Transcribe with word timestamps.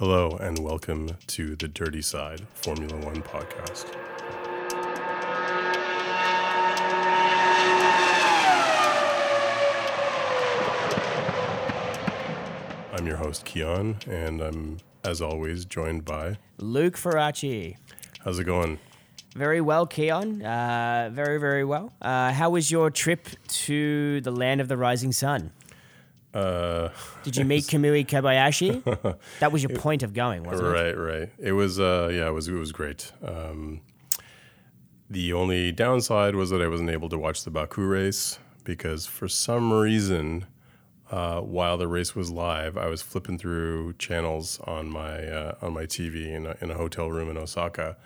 Hello, 0.00 0.30
and 0.40 0.58
welcome 0.60 1.10
to 1.26 1.54
the 1.56 1.68
Dirty 1.68 2.00
Side 2.00 2.40
Formula 2.54 2.96
One 3.04 3.22
podcast. 3.22 3.84
I'm 12.94 13.06
your 13.06 13.18
host, 13.18 13.44
Keon, 13.44 13.98
and 14.08 14.40
I'm, 14.40 14.78
as 15.04 15.20
always, 15.20 15.66
joined 15.66 16.06
by. 16.06 16.38
Luke 16.56 16.96
Faraci. 16.96 17.76
How's 18.24 18.38
it 18.38 18.44
going? 18.44 18.78
Very 19.36 19.60
well, 19.60 19.86
Keon. 19.86 20.40
Uh, 20.42 21.10
very, 21.12 21.38
very 21.38 21.62
well. 21.62 21.92
Uh, 22.00 22.32
how 22.32 22.48
was 22.48 22.70
your 22.70 22.88
trip 22.88 23.28
to 23.48 24.22
the 24.22 24.30
land 24.30 24.62
of 24.62 24.68
the 24.68 24.78
rising 24.78 25.12
sun? 25.12 25.52
Uh, 26.32 26.90
Did 27.22 27.36
you 27.36 27.44
meet 27.44 27.64
Kamui 27.70 28.06
Kobayashi? 28.06 29.18
that 29.40 29.52
was 29.52 29.62
your 29.62 29.76
point 29.76 30.02
of 30.02 30.14
going, 30.14 30.44
wasn't 30.44 30.68
it? 30.68 30.70
right, 30.70 30.96
right. 30.96 31.32
It 31.38 31.52
was, 31.52 31.80
uh, 31.80 32.10
yeah, 32.12 32.28
it 32.28 32.32
was, 32.32 32.48
it 32.48 32.54
was 32.54 32.72
great. 32.72 33.12
Um, 33.22 33.80
the 35.08 35.32
only 35.32 35.72
downside 35.72 36.36
was 36.36 36.50
that 36.50 36.62
I 36.62 36.68
wasn't 36.68 36.90
able 36.90 37.08
to 37.08 37.18
watch 37.18 37.42
the 37.42 37.50
Baku 37.50 37.82
race 37.82 38.38
because 38.62 39.06
for 39.06 39.26
some 39.26 39.72
reason, 39.72 40.46
uh, 41.10 41.40
while 41.40 41.76
the 41.76 41.88
race 41.88 42.14
was 42.14 42.30
live, 42.30 42.76
I 42.76 42.86
was 42.86 43.02
flipping 43.02 43.36
through 43.36 43.94
channels 43.94 44.60
on 44.64 44.88
my 44.88 45.26
uh, 45.26 45.54
on 45.60 45.74
my 45.74 45.84
TV 45.84 46.26
in 46.28 46.46
a, 46.46 46.56
in 46.60 46.70
a 46.70 46.74
hotel 46.74 47.10
room 47.10 47.28
in 47.28 47.36
Osaka, 47.36 47.96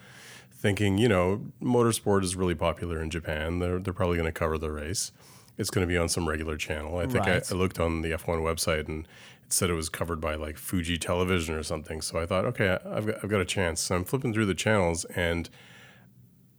thinking, 0.50 0.96
you 0.96 1.08
know, 1.08 1.42
motorsport 1.62 2.24
is 2.24 2.34
really 2.34 2.54
popular 2.54 3.02
in 3.02 3.10
Japan. 3.10 3.58
They're 3.58 3.78
they're 3.78 3.92
probably 3.92 4.16
going 4.16 4.28
to 4.28 4.32
cover 4.32 4.56
the 4.56 4.70
race. 4.70 5.12
It's 5.56 5.70
going 5.70 5.86
to 5.86 5.92
be 5.92 5.96
on 5.96 6.08
some 6.08 6.28
regular 6.28 6.56
channel. 6.56 6.98
I 6.98 7.06
think 7.06 7.26
I, 7.26 7.34
Right. 7.34 7.52
I 7.52 7.54
looked 7.54 7.78
on 7.78 8.02
the 8.02 8.10
F1 8.10 8.40
website 8.40 8.88
and 8.88 9.06
it 9.44 9.52
said 9.52 9.70
it 9.70 9.74
was 9.74 9.88
covered 9.88 10.20
by 10.20 10.34
like 10.34 10.58
Fuji 10.58 10.98
Television 10.98 11.54
or 11.54 11.62
something. 11.62 12.00
So 12.00 12.18
I 12.18 12.26
thought, 12.26 12.44
okay, 12.46 12.78
I've 12.84 13.06
got, 13.06 13.16
I've 13.22 13.30
got 13.30 13.40
a 13.40 13.44
chance. 13.44 13.80
So 13.80 13.94
I'm 13.94 14.04
flipping 14.04 14.32
through 14.32 14.46
the 14.46 14.54
channels 14.54 15.04
and 15.04 15.48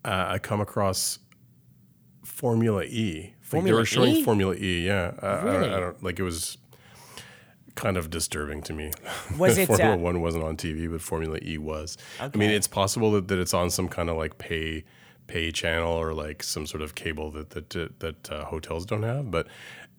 uh, 0.05 0.25
I 0.29 0.39
come 0.39 0.61
across 0.61 1.19
Formula 2.23 2.83
E. 2.83 3.33
Like 3.51 3.63
they 3.63 3.73
were 3.73 3.85
showing 3.85 4.15
E? 4.15 4.23
Formula 4.23 4.55
E. 4.55 4.85
Yeah, 4.85 5.13
I, 5.21 5.27
I, 5.27 5.43
Really? 5.43 5.73
I 5.73 5.79
don't 5.79 6.03
like 6.03 6.19
it 6.19 6.23
was 6.23 6.57
kind 7.75 7.97
of 7.97 8.09
disturbing 8.09 8.61
to 8.63 8.73
me. 8.73 8.91
Was 9.37 9.57
it, 9.57 9.67
Formula 9.67 9.93
uh, 9.93 9.97
One 9.97 10.21
wasn't 10.21 10.43
on 10.43 10.57
TV, 10.57 10.89
but 10.89 11.01
Formula 11.01 11.37
E 11.41 11.57
was. 11.57 11.97
I 12.19 12.29
mean, 12.35 12.49
it's 12.49 12.67
possible 12.67 13.11
that, 13.11 13.27
that 13.27 13.39
it's 13.39 13.53
on 13.53 13.69
some 13.69 13.87
kind 13.87 14.09
of 14.09 14.17
like 14.17 14.37
pay 14.37 14.83
pay 15.27 15.51
channel 15.51 15.91
or 15.93 16.13
like 16.13 16.43
some 16.43 16.65
sort 16.65 16.81
of 16.81 16.95
cable 16.95 17.31
that 17.31 17.51
that 17.51 17.99
that 17.99 18.31
uh, 18.31 18.45
hotels 18.45 18.85
don't 18.85 19.03
have, 19.03 19.31
but. 19.31 19.47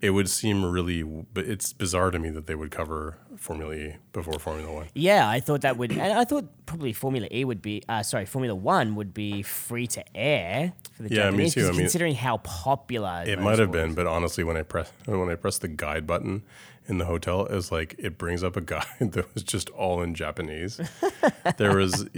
It 0.03 0.11
would 0.11 0.29
seem 0.29 0.63
really, 0.63 1.03
but 1.03 1.47
it's 1.47 1.73
bizarre 1.73 2.11
to 2.11 2.19
me 2.19 2.29
that 2.29 2.47
they 2.47 2.55
would 2.55 2.71
cover 2.71 3.17
Formula 3.39 3.73
E 3.75 3.97
before 4.13 4.39
Formula 4.39 4.71
One. 4.71 4.89
Yeah, 4.95 5.27
I 5.27 5.41
thought 5.41 5.63
that 5.63 5.79
would, 5.79 5.91
and 5.91 6.13
I 6.13 6.27
thought 6.27 6.45
probably 6.67 6.93
Formula 6.93 7.27
E 7.33 7.47
would 7.47 7.63
be, 7.63 7.83
uh, 7.89 8.03
sorry, 8.03 8.27
Formula 8.27 8.55
One 8.55 8.95
would 8.97 9.15
be 9.15 9.41
free 9.41 9.87
to 9.87 10.05
air 10.15 10.75
for 10.93 11.05
the 11.05 11.15
Yeah, 11.15 11.31
me 11.31 11.49
too. 11.49 11.67
I 11.67 11.71
mean- 11.71 11.79
considering 11.81 12.15
how 12.15 12.37
popular 12.37 13.25
It 13.27 13.41
might 13.41 13.59
have 13.59 13.73
been, 13.73 13.95
but 13.95 14.07
honestly, 14.07 14.45
when 14.45 14.59
I 14.59 14.63
press 14.65 14.93
when 15.07 15.31
I 15.31 15.35
press 15.35 15.57
the 15.57 15.69
guide 15.69 16.07
button 16.07 16.43
in 16.89 16.99
the 16.99 17.05
hotel, 17.05 17.47
is 17.47 17.73
like 17.73 17.95
it 17.99 18.19
brings 18.19 18.43
up 18.43 18.57
a 18.57 18.61
guide 18.61 18.85
that 19.01 19.33
was 19.35 19.43
just 19.43 19.71
all 19.71 20.03
in 20.03 20.15
Japanese. 20.15 20.81
there 21.57 21.77
was, 21.77 22.09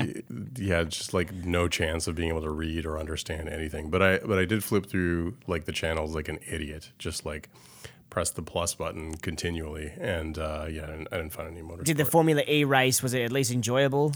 yeah, 0.57 0.85
just 0.85 1.15
like 1.15 1.33
no 1.33 1.69
chance 1.69 2.07
of 2.07 2.15
being 2.15 2.29
able 2.29 2.43
to 2.43 2.51
read 2.51 2.87
or 2.87 2.99
understand 2.99 3.49
anything. 3.49 3.91
But 3.91 4.03
I 4.03 4.19
but 4.19 4.39
I 4.39 4.45
did 4.45 4.65
flip 4.65 4.87
through 4.87 5.37
like 5.47 5.65
the 5.65 5.73
channels 5.73 6.15
like 6.15 6.29
an 6.29 6.39
idiot, 6.47 6.93
just 6.99 7.25
like 7.27 7.49
press 8.11 8.31
the 8.31 8.43
plus 8.43 8.75
button 8.75 9.15
continually, 9.17 9.93
and 10.01 10.39
uh, 10.39 10.67
yeah, 10.71 10.85
I 10.85 10.87
didn't, 10.87 11.09
I 11.13 11.17
didn't 11.17 11.33
find 11.33 11.49
any 11.49 11.63
motorsport. 11.63 11.85
Did 11.85 11.97
the 11.97 12.05
Formula 12.05 12.43
E 12.49 12.65
race 12.65 13.03
was 13.03 13.15
it 13.15 13.23
at 13.23 13.33
least 13.33 13.53
enjoyable? 13.53 14.15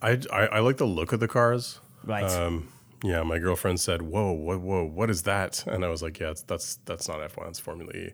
I, 0.00 0.20
I 0.32 0.46
I 0.46 0.58
like 0.60 0.76
the 0.76 0.86
look 0.86 1.12
of 1.12 1.20
the 1.20 1.28
cars. 1.28 1.80
Right. 2.04 2.24
Um, 2.24 2.68
yeah, 3.04 3.22
my 3.22 3.38
girlfriend 3.38 3.80
said, 3.80 4.00
"Whoa, 4.00 4.32
whoa, 4.32 4.58
whoa, 4.58 4.84
what 4.84 5.10
is 5.10 5.24
that?" 5.24 5.66
And 5.66 5.84
I 5.84 5.88
was 5.88 6.02
like, 6.02 6.18
"Yeah, 6.18 6.30
it's, 6.30 6.42
that's 6.42 6.76
that's 6.86 7.06
not 7.06 7.18
F1, 7.18 7.48
it's 7.48 7.58
Formula 7.58 7.92
E." 7.92 8.12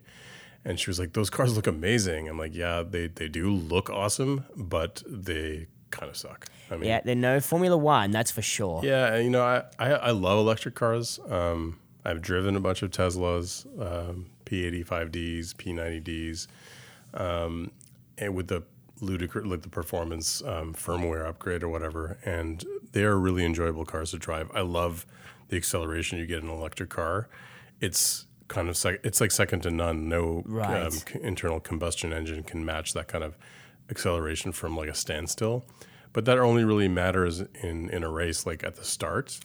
And 0.63 0.79
she 0.79 0.89
was 0.89 0.99
like, 0.99 1.13
"Those 1.13 1.29
cars 1.29 1.55
look 1.55 1.67
amazing." 1.67 2.29
I'm 2.29 2.37
like, 2.37 2.53
"Yeah, 2.55 2.83
they 2.87 3.07
they 3.07 3.27
do 3.27 3.49
look 3.51 3.89
awesome, 3.89 4.45
but 4.55 5.01
they 5.07 5.67
kind 5.89 6.09
of 6.09 6.15
suck." 6.17 6.47
I 6.69 6.75
mean, 6.77 6.87
yeah, 6.87 7.01
they're 7.03 7.15
no 7.15 7.39
Formula 7.39 7.75
One, 7.77 8.11
that's 8.11 8.31
for 8.31 8.41
sure. 8.41 8.81
yeah, 8.83 9.17
you 9.17 9.29
know, 9.29 9.43
I, 9.43 9.63
I, 9.77 9.91
I 9.91 10.11
love 10.11 10.39
electric 10.39 10.75
cars. 10.75 11.19
Um, 11.27 11.79
I've 12.05 12.21
driven 12.21 12.55
a 12.55 12.59
bunch 12.59 12.81
of 12.81 12.91
Teslas, 12.91 13.65
um, 13.79 14.27
P85Ds, 14.45 15.53
P90Ds, 15.55 16.47
um, 17.13 17.71
and 18.17 18.35
with 18.35 18.47
the 18.47 18.63
ludicrous, 19.01 19.45
like 19.45 19.61
the 19.63 19.69
performance 19.69 20.41
um, 20.43 20.73
firmware 20.73 21.27
upgrade 21.27 21.63
or 21.63 21.69
whatever. 21.69 22.17
And 22.23 22.63
they 22.91 23.03
are 23.03 23.17
really 23.17 23.43
enjoyable 23.45 23.85
cars 23.85 24.11
to 24.11 24.17
drive. 24.17 24.49
I 24.53 24.61
love 24.61 25.05
the 25.49 25.57
acceleration 25.57 26.19
you 26.19 26.25
get 26.25 26.41
in 26.43 26.49
an 26.49 26.55
electric 26.55 26.89
car. 26.89 27.27
It's 27.79 28.25
kind 28.51 28.69
of 28.69 28.77
sec- 28.77 28.99
it's 29.03 29.19
like 29.19 29.31
second 29.31 29.61
to 29.61 29.71
none. 29.71 30.07
No 30.09 30.43
Right. 30.45 30.83
um, 30.83 30.91
c- 30.91 31.19
internal 31.23 31.59
combustion 31.59 32.13
engine 32.13 32.43
can 32.43 32.63
match 32.63 32.93
that 32.93 33.07
kind 33.07 33.23
of 33.23 33.35
acceleration 33.89 34.51
from 34.51 34.75
like 34.77 34.89
a 34.89 34.93
standstill. 34.93 35.65
But 36.13 36.25
that 36.25 36.37
only 36.37 36.63
really 36.65 36.87
matters 36.89 37.41
in 37.63 37.89
in 37.89 38.03
a 38.03 38.09
race, 38.09 38.45
like 38.45 38.63
at 38.63 38.75
the 38.75 38.83
start. 38.83 39.39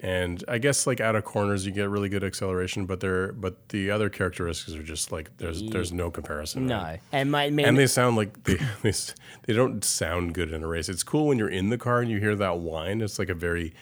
And 0.00 0.44
I 0.46 0.58
guess 0.58 0.86
like 0.86 1.00
out 1.00 1.16
of 1.16 1.24
corners 1.24 1.64
you 1.64 1.72
get 1.72 1.88
really 1.88 2.08
good 2.10 2.22
acceleration, 2.24 2.84
but 2.86 3.00
they're 3.00 3.32
but 3.32 3.68
the 3.70 3.90
other 3.90 4.08
characteristics 4.10 4.76
are 4.76 4.82
just 4.82 5.10
like 5.12 5.30
there's 5.38 5.62
there's 5.70 5.92
no 5.92 6.10
comparison. 6.10 6.68
right? 6.68 7.00
No, 7.12 7.18
and 7.18 7.30
my 7.30 7.48
main, 7.50 7.66
And 7.66 7.78
they 7.78 7.86
sound 7.86 8.16
like 8.16 8.44
they, 8.44 8.58
they 8.82 9.52
don't 9.54 9.82
sound 9.84 10.34
good 10.34 10.52
in 10.52 10.62
a 10.62 10.66
race. 10.66 10.88
It's 10.90 11.02
cool 11.02 11.26
when 11.28 11.38
you're 11.38 11.48
in 11.60 11.70
the 11.70 11.78
car 11.78 12.00
and 12.00 12.10
you 12.10 12.18
hear 12.20 12.34
that 12.36 12.58
whine. 12.58 13.00
It's 13.00 13.18
like 13.18 13.30
a 13.30 13.34
very 13.34 13.72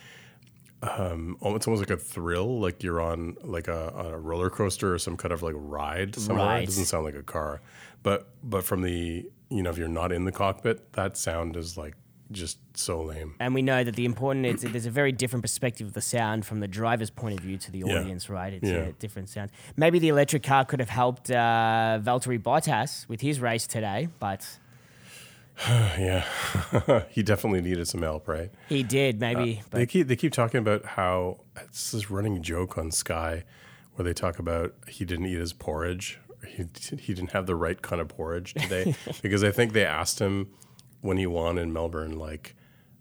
um, 0.98 1.36
oh, 1.42 1.54
it's 1.56 1.66
almost 1.66 1.80
like 1.88 1.96
a 1.98 2.00
thrill, 2.00 2.60
like 2.60 2.82
you're 2.82 3.00
on 3.00 3.36
like 3.42 3.68
a, 3.68 3.88
a 3.96 4.18
roller 4.18 4.50
coaster 4.50 4.94
or 4.94 4.98
some 4.98 5.16
kind 5.16 5.32
of 5.32 5.42
like 5.42 5.54
ride 5.56 6.14
somewhere. 6.16 6.46
Right. 6.46 6.62
It 6.62 6.66
doesn't 6.66 6.84
sound 6.86 7.04
like 7.04 7.14
a 7.14 7.22
car, 7.22 7.60
but 8.02 8.28
but 8.42 8.64
from 8.64 8.82
the 8.82 9.26
you 9.50 9.62
know 9.62 9.70
if 9.70 9.78
you're 9.78 9.88
not 9.88 10.12
in 10.12 10.24
the 10.24 10.32
cockpit, 10.32 10.92
that 10.94 11.16
sound 11.16 11.56
is 11.56 11.76
like 11.76 11.94
just 12.32 12.58
so 12.76 13.02
lame. 13.02 13.34
and 13.38 13.54
we 13.54 13.60
know 13.62 13.84
that 13.84 13.94
the 13.96 14.04
important 14.06 14.46
is 14.46 14.62
there's 14.62 14.86
a 14.86 14.90
very 14.90 15.12
different 15.12 15.42
perspective 15.42 15.86
of 15.86 15.92
the 15.92 16.00
sound 16.00 16.44
from 16.44 16.58
the 16.60 16.66
driver's 16.66 17.10
point 17.10 17.38
of 17.38 17.44
view 17.44 17.58
to 17.58 17.70
the 17.70 17.80
Yeah. 17.86 17.98
audience, 18.00 18.30
right? 18.30 18.52
It's 18.54 18.66
Yeah. 18.68 18.76
a 18.78 18.92
different 18.92 19.28
sound. 19.28 19.50
Maybe 19.76 19.98
the 19.98 20.08
electric 20.08 20.42
car 20.42 20.64
could 20.64 20.80
have 20.80 20.88
helped 20.88 21.30
uh, 21.30 22.00
Valtteri 22.02 22.38
Bottas 22.42 23.06
with 23.08 23.20
his 23.20 23.40
race 23.40 23.66
today, 23.66 24.08
but 24.18 24.58
Yeah, 25.68 26.24
he 27.10 27.22
definitely 27.22 27.60
needed 27.60 27.86
some 27.86 28.02
help, 28.02 28.26
right? 28.26 28.50
he 28.68 28.82
did. 28.82 29.20
Maybe, 29.20 29.62
They 29.70 29.80
but 29.80 29.88
keep 29.88 30.08
they 30.08 30.16
keep 30.16 30.32
talking 30.32 30.58
about 30.58 30.84
how 30.84 31.40
it's 31.56 31.92
this 31.92 32.10
running 32.10 32.42
joke 32.42 32.76
on 32.76 32.90
Sky, 32.90 33.44
where 33.94 34.04
they 34.04 34.12
talk 34.12 34.38
about 34.38 34.74
he 34.88 35.04
didn't 35.04 35.26
eat 35.26 35.38
his 35.38 35.52
porridge. 35.52 36.18
He 36.46 36.64
he 36.98 37.14
didn't 37.14 37.30
have 37.30 37.46
the 37.46 37.54
right 37.54 37.80
kind 37.80 38.00
of 38.00 38.08
porridge 38.08 38.54
today 38.54 38.94
because 39.22 39.44
I 39.44 39.50
think 39.52 39.72
they 39.72 39.84
asked 39.84 40.18
him 40.18 40.50
when 41.00 41.16
he 41.18 41.26
won 41.26 41.58
in 41.58 41.72
Melbourne, 41.72 42.18
like, 42.18 42.56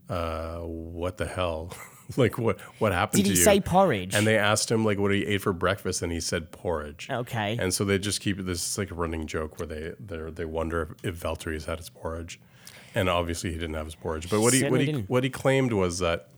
uh, 0.09 0.57
what 0.59 1.17
the 1.17 1.25
hell, 1.25 1.73
like 2.17 2.37
what 2.37 2.59
what 2.79 2.91
happened 2.91 3.23
did 3.23 3.29
to 3.29 3.35
he 3.35 3.43
say 3.43 3.59
porridge? 3.59 4.13
and 4.15 4.25
they 4.27 4.37
asked 4.37 4.69
him 4.71 4.83
like 4.85 4.97
what 4.97 5.11
he 5.11 5.25
ate 5.25 5.41
for 5.41 5.53
breakfast, 5.53 6.01
and 6.01 6.11
he 6.11 6.19
said 6.19 6.51
porridge. 6.51 7.07
okay. 7.09 7.57
And 7.59 7.73
so 7.73 7.83
they 7.85 7.97
just 7.99 8.21
keep 8.21 8.37
this 8.39 8.77
like 8.77 8.91
a 8.91 8.95
running 8.95 9.27
joke 9.27 9.59
where 9.59 9.67
they 9.67 9.93
they 9.99 10.29
they 10.31 10.45
wonder 10.45 10.81
if, 11.03 11.15
if 11.15 11.19
Valtteri's 11.19 11.65
had 11.65 11.79
his 11.79 11.89
porridge, 11.89 12.39
and 12.95 13.09
obviously 13.09 13.51
he 13.51 13.57
didn't 13.57 13.75
have 13.75 13.85
his 13.85 13.95
porridge. 13.95 14.29
But 14.29 14.41
what 14.41 14.53
he 14.53 14.59
what 14.59 14.65
Certainly 14.65 14.85
he 14.85 14.91
didn't. 14.91 15.09
what 15.09 15.23
he 15.23 15.29
claimed 15.29 15.73
was 15.73 15.99
that, 15.99 16.29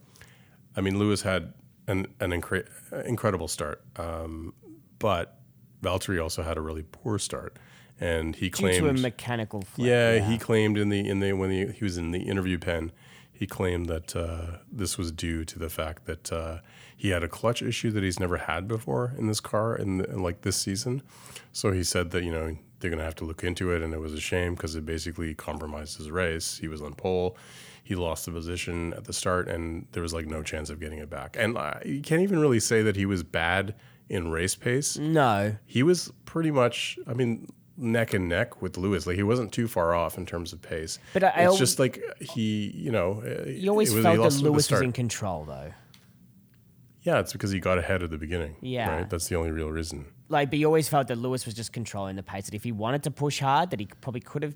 I 0.75 0.81
mean, 0.81 0.97
Lewis 0.99 1.21
had 1.21 1.53
an 1.87 2.07
an 2.19 2.31
incre- 2.31 2.67
incredible 3.05 3.47
start, 3.47 3.83
um, 3.97 4.53
but 4.99 5.39
Valtteri 5.81 6.21
also 6.21 6.41
had 6.41 6.57
a 6.57 6.61
really 6.61 6.83
poor 6.83 7.19
start, 7.19 7.57
and 7.99 8.35
he 8.35 8.49
Due 8.49 8.57
to 8.57 8.67
a 8.67 8.79
claimed 8.79 9.01
mechanical. 9.01 9.63
Yeah, 9.75 10.27
he 10.27 10.37
claimed 10.37 10.77
in 10.77 10.89
the 10.89 11.07
in 11.07 11.19
the 11.19 11.33
when 11.33 11.51
he, 11.51 11.67
he 11.67 11.83
was 11.83 11.97
in 11.97 12.11
the 12.11 12.21
interview 12.21 12.57
pen, 12.57 12.91
he 13.37 13.45
claimed 13.45 13.87
that 13.87 14.15
uh, 14.15 14.57
this 14.71 14.97
was 14.97 15.11
due 15.11 15.43
to 15.45 15.59
the 15.59 15.69
fact 15.69 16.05
that 16.05 16.31
uh, 16.31 16.59
he 16.95 17.09
had 17.09 17.21
a 17.21 17.27
clutch 17.27 17.61
issue 17.61 17.91
that 17.91 18.01
he's 18.03 18.19
never 18.19 18.37
had 18.37 18.67
before 18.67 19.13
in 19.17 19.27
this 19.27 19.41
car 19.41 19.75
in, 19.75 19.97
the, 19.97 20.09
in 20.09 20.23
like 20.23 20.41
this 20.41 20.55
season. 20.55 21.03
So 21.51 21.71
he 21.71 21.83
said 21.83 22.11
that 22.11 22.23
you 22.23 22.31
know 22.31 22.55
they're 22.79 22.89
gonna 22.89 23.03
have 23.03 23.15
to 23.15 23.25
look 23.25 23.43
into 23.43 23.71
it, 23.71 23.81
and 23.81 23.93
it 23.93 23.99
was 23.99 24.13
a 24.13 24.19
shame 24.19 24.55
because 24.55 24.75
it 24.75 24.85
basically 24.85 25.33
compromised 25.35 25.97
his 25.97 26.09
race. 26.09 26.57
He 26.57 26.67
was 26.67 26.81
on 26.81 26.93
pole. 26.93 27.37
He 27.83 27.95
lost 27.95 28.25
the 28.25 28.31
position 28.31 28.93
at 28.93 29.03
the 29.03 29.13
start, 29.13 29.47
and 29.47 29.87
there 29.91 30.01
was 30.01 30.13
like 30.13 30.25
no 30.25 30.41
chance 30.41 30.69
of 30.69 30.79
getting 30.79 30.99
it 30.99 31.09
back. 31.09 31.35
And 31.37 31.57
uh, 31.57 31.75
you 31.85 32.01
can't 32.01 32.21
even 32.21 32.39
really 32.39 32.59
say 32.59 32.81
that 32.81 32.95
he 32.95 33.05
was 33.05 33.21
bad 33.21 33.75
in 34.07 34.29
race 34.31 34.55
pace 34.55 34.97
No, 34.97 35.55
he 35.65 35.83
was 35.83 36.11
pretty 36.25 36.51
much, 36.51 36.97
I 37.07 37.13
mean, 37.13 37.47
neck 37.77 38.13
and 38.13 38.29
neck 38.29 38.61
with 38.61 38.77
Lewis. 38.77 39.05
Like 39.07 39.15
he 39.17 39.23
wasn't 39.23 39.51
too 39.51 39.67
far 39.67 39.93
off 39.93 40.17
in 40.17 40.25
terms 40.25 40.53
of 40.53 40.61
pace. 40.61 40.99
But 41.13 41.23
I- 41.23 41.27
I 41.27 41.31
it's 41.43 41.51
al- 41.51 41.57
just 41.57 41.79
like 41.79 42.01
he, 42.21 42.71
you 42.75 42.91
know, 42.91 43.23
uh, 43.25 43.49
you 43.49 43.69
always 43.69 43.93
was, 43.93 44.03
felt 44.03 44.17
that 44.17 44.21
lost 44.23 44.37
at 44.37 44.43
the 44.43 44.49
Lewis 44.51 44.71
was 44.71 44.81
in 44.81 44.91
control, 44.91 45.45
though. 45.45 45.71
Yeah, 47.01 47.19
it's 47.19 47.33
because 47.33 47.51
he 47.51 47.59
got 47.59 47.77
ahead 47.77 48.01
at 48.01 48.09
the 48.09 48.17
beginning. 48.17 48.55
Yeah. 48.61 48.89
right. 48.89 49.09
That's 49.09 49.27
the 49.27 49.35
only 49.35 49.51
real 49.51 49.69
reason. 49.69 50.05
Like, 50.27 50.49
but 50.49 50.57
you 50.57 50.65
always 50.65 50.89
felt 50.89 51.07
that 51.09 51.17
Lewis 51.19 51.45
was 51.45 51.53
just 51.53 51.71
controlling 51.71 52.15
the 52.15 52.23
pace. 52.23 52.45
That 52.45 52.55
if 52.55 52.63
he 52.63 52.71
wanted 52.71 53.03
to 53.03 53.11
push 53.11 53.39
hard, 53.41 53.69
that 53.69 53.79
he 53.79 53.85
probably 54.01 54.21
could 54.21 54.41
have 54.41 54.55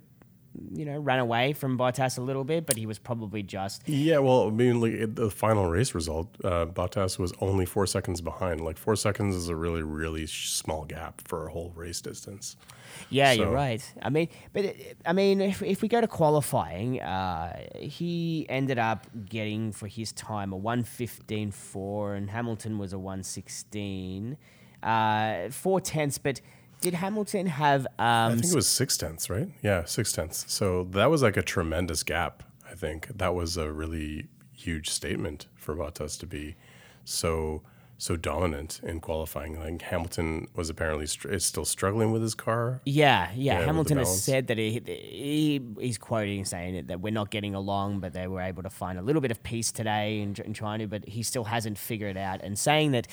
you 0.73 0.85
know, 0.85 0.99
ran 0.99 1.19
away 1.19 1.53
from 1.53 1.77
Bottas 1.77 2.17
a 2.17 2.21
little 2.21 2.43
bit, 2.43 2.65
but 2.65 2.75
he 2.77 2.85
was 2.85 2.97
probably 2.99 3.43
just. 3.43 3.87
Yeah, 3.87 4.17
well, 4.19 4.47
I 4.47 4.49
mean, 4.51 4.81
like, 4.81 5.15
the 5.15 5.29
final 5.29 5.69
race 5.69 5.93
result, 5.93 6.27
uh, 6.43 6.65
Bottas 6.65 7.17
was 7.19 7.33
only 7.39 7.65
four 7.65 7.85
seconds 7.87 8.21
behind. 8.21 8.61
Like 8.61 8.77
four 8.77 8.95
seconds 8.95 9.35
is 9.35 9.47
a 9.49 9.55
really, 9.55 9.83
really 9.83 10.25
small 10.27 10.85
gap 10.85 11.21
for 11.27 11.47
a 11.47 11.51
whole 11.51 11.71
race 11.75 12.01
distance. 12.01 12.55
Yeah, 13.11 13.31
you're 13.31 13.51
right. 13.51 13.81
I 14.01 14.09
mean, 14.09 14.29
but 14.51 14.65
it- 14.65 14.97
I 15.05 15.13
mean, 15.13 15.41
if, 15.41 15.61
if 15.61 15.81
we 15.81 15.87
go 15.87 16.01
to 16.01 16.07
qualifying, 16.07 16.99
uh, 17.01 17.59
he 17.75 18.45
ended 18.49 18.79
up 18.79 19.05
getting 19.29 19.71
for 19.71 19.87
his 19.87 20.11
time 20.11 20.51
a 20.53 20.57
115.4, 20.57 22.17
and 22.17 22.29
Hamilton 22.29 22.77
was 22.77 22.93
a 22.93 22.99
116, 22.99 24.37
uh, 24.83 25.49
four 25.49 25.79
tenths. 25.81 26.17
But 26.17 26.41
did 26.81 26.93
Hamilton 26.95 27.47
have? 27.47 27.85
I 27.97 28.27
Um, 28.27 28.39
think 28.39 28.53
it 28.53 28.55
was 28.55 28.67
six 28.67 28.97
tenths, 28.97 29.29
right? 29.29 29.49
Yeah, 29.61 29.85
six 29.85 30.11
tenths. 30.11 30.45
So 30.47 30.85
that 30.91 31.09
was 31.09 31.21
like 31.21 31.37
a 31.37 31.41
tremendous 31.43 32.03
gap. 32.03 32.43
I 32.69 32.75
think 32.75 33.07
that 33.17 33.33
was 33.35 33.57
a 33.57 33.71
really 33.71 34.27
huge 34.53 34.89
statement 34.89 35.47
for 35.55 35.75
Bottas 35.75 36.19
to 36.19 36.25
be 36.25 36.55
so 37.05 37.61
so 38.01 38.15
dominant 38.15 38.79
in 38.81 39.01
qualifying. 39.01 39.59
Like 39.59 39.81
Hamilton 39.81 40.47
was 40.55 40.69
apparently 40.69 41.05
str- 41.05 41.27
is 41.31 41.43
still 41.43 41.65
struggling 41.65 42.13
with 42.13 42.21
his 42.21 42.33
car. 42.33 42.79
yeah, 42.85 43.29
yeah. 43.35 43.59
Yeah, 43.59 43.65
Hamilton 43.65 43.97
has 43.97 44.23
said 44.23 44.47
that 44.47 44.57
he, 44.57 44.81
he 44.85 45.61
he's 45.81 45.97
quoting 45.97 46.45
saying 46.45 46.75
it, 46.75 46.87
that 46.87 47.01
we're 47.01 47.11
not 47.11 47.29
getting 47.29 47.55
along, 47.55 47.99
but 47.99 48.13
they 48.13 48.25
were 48.27 48.39
able 48.39 48.63
to 48.63 48.69
find 48.69 48.97
a 48.97 49.01
little 49.01 49.21
bit 49.21 49.31
of 49.31 49.43
peace 49.43 49.73
today 49.73 50.21
in, 50.21 50.33
in 50.45 50.53
trying 50.53 50.79
to, 50.79 50.87
but 50.87 51.09
he 51.09 51.23
still 51.23 51.43
hasn't 51.43 51.77
figured 51.77 52.15
it 52.15 52.19
out. 52.21 52.39
And 52.41 52.57
saying 52.57 52.91
that 52.91 53.07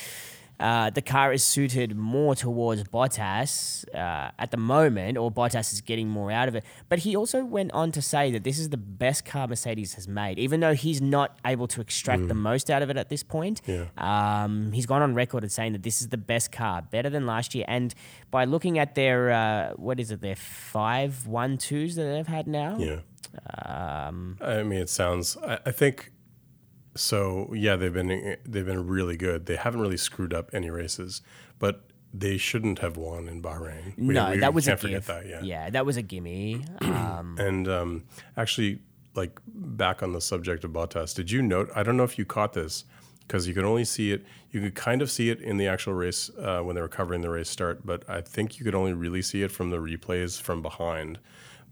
uh, 0.59 0.91
the 0.91 1.03
car 1.03 1.33
is 1.33 1.43
suited 1.43 1.97
more 1.97 2.35
towards 2.35 2.83
Bottas 2.85 3.85
uh, 3.95 4.31
at 4.39 4.51
the 4.51 4.57
moment, 4.57 5.19
or 5.19 5.31
Bottas 5.31 5.73
is 5.73 5.81
getting 5.81 6.09
more 6.09 6.31
out 6.31 6.49
of 6.49 6.55
it. 6.55 6.65
But 6.89 7.01
he 7.01 7.15
also 7.15 7.45
went 7.45 7.73
on 7.73 7.93
to 7.93 8.03
say 8.03 8.31
that 8.31 8.45
this 8.45 8.59
is 8.59 8.71
the 8.71 8.77
best 8.77 9.25
car 9.25 9.47
Mercedes 9.47 9.95
has 9.95 10.09
made, 10.09 10.39
even 10.39 10.61
though 10.61 10.75
he's 10.75 11.01
not 11.01 11.39
able 11.45 11.67
to 11.69 11.81
extract 11.81 12.29
the 12.29 12.35
most 12.35 12.71
out 12.71 12.83
of 12.83 12.91
it 12.91 12.97
at 12.97 13.09
this 13.09 13.23
point. 13.23 13.61
Yeah. 13.67 13.87
Um, 13.99 14.73
he's 14.73 14.87
gone 14.87 15.03
on 15.03 15.15
record 15.15 15.45
as 15.45 15.53
saying 15.53 15.73
that 15.73 15.83
this 15.83 16.01
is 16.01 16.09
the 16.09 16.19
best 16.19 16.53
car, 16.53 16.83
better 16.83 17.11
than 17.11 17.27
last 17.27 17.55
year. 17.55 17.65
And 17.69 17.95
by 18.31 18.45
looking 18.45 18.79
at 18.79 18.95
their, 18.95 19.31
uh, 19.31 19.73
what 19.77 20.01
is 20.01 20.11
it, 20.11 20.21
their 20.21 20.37
five 20.37 21.27
one 21.27 21.59
twos 21.59 21.97
that 21.97 22.05
they've 22.05 22.27
had 22.27 22.47
now. 22.47 22.77
Yeah. 22.79 23.01
Um, 23.65 24.39
I 24.41 24.63
mean, 24.63 24.81
it 24.81 24.89
sounds. 24.89 25.37
I, 25.37 25.59
I 25.67 25.71
think 25.73 26.13
so. 26.97 27.53
Yeah, 27.55 27.77
they've 27.77 27.93
been 27.93 28.37
they've 28.45 28.67
been 28.67 28.87
really 28.87 29.17
good. 29.17 29.47
They 29.47 29.57
haven't 29.57 29.81
really 29.81 29.97
screwed 29.97 30.35
up 30.35 30.51
any 30.53 30.71
races, 30.71 31.23
but 31.59 31.83
they 32.13 32.37
shouldn't 32.39 32.79
have 32.81 32.97
won 32.97 33.29
in 33.29 33.43
Bahrain. 33.43 33.97
We- 33.99 34.15
no, 34.15 34.31
we 34.33 34.39
that 34.39 34.55
was 34.55 34.67
can't 34.67 34.79
a 34.79 34.81
forget 34.83 34.97
gift. 34.99 35.07
that. 35.09 35.27
Yeah. 35.27 35.41
yeah, 35.43 35.71
that 35.71 35.85
was 35.87 35.97
a 35.97 36.03
gimme. 36.03 36.65
Um, 36.81 37.37
And 37.41 37.69
um, 37.69 38.05
actually, 38.37 38.81
like 39.15 39.39
back 39.47 40.03
on 40.03 40.13
the 40.13 40.21
subject 40.21 40.65
of 40.65 40.71
Bottas, 40.73 41.15
did 41.15 41.31
you 41.31 41.43
note? 41.43 41.71
I 41.75 41.83
don't 41.83 41.97
know 41.97 42.05
if 42.05 42.19
you 42.19 42.25
caught 42.25 42.53
this 42.55 42.85
because 43.21 43.47
you 43.49 43.55
could 43.55 43.65
only 43.65 43.85
see 43.85 44.13
it. 44.13 44.25
You 44.51 44.61
could 44.63 44.75
kind 44.75 45.03
of 45.03 45.11
see 45.11 45.29
it 45.31 45.41
in 45.41 45.57
the 45.59 45.67
actual 45.67 45.93
race 45.93 46.31
uh, 46.39 46.61
when 46.61 46.75
they 46.77 46.81
were 46.81 46.89
covering 46.89 47.21
the 47.21 47.29
race 47.31 47.51
start, 47.51 47.85
but 47.85 48.09
I 48.09 48.21
think 48.23 48.59
you 48.59 48.65
could 48.65 48.75
only 48.75 48.93
really 48.95 49.21
see 49.21 49.43
it 49.43 49.51
from 49.51 49.71
the 49.71 49.77
replays 49.79 50.41
from 50.41 50.63
behind. 50.63 51.19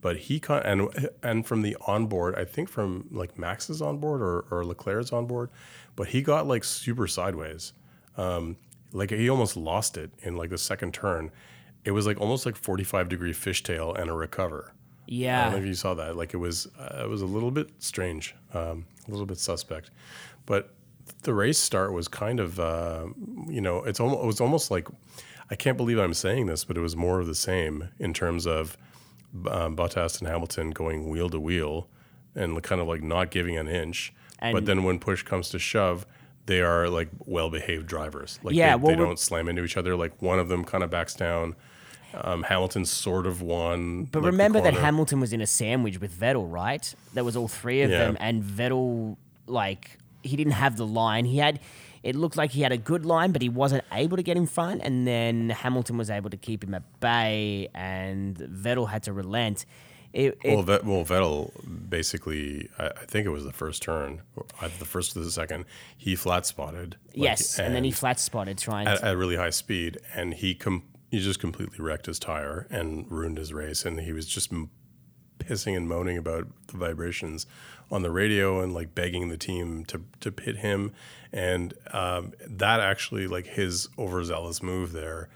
But 0.05 0.19
he 0.19 0.39
caught 0.39 0.67
and 0.67 1.09
and 1.23 1.47
from 1.47 1.62
the 1.62 1.79
onboard, 1.87 2.35
I 2.35 2.45
think 2.45 2.69
from 2.69 3.09
like 3.11 3.39
Max's 3.39 3.81
onboard 3.81 4.21
or, 4.21 4.45
or 4.51 4.62
Leclerc's 4.62 5.15
onboard, 5.15 5.49
but 5.97 6.09
he 6.09 6.21
got 6.21 6.47
like 6.47 6.62
super 6.62 7.06
sideways. 7.06 7.73
Um, 8.19 8.59
like 8.93 9.09
he 9.09 9.31
almost 9.31 9.56
lost 9.56 9.97
it 9.97 10.11
in 10.21 10.37
like 10.37 10.51
the 10.51 10.59
second 10.59 10.93
turn. 10.93 11.31
It 11.87 11.93
was 11.93 12.06
like 12.06 12.21
almost 12.21 12.45
like 12.45 12.55
45 12.55 13.09
degree 13.09 13.33
fishtail 13.33 13.99
and 13.99 14.11
a 14.11 14.12
recover. 14.12 14.75
Yeah. 15.06 15.41
I 15.41 15.45
don't 15.45 15.53
know 15.53 15.59
if 15.61 15.67
you 15.67 15.73
saw 15.73 15.95
that. 15.95 16.19
Like 16.19 16.35
it 16.35 16.39
was, 16.39 16.69
uh, 16.79 17.05
it 17.05 17.09
was 17.09 17.23
a 17.23 17.27
little 17.27 17.50
bit 17.50 17.71
strange, 17.79 18.35
um, 18.53 18.85
a 19.09 19.11
little 19.11 19.25
bit 19.25 19.39
suspect. 19.39 19.91
But 20.45 20.75
the 21.23 21.33
race 21.33 21.59
start 21.59 21.95
was 21.95 22.09
kind 22.09 22.41
of, 22.41 22.61
uh, 22.61 23.07
you 23.49 23.62
know, 23.62 23.83
it's 23.85 24.00
almost, 24.00 24.23
it 24.23 24.27
was 24.27 24.41
almost 24.43 24.71
like, 24.71 24.87
I 25.50 25.55
can't 25.55 25.79
believe 25.79 25.99
I'm 25.99 26.12
saying 26.12 26.45
this, 26.45 26.62
but 26.62 26.77
it 26.77 26.81
was 26.81 26.95
more 26.95 27.21
of 27.21 27.27
the 27.27 27.35
same 27.35 27.89
in 27.99 28.12
terms 28.12 28.47
of 28.47 28.77
um, 29.49 29.77
Bottas 29.77 30.19
and 30.21 30.29
Hamilton 30.29 30.71
going 30.71 31.09
wheel 31.09 31.29
to 31.31 31.41
wheel 31.41 31.89
and 32.35 32.61
kind 32.63 32.81
of 32.81 32.87
like 32.89 33.03
not 33.03 33.31
giving 33.31 33.57
an 33.57 33.69
inch. 33.69 34.13
but 34.41 34.67
then 34.67 34.83
when 34.85 34.99
push 34.99 35.23
comes 35.23 35.49
to 35.51 35.59
shove, 35.59 36.07
they 36.47 36.61
are 36.61 36.89
like 36.89 37.09
well 37.25 37.49
behaved 37.51 37.87
drivers. 37.87 38.39
Like 38.43 38.55
Yeah, 38.55 38.77
they, 38.77 38.83
well, 38.83 38.97
they 38.97 39.03
don't 39.03 39.19
slam 39.19 39.49
into 39.49 39.65
each 39.65 39.77
other. 39.77 39.97
Like 39.97 40.21
one 40.21 40.39
of 40.39 40.49
them 40.49 40.65
kind 40.65 40.85
of 40.85 40.91
backs 40.91 41.15
down. 41.15 41.57
Um, 42.17 42.45
Hamilton 42.45 42.85
sort 42.85 43.27
of 43.27 43.43
won. 43.43 44.05
but 44.05 44.23
like, 44.23 44.31
remember 44.33 44.61
that. 44.61 44.75
Hamilton 44.75 45.19
was 45.21 45.33
in 45.33 45.41
a 45.41 45.47
sandwich 45.49 46.01
with 46.01 46.13
Vettel, 46.19 46.51
right? 46.51 46.95
There 47.13 47.25
was 47.25 47.35
all 47.37 47.49
three 47.49 47.83
of 47.83 47.91
Yeah. 47.91 47.99
them, 47.99 48.17
and 48.21 48.43
Vettel, 48.45 49.17
like, 49.49 49.99
he 50.23 50.37
didn't 50.37 50.53
have 50.53 50.77
the 50.77 50.87
line. 50.87 51.25
He 51.25 51.39
had. 51.39 51.59
It 52.05 52.15
looked 52.15 52.37
like 52.37 52.51
he 52.51 52.61
had 52.61 52.71
a 52.71 52.77
good 52.77 53.06
line, 53.06 53.33
but 53.33 53.41
he 53.41 53.49
wasn't 53.49 53.83
able 53.91 54.19
to 54.19 54.23
get 54.23 54.37
in 54.37 54.47
front. 54.47 54.83
And 54.85 55.06
then 55.06 55.49
Hamilton 55.49 55.97
was 55.97 56.11
able 56.11 56.29
to 56.29 56.37
keep 56.37 56.62
him 56.62 56.75
at 56.75 57.01
bay, 57.01 57.71
and 57.75 58.37
Vettel 58.37 58.91
had 58.91 59.05
to 59.05 59.15
relent. 59.15 59.65
It, 60.12 60.39
it, 60.45 60.55
Well, 60.55 60.62
Vet, 60.62 60.85
well, 60.85 61.03
Vettel 61.05 61.51
basically, 61.89 62.69
I, 62.79 62.89
I 62.89 63.05
think 63.06 63.25
it 63.25 63.31
was 63.31 63.45
the 63.45 63.55
first 63.55 63.83
turn, 63.83 64.21
either 64.61 64.75
the 64.79 64.85
first 64.85 65.17
or 65.17 65.21
the 65.21 65.31
second. 65.31 65.65
He 65.97 66.15
flat 66.15 66.45
spotted. 66.45 66.97
like, 67.06 67.17
yes, 67.17 67.59
and, 67.59 67.75
then 67.75 67.85
he 67.85 67.91
flat 67.91 68.21
spotted 68.21 68.59
trying 68.59 68.87
at, 68.87 68.99
to. 68.99 69.07
at 69.07 69.17
really 69.17 69.37
high 69.37 69.50
speed, 69.50 69.99
and 70.15 70.35
he 70.35 70.55
com- 70.55 70.85
he 71.11 71.21
just 71.21 71.41
completely 71.41 71.79
wrecked 71.81 72.05
his 72.05 72.19
tire 72.19 72.67
and 72.71 73.11
ruined 73.11 73.39
his 73.39 73.55
race. 73.55 73.87
And 73.87 73.99
he 74.00 74.12
was 74.12 74.27
just 74.27 74.53
m- 74.53 74.71
pissing 75.39 75.77
and 75.77 75.89
moaning 75.89 76.19
about 76.19 76.49
the 76.69 76.77
vibrations 76.77 77.47
on 77.91 78.03
the 78.03 78.11
radio 78.11 78.61
and 78.61 78.73
like 78.73 78.95
begging 78.95 79.29
the 79.29 79.37
team 79.37 79.85
to 79.87 80.03
to 80.21 80.33
pit 80.33 80.57
him. 80.57 80.93
And 81.33 81.75
um, 81.93 82.33
that 82.47 82.81
actually, 82.81 83.27
like 83.27 83.47
his 83.47 83.89
overzealous 83.99 84.63
move 84.63 84.93
there, 84.93 85.29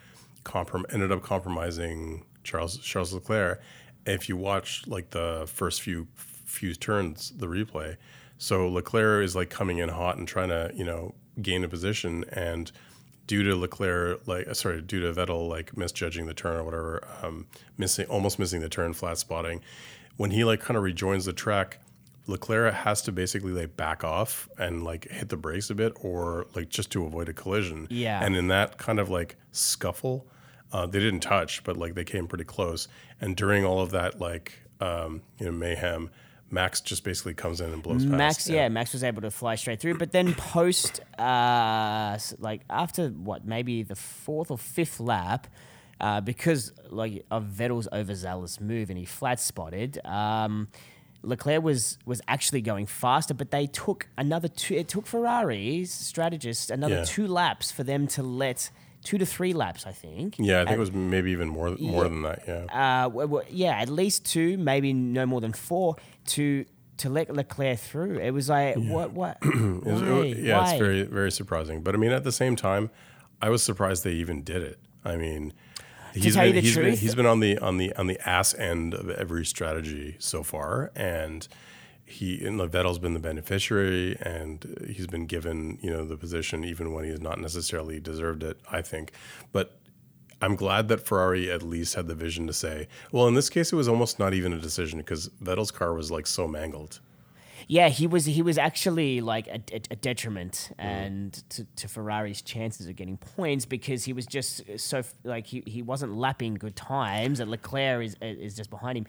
comprom- 0.45 0.85
ended 0.93 1.11
up 1.13 1.23
compromising 1.23 2.25
Charles 2.45 2.79
Charles 2.79 3.13
Leclerc. 3.13 3.61
If 4.07 4.29
you 4.29 4.37
watch 4.37 4.87
like 4.87 5.11
the 5.11 5.45
first 5.47 5.83
few 5.83 6.07
few 6.15 6.75
turns, 6.75 7.31
the 7.37 7.47
replay, 7.47 7.97
so 8.39 8.69
Leclerc 8.69 9.25
is 9.25 9.37
like 9.37 9.51
coming 9.51 9.79
in 9.79 9.89
hot 9.89 10.17
and 10.17 10.27
trying 10.27 10.49
to 10.49 10.71
you 10.75 10.85
know 10.85 11.15
gain 11.41 11.63
a 11.65 11.69
position 11.69 12.25
and 12.33 12.73
due 13.29 13.45
to 13.45 13.55
Leclerc, 13.55 14.27
like 14.27 14.49
uh, 14.49 14.55
sorry, 14.55 14.83
due 14.83 15.01
to 15.01 15.13
Vettel 15.13 15.49
like 15.49 15.77
misjudging 15.77 16.27
the 16.27 16.35
turn 16.35 16.57
or 16.57 16.65
whatever, 16.65 17.07
um, 17.23 17.47
missing 17.77 18.07
almost 18.07 18.41
missing 18.41 18.61
the 18.61 18.69
turn, 18.69 18.93
flat 18.93 19.19
spotting. 19.19 19.61
When 20.17 20.33
he 20.33 20.43
like 20.43 20.59
kind 20.61 20.77
of 20.77 20.83
rejoins 20.83 21.27
the 21.27 21.33
track, 21.33 21.79
Leclerc 22.29 22.75
has 22.75 23.03
to 23.03 23.13
basically 23.13 23.53
like 23.53 23.77
back 23.77 24.05
off 24.05 24.49
and 24.59 24.85
like 24.85 25.09
hit 25.11 25.31
the 25.31 25.37
brakes 25.37 25.71
a 25.71 25.75
bit, 25.75 25.93
or 26.01 26.47
like 26.55 26.69
just 26.69 26.93
to 26.93 27.05
avoid 27.05 27.29
a 27.29 27.33
collision. 27.33 27.89
Yeah. 27.91 28.23
And 28.25 28.37
in 28.37 28.49
that 28.49 28.79
kind 28.79 29.01
of 29.01 29.09
like 29.09 29.37
scuffle, 29.51 30.27
uh, 30.73 30.87
they 30.87 31.01
didn't 31.01 31.21
touch, 31.21 31.65
but 31.65 31.77
like 31.77 31.95
they 31.95 32.05
came 32.05 32.27
pretty 32.29 32.45
close. 32.45 32.87
And 33.21 33.35
during 33.35 33.65
all 33.65 33.81
of 33.81 33.91
that 33.91 34.21
like 34.21 34.53
um, 34.81 35.23
you 35.41 35.47
know 35.47 35.53
mayhem, 35.53 36.11
Max 36.51 36.81
just 36.81 37.05
basically 37.05 37.35
comes 37.35 37.61
in 37.61 37.73
and 37.73 37.83
blows 37.83 38.05
past. 38.05 38.17
Max, 38.17 38.49
yeah. 38.49 38.69
Max 38.69 38.93
was 38.93 39.05
able 39.05 39.23
to 39.23 39.31
fly 39.31 39.55
straight 39.55 39.81
through, 39.81 39.99
but 39.99 40.13
then 40.13 40.35
post, 40.35 41.01
uh, 41.19 42.19
like 42.39 42.63
after 42.71 43.09
what, 43.09 43.47
maybe 43.47 43.83
the 43.83 43.97
fourth 43.97 44.51
or 44.51 44.59
fifth 44.59 45.01
lap, 45.01 45.47
uh, 46.01 46.21
because 46.21 46.73
like 46.89 47.25
of 47.31 47.45
Vettel's 47.45 47.89
overzealous 47.93 48.61
move 48.61 48.89
and 48.89 48.99
he 48.99 49.05
flat 49.05 49.41
spotted, 49.41 50.01
um, 50.07 50.69
Leclerc 51.23 51.63
was 51.63 51.99
was 52.07 52.21
actually 52.29 52.61
going 52.61 52.87
faster, 52.87 53.35
but 53.35 53.51
they 53.51 53.67
took 53.67 54.09
another 54.17 54.49
two. 54.49 54.75
It 54.75 54.89
took 54.89 55.07
Ferrari's 55.07 55.91
strategists 55.93 56.71
another 56.71 56.97
Yeah. 56.97 57.05
two 57.05 57.27
laps 57.27 57.71
for 57.73 57.83
them 57.85 58.07
to 58.09 58.23
let 58.23 58.71
two 59.03 59.19
to 59.19 59.27
three 59.27 59.53
laps, 59.53 59.87
I 59.87 59.93
think. 59.93 60.37
Yeah, 60.39 60.61
I 60.63 60.65
think 60.65 60.77
it 60.77 60.81
was 60.81 60.93
maybe 60.93 61.31
even 61.33 61.49
more 61.49 61.71
more 61.81 62.05
than 62.05 62.23
that. 62.23 62.43
Yeah. 62.47 62.65
uh, 62.73 63.05
w- 63.09 63.27
w- 63.29 63.47
yeah, 63.51 63.79
at 63.81 63.89
least 63.89 64.25
two, 64.27 64.57
maybe 64.59 64.93
no 64.93 65.27
more 65.27 65.41
than 65.41 65.53
four 65.53 65.97
to 66.27 66.65
to 66.99 67.09
let 67.09 67.31
Leclerc 67.35 67.79
through. 67.79 68.19
It 68.19 68.31
was 68.33 68.49
like 68.49 68.77
what 68.77 69.13
what? 69.13 69.39
It 69.43 69.85
was- 69.85 70.03
it 70.03 70.39
yeah, 70.39 70.59
Why? 70.59 70.71
it's 70.71 70.79
very 70.79 71.03
very 71.03 71.31
surprising. 71.33 71.83
But 71.83 71.95
I 71.95 71.99
mean, 71.99 72.13
at 72.13 72.25
the 72.25 72.33
same 72.33 72.55
time, 72.57 72.91
I 73.43 73.51
was 73.51 73.63
surprised 73.63 74.05
they 74.05 74.13
even 74.13 74.43
did 74.43 74.63
it. 74.63 74.79
I 75.05 75.17
mean, 75.17 75.53
he's 76.25 76.35
tell 76.35 76.47
you 76.47 76.53
the 76.53 76.61
he's 76.61 76.77
been 76.77 76.97
he's 76.97 77.15
been 77.15 77.27
on 77.27 77.41
the 77.41 77.59
on 77.59 77.79
the 77.79 77.95
on 77.97 78.07
the 78.07 78.19
ass 78.29 78.55
end 78.55 78.95
of 78.95 79.11
every 79.11 79.45
strategy 79.45 80.17
so 80.19 80.43
far, 80.43 80.91
and 80.95 81.47
he 82.05 82.45
and 82.47 82.61
Vettel's 82.61 82.99
been 82.99 83.15
the 83.15 83.21
beneficiary, 83.21 84.17
and 84.21 84.89
he's 84.95 85.07
been 85.07 85.27
given 85.27 85.79
you 85.83 85.91
know 85.91 86.05
the 86.05 86.17
position 86.17 86.65
even 86.65 86.93
when 86.93 87.05
he's 87.05 87.21
not 87.21 87.41
necessarily 87.41 88.01
deserved 88.01 88.43
it. 88.43 88.59
I 88.71 88.83
think, 88.83 89.13
but. 89.53 89.75
I'm 90.41 90.55
glad 90.55 90.87
that 90.87 91.05
Ferrari 91.05 91.51
at 91.51 91.65
least 91.65 91.97
had 91.97 92.07
the 92.07 92.15
vision 92.15 92.47
to 92.47 92.53
say, 92.53 92.87
well, 93.11 93.27
in 93.27 93.35
this 93.35 93.51
case, 93.51 93.73
it 93.73 93.75
was 93.75 93.89
almost 93.89 94.21
not 94.21 94.35
even 94.35 94.53
a 94.53 94.61
decision 94.61 95.01
because 95.01 95.31
Vettel's 95.43 95.73
car 95.73 95.93
was 95.95 96.13
like 96.13 96.29
so 96.29 96.47
mangled. 96.47 97.01
Yeah, 97.71 97.91
he 97.91 98.07
was 98.07 98.25
he 98.25 98.41
was 98.41 98.57
actually 98.57 99.21
like 99.21 99.47
a, 99.47 99.61
a, 99.73 99.81
a 99.91 99.97
detriment 99.97 100.71
and 100.79 101.35
to, 101.51 101.65
to 101.77 101.87
Ferrari's 101.87 102.41
chances 102.41 102.87
of 102.89 102.97
getting 102.97 103.19
points 103.19 103.67
because 103.67 104.05
he 104.05 104.15
was 104.15 104.25
just 104.25 104.63
so 104.79 105.03
like 105.23 105.47
he, 105.47 105.63
he 105.67 105.83
wasn't 105.83 106.17
lapping 106.17 106.55
good 106.55 106.75
times 106.75 107.41
and 107.41 107.51
Leclerc 107.51 108.03
is 108.07 108.17
is 108.23 108.57
just 108.57 108.71
behind 108.71 108.97
him. 108.99 109.07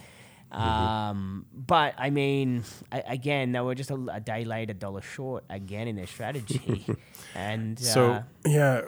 Um, 0.51 1.45
but 1.53 1.93
I 1.97 2.09
mean, 2.09 2.63
a- 2.91 3.03
again, 3.07 3.51
they 3.53 3.61
were 3.61 3.75
just 3.75 3.91
a, 3.91 3.99
a 4.11 4.19
day 4.19 4.43
late, 4.43 4.69
a 4.69 4.73
dollar 4.73 5.01
short 5.01 5.43
again 5.49 5.87
in 5.87 5.95
their 5.95 6.07
strategy, 6.07 6.85
and 7.35 7.79
So 7.79 8.11
uh, 8.11 8.23
yeah, 8.45 8.81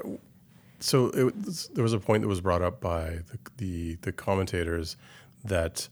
so 0.80 1.08
it, 1.10 1.34
there 1.76 1.84
was 1.84 1.94
a 1.94 2.00
point 2.00 2.24
that 2.24 2.28
was 2.28 2.42
brought 2.42 2.62
up 2.62 2.82
by 2.82 3.20
the, 3.30 3.38
the 3.58 3.96
the 4.02 4.12
commentators 4.12 4.98
that 5.46 5.88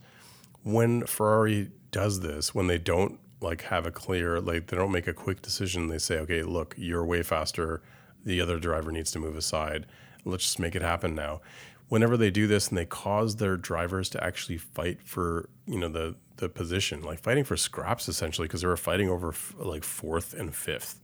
when 0.64 1.06
Ferrari 1.06 1.70
does 1.92 2.20
this, 2.20 2.54
when 2.54 2.66
they 2.66 2.78
don't 2.78 3.18
like 3.40 3.62
have 3.62 3.86
a 3.86 3.90
clear 3.90 4.40
like 4.40 4.66
they 4.66 4.76
don't 4.76 4.92
make 4.92 5.06
a 5.06 5.14
quick 5.14 5.42
decision, 5.42 5.88
they 5.88 5.98
say, 5.98 6.18
okay, 6.18 6.42
look, 6.42 6.74
you're 6.76 7.04
way 7.04 7.22
faster. 7.22 7.82
The 8.24 8.40
other 8.40 8.58
driver 8.58 8.92
needs 8.92 9.10
to 9.12 9.18
move 9.18 9.36
aside. 9.36 9.86
Let's 10.24 10.44
just 10.44 10.58
make 10.58 10.74
it 10.76 10.82
happen 10.82 11.14
now. 11.14 11.40
Whenever 11.88 12.16
they 12.16 12.30
do 12.30 12.46
this 12.46 12.68
and 12.68 12.78
they 12.78 12.84
cause 12.84 13.36
their 13.36 13.56
drivers 13.56 14.08
to 14.10 14.22
actually 14.22 14.58
fight 14.58 15.02
for 15.02 15.48
you 15.66 15.78
know 15.78 15.88
the 15.88 16.16
the 16.36 16.48
position, 16.48 17.02
like 17.02 17.20
fighting 17.20 17.44
for 17.44 17.56
scraps 17.56 18.08
essentially, 18.08 18.46
because 18.48 18.62
they 18.62 18.68
were 18.68 18.76
fighting 18.76 19.08
over 19.08 19.28
f- 19.28 19.54
like 19.58 19.84
fourth 19.84 20.34
and 20.34 20.54
fifth, 20.54 21.00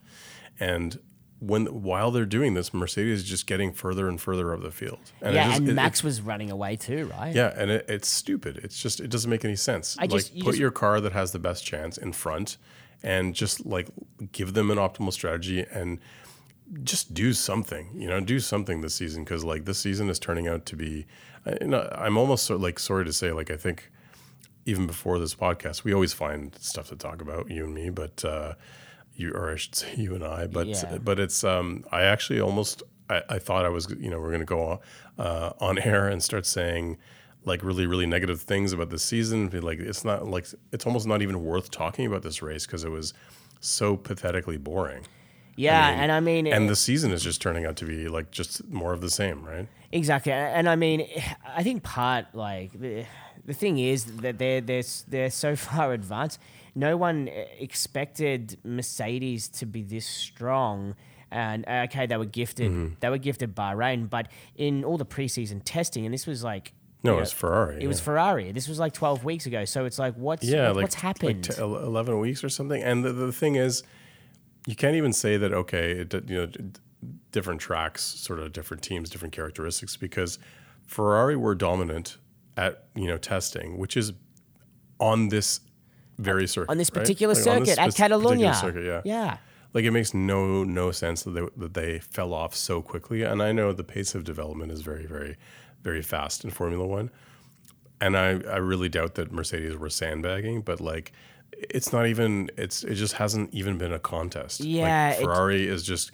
and 0.61 0.99
when 1.38 1.66
while 1.66 2.11
they're 2.11 2.25
doing 2.25 2.55
this, 2.55 2.73
Mercedes 2.73 3.19
is 3.21 3.25
just 3.25 3.47
getting 3.47 3.73
further 3.73 4.09
and 4.09 4.19
further 4.21 4.55
up 4.55 4.62
the 4.62 4.71
field. 4.71 4.99
And 5.21 5.35
yeah, 5.35 5.49
just- 5.49 5.59
and 5.61 5.69
it- 5.69 5.75
Max 5.75 6.02
was 6.02 6.21
running 6.23 6.50
away 6.50 6.76
too, 6.76 7.11
right? 7.19 7.35
yeah, 7.35 7.52
and 7.57 7.71
it, 7.71 7.85
it's 7.88 8.09
stupid. 8.09 8.59
It's 8.62 8.81
just 8.81 9.00
it 9.00 9.09
doesn't 9.11 9.31
make 9.31 9.45
any 9.45 9.57
sense. 9.57 9.97
I 9.99 10.07
just- 10.07 10.31
like 10.31 10.37
you 10.37 10.45
put 10.45 10.50
just- 10.52 10.61
your 10.61 10.71
car 10.71 11.00
that 11.00 11.12
has 11.12 11.33
the 11.33 11.38
best 11.38 11.64
chance 11.64 11.99
in 11.99 12.12
front, 12.12 12.57
and 13.02 13.35
just 13.35 13.66
like 13.66 13.88
give 14.33 14.55
them 14.55 14.71
an 14.71 14.78
optimal 14.78 15.12
strategy 15.12 15.64
and 15.71 15.99
just 16.83 17.12
do 17.14 17.33
something. 17.33 17.90
You 17.95 18.09
know, 18.09 18.19
do 18.21 18.40
something 18.40 18.81
this 18.81 18.95
season 18.95 19.23
because 19.25 19.45
like 19.45 19.66
this 19.66 19.78
season 19.78 20.09
is 20.09 20.19
turning 20.19 20.49
out 20.49 20.64
to 20.66 20.76
be. 20.76 21.07
I, 21.45 21.59
you 21.61 21.69
know, 21.69 21.88
I'm 21.95 22.16
almost 22.16 22.45
so, 22.47 22.57
like 22.57 22.78
sorry 22.78 23.05
to 23.05 23.12
say 23.12 23.31
like 23.33 23.50
I 23.50 23.57
think 23.57 23.90
even 24.64 24.87
before 24.87 25.19
this 25.19 25.35
podcast 25.35 25.85
we 25.85 25.93
always 25.93 26.12
find 26.12 26.57
stuff 26.61 26.88
to 26.88 26.97
talk 26.97 27.21
about 27.21 27.50
you 27.50 27.64
and 27.64 27.75
me, 27.75 27.90
but. 27.90 28.25
uh 28.25 28.55
you 29.17 29.33
or 29.33 29.51
I 29.53 29.57
should 29.57 29.75
say 29.75 29.95
you 29.97 30.15
and 30.15 30.25
I, 30.25 30.47
but 30.47 30.67
Yeah. 30.67 30.99
but 30.99 31.19
it's 31.19 31.43
um 31.45 31.85
I 31.91 32.03
actually 32.03 32.41
almost 32.41 32.83
I, 33.09 33.23
I 33.29 33.39
thought 33.39 33.65
I 33.65 33.69
was 33.69 33.89
you 33.99 34.11
know 34.11 34.21
we're 34.21 34.33
gonna 34.33 34.45
go 34.45 34.81
uh, 35.19 35.53
on 35.61 35.79
air 35.79 36.09
and 36.09 36.23
start 36.23 36.47
saying 36.47 36.99
like 37.45 37.63
really 37.63 37.87
really 37.87 38.07
negative 38.07 38.41
things 38.43 38.73
about 38.73 38.91
the 38.91 38.99
season. 38.99 39.49
Like 39.63 39.79
it's 39.79 40.05
not 40.05 40.27
like 40.27 40.47
it's 40.73 40.87
almost 40.87 41.07
not 41.07 41.23
even 41.23 41.45
worth 41.45 41.71
talking 41.71 42.07
about 42.07 42.23
this 42.23 42.43
race 42.43 42.67
because 42.67 42.85
it 42.85 42.91
was 42.91 43.15
so 43.61 43.97
pathetically 43.97 44.57
boring. 44.57 45.07
Yeah, 45.59 45.89
mean, 45.91 45.99
and 46.01 46.13
I 46.13 46.21
mean, 46.21 46.47
And 46.47 46.69
the 46.69 46.77
season 46.77 47.13
is 47.13 47.23
just 47.23 47.41
turning 47.41 47.65
out 47.65 47.77
to 47.77 47.87
be 47.87 48.09
like 48.09 48.31
just 48.31 48.69
more 48.69 48.93
of 48.93 49.01
the 49.01 49.09
same, 49.09 49.43
right? 49.43 49.67
Exactly, 49.91 50.33
and 50.33 50.69
I 50.69 50.77
mean, 50.77 51.09
I 51.47 51.63
think 51.63 51.83
part 51.83 52.27
like 52.35 52.73
the 52.79 53.07
the 53.47 53.55
thing 53.55 53.79
is 53.79 54.05
that 54.05 54.39
they're 54.39 54.61
they're 54.61 54.83
they're 55.09 55.31
so 55.31 55.57
far 55.69 55.93
advanced. 55.95 56.39
No 56.76 56.97
one 56.97 57.28
expected 57.59 58.59
Mercedes 58.62 59.49
to 59.49 59.66
be 59.66 59.83
this 59.83 60.06
strong. 60.06 60.95
And 61.30 61.64
uh, 61.66 61.87
okay, 61.88 62.06
they 62.06 62.16
were 62.16 62.25
gifted. 62.25 62.71
Mm-hmm. 62.71 62.95
They 63.00 63.09
were 63.11 63.18
gifted 63.18 63.56
Bahrain, 63.56 64.09
but 64.09 64.28
in 64.54 64.85
all 64.85 64.97
the 64.99 65.06
preseason 65.06 65.61
testing, 65.64 66.04
and 66.04 66.14
this 66.14 66.26
was 66.26 66.45
like 66.45 66.73
No, 67.02 67.14
you 67.14 67.21
know, 67.21 67.26
Ferrari. 67.26 67.83
It 67.83 67.88
was. 67.88 67.99
Ferrari. 68.00 68.52
This 68.52 68.68
was 68.68 68.78
like 68.78 68.92
twelve 68.92 69.25
weeks 69.25 69.47
ago. 69.47 69.64
So 69.64 69.87
it's 69.87 69.99
like, 69.99 70.14
what's 70.14 70.45
yeah, 70.45 70.68
what- 70.68 70.76
like 70.76 70.83
what's 70.85 70.95
happened? 70.97 71.49
Like 71.49 71.56
t- 71.56 71.62
eleven 71.62 72.21
weeks 72.21 72.45
or 72.45 72.49
something. 72.49 72.80
And 72.83 73.04
the, 73.04 73.12
the 73.12 73.33
thing 73.33 73.56
is, 73.56 73.83
you 74.66 74.76
can't 74.76 74.95
even 74.95 75.12
say 75.12 75.37
that. 75.37 75.52
Okay, 75.52 75.92
it, 75.92 76.14
you 76.30 76.37
know, 76.47 76.49
different 77.33 77.61
tracks, 77.61 78.02
sort 78.02 78.38
of 78.38 78.52
different 78.52 78.83
teams, 78.83 79.11
different 79.11 79.35
characteristics, 79.35 79.97
because 79.97 80.38
Ferrari 80.87 81.37
were 81.37 81.54
dominant 81.54 82.18
at 82.56 82.85
you 82.95 83.06
know 83.09 83.18
testing, 83.18 83.78
which 83.78 83.97
is 83.97 84.12
on 85.00 85.28
this 85.28 85.61
very 86.19 86.47
circuit, 86.47 86.71
on 86.71 86.79
this 86.79 86.91
right? 86.95 87.01
particular 87.03 87.35
Like, 87.35 87.47
on 87.47 87.61
this 87.61 87.69
circuit 87.69 87.81
at 87.81 87.87
particular 87.87 88.19
Catalonia. 88.21 88.55
circuit, 88.55 88.85
yeah. 88.85 89.03
yeah. 89.05 89.37
Like 89.75 89.85
it 89.85 89.91
makes 89.91 90.15
no 90.15 90.65
no 90.65 90.91
sense 90.91 91.23
that 91.25 91.33
they, 91.33 91.47
that 91.57 91.75
they 91.75 91.99
fell 91.99 92.33
off 92.33 92.55
so 92.55 92.81
quickly. 92.81 93.23
And 93.23 93.43
I 93.43 93.53
know 93.53 93.73
the 93.73 93.85
pace 93.85 94.15
of 94.15 94.25
development 94.25 94.73
is 94.73 94.81
very 94.81 95.05
very 95.07 95.37
very 95.83 96.03
fast 96.03 96.45
in 96.45 96.51
Formula 96.51 96.87
One, 96.87 97.11
and 98.01 98.17
I 98.17 98.41
I 98.51 98.57
really 98.57 98.89
doubt 98.89 99.17
that 99.17 99.33
Mercedes 99.33 99.77
were 99.77 99.91
sandbagging. 99.91 100.63
But 100.63 100.81
like, 100.81 101.13
it's 101.53 101.93
not 101.93 102.07
even 102.07 102.51
it's 102.57 102.85
it 102.85 102.95
just 102.95 103.15
hasn't 103.15 103.53
even 103.53 103.77
been 103.77 103.93
a 103.93 103.99
contest. 103.99 104.61
Yeah, 104.61 105.09
like 105.11 105.25
Ferrari 105.25 105.69
is 105.69 105.83
just 105.83 106.11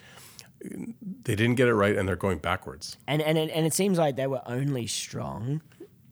they 1.24 1.34
didn't 1.34 1.56
get 1.56 1.68
it 1.68 1.74
right 1.74 1.96
and 1.96 2.08
they're 2.08 2.16
going 2.16 2.38
backwards. 2.38 2.96
And 3.06 3.22
and 3.22 3.38
and 3.38 3.66
it 3.66 3.72
seems 3.74 3.98
like 3.98 4.16
they 4.16 4.26
were 4.26 4.42
only 4.46 4.86
strong 4.86 5.60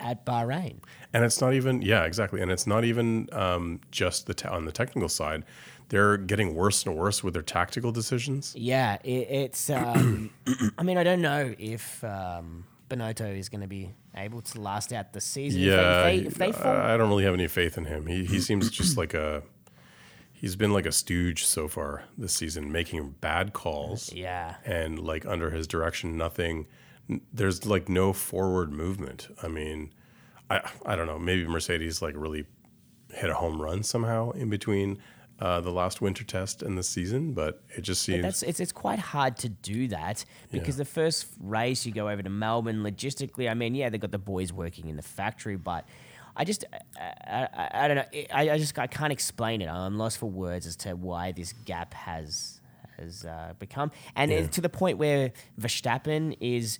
at 0.00 0.25
Bahrain. 0.25 0.78
And 1.12 1.25
it's 1.25 1.40
not 1.40 1.54
even 1.54 1.83
yeah 1.83 2.04
exactly, 2.04 2.40
and 2.40 2.50
it's 2.50 2.66
not 2.66 2.85
even 2.85 3.28
um, 3.33 3.80
just 3.90 4.26
the 4.26 4.35
te- 4.35 4.49
on 4.49 4.64
the 4.64 4.73
technical 4.73 5.09
side. 5.09 5.45
They're 5.88 6.16
getting 6.16 6.54
worse 6.54 6.87
and 6.87 6.97
worse 6.97 7.25
with 7.25 7.35
their 7.35 7.42
tactical 7.42 7.90
decisions. 7.90 8.54
Yeah, 8.57 8.99
it, 9.02 9.28
it's. 9.28 9.69
Um, 9.71 10.30
I 10.78 10.85
mean, 10.85 10.99
I 10.99 11.02
don't 11.02 11.21
know 11.21 11.52
if 11.59 12.04
um, 12.04 12.64
Binotto 12.88 13.37
is 13.37 13.49
going 13.49 13.62
to 13.62 13.66
be 13.66 13.90
able 14.16 14.40
to 14.40 14.61
last 14.61 14.92
out 14.92 15.12
the 15.12 15.21
season. 15.21 15.61
Yeah, 15.61 15.73
if 15.73 16.04
they, 16.04 16.16
if 16.28 16.35
they, 16.35 16.49
if 16.49 16.54
they 16.54 16.62
fall. 16.62 16.76
I 16.76 16.95
I 16.95 16.97
don't 16.97 17.09
really 17.09 17.25
have 17.25 17.35
any 17.35 17.49
faith 17.49 17.76
in 17.76 17.87
him. 17.87 18.07
He 18.07 18.25
he 18.25 18.40
seems 18.40 18.71
just 18.71 18.97
like 18.97 19.14
a 19.14 19.42
he's 20.33 20.57
been 20.57 20.73
like 20.73 20.87
a 20.87 20.92
stooge 20.92 21.45
so 21.45 21.69
far 21.69 22.04
this 22.16 22.33
season, 22.33 22.73
making 22.73 23.16
bad 23.21 23.52
calls. 23.52 24.12
yeah, 24.12 24.57
and 24.64 24.99
like 24.99 25.26
under 25.26 25.50
his 25.50 25.66
direction, 25.66 26.16
nothing. 26.16 26.66
There's 27.33 27.67
like 27.67 27.88
no 27.88 28.12
forward 28.12 28.73
movement. 28.73 29.29
I 29.43 29.49
mean, 29.49 29.93
I 30.49 30.61
I 30.87 30.97
don't 30.97 31.07
know. 31.07 31.19
Maybe 31.19 31.47
Mercedes 31.47 32.00
like 32.02 32.14
really 32.17 32.47
hit 33.12 33.31
a 33.31 33.35
home 33.35 33.61
run 33.61 33.83
somehow 33.83 34.31
in 34.33 34.49
between 34.50 34.99
uh, 35.40 35.61
the 35.61 35.71
last 35.73 36.00
winter 36.00 36.23
test 36.23 36.62
and 36.62 36.76
the 36.79 36.83
season, 36.83 37.33
but 37.33 37.62
it 37.76 37.81
just 37.81 38.02
seems 38.02 38.23
that's 38.23 38.43
it's 38.43 38.61
it's 38.61 38.73
quite 38.73 38.99
hard 38.99 39.37
to 39.38 39.49
do 39.49 39.88
that 39.88 40.25
because 40.52 40.76
the 40.76 40.85
first 40.85 41.26
race 41.40 41.85
you 41.87 41.93
go 41.93 42.09
over 42.09 42.23
to 42.23 42.31
Melbourne 42.31 42.83
logistically. 42.83 43.50
I 43.50 43.55
mean, 43.55 43.75
yeah, 43.75 43.88
they 43.88 43.99
got 43.99 44.11
the 44.12 44.19
boys 44.19 44.52
working 44.52 44.88
in 44.88 44.97
the 44.97 45.02
factory, 45.02 45.57
but. 45.57 45.85
I 46.37 46.45
just, 46.45 46.64
I, 46.97 47.49
I, 47.52 47.69
I 47.85 47.88
don't 47.88 47.97
know. 47.97 48.05
I, 48.33 48.50
I 48.50 48.57
just, 48.59 48.79
I 48.79 48.87
can't 48.87 49.12
explain 49.12 49.61
it. 49.61 49.67
I'm 49.69 49.99
lost 49.99 50.17
for 50.19 50.31
words 50.31 50.64
as 50.64 50.76
to 50.76 50.95
why 50.95 51.33
this 51.33 51.52
gap 51.64 51.93
has 51.93 52.61
has 52.97 53.25
uh, 53.25 53.52
become, 53.59 53.90
and 54.14 54.31
it- 54.31 54.52
to 54.52 54.61
the 54.61 54.69
point 54.69 54.97
where 54.97 55.33
Verstappen 55.61 56.37
is, 56.40 56.79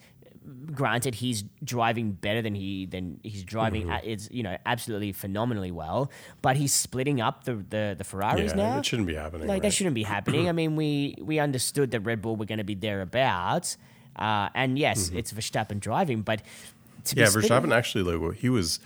granted, 0.73 1.17
he's 1.17 1.45
driving 1.63 2.13
better 2.13 2.43
than 2.43 2.55
he 2.55 2.87
than 2.87 3.21
he's 3.23 3.45
driving. 3.45 3.87
Mm-hmm. 3.87 4.09
It's 4.09 4.29
you 4.31 4.43
know 4.43 4.57
absolutely 4.67 5.13
phenomenally 5.13 5.71
well, 5.71 6.11
but 6.43 6.57
he's 6.57 6.73
splitting 6.73 7.21
up 7.21 7.45
the 7.45 7.55
the, 7.55 7.95
the 7.97 8.05
Ferraris 8.05 8.53
yeah, 8.53 8.57
now. 8.57 8.79
it 8.79 8.87
shouldn't 8.87 9.09
be 9.09 9.15
happening. 9.15 9.49
Like 9.49 9.63
that 9.63 9.73
shouldn't 9.73 9.95
be 9.95 10.03
happening. 10.03 10.49
I 10.49 10.53
mean, 10.53 10.77
we 10.77 11.17
we 11.21 11.39
understood 11.39 11.91
that 11.93 12.01
Red 12.01 12.23
Bull 12.23 12.37
were 12.37 12.47
going 12.47 12.59
to 12.59 12.65
be 12.65 12.75
thereabouts, 12.75 13.77
uh, 14.17 14.49
and 14.55 14.79
yes, 14.79 15.11
it's 15.11 15.33
Verstappen 15.33 15.81
driving, 15.81 16.23
but 16.23 16.43
to 17.05 17.15
be 17.15 17.23
Mm-hmm. 17.23 17.41
Yeah, 17.41 17.49
Verstappen 17.49 17.75
actually 17.75 18.05
like 18.17 18.37
he 18.37 18.49
was. 18.49 18.81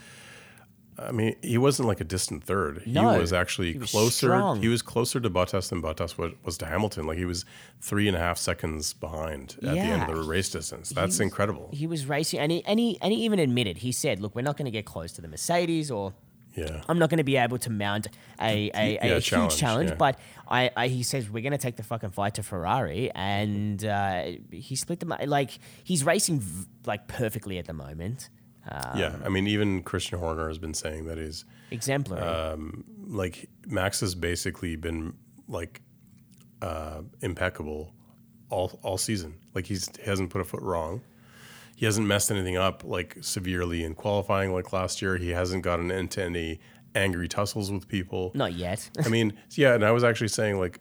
I 0.97 1.11
mean, 1.11 1.35
he 1.41 1.57
wasn't 1.57 1.87
like 1.89 1.99
a 1.99 2.05
distant 2.05 2.43
third. 2.45 2.83
No, 2.87 3.11
he 3.13 3.19
was 3.19 3.33
actually 3.33 3.73
he 3.73 3.79
was 3.79 3.91
closer. 3.91 4.27
strong. 4.27 4.61
He 4.61 4.69
was 4.69 4.81
closer 4.81 5.19
to 5.19 5.29
Bottas 5.29 5.69
than 5.69 5.81
Bottas 5.81 6.17
was, 6.17 6.31
was 6.43 6.57
to 6.59 6.65
Hamilton. 6.65 7.05
Like 7.05 7.17
he 7.17 7.25
was 7.25 7.43
three 7.81 8.07
and 8.07 8.15
a 8.15 8.19
half 8.19 8.37
seconds 8.37 8.93
behind 8.93 9.55
at 9.61 9.73
the 9.73 9.79
end 9.79 10.09
of 10.09 10.15
the 10.15 10.23
race 10.23 10.49
distance. 10.49 10.89
That's 10.89 11.07
was- 11.15 11.19
incredible. 11.19 11.69
He 11.73 11.85
was 11.85 12.05
racing, 12.05 12.39
and 12.39 12.51
he, 12.51 12.63
and 12.65 12.79
he 12.79 12.97
and 13.01 13.11
he 13.11 13.25
even 13.25 13.39
admitted 13.39 13.77
he 13.79 13.91
said, 13.91 14.21
"Look, 14.21 14.35
we're 14.35 14.41
not 14.41 14.55
going 14.57 14.65
to 14.65 14.71
get 14.71 14.85
close 14.85 15.11
to 15.13 15.21
the 15.21 15.27
Mercedes, 15.27 15.91
or 15.91 16.13
yeah. 16.55 16.81
I'm 16.87 16.97
not 16.97 17.09
going 17.09 17.17
to 17.17 17.25
be 17.25 17.35
able 17.35 17.57
to 17.57 17.69
mount 17.69 18.07
a, 18.39 18.71
a, 18.73 18.97
a, 19.01 19.07
Yeah, 19.07 19.13
huge 19.15 19.25
challenge, 19.25 19.57
challenge." 19.57 19.89
yeah. 19.89 19.95
But 19.95 20.17
I, 20.47 20.71
I, 20.77 20.87
he 20.87 21.03
says 21.03 21.29
we're 21.29 21.43
going 21.43 21.51
to 21.51 21.57
take 21.57 21.75
the 21.75 21.83
fucking 21.83 22.11
fight 22.11 22.35
to 22.35 22.43
Ferrari, 22.43 23.11
and 23.13 23.83
uh, 23.83 24.23
he 24.49 24.77
split 24.77 25.01
them. 25.01 25.13
Like 25.25 25.59
he's 25.83 26.05
racing 26.05 26.39
v- 26.39 26.67
like 26.85 27.07
perfectly 27.09 27.57
at 27.57 27.65
the 27.65 27.73
moment, 27.73 28.29
uh, 28.69 28.93
yeah, 28.97 29.15
I 29.23 29.29
mean, 29.29 29.47
even 29.47 29.83
Christian 29.83 30.19
Horner 30.19 30.47
has 30.47 30.57
been 30.57 30.73
saying 30.73 31.05
that 31.05 31.17
he's 31.17 31.45
exemplary. 31.71 32.21
um, 32.21 32.83
like 33.07 33.49
Max 33.67 33.99
has 33.99 34.15
basically 34.15 34.75
been 34.75 35.13
like 35.47 35.81
uh, 36.61 37.01
impeccable 37.21 37.93
all 38.49 38.79
all 38.83 38.97
season. 38.97 39.35
Like 39.53 39.65
he's 39.67 39.89
he 39.97 40.03
hasn't 40.09 40.29
put 40.29 40.41
a 40.41 40.45
foot 40.45 40.61
wrong. 40.61 41.01
He 41.75 41.85
hasn't 41.85 42.07
messed 42.07 42.31
anything 42.31 42.55
up 42.57 42.83
like 42.83 43.17
severely 43.21 43.83
in 43.83 43.95
qualifying 43.95 44.53
like 44.53 44.71
last 44.73 45.01
year. 45.01 45.17
He 45.17 45.29
hasn't 45.31 45.63
gotten 45.63 45.91
into 45.91 46.23
any 46.23 46.59
angry 46.95 47.27
tussles 47.27 47.71
with 47.71 47.87
people. 47.87 48.31
not 48.33 48.53
yet. 48.53 48.89
I 49.03 49.09
mean, 49.09 49.33
yeah, 49.51 49.73
and 49.75 49.83
I 49.83 49.91
was 49.91 50.03
actually 50.03 50.29
saying 50.29 50.57
like, 50.59 50.79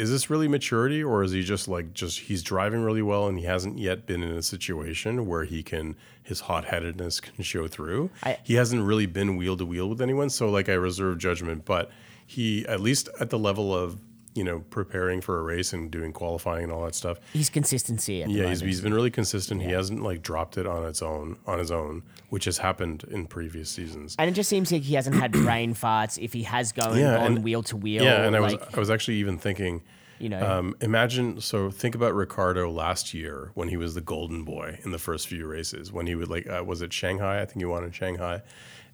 is 0.00 0.10
this 0.10 0.30
really 0.30 0.48
maturity, 0.48 1.02
or 1.04 1.22
is 1.22 1.32
he 1.32 1.42
just 1.42 1.68
like 1.68 1.92
just 1.92 2.20
he's 2.20 2.42
driving 2.42 2.82
really 2.82 3.02
well 3.02 3.28
and 3.28 3.38
he 3.38 3.44
hasn't 3.44 3.78
yet 3.78 4.06
been 4.06 4.22
in 4.22 4.30
a 4.32 4.42
situation 4.42 5.26
where 5.26 5.44
he 5.44 5.62
can 5.62 5.94
his 6.22 6.40
hot 6.40 6.64
headedness 6.66 7.20
can 7.20 7.42
show 7.44 7.66
through. 7.68 8.10
I- 8.22 8.38
he 8.42 8.54
hasn't 8.54 8.82
really 8.82 9.06
been 9.06 9.36
wheel 9.36 9.56
to 9.56 9.66
wheel 9.66 9.88
with 9.88 10.00
anyone, 10.00 10.30
so 10.30 10.48
like 10.50 10.68
I 10.68 10.74
reserve 10.74 11.18
judgment, 11.18 11.64
but 11.64 11.90
he 12.26 12.64
at 12.66 12.80
least 12.80 13.08
at 13.20 13.30
the 13.30 13.38
level 13.38 13.74
of 13.74 13.98
you 14.40 14.44
know, 14.44 14.60
preparing 14.70 15.20
for 15.20 15.38
a 15.38 15.42
race 15.42 15.74
and 15.74 15.90
doing 15.90 16.14
qualifying 16.14 16.62
and 16.64 16.72
all 16.72 16.82
that 16.82 16.94
stuff. 16.94 17.18
He's 17.34 17.50
consistency. 17.50 18.22
At 18.22 18.28
the 18.28 18.34
Yeah, 18.36 18.48
he's, 18.48 18.60
he's 18.60 18.80
been 18.80 18.94
really 18.94 19.10
consistent. 19.10 19.60
He 19.60 19.70
hasn't 19.72 20.02
like 20.02 20.22
dropped 20.22 20.56
it 20.56 20.66
on 20.66 20.82
its 20.86 21.02
own 21.02 21.36
on 21.46 21.58
his 21.58 21.70
own, 21.70 22.02
which 22.30 22.46
has 22.46 22.56
happened 22.56 23.04
in 23.10 23.26
previous 23.26 23.68
seasons. 23.68 24.16
and 24.18 24.30
it 24.30 24.32
just 24.32 24.48
seems 24.48 24.72
like 24.72 24.80
he 24.80 24.94
hasn't 24.94 25.16
had 25.16 25.30
brain 25.46 25.74
farts. 25.74 26.16
If 26.18 26.32
he 26.32 26.44
has 26.44 26.72
going 26.72 27.00
Yeah, 27.00 27.18
on 27.18 27.26
and- 27.36 27.44
wheel 27.44 27.62
to 27.64 27.76
wheel, 27.76 28.02
Yeah, 28.02 28.24
and 28.24 28.34
I 28.34 28.40
was 28.40 28.54
I 28.74 28.78
was 28.80 28.88
actually 28.88 29.16
even 29.18 29.36
thinking, 29.36 29.82
you 30.18 30.30
know, 30.30 30.40
um, 30.58 30.74
imagine 30.80 31.42
so 31.42 31.70
think 31.70 31.94
about 31.94 32.14
Ricciardo 32.14 32.70
last 32.70 33.12
year 33.12 33.50
when 33.52 33.68
he 33.68 33.76
was 33.76 33.94
the 33.94 34.00
golden 34.00 34.42
boy 34.44 34.78
in 34.84 34.90
the 34.90 34.98
first 34.98 35.28
few 35.28 35.46
races 35.46 35.92
when 35.92 36.06
he 36.06 36.14
would 36.14 36.28
like 36.30 36.48
uh, 36.48 36.64
was 36.64 36.80
it 36.80 36.94
Shanghai 36.94 37.42
I 37.42 37.44
think 37.44 37.58
he 37.58 37.66
won 37.66 37.84
in 37.84 37.92
Shanghai, 37.92 38.40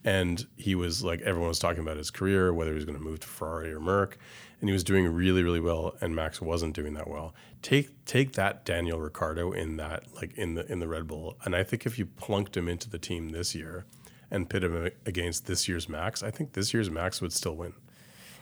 and 0.05 0.45
he 0.57 0.75
was 0.75 1.05
like 1.05 1.21
everyone 1.23 1.49
was 1.49 1.61
talking 1.61 1.83
about 1.83 1.97
his 1.99 2.11
career 2.11 2.53
whether 2.53 2.71
he 2.71 2.75
was 2.77 2.85
going 2.85 2.99
to 2.99 3.03
move 3.05 3.21
to 3.21 3.27
Ferrari 3.29 3.73
or 3.73 3.81
Merc, 3.81 4.19
and 4.61 4.69
he 4.69 4.73
was 4.73 4.85
doing 4.85 5.07
really 5.13 5.43
really 5.43 5.61
well 5.61 5.95
and 6.01 6.15
Max 6.15 6.41
wasn't 6.41 6.75
doing 6.75 6.95
that 6.95 7.09
well. 7.09 7.35
Take 7.63 8.05
take 8.05 8.33
that 8.33 8.65
Daniel 8.65 9.01
Ricciardo 9.01 9.53
in 9.53 9.77
that 9.77 10.05
like 10.15 10.33
in 10.37 10.55
the 10.55 10.71
in 10.71 10.79
the 10.79 10.89
Red 10.89 11.07
Bull, 11.07 11.37
and 11.45 11.55
I 11.57 11.63
think 11.63 11.87
if 11.87 11.99
you 11.99 12.07
plunked 12.07 12.57
him 12.57 12.69
into 12.69 12.89
the 12.89 12.99
team 12.99 13.31
this 13.31 13.55
year. 13.55 13.85
And 14.29 14.51
pit 14.51 14.65
him 14.65 14.91
against 15.07 15.47
this 15.47 15.69
year's 15.69 15.89
Max. 15.89 16.21
I 16.21 16.33
think 16.33 16.55
this 16.55 16.75
year's 16.75 16.91
Max 16.91 17.23
would 17.23 17.33
still 17.33 17.55
win. 17.55 17.75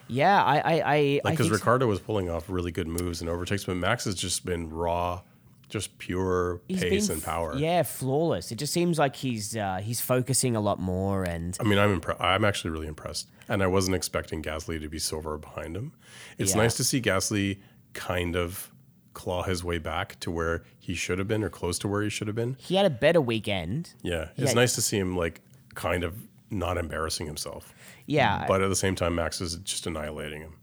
yeah, 0.08 0.42
I, 0.42 0.56
I, 0.56 0.62
I, 0.62 1.20
Like 1.24 1.34
because 1.34 1.48
think 1.48 1.48
so. 1.48 1.52
Ricciardo 1.56 1.86
was 1.86 2.00
pulling 2.00 2.30
off 2.30 2.48
really 2.48 2.72
good 2.72 2.88
moves 2.88 3.20
and 3.20 3.28
overtakes, 3.28 3.64
but 3.64 3.76
Max 3.76 4.06
has 4.06 4.14
just 4.14 4.46
been 4.46 4.70
raw, 4.70 5.20
just 5.68 5.98
pure 5.98 6.62
He's 6.68 6.80
pace 6.80 7.08
been 7.08 7.16
and 7.16 7.22
power. 7.22 7.54
Yeah, 7.56 7.82
flawless. 7.82 8.50
It 8.50 8.56
just 8.56 8.72
seems 8.72 8.98
like 8.98 9.14
he's 9.14 9.54
uh, 9.58 9.80
he's 9.82 10.00
focusing 10.00 10.56
a 10.56 10.60
lot 10.60 10.80
more, 10.80 11.22
and 11.22 11.54
I 11.60 11.64
mean, 11.64 11.78
I'm 11.78 12.00
impre- 12.00 12.18
I'm 12.18 12.46
actually 12.46 12.70
really 12.70 12.86
impressed, 12.86 13.28
and 13.48 13.62
I 13.62 13.66
wasn't 13.66 13.96
expecting 13.96 14.42
Gasly 14.42 14.80
to 14.80 14.88
be 14.88 14.98
so 14.98 15.20
far 15.20 15.38
behind 15.38 15.76
him. 15.76 15.92
It's 16.38 16.52
Yeah. 16.52 16.62
nice 16.62 16.74
to 16.76 16.84
see 16.84 17.00
Gasly 17.00 17.60
kind 17.92 18.36
of 18.36 18.70
claw 19.12 19.42
his 19.44 19.62
way 19.62 19.78
back 19.78 20.18
to 20.20 20.30
where 20.30 20.64
he 20.78 20.94
should 20.94 21.18
have 21.18 21.28
been 21.28 21.44
or 21.44 21.48
close 21.48 21.78
to 21.80 21.88
where 21.88 22.02
he 22.02 22.10
should 22.10 22.26
have 22.26 22.34
been. 22.36 22.56
he 22.58 22.74
had 22.74 22.84
a 22.86 22.90
better 22.90 23.20
weekend. 23.20 23.94
Yeah, 24.02 24.28
it's 24.36 24.50
Yeah. 24.50 24.54
nice 24.54 24.74
to 24.74 24.82
see 24.82 24.98
him 24.98 25.16
like 25.16 25.40
kind 25.74 26.02
of 26.04 26.14
not 26.50 26.76
embarrassing 26.78 27.26
himself, 27.26 27.72
Yeah, 28.06 28.44
but 28.46 28.60
at 28.62 28.68
the 28.68 28.76
same 28.76 28.94
time, 28.94 29.14
Max 29.14 29.40
is 29.40 29.56
just 29.56 29.86
annihilating 29.86 30.40
him. 30.42 30.54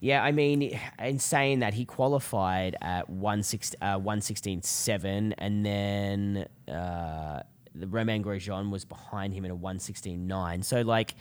Yeah, 0.00 0.22
I 0.22 0.30
mean, 0.30 0.78
in 1.00 1.18
saying 1.18 1.58
that, 1.58 1.74
he 1.74 1.84
qualified 1.84 2.76
at 2.80 3.10
116, 3.10 3.78
uh, 3.82 3.98
116.7, 3.98 5.34
and 5.38 5.66
then 5.66 6.46
uh, 6.72 7.42
the 7.74 7.86
Romain 7.88 8.22
Grosjean 8.22 8.70
was 8.70 8.84
behind 8.84 9.34
him 9.34 9.44
at 9.44 9.50
a 9.50 9.56
116.9. 9.56 10.62
So, 10.64 10.82
like, 10.82 11.16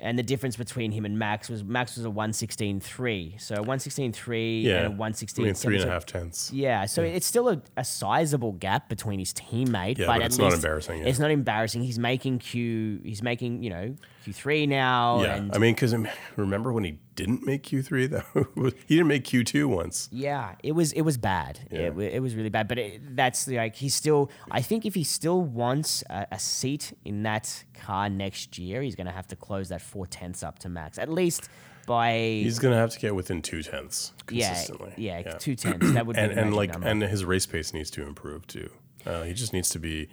and 0.00 0.18
the 0.18 0.22
difference 0.22 0.56
between 0.56 0.92
him 0.92 1.04
and 1.04 1.18
Max 1.18 1.48
was 1.48 1.62
Max 1.64 1.96
was 1.96 2.04
a 2.04 2.08
116.3. 2.10 3.40
So, 3.40 3.56
116.3 3.64 4.62
Yeah, 4.62 4.76
and 4.76 4.80
a 4.82 4.86
I 4.86 4.88
mean, 4.88 4.98
116.7. 4.98 5.56
three 5.60 5.80
and 5.80 5.84
So- 5.84 6.00
tenths. 6.00 6.52
Yeah, 6.52 6.86
so 6.86 7.02
it's 7.02 7.26
still 7.26 7.48
a, 7.48 7.60
a 7.76 7.84
sizable 7.84 8.52
gap 8.52 8.88
between 8.88 9.18
his 9.18 9.32
teammate, 9.32 9.98
Yeah, 9.98 10.06
but, 10.06 10.18
but 10.18 10.26
it's 10.26 10.38
not 10.38 10.52
embarrassing, 10.52 11.00
yeah. 11.02 11.08
It's 11.08 11.18
not 11.18 11.30
embarrassing. 11.30 11.82
He's 11.82 11.98
making 11.98 12.38
Q. 12.40 13.00
He's 13.04 13.22
making 13.22 13.62
you 13.62 13.70
know 13.70 13.96
Q 14.28 14.32
three 14.34 14.66
now, 14.66 15.22
Yeah, 15.22 15.36
and 15.36 15.54
I 15.54 15.58
mean, 15.58 15.74
because 15.74 15.94
remember 16.36 16.70
when 16.70 16.84
he 16.84 16.98
didn't 17.14 17.46
make 17.46 17.62
Q 17.62 17.82
three? 17.82 18.06
Though 18.06 18.22
he 18.86 18.96
didn't 18.96 19.06
make 19.06 19.24
Q 19.24 19.42
two 19.42 19.66
once. 19.68 20.10
Yeah, 20.12 20.54
it 20.62 20.72
was 20.72 20.92
it 20.92 21.00
was 21.00 21.16
bad. 21.16 21.60
Yeah. 21.70 21.78
It, 21.78 21.98
it 21.98 22.20
was 22.20 22.36
really 22.36 22.50
bad. 22.50 22.68
But 22.68 22.78
it, 22.78 23.16
that's 23.16 23.48
like 23.48 23.76
he's 23.76 23.94
still. 23.94 24.30
I 24.50 24.60
think 24.60 24.84
if 24.84 24.94
he 24.94 25.02
still 25.02 25.40
wants 25.40 26.04
a, 26.10 26.26
a 26.32 26.38
seat 26.38 26.92
in 27.06 27.22
that 27.22 27.64
car 27.72 28.10
next 28.10 28.58
year, 28.58 28.82
he's 28.82 28.94
going 28.94 29.06
to 29.06 29.12
have 29.12 29.28
to 29.28 29.36
close 29.36 29.70
that 29.70 29.80
four 29.80 30.06
tenths 30.06 30.42
up 30.42 30.58
to 30.58 30.68
max 30.68 30.98
at 30.98 31.08
least 31.08 31.48
by 31.86 32.12
He's 32.18 32.58
gonna 32.58 32.76
have 32.76 32.90
to 32.90 32.98
get 32.98 33.14
within 33.14 33.40
two 33.40 33.62
tenths 33.62 34.12
yeah 34.30 34.48
consistently. 34.48 34.92
yeah, 34.98 35.22
two 35.38 35.56
tenths. 35.56 35.92
That 35.92 36.06
would 36.06 36.16
be 36.16 36.22
and 36.22 36.32
and 36.32 36.54
like 36.54 36.72
number. 36.72 36.86
and 36.86 37.02
his 37.02 37.24
race 37.24 37.46
pace 37.46 37.72
needs 37.72 37.90
to 37.92 38.06
improve 38.06 38.46
too. 38.46 38.68
Uh, 39.06 39.22
he 39.22 39.32
just 39.32 39.54
needs 39.54 39.70
to 39.70 39.78
be 39.78 40.10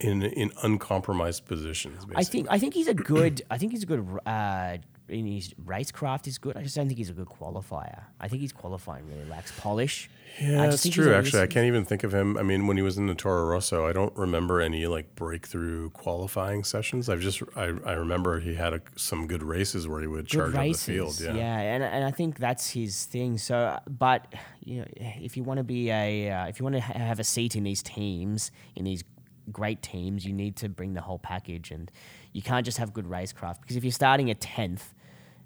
in 0.00 0.22
in 0.22 0.52
uncompromised 0.62 1.46
positions. 1.46 2.04
Basically. 2.04 2.16
I 2.16 2.24
think 2.24 2.46
I 2.50 2.58
think 2.58 2.74
he's 2.74 2.88
a 2.88 2.94
good. 2.94 3.42
I 3.50 3.58
think 3.58 3.72
he's 3.72 3.82
a 3.82 3.86
good. 3.86 4.06
Uh, 4.26 4.78
in 5.08 5.26
his 5.26 5.54
racecraft 5.64 6.26
is 6.26 6.36
good. 6.36 6.56
I 6.56 6.62
just 6.62 6.76
don't 6.76 6.86
think 6.86 6.98
he's 6.98 7.08
a 7.10 7.14
good 7.14 7.28
qualifier. 7.28 8.04
I 8.20 8.28
think 8.28 8.42
he's 8.42 8.52
qualifying 8.52 9.08
really 9.08 9.24
lacks 9.24 9.58
polish. 9.58 10.10
Yeah, 10.38 10.66
that's 10.66 10.88
true. 10.88 11.14
Actually, 11.14 11.42
I 11.42 11.46
can't 11.46 11.66
even 11.66 11.84
think 11.84 12.04
of 12.04 12.14
him. 12.14 12.36
I 12.36 12.42
mean, 12.42 12.66
when 12.66 12.76
he 12.76 12.82
was 12.82 12.98
in 12.98 13.06
the 13.06 13.14
Toro 13.14 13.44
Rosso, 13.46 13.86
I 13.86 13.92
don't 13.92 14.14
remember 14.16 14.60
any 14.60 14.86
like 14.86 15.14
breakthrough 15.14 15.90
qualifying 15.90 16.62
sessions. 16.62 17.08
I've 17.08 17.20
just 17.20 17.42
I, 17.56 17.72
I 17.84 17.92
remember 17.92 18.38
he 18.38 18.54
had 18.54 18.74
a, 18.74 18.82
some 18.96 19.26
good 19.26 19.42
races 19.42 19.88
where 19.88 20.00
he 20.00 20.06
would 20.06 20.28
good 20.28 20.36
charge 20.36 20.54
up 20.54 20.60
races. 20.60 20.86
the 20.86 20.92
field. 20.92 21.20
Yeah. 21.20 21.58
and 21.58 21.82
and 21.82 22.04
I 22.04 22.10
think 22.10 22.38
that's 22.38 22.70
his 22.70 23.06
thing. 23.06 23.38
So, 23.38 23.78
but 23.88 24.32
you 24.62 24.80
know, 24.80 24.86
if 24.96 25.36
you 25.36 25.42
want 25.42 25.58
to 25.58 25.64
be 25.64 25.90
a, 25.90 26.30
uh, 26.30 26.46
if 26.46 26.60
you 26.60 26.64
want 26.64 26.76
to 26.76 26.82
ha- 26.82 26.98
have 26.98 27.18
a 27.18 27.24
seat 27.24 27.56
in 27.56 27.64
these 27.64 27.82
teams, 27.82 28.52
in 28.76 28.84
these 28.84 29.02
great 29.52 29.82
teams, 29.82 30.24
you 30.24 30.32
need 30.32 30.56
to 30.56 30.68
bring 30.68 30.94
the 30.94 31.00
whole 31.00 31.18
package, 31.18 31.70
and 31.70 31.90
you 32.32 32.42
can't 32.42 32.64
just 32.64 32.78
have 32.78 32.92
good 32.92 33.06
racecraft 33.06 33.60
because 33.60 33.76
if 33.76 33.84
you're 33.84 33.92
starting 33.92 34.30
at 34.30 34.40
tenth, 34.40 34.94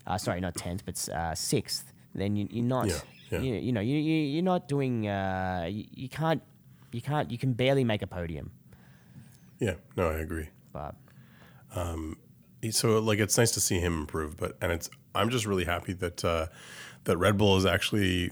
uh, 0.06 0.18
sorry, 0.18 0.40
not 0.40 0.54
tenth, 0.54 0.84
but 0.84 1.08
uh, 1.08 1.34
sixth, 1.34 1.92
then 2.14 2.36
you, 2.36 2.48
you're 2.50 2.64
not. 2.64 2.88
Yeah, 2.88 3.00
yeah. 3.30 3.38
You, 3.40 3.54
you 3.54 3.72
know, 3.72 3.80
you, 3.80 3.96
you 3.96 4.14
you're 4.34 4.42
not 4.42 4.68
doing. 4.68 5.08
Uh, 5.08 5.66
you, 5.70 5.84
you 5.92 6.08
can't. 6.08 6.42
You 6.92 7.00
can't. 7.00 7.30
You 7.30 7.38
can 7.38 7.52
barely 7.52 7.84
make 7.84 8.02
a 8.02 8.06
podium. 8.06 8.50
yeah, 9.58 9.74
no, 9.96 10.08
I 10.08 10.18
agree. 10.18 10.48
But 10.72 10.94
so 12.70 12.98
like 12.98 13.18
it's 13.18 13.36
nice 13.36 13.50
to 13.50 13.60
see 13.60 13.80
him 13.80 14.00
improve 14.00 14.36
but 14.36 14.56
and 14.60 14.70
it's 14.72 14.88
i'm 15.14 15.30
just 15.30 15.46
really 15.46 15.64
happy 15.64 15.92
that 15.92 16.24
uh 16.24 16.46
that 17.04 17.16
red 17.16 17.36
bull 17.36 17.56
is 17.56 17.66
actually 17.66 18.30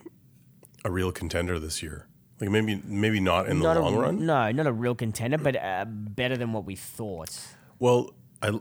a 0.84 0.90
real 0.90 1.10
contender 1.10 1.58
this 1.58 1.82
year 1.82 2.06
like 2.40 2.50
maybe 2.50 2.82
maybe 2.84 3.20
not 3.20 3.48
in 3.48 3.60
the 3.60 3.74
long 3.74 3.94
a, 3.94 3.98
run? 3.98 4.26
No, 4.26 4.50
not 4.50 4.66
a 4.66 4.72
real 4.72 4.94
contender, 4.94 5.38
but 5.38 5.56
uh, 5.56 5.84
better 5.86 6.36
than 6.36 6.52
what 6.52 6.64
we 6.64 6.76
thought. 6.76 7.38
well 7.78 8.14
i 8.42 8.58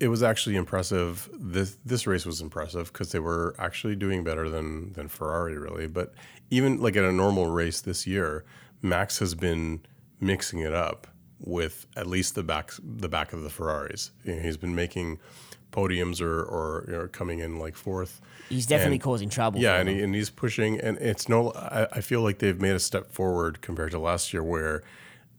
it 0.00 0.08
was 0.08 0.22
actually 0.22 0.56
impressive. 0.56 1.30
This 1.32 1.78
this 1.84 2.06
race 2.06 2.26
was 2.26 2.40
impressive 2.40 2.92
because 2.92 3.12
they 3.12 3.20
were 3.20 3.54
actually 3.58 3.94
doing 3.96 4.24
better 4.24 4.48
than 4.48 4.92
than 4.94 5.08
ferrari 5.08 5.56
really. 5.56 5.86
But 5.86 6.14
even 6.50 6.80
like 6.80 6.96
at 6.96 7.04
a 7.04 7.12
normal 7.12 7.46
race 7.46 7.80
this 7.80 8.06
year 8.06 8.44
max 8.82 9.18
has 9.18 9.34
been 9.34 9.80
mixing 10.20 10.60
it 10.60 10.72
up 10.72 11.06
with 11.40 11.86
at 11.96 12.06
least 12.06 12.34
the 12.34 12.42
back 12.42 12.72
the 12.82 13.08
back 13.08 13.32
of 13.32 13.42
the 13.42 13.50
ferraris. 13.50 14.10
You 14.24 14.36
know, 14.36 14.42
he's 14.42 14.56
been 14.56 14.74
making 14.74 15.18
podiums 15.72 16.20
or 16.20 16.42
or 16.42 16.84
you 16.86 16.92
know, 16.94 17.08
coming 17.08 17.40
in 17.40 17.58
like 17.58 17.76
fourth 17.76 18.20
He's 18.48 18.64
definitely 18.66 18.94
And- 18.96 19.02
causing 19.02 19.28
trouble. 19.28 19.60
Yeah, 19.60 19.76
and, 19.76 19.88
he, 19.90 20.00
and 20.00 20.14
he's 20.14 20.30
pushing, 20.30 20.80
and 20.80 20.96
it's 20.98 21.28
no. 21.28 21.52
I, 21.52 21.86
I 21.98 22.00
feel 22.00 22.22
like 22.22 22.38
they've 22.38 22.58
made 22.58 22.74
a 22.74 22.80
step 22.80 23.12
forward 23.12 23.60
compared 23.60 23.90
to 23.90 23.98
last 23.98 24.32
year, 24.32 24.42
where 24.42 24.82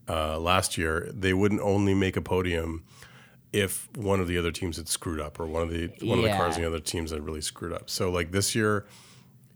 uh, 0.07 0.37
last 0.39 0.77
year 0.77 1.09
they 1.11 1.33
wouldn't 1.33 1.61
only 1.61 1.95
make 1.95 2.15
a 2.15 2.21
podium 2.21 2.83
if 3.51 3.89
one 3.95 4.19
of 4.19 4.27
the 4.27 4.37
other 4.37 4.51
teams 4.51 4.77
had 4.77 4.87
screwed 4.87 5.19
up, 5.19 5.39
or 5.39 5.47
one 5.47 5.63
of 5.63 5.71
the 5.71 5.87
one 6.07 6.19
of 6.19 6.23
the 6.23 6.29
cars 6.31 6.55
in 6.55 6.61
the 6.61 6.67
other 6.67 6.79
teams 6.79 7.09
had 7.09 7.25
really 7.25 7.41
screwed 7.41 7.73
up. 7.73 7.89
So 7.89 8.11
like 8.11 8.31
this 8.31 8.53
year, 8.53 8.85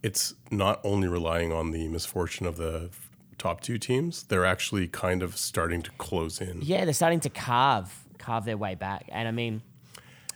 it's 0.01 0.33
not 0.49 0.79
only 0.83 1.07
relying 1.07 1.51
on 1.53 1.69
the 1.69 1.87
misfortune 1.89 2.47
of 2.47 2.57
the 2.57 2.89
top 3.37 3.61
two 3.61 3.77
teams; 3.77 4.23
they're 4.23 4.45
actually 4.45 4.87
kind 4.87 5.21
of 5.21 5.37
starting 5.37 5.83
to 5.83 5.91
close 5.99 6.41
in. 6.41 6.61
yeah, 6.63 6.85
they're 6.85 6.93
starting 6.95 7.19
to 7.19 7.29
carve 7.29 8.03
carve 8.17 8.45
their 8.45 8.57
way 8.57 8.73
back, 8.73 9.05
and 9.11 9.27
I 9.27 9.31
mean. 9.31 9.61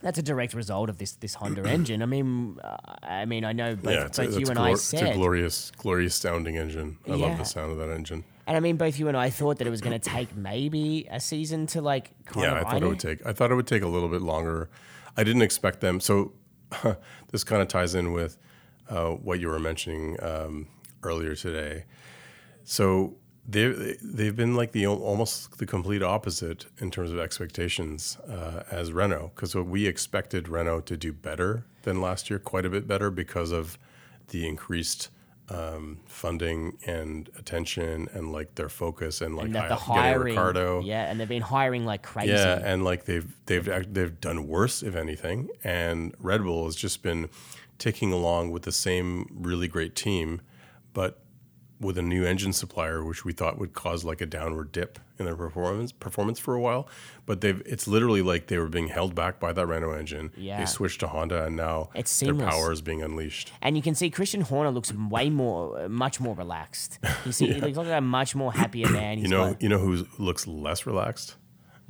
That's 0.01 0.19
a 0.19 0.21
direct 0.23 0.53
result 0.53 0.89
of 0.89 0.97
this 0.97 1.13
this 1.13 1.33
Honda 1.35 1.67
engine. 1.69 2.01
I 2.01 2.05
mean, 2.05 2.57
uh, 2.63 2.77
I 3.03 3.25
mean, 3.25 3.43
I 3.43 3.53
know 3.53 3.75
both, 3.75 3.93
yeah, 3.93 4.05
it's, 4.05 4.19
a, 4.19 4.25
you 4.25 4.47
and 4.47 4.57
glor- 4.57 4.59
I 4.59 4.71
it's 4.71 4.93
a 4.93 5.13
glorious, 5.13 5.71
glorious 5.71 6.15
sounding 6.15 6.57
engine. 6.57 6.97
I 7.07 7.15
love 7.15 7.37
the 7.37 7.43
sound 7.43 7.71
of 7.71 7.77
that 7.79 7.89
engine. 7.93 8.23
and 8.45 8.55
I 8.55 8.59
mean, 8.59 8.77
both 8.77 8.99
you 8.99 9.07
and 9.07 9.17
I 9.17 9.29
thought 9.29 9.57
that 9.57 9.67
it 9.67 9.71
was 9.71 9.81
going 9.81 9.99
to 9.99 10.09
take 10.09 10.35
maybe 10.35 11.07
a 11.09 11.19
season 11.19 11.67
to 11.67 11.81
like 11.81 12.11
kind 12.25 12.43
Yeah, 12.43 12.53
I 12.55 12.63
thought 12.63 12.73
iron 12.73 12.83
it 12.83 12.87
would 12.87 12.99
take. 12.99 13.25
I 13.25 13.33
thought 13.33 13.51
it 13.51 13.55
would 13.55 13.67
take 13.67 13.83
a 13.83 13.87
little 13.87 14.09
bit 14.09 14.21
longer. 14.21 14.69
I 15.15 15.23
didn't 15.23 15.41
expect 15.41 15.81
them. 15.81 15.99
So 15.99 16.33
this 17.31 17.43
kind 17.43 17.61
of 17.61 17.67
ties 17.67 17.95
in 17.95 18.11
with 18.13 18.37
uh, 18.89 19.09
what 19.11 19.39
you 19.39 19.47
were 19.47 19.59
mentioning 19.59 20.17
um, 20.21 20.67
earlier 21.03 21.35
today. 21.35 21.85
So 22.63 23.15
they 23.47 23.95
they've 24.03 24.35
been 24.35 24.55
like 24.55 24.73
the 24.73 24.85
almost 24.85 25.57
the 25.57 25.65
complete 25.65 26.03
opposite 26.03 26.65
in 26.79 26.91
terms 26.91 27.11
of 27.11 27.19
expectations 27.19 28.17
uh, 28.29 28.63
as 28.69 28.91
Renault 28.91 29.31
because 29.35 29.55
what 29.55 29.67
we 29.67 29.87
expected 29.87 30.49
Renault 30.49 30.81
to 30.81 30.97
do 30.97 31.13
better 31.13 31.63
than 31.83 32.01
last 32.01 32.29
year, 32.29 32.39
quite 32.39 32.65
a 32.65 32.69
bit 32.69 32.87
better 32.87 33.09
because 33.09 33.51
of 33.51 33.77
the 34.29 34.47
increased. 34.47 35.09
Um, 35.49 36.01
funding 36.07 36.77
and 36.85 37.29
attention 37.39 38.09
and 38.11 38.33
like 38.33 38.55
their 38.55 38.67
focus 38.67 39.21
and 39.21 39.37
like 39.37 39.45
and 39.45 39.55
the 39.55 39.75
hiring, 39.75 40.35
Ricciardo, 40.35 40.81
yeah, 40.81 41.09
and 41.09 41.17
they've 41.17 41.29
been 41.29 41.41
hiring 41.41 41.85
like 41.85 42.03
crazy. 42.03 42.33
yeah, 42.33 42.59
and 42.61 42.83
like 42.83 43.05
they've 43.05 43.33
they've 43.45 43.69
act- 43.69 43.93
they've 43.93 44.19
done 44.19 44.45
worse 44.45 44.83
if 44.83 44.93
anything, 44.93 45.47
and 45.63 46.13
Red 46.19 46.43
Bull 46.43 46.65
has 46.65 46.75
just 46.75 47.01
been 47.01 47.29
ticking 47.77 48.11
along 48.11 48.51
with 48.51 48.63
the 48.63 48.73
same 48.73 49.33
really 49.39 49.69
great 49.69 49.95
team, 49.95 50.41
but 50.93 51.21
with 51.79 51.97
a 51.97 52.01
new 52.01 52.25
engine 52.25 52.53
supplier, 52.53 53.03
which 53.03 53.23
we 53.23 53.33
thought 53.33 53.59
would 53.59 53.73
cause 53.73 54.03
like 54.03 54.19
a 54.21 54.25
downward 54.25 54.71
dip 54.71 54.97
in 55.19 55.25
their 55.25 55.35
performance 55.35 55.91
performance 55.91 56.39
for 56.39 56.53
a 56.55 56.59
while. 56.59 56.87
But 57.25 57.41
they've 57.41 57.61
it's 57.65 57.87
literally 57.87 58.21
like 58.21 58.47
they 58.47 58.57
were 58.57 58.67
being 58.69 58.87
held 58.87 59.13
back 59.15 59.39
by 59.39 59.53
that 59.53 59.65
Renault 59.65 59.93
engine. 59.93 60.31
Yeah. 60.35 60.59
They 60.59 60.65
switched 60.65 60.99
to 61.01 61.07
Honda, 61.07 61.45
and 61.45 61.55
now 61.55 61.89
It's 61.93 62.19
their 62.19 62.33
power 62.33 62.71
is 62.71 62.81
being 62.81 63.03
unleashed. 63.03 63.51
And 63.61 63.75
you 63.75 63.83
can 63.83 63.95
see 63.95 64.09
Christian 64.09 64.41
Horner 64.41 64.71
looks 64.71 64.93
way 64.93 65.29
more, 65.29 65.81
uh, 65.81 65.89
much 65.89 66.19
more 66.19 66.35
relaxed. 66.35 66.99
You 67.25 67.31
see, 67.31 67.47
he 67.53 67.61
looks 67.61 67.77
like 67.77 67.87
a 67.87 68.01
much 68.01 68.35
more 68.35 68.51
happier 68.53 68.89
man. 68.89 69.19
You 69.19 69.27
know, 69.27 69.49
got- 69.51 69.61
you 69.61 69.69
know 69.69 69.79
who 69.79 70.05
looks 70.17 70.47
less 70.47 70.85
relaxed? 70.85 71.35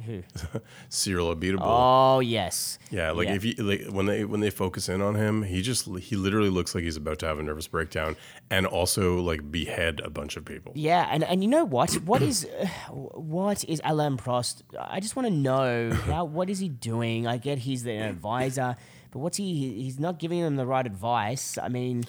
Who? 0.05 0.21
Cyril 0.89 1.35
Abiteboul. 1.35 1.59
Oh 1.61 2.19
yes. 2.19 2.77
Yeah, 2.91 3.11
like 3.11 3.27
Yeah. 3.27 3.35
if 3.35 3.43
you 3.45 3.53
like 3.55 3.85
when 3.89 4.05
they 4.05 4.25
when 4.25 4.39
they 4.41 4.49
focus 4.49 4.89
in 4.89 5.01
on 5.01 5.15
him, 5.15 5.43
he 5.43 5.61
just 5.61 5.87
he 5.99 6.15
literally 6.15 6.49
looks 6.49 6.75
like 6.75 6.83
he's 6.83 6.97
about 6.97 7.19
to 7.19 7.25
have 7.27 7.39
a 7.39 7.43
nervous 7.43 7.67
breakdown 7.67 8.15
and 8.49 8.65
also 8.65 9.19
like 9.19 9.51
behead 9.51 9.99
a 10.03 10.09
bunch 10.09 10.37
of 10.37 10.45
people. 10.45 10.71
Yeah, 10.75 11.07
and, 11.11 11.23
and 11.23 11.43
you 11.43 11.49
know 11.49 11.65
what? 11.65 11.93
What 12.05 12.21
is 12.21 12.45
uh, 12.45 12.67
what 12.91 13.63
is 13.65 13.81
Alain 13.83 14.17
Prost? 14.17 14.61
I 14.79 14.99
just 14.99 15.15
want 15.15 15.27
to 15.27 15.33
know 15.33 15.91
how 16.05 16.25
what 16.25 16.49
is 16.49 16.59
he 16.59 16.69
doing? 16.69 17.25
I 17.27 17.37
get 17.37 17.59
he's 17.59 17.83
the 17.83 17.97
advisor, 17.97 18.75
but 19.11 19.19
what's 19.19 19.37
he? 19.37 19.81
He's 19.83 19.99
not 19.99 20.19
giving 20.19 20.41
them 20.41 20.55
the 20.57 20.65
right 20.65 20.85
advice. 20.85 21.57
I 21.57 21.69
mean, 21.69 22.03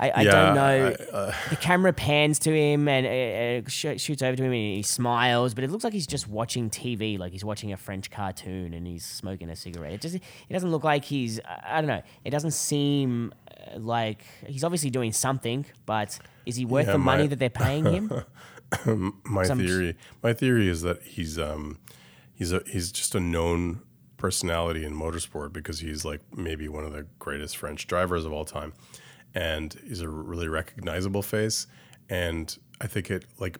I, 0.00 0.08
I 0.10 0.22
Yeah, 0.22 0.30
don't 0.30 0.54
know. 0.54 0.86
I- 1.12 1.16
uh, 1.16 1.34
the 1.50 1.56
camera 1.56 1.92
pans 1.92 2.38
to 2.40 2.50
him 2.52 2.88
and 2.88 3.06
uh, 3.06 3.66
uh, 3.66 3.68
sh- 3.70 4.00
shoots 4.00 4.22
over 4.22 4.34
to 4.34 4.42
him, 4.42 4.52
and 4.52 4.76
he 4.76 4.82
smiles. 4.82 5.52
But 5.54 5.62
it 5.64 5.70
looks 5.70 5.84
like 5.84 5.92
he's 5.92 6.06
just 6.06 6.26
watching 6.26 6.70
TV, 6.70 7.18
like 7.18 7.32
he's 7.32 7.44
watching 7.44 7.72
a 7.72 7.76
French 7.76 8.10
cartoon, 8.10 8.72
and 8.74 8.86
he's 8.86 9.04
smoking 9.04 9.50
a 9.50 9.56
cigarette. 9.56 9.92
It 9.92 10.00
just 10.00 10.14
it 10.16 10.52
doesn't 10.52 10.70
look 10.70 10.84
like 10.84 11.04
he's. 11.04 11.38
I 11.46 11.80
don't 11.80 11.88
know. 11.88 12.02
It 12.24 12.30
doesn't 12.30 12.52
seem 12.52 13.34
uh, 13.46 13.78
like 13.78 14.24
he's 14.46 14.64
obviously 14.64 14.90
doing 14.90 15.12
something, 15.12 15.66
but 15.84 16.18
is 16.46 16.56
he 16.56 16.64
worth 16.64 16.86
Yeah, 16.86 16.92
the 16.92 16.98
money 16.98 17.26
that 17.26 17.38
they're 17.38 17.50
paying 17.50 17.84
him? 17.84 18.10
my 19.24 19.42
Some- 19.44 19.58
theory 19.58 19.96
my 20.22 20.32
theory 20.32 20.68
is 20.68 20.82
that 20.82 21.02
he's 21.02 21.38
um 21.38 21.78
he's 22.32 22.52
a 22.52 22.62
he's 22.66 22.90
just 22.92 23.14
a 23.14 23.20
known 23.20 23.82
personality 24.16 24.84
in 24.84 24.94
motorsport 24.94 25.52
because 25.52 25.80
he's 25.80 26.04
like 26.04 26.20
maybe 26.36 26.68
one 26.68 26.84
of 26.84 26.92
the 26.92 27.06
greatest 27.18 27.56
French 27.56 27.86
drivers 27.86 28.24
of 28.24 28.32
all 28.32 28.44
time 28.44 28.72
and 29.34 29.74
he's 29.86 30.00
a 30.00 30.08
really 30.08 30.48
recognizable 30.48 31.22
face 31.22 31.66
and 32.08 32.58
I 32.80 32.86
think 32.86 33.10
it 33.10 33.24
like 33.38 33.58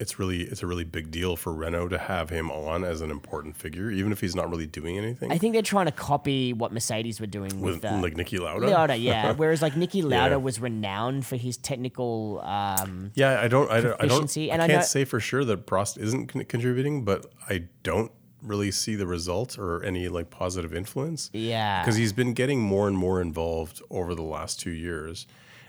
it's 0.00 0.18
really 0.18 0.42
it's 0.42 0.64
a 0.64 0.66
really 0.66 0.82
big 0.82 1.12
deal 1.12 1.36
for 1.36 1.52
Renault 1.52 1.88
to 1.88 1.98
have 1.98 2.28
him 2.28 2.50
on 2.50 2.82
as 2.82 3.02
an 3.02 3.10
important 3.12 3.56
figure 3.56 3.88
even 3.90 4.10
if 4.10 4.20
he's 4.20 4.34
not 4.34 4.50
really 4.50 4.66
doing 4.66 4.98
anything 4.98 5.30
I 5.30 5.38
think 5.38 5.52
they're 5.52 5.62
trying 5.62 5.86
to 5.86 5.92
copy 5.92 6.52
what 6.52 6.72
Mercedes 6.72 7.20
were 7.20 7.26
doing 7.28 7.60
with, 7.60 7.76
with 7.82 7.84
uh, 7.84 7.98
like 8.02 8.14
Niki 8.14 8.40
Lauda. 8.40 8.66
Lauda, 8.68 8.96
yeah. 8.96 9.32
Whereas 9.36 9.62
like 9.62 9.74
Niki 9.74 10.02
Lauda 10.02 10.30
Yeah. 10.30 10.36
was 10.36 10.58
renowned 10.60 11.24
for 11.24 11.36
his 11.36 11.56
technical. 11.56 12.40
Um, 12.42 13.12
Yeah, 13.14 13.40
I 13.40 13.46
don't, 13.46 13.70
I 13.70 13.80
don't, 13.80 14.02
I 14.02 14.06
don't, 14.06 14.36
I 14.36 14.40
and 14.40 14.60
I 14.62 14.66
can't 14.66 14.80
know- 14.80 14.84
say 14.86 15.04
for 15.04 15.20
sure 15.20 15.44
that 15.44 15.66
Prost 15.68 15.98
isn't 15.98 16.26
con- 16.28 16.44
contributing, 16.46 17.04
but 17.04 17.26
I 17.48 17.64
don't 17.84 18.10
really 18.42 18.70
see 18.70 18.94
the 18.94 19.06
results 19.06 19.56
or 19.56 19.82
any 19.82 20.08
like 20.08 20.30
positive 20.30 20.74
influence. 20.74 21.30
Yeah. 21.32 21.82
because 21.82 21.96
he's 21.96 22.12
been 22.12 22.34
getting 22.34 22.60
more 22.60 22.88
and 22.88 22.96
more 22.96 23.20
involved 23.20 23.82
over 23.90 24.14
the 24.14 24.22
last 24.22 24.60
two 24.60 24.70
years. 24.70 25.26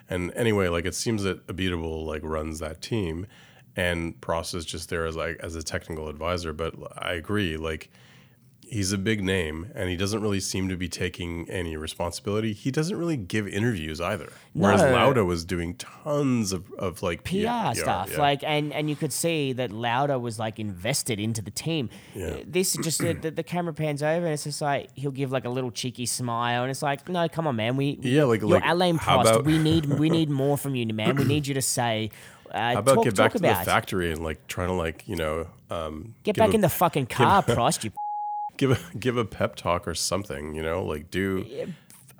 And 0.09 0.31
anyway, 0.35 0.67
like 0.67 0.85
it 0.85 0.95
seems 0.95 1.23
that 1.23 1.45
Abiteboul 1.47 2.05
like 2.05 2.21
runs 2.23 2.59
that 2.59 2.81
team, 2.81 3.25
and 3.75 4.19
Prost 4.21 4.53
is 4.53 4.65
just 4.65 4.89
there 4.89 5.05
as 5.05 5.15
like 5.15 5.37
as 5.39 5.55
a 5.55 5.63
technical 5.63 6.09
advisor. 6.09 6.53
But 6.53 6.75
I 6.97 7.13
agree, 7.13 7.57
like 7.57 7.89
he's 8.69 8.91
a 8.91 8.97
big 8.97 9.23
name 9.23 9.71
and 9.75 9.89
he 9.89 9.95
doesn't 9.95 10.21
really 10.21 10.39
seem 10.39 10.69
to 10.69 10.75
be 10.77 10.87
taking 10.89 11.49
any 11.49 11.75
responsibility. 11.77 12.53
He 12.53 12.71
doesn't 12.71 12.97
really 12.97 13.17
give 13.17 13.47
interviews 13.47 13.99
either. 14.01 14.29
Whereas 14.53 14.81
No. 14.81 14.91
Lauda 14.91 15.25
was 15.25 15.45
doing 15.45 15.75
tons 15.75 16.51
of, 16.51 16.71
of 16.73 17.01
like 17.01 17.23
PR 17.23 17.35
yeah, 17.35 17.73
stuff, 17.73 18.11
yeah. 18.11 18.19
like, 18.19 18.43
and 18.43 18.71
and 18.73 18.89
you 18.89 18.95
could 18.95 19.11
see 19.13 19.53
that 19.53 19.71
Lauda 19.71 20.19
was 20.19 20.37
like 20.39 20.59
invested 20.59 21.19
into 21.19 21.41
the 21.41 21.51
team. 21.51 21.89
Yeah. 22.15 22.37
This 22.45 22.73
just 22.77 22.99
the, 22.99 23.13
the, 23.13 23.31
the 23.31 23.43
camera 23.43 23.73
pans 23.73 24.03
over, 24.03 24.25
and 24.25 24.33
it's 24.33 24.43
just 24.43 24.61
like 24.61 24.89
he'll 24.95 25.11
give 25.11 25.31
like 25.31 25.45
a 25.45 25.49
little 25.49 25.71
cheeky 25.71 26.05
smile, 26.05 26.63
and 26.63 26.71
it's 26.71 26.81
like, 26.81 27.07
no, 27.09 27.27
come 27.29 27.47
on, 27.47 27.55
man, 27.55 27.77
we 27.77 27.97
Yeah, 28.01 28.25
like- 28.25 28.41
you're 28.41 28.49
like, 28.49 28.63
Alain 28.65 28.97
Prost. 28.97 29.21
about- 29.21 29.45
we 29.45 29.57
need 29.57 29.85
we 29.85 30.09
need 30.19 30.29
more 30.29 30.57
from 30.57 30.75
you, 30.75 30.85
man. 30.93 31.15
We 31.15 31.23
need 31.25 31.47
you 31.47 31.53
to 31.55 31.61
say. 31.61 32.11
Uh, 32.51 32.73
How 32.73 32.79
about 32.79 32.95
talk, 32.95 33.03
get 33.05 33.15
back 33.15 33.31
to 33.31 33.37
about 33.39 33.59
the 33.59 33.65
factory 33.65 34.11
and 34.11 34.23
like 34.23 34.45
trying 34.47 34.67
to 34.67 34.75
like 34.75 35.07
you 35.07 35.15
know 35.15 35.47
um, 35.71 36.13
Get 36.23 36.35
back 36.37 36.51
a, 36.51 36.53
in 36.53 36.61
the 36.61 36.69
fucking 36.69 37.05
car, 37.17 37.41
Prost. 37.41 37.83
You, 37.83 37.91
give 38.57 38.71
a 38.71 38.79
give 38.99 39.17
a 39.17 39.25
pep 39.25 39.55
talk 39.55 39.87
or 39.87 39.95
something. 39.95 40.55
You 40.55 40.63
know, 40.63 40.83
like 40.83 41.09
do 41.11 41.45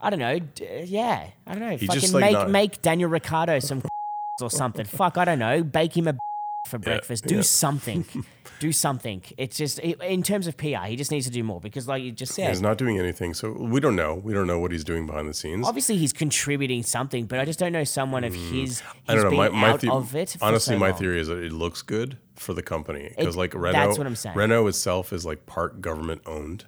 I 0.01 0.09
don't 0.09 0.19
know. 0.19 0.37
yeah, 0.83 1.29
I 1.47 1.51
don't 1.51 1.61
know. 1.61 1.77
He 1.77 1.87
Fucking 1.87 2.01
just, 2.01 2.13
like, 2.13 2.21
make 2.23 2.33
not- 2.33 2.49
make 2.49 2.81
Daniel 2.81 3.09
Ricciardo 3.09 3.59
some 3.59 3.81
or 4.41 4.49
something. 4.49 4.85
Fuck, 4.85 5.17
I 5.17 5.23
don't 5.25 5.39
know. 5.39 5.63
Bake 5.63 5.95
him 5.95 6.07
a 6.09 6.17
for 6.65 6.79
breakfast. 6.79 7.25
Do 7.25 7.37
yeah. 7.37 7.41
something. 7.41 8.05
do 8.59 8.71
something. 8.71 9.21
It's 9.37 9.57
just 9.57 9.79
in 9.79 10.23
terms 10.23 10.47
of 10.47 10.55
PR, 10.57 10.85
he 10.85 10.95
just 10.95 11.11
needs 11.11 11.25
to 11.25 11.31
do 11.31 11.43
more 11.43 11.59
because, 11.59 11.87
like 11.87 12.01
you 12.03 12.11
just 12.11 12.33
said, 12.33 12.49
he's 12.49 12.61
not 12.61 12.77
doing 12.77 12.97
anything. 12.99 13.33
So 13.33 13.51
we 13.51 13.79
don't 13.79 13.95
know. 13.95 14.15
We 14.15 14.33
don't 14.33 14.47
know 14.47 14.59
what 14.59 14.71
he's 14.71 14.83
doing 14.83 15.05
behind 15.05 15.27
the 15.27 15.33
scenes. 15.33 15.67
obviously 15.67 15.97
he's 15.97 16.13
contributing 16.13 16.83
something, 16.83 17.25
but 17.25 17.39
I 17.39 17.45
just 17.45 17.59
don't 17.59 17.73
know 17.73 17.83
someone 17.83 18.23
of 18.23 18.33
his. 18.33 18.81
Mm. 18.81 18.95
I 19.07 19.15
don't 19.15 19.23
know. 19.31 19.37
My, 19.37 19.49
my 19.49 19.77
the- 19.77 20.37
honestly, 20.41 20.75
so 20.75 20.79
my 20.79 20.89
long. 20.89 20.99
theory 20.99 21.19
is 21.19 21.27
that 21.27 21.39
it 21.39 21.51
looks 21.51 21.81
good 21.81 22.17
for 22.35 22.53
the 22.53 22.63
company 22.63 23.13
because 23.17 23.35
like 23.35 23.53
Renault, 23.53 23.87
that's 23.87 23.97
what 23.97 24.07
I'm 24.07 24.15
saying. 24.15 24.35
Renault 24.35 24.67
itself 24.67 25.13
is 25.13 25.25
like 25.25 25.45
part 25.45 25.81
government 25.81 26.21
owned, 26.25 26.65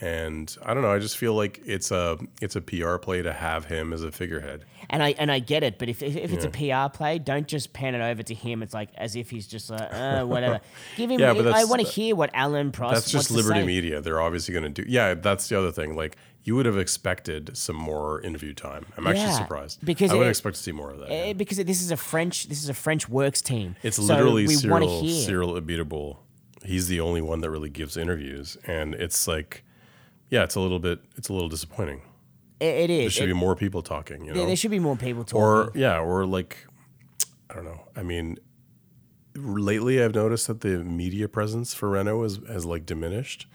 and 0.00 0.56
I 0.64 0.74
don't 0.74 0.82
know. 0.82 0.92
I 0.92 0.98
just 0.98 1.16
feel 1.16 1.34
like 1.34 1.60
it's 1.64 1.90
a 1.90 2.18
it's 2.42 2.56
a 2.56 2.60
PR 2.60 2.96
play 2.96 3.22
to 3.22 3.32
have 3.32 3.64
him 3.64 3.92
as 3.92 4.02
a 4.02 4.12
figurehead. 4.12 4.64
and 4.90 5.02
I 5.02 5.10
and 5.18 5.30
I 5.32 5.38
get 5.38 5.62
it, 5.62 5.78
but 5.78 5.88
if 5.88 6.02
if, 6.02 6.16
if 6.16 6.32
it's 6.32 6.44
a 6.44 6.50
PR 6.50 6.94
play, 6.94 7.18
don't 7.18 7.46
just 7.48 7.72
pan 7.72 7.94
it 7.94 8.00
over 8.02 8.22
to 8.22 8.34
him. 8.34 8.62
It's 8.62 8.74
like 8.74 8.90
as 8.96 9.16
if 9.16 9.30
he's 9.30 9.46
just 9.46 9.70
like 9.70 9.88
uh, 9.92 10.24
whatever. 10.24 10.60
Give 10.96 11.10
him. 11.10 11.20
Yeah, 11.20 11.32
but 11.34 11.46
I 11.48 11.64
want 11.64 11.80
to 11.82 11.88
hear 11.88 12.14
what 12.14 12.30
Alain 12.34 12.72
Prost. 12.72 12.92
That's 12.92 13.10
just 13.10 13.30
Liberty. 13.30 13.64
Media. 13.64 14.00
They're 14.00 14.20
obviously 14.20 14.52
going 14.52 14.72
to 14.72 14.82
do. 14.82 14.88
Yeah, 14.88 15.14
that's 15.14 15.48
the 15.48 15.58
other 15.58 15.72
thing. 15.72 15.96
Like 15.96 16.16
you 16.44 16.54
would 16.54 16.66
have 16.66 16.78
expected 16.78 17.56
some 17.56 17.74
more 17.76 18.20
interview 18.20 18.52
time. 18.54 18.86
I'm 18.96 19.06
actually 19.06 19.22
Yeah, 19.24 19.38
surprised 19.38 19.84
because 19.84 20.12
I 20.12 20.14
would 20.14 20.26
it- 20.26 20.30
expect 20.30 20.56
to 20.56 20.62
see 20.62 20.72
more 20.72 20.90
of 20.90 21.00
that. 21.00 21.10
Eh, 21.10 21.26
yeah. 21.28 21.32
because 21.32 21.56
this 21.58 21.80
is 21.82 21.90
a 21.90 21.96
French 21.96 22.48
this 22.48 22.62
is 22.62 22.68
a 22.68 22.74
French 22.74 23.08
works 23.08 23.40
team. 23.42 23.76
It's 23.82 23.96
So 23.96 24.02
literally 24.02 24.46
we 24.46 24.56
want 24.68 24.84
to 24.84 24.90
Cyril. 24.90 25.54
Cyril 25.54 25.60
Abiteboul. 25.60 26.18
He's 26.64 26.88
the 26.88 27.00
only 27.00 27.20
one 27.22 27.40
that 27.42 27.50
really 27.50 27.70
gives 27.70 27.96
interviews, 27.96 28.56
and 28.66 28.94
it's 28.94 29.28
like, 29.28 29.62
yeah, 30.30 30.42
it's 30.44 30.54
a 30.54 30.60
little 30.60 30.78
bit, 30.78 31.00
it's 31.16 31.28
a 31.28 31.32
little 31.32 31.48
disappointing. 31.48 32.02
It, 32.60 32.64
it 32.64 32.86
There 32.88 33.06
is. 33.06 33.12
should 33.12 33.24
It- 33.24 33.34
be 33.34 33.38
more 33.38 33.54
people 33.56 33.82
talking, 33.82 34.22
you 34.24 34.28
know, 34.32 34.34
there, 34.38 34.46
there 34.46 34.56
should 34.56 34.70
be 34.70 34.78
more 34.78 34.96
people 34.96 35.24
talking. 35.24 35.42
or 35.42 35.72
yeah, 35.74 35.98
or 36.00 36.24
like, 36.26 36.56
I 37.50 37.54
don't 37.54 37.64
know. 37.64 37.80
I 37.94 38.02
mean, 38.02 38.38
lately 39.34 40.02
I've 40.02 40.14
noticed 40.14 40.46
that 40.46 40.60
the 40.62 40.78
media 40.78 41.28
presence 41.28 41.74
for 41.74 41.90
Renault 41.90 42.22
has, 42.22 42.40
has 42.48 42.64
like 42.64 42.86
diminished. 42.86 43.46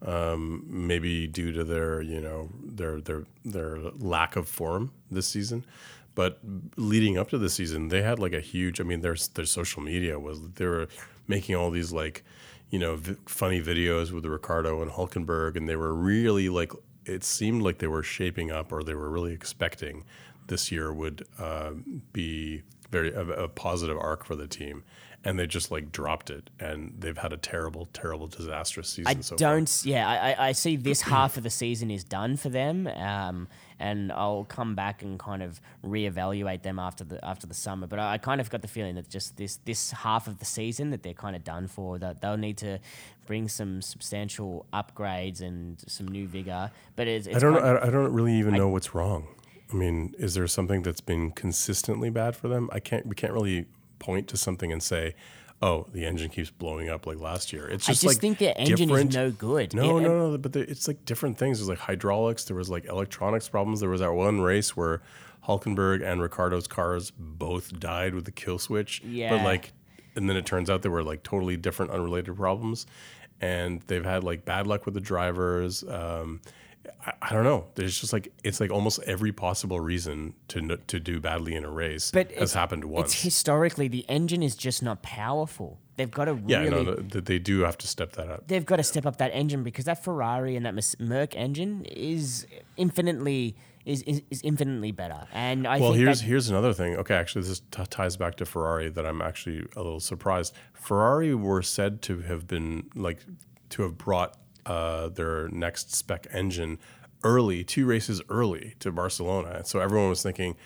Um, 0.00 0.64
maybe 0.68 1.26
due 1.26 1.50
to 1.50 1.64
their, 1.64 2.00
you 2.00 2.20
know, 2.20 2.50
their 2.64 3.00
their 3.00 3.24
their 3.44 3.78
lack 3.98 4.36
of 4.36 4.48
form 4.48 4.92
this 5.10 5.26
season. 5.26 5.64
But 6.14 6.38
leading 6.76 7.18
up 7.18 7.30
to 7.30 7.38
the 7.38 7.48
season, 7.50 7.88
they 7.88 8.02
had 8.02 8.20
like 8.20 8.32
a 8.32 8.40
huge. 8.40 8.80
I 8.80 8.84
mean, 8.84 9.00
their 9.00 9.16
their 9.34 9.44
social 9.44 9.82
media 9.82 10.16
was 10.20 10.38
they 10.54 10.66
were 10.66 10.86
making 11.26 11.56
all 11.56 11.72
these 11.72 11.90
like, 11.90 12.22
you 12.70 12.78
know, 12.78 12.96
v- 12.96 13.16
funny 13.26 13.60
videos 13.62 14.12
with 14.12 14.24
Ricciardo 14.24 14.82
and 14.82 14.90
Hulkenberg, 14.90 15.56
and 15.56 15.68
they 15.68 15.76
were 15.76 15.94
really 15.94 16.48
like. 16.48 16.72
It 17.04 17.24
seemed 17.24 17.62
like 17.62 17.78
they 17.78 17.86
were 17.86 18.02
shaping 18.02 18.50
up, 18.50 18.70
or 18.72 18.82
they 18.82 18.94
were 18.94 19.08
really 19.10 19.32
expecting 19.32 20.04
this 20.48 20.70
year 20.70 20.92
would 20.92 21.26
uh, 21.38 21.70
be 22.12 22.62
very 22.90 23.12
a, 23.12 23.20
a 23.44 23.48
positive 23.48 23.96
arc 23.98 24.24
for 24.24 24.34
the 24.36 24.46
team, 24.46 24.82
and 25.24 25.38
they 25.38 25.46
just 25.46 25.70
like 25.70 25.90
dropped 25.92 26.28
it, 26.30 26.50
and 26.60 26.94
they've 26.98 27.16
had 27.18 27.32
a 27.32 27.36
terrible, 27.38 27.86
terrible, 27.94 28.26
disastrous 28.26 28.88
season 28.90 29.18
I 29.18 29.20
so 29.20 29.36
don't. 29.36 29.62
s- 29.62 29.86
Yeah, 29.86 30.06
I, 30.08 30.32
I- 30.32 30.48
I 30.48 30.52
see 30.52 30.76
this 30.76 31.00
half 31.02 31.36
of 31.38 31.42
the 31.44 31.50
season 31.50 31.90
is 31.90 32.04
done 32.04 32.36
for 32.36 32.48
them, 32.50 32.86
um, 32.88 33.48
and 33.80 34.12
I'll 34.12 34.44
come 34.44 34.74
back 34.74 35.02
and 35.02 35.18
kind 35.18 35.42
of 35.42 35.60
reevaluate 35.84 36.62
them 36.62 36.78
after 36.78 37.04
the 37.04 37.24
after 37.24 37.46
the 37.46 37.54
summer. 37.54 37.86
But 37.86 37.98
I, 37.98 38.14
I 38.14 38.18
kind 38.18 38.40
of 38.40 38.50
got 38.50 38.62
the 38.62 38.68
feeling 38.68 38.94
that 38.96 39.08
just 39.08 39.36
this 39.36 39.56
this 39.64 39.90
half 39.90 40.26
of 40.26 40.38
the 40.38 40.44
season 40.44 40.90
that 40.90 41.02
they're 41.02 41.14
kind 41.14 41.36
of 41.36 41.44
done 41.44 41.68
for. 41.68 41.98
That 41.98 42.20
they'll 42.20 42.36
need 42.36 42.58
to 42.58 42.78
bring 43.26 43.48
some 43.48 43.82
substantial 43.82 44.66
upgrades 44.72 45.40
and 45.40 45.78
some 45.86 46.08
new 46.08 46.26
vigor. 46.26 46.70
But 46.96 47.08
it's, 47.08 47.26
it's 47.26 47.36
I 47.36 47.38
don't. 47.40 47.62
I, 47.62 47.86
I 47.86 47.90
don't 47.90 48.12
really 48.12 48.34
even 48.34 48.54
know 48.54 48.68
what's 48.68 48.94
wrong. 48.94 49.28
I 49.72 49.76
mean, 49.76 50.14
is 50.18 50.34
there 50.34 50.46
something 50.46 50.82
that's 50.82 51.02
been 51.02 51.30
consistently 51.30 52.10
bad 52.10 52.34
for 52.34 52.48
them? 52.48 52.68
I 52.72 52.80
can't. 52.80 53.06
We 53.06 53.14
can't 53.14 53.32
really 53.32 53.66
point 53.98 54.28
to 54.28 54.36
something 54.36 54.72
and 54.72 54.82
say, 54.82 55.14
"Oh, 55.60 55.86
the 55.92 56.04
engine 56.06 56.30
keeps 56.30 56.50
blowing 56.50 56.88
up 56.88 57.06
like 57.06 57.18
last 57.20 57.52
year." 57.52 57.68
It's 57.68 57.88
I 57.88 57.92
just 57.92 58.02
just 58.02 58.14
like 58.14 58.20
think 58.20 58.38
their 58.38 58.54
engine 58.56 58.90
is 58.90 59.14
no 59.14 59.30
good. 59.30 59.74
No, 59.74 59.98
It- 59.98 60.02
no, 60.02 60.30
no. 60.30 60.38
But 60.38 60.52
there, 60.52 60.64
it's 60.64 60.86
like 60.88 61.04
different 61.04 61.38
things. 61.38 61.58
There's 61.58 61.68
like 61.68 61.78
hydraulics. 61.78 62.44
There 62.44 62.56
was 62.56 62.68
like 62.70 62.84
electronics 62.86 63.48
problems. 63.48 63.80
There 63.80 63.90
was 63.90 64.00
that 64.00 64.12
one 64.12 64.40
race 64.40 64.76
where 64.76 65.02
Hulkenberg 65.46 66.02
and 66.04 66.20
Ricciardo's 66.20 66.66
cars 66.66 67.10
both 67.18 67.78
died 67.80 68.14
with 68.14 68.24
the 68.24 68.32
kill 68.32 68.58
switch. 68.58 69.00
Yeah. 69.04 69.30
But 69.36 69.44
like, 69.44 69.72
and 70.16 70.28
then 70.28 70.36
it 70.36 70.44
turns 70.46 70.68
out 70.70 70.82
they 70.82 70.88
were 70.88 71.02
like 71.02 71.22
totally 71.22 71.56
different, 71.56 71.90
unrelated 71.92 72.36
problems. 72.36 72.86
And 73.40 73.80
they've 73.86 74.04
had 74.04 74.24
like 74.24 74.44
bad 74.44 74.66
luck 74.66 74.84
with 74.84 74.94
the 74.94 75.00
drivers. 75.00 75.84
Um, 75.84 76.40
I, 77.06 77.12
I 77.22 77.32
don't 77.34 77.44
know. 77.44 77.66
There's 77.74 77.98
just 78.00 78.12
like 78.12 78.32
it's 78.44 78.60
like 78.60 78.70
almost 78.70 79.00
every 79.04 79.32
possible 79.32 79.80
reason 79.80 80.34
to 80.48 80.76
to 80.86 81.00
do 81.00 81.20
badly 81.20 81.54
in 81.54 81.64
a 81.64 81.70
race 81.70 82.10
But 82.10 82.28
has 82.28 82.36
it's- 82.36 82.52
happened 82.54 82.84
It's 82.84 82.92
once. 82.92 83.22
historically 83.22 83.88
the 83.88 84.04
engine 84.08 84.42
is 84.42 84.56
just 84.56 84.82
not 84.82 85.02
powerful. 85.02 85.78
They've 85.96 86.10
got 86.10 86.26
to 86.26 86.38
yeah, 86.46 86.60
really 86.60 86.84
no, 86.84 86.92
no, 86.94 86.94
they 87.20 87.40
do 87.40 87.60
have 87.60 87.76
to 87.78 87.88
step 87.88 88.12
that 88.12 88.28
up. 88.28 88.46
they've 88.46 88.64
got 88.64 88.76
to 88.76 88.84
step 88.84 89.04
up 89.04 89.16
that 89.18 89.32
engine 89.34 89.64
because 89.64 89.84
that 89.86 90.04
Ferrari 90.04 90.54
and 90.54 90.64
that 90.64 90.74
Merc- 90.74 91.00
Merc 91.00 91.36
engine 91.36 91.84
is 91.86 92.46
infinitely 92.76 93.56
is, 93.84 94.02
is, 94.02 94.22
is 94.30 94.40
infinitely 94.42 94.92
better. 94.92 95.26
And 95.32 95.66
I 95.66 95.78
Well, 95.80 95.92
think 95.92 96.04
here's 96.04 96.20
here's 96.20 96.48
another 96.50 96.72
thing. 96.72 96.94
Okay, 96.96 97.14
actually, 97.14 97.42
this 97.48 97.60
t- 97.70 97.82
ties 97.90 98.16
back 98.16 98.36
to 98.36 98.44
Ferrari 98.46 98.88
that 98.90 99.04
I'm 99.06 99.20
actually 99.22 99.66
a 99.76 99.82
little 99.82 100.00
surprised. 100.00 100.54
Ferrari 100.74 101.34
were 101.34 101.62
said 101.62 102.00
to 102.02 102.20
have 102.20 102.46
been 102.46 102.90
like 102.94 103.18
to 103.70 103.82
have 103.82 103.96
brought 103.98 104.36
uh, 104.68 105.08
their 105.08 105.48
next 105.48 105.94
spec 105.94 106.28
engine 106.30 106.78
early, 107.24 107.64
two 107.64 107.86
races 107.86 108.22
early 108.28 108.74
to 108.78 108.92
Barcelona. 108.92 109.64
So 109.64 109.80
everyone 109.80 110.08
was 110.08 110.22
thinking, 110.22 110.56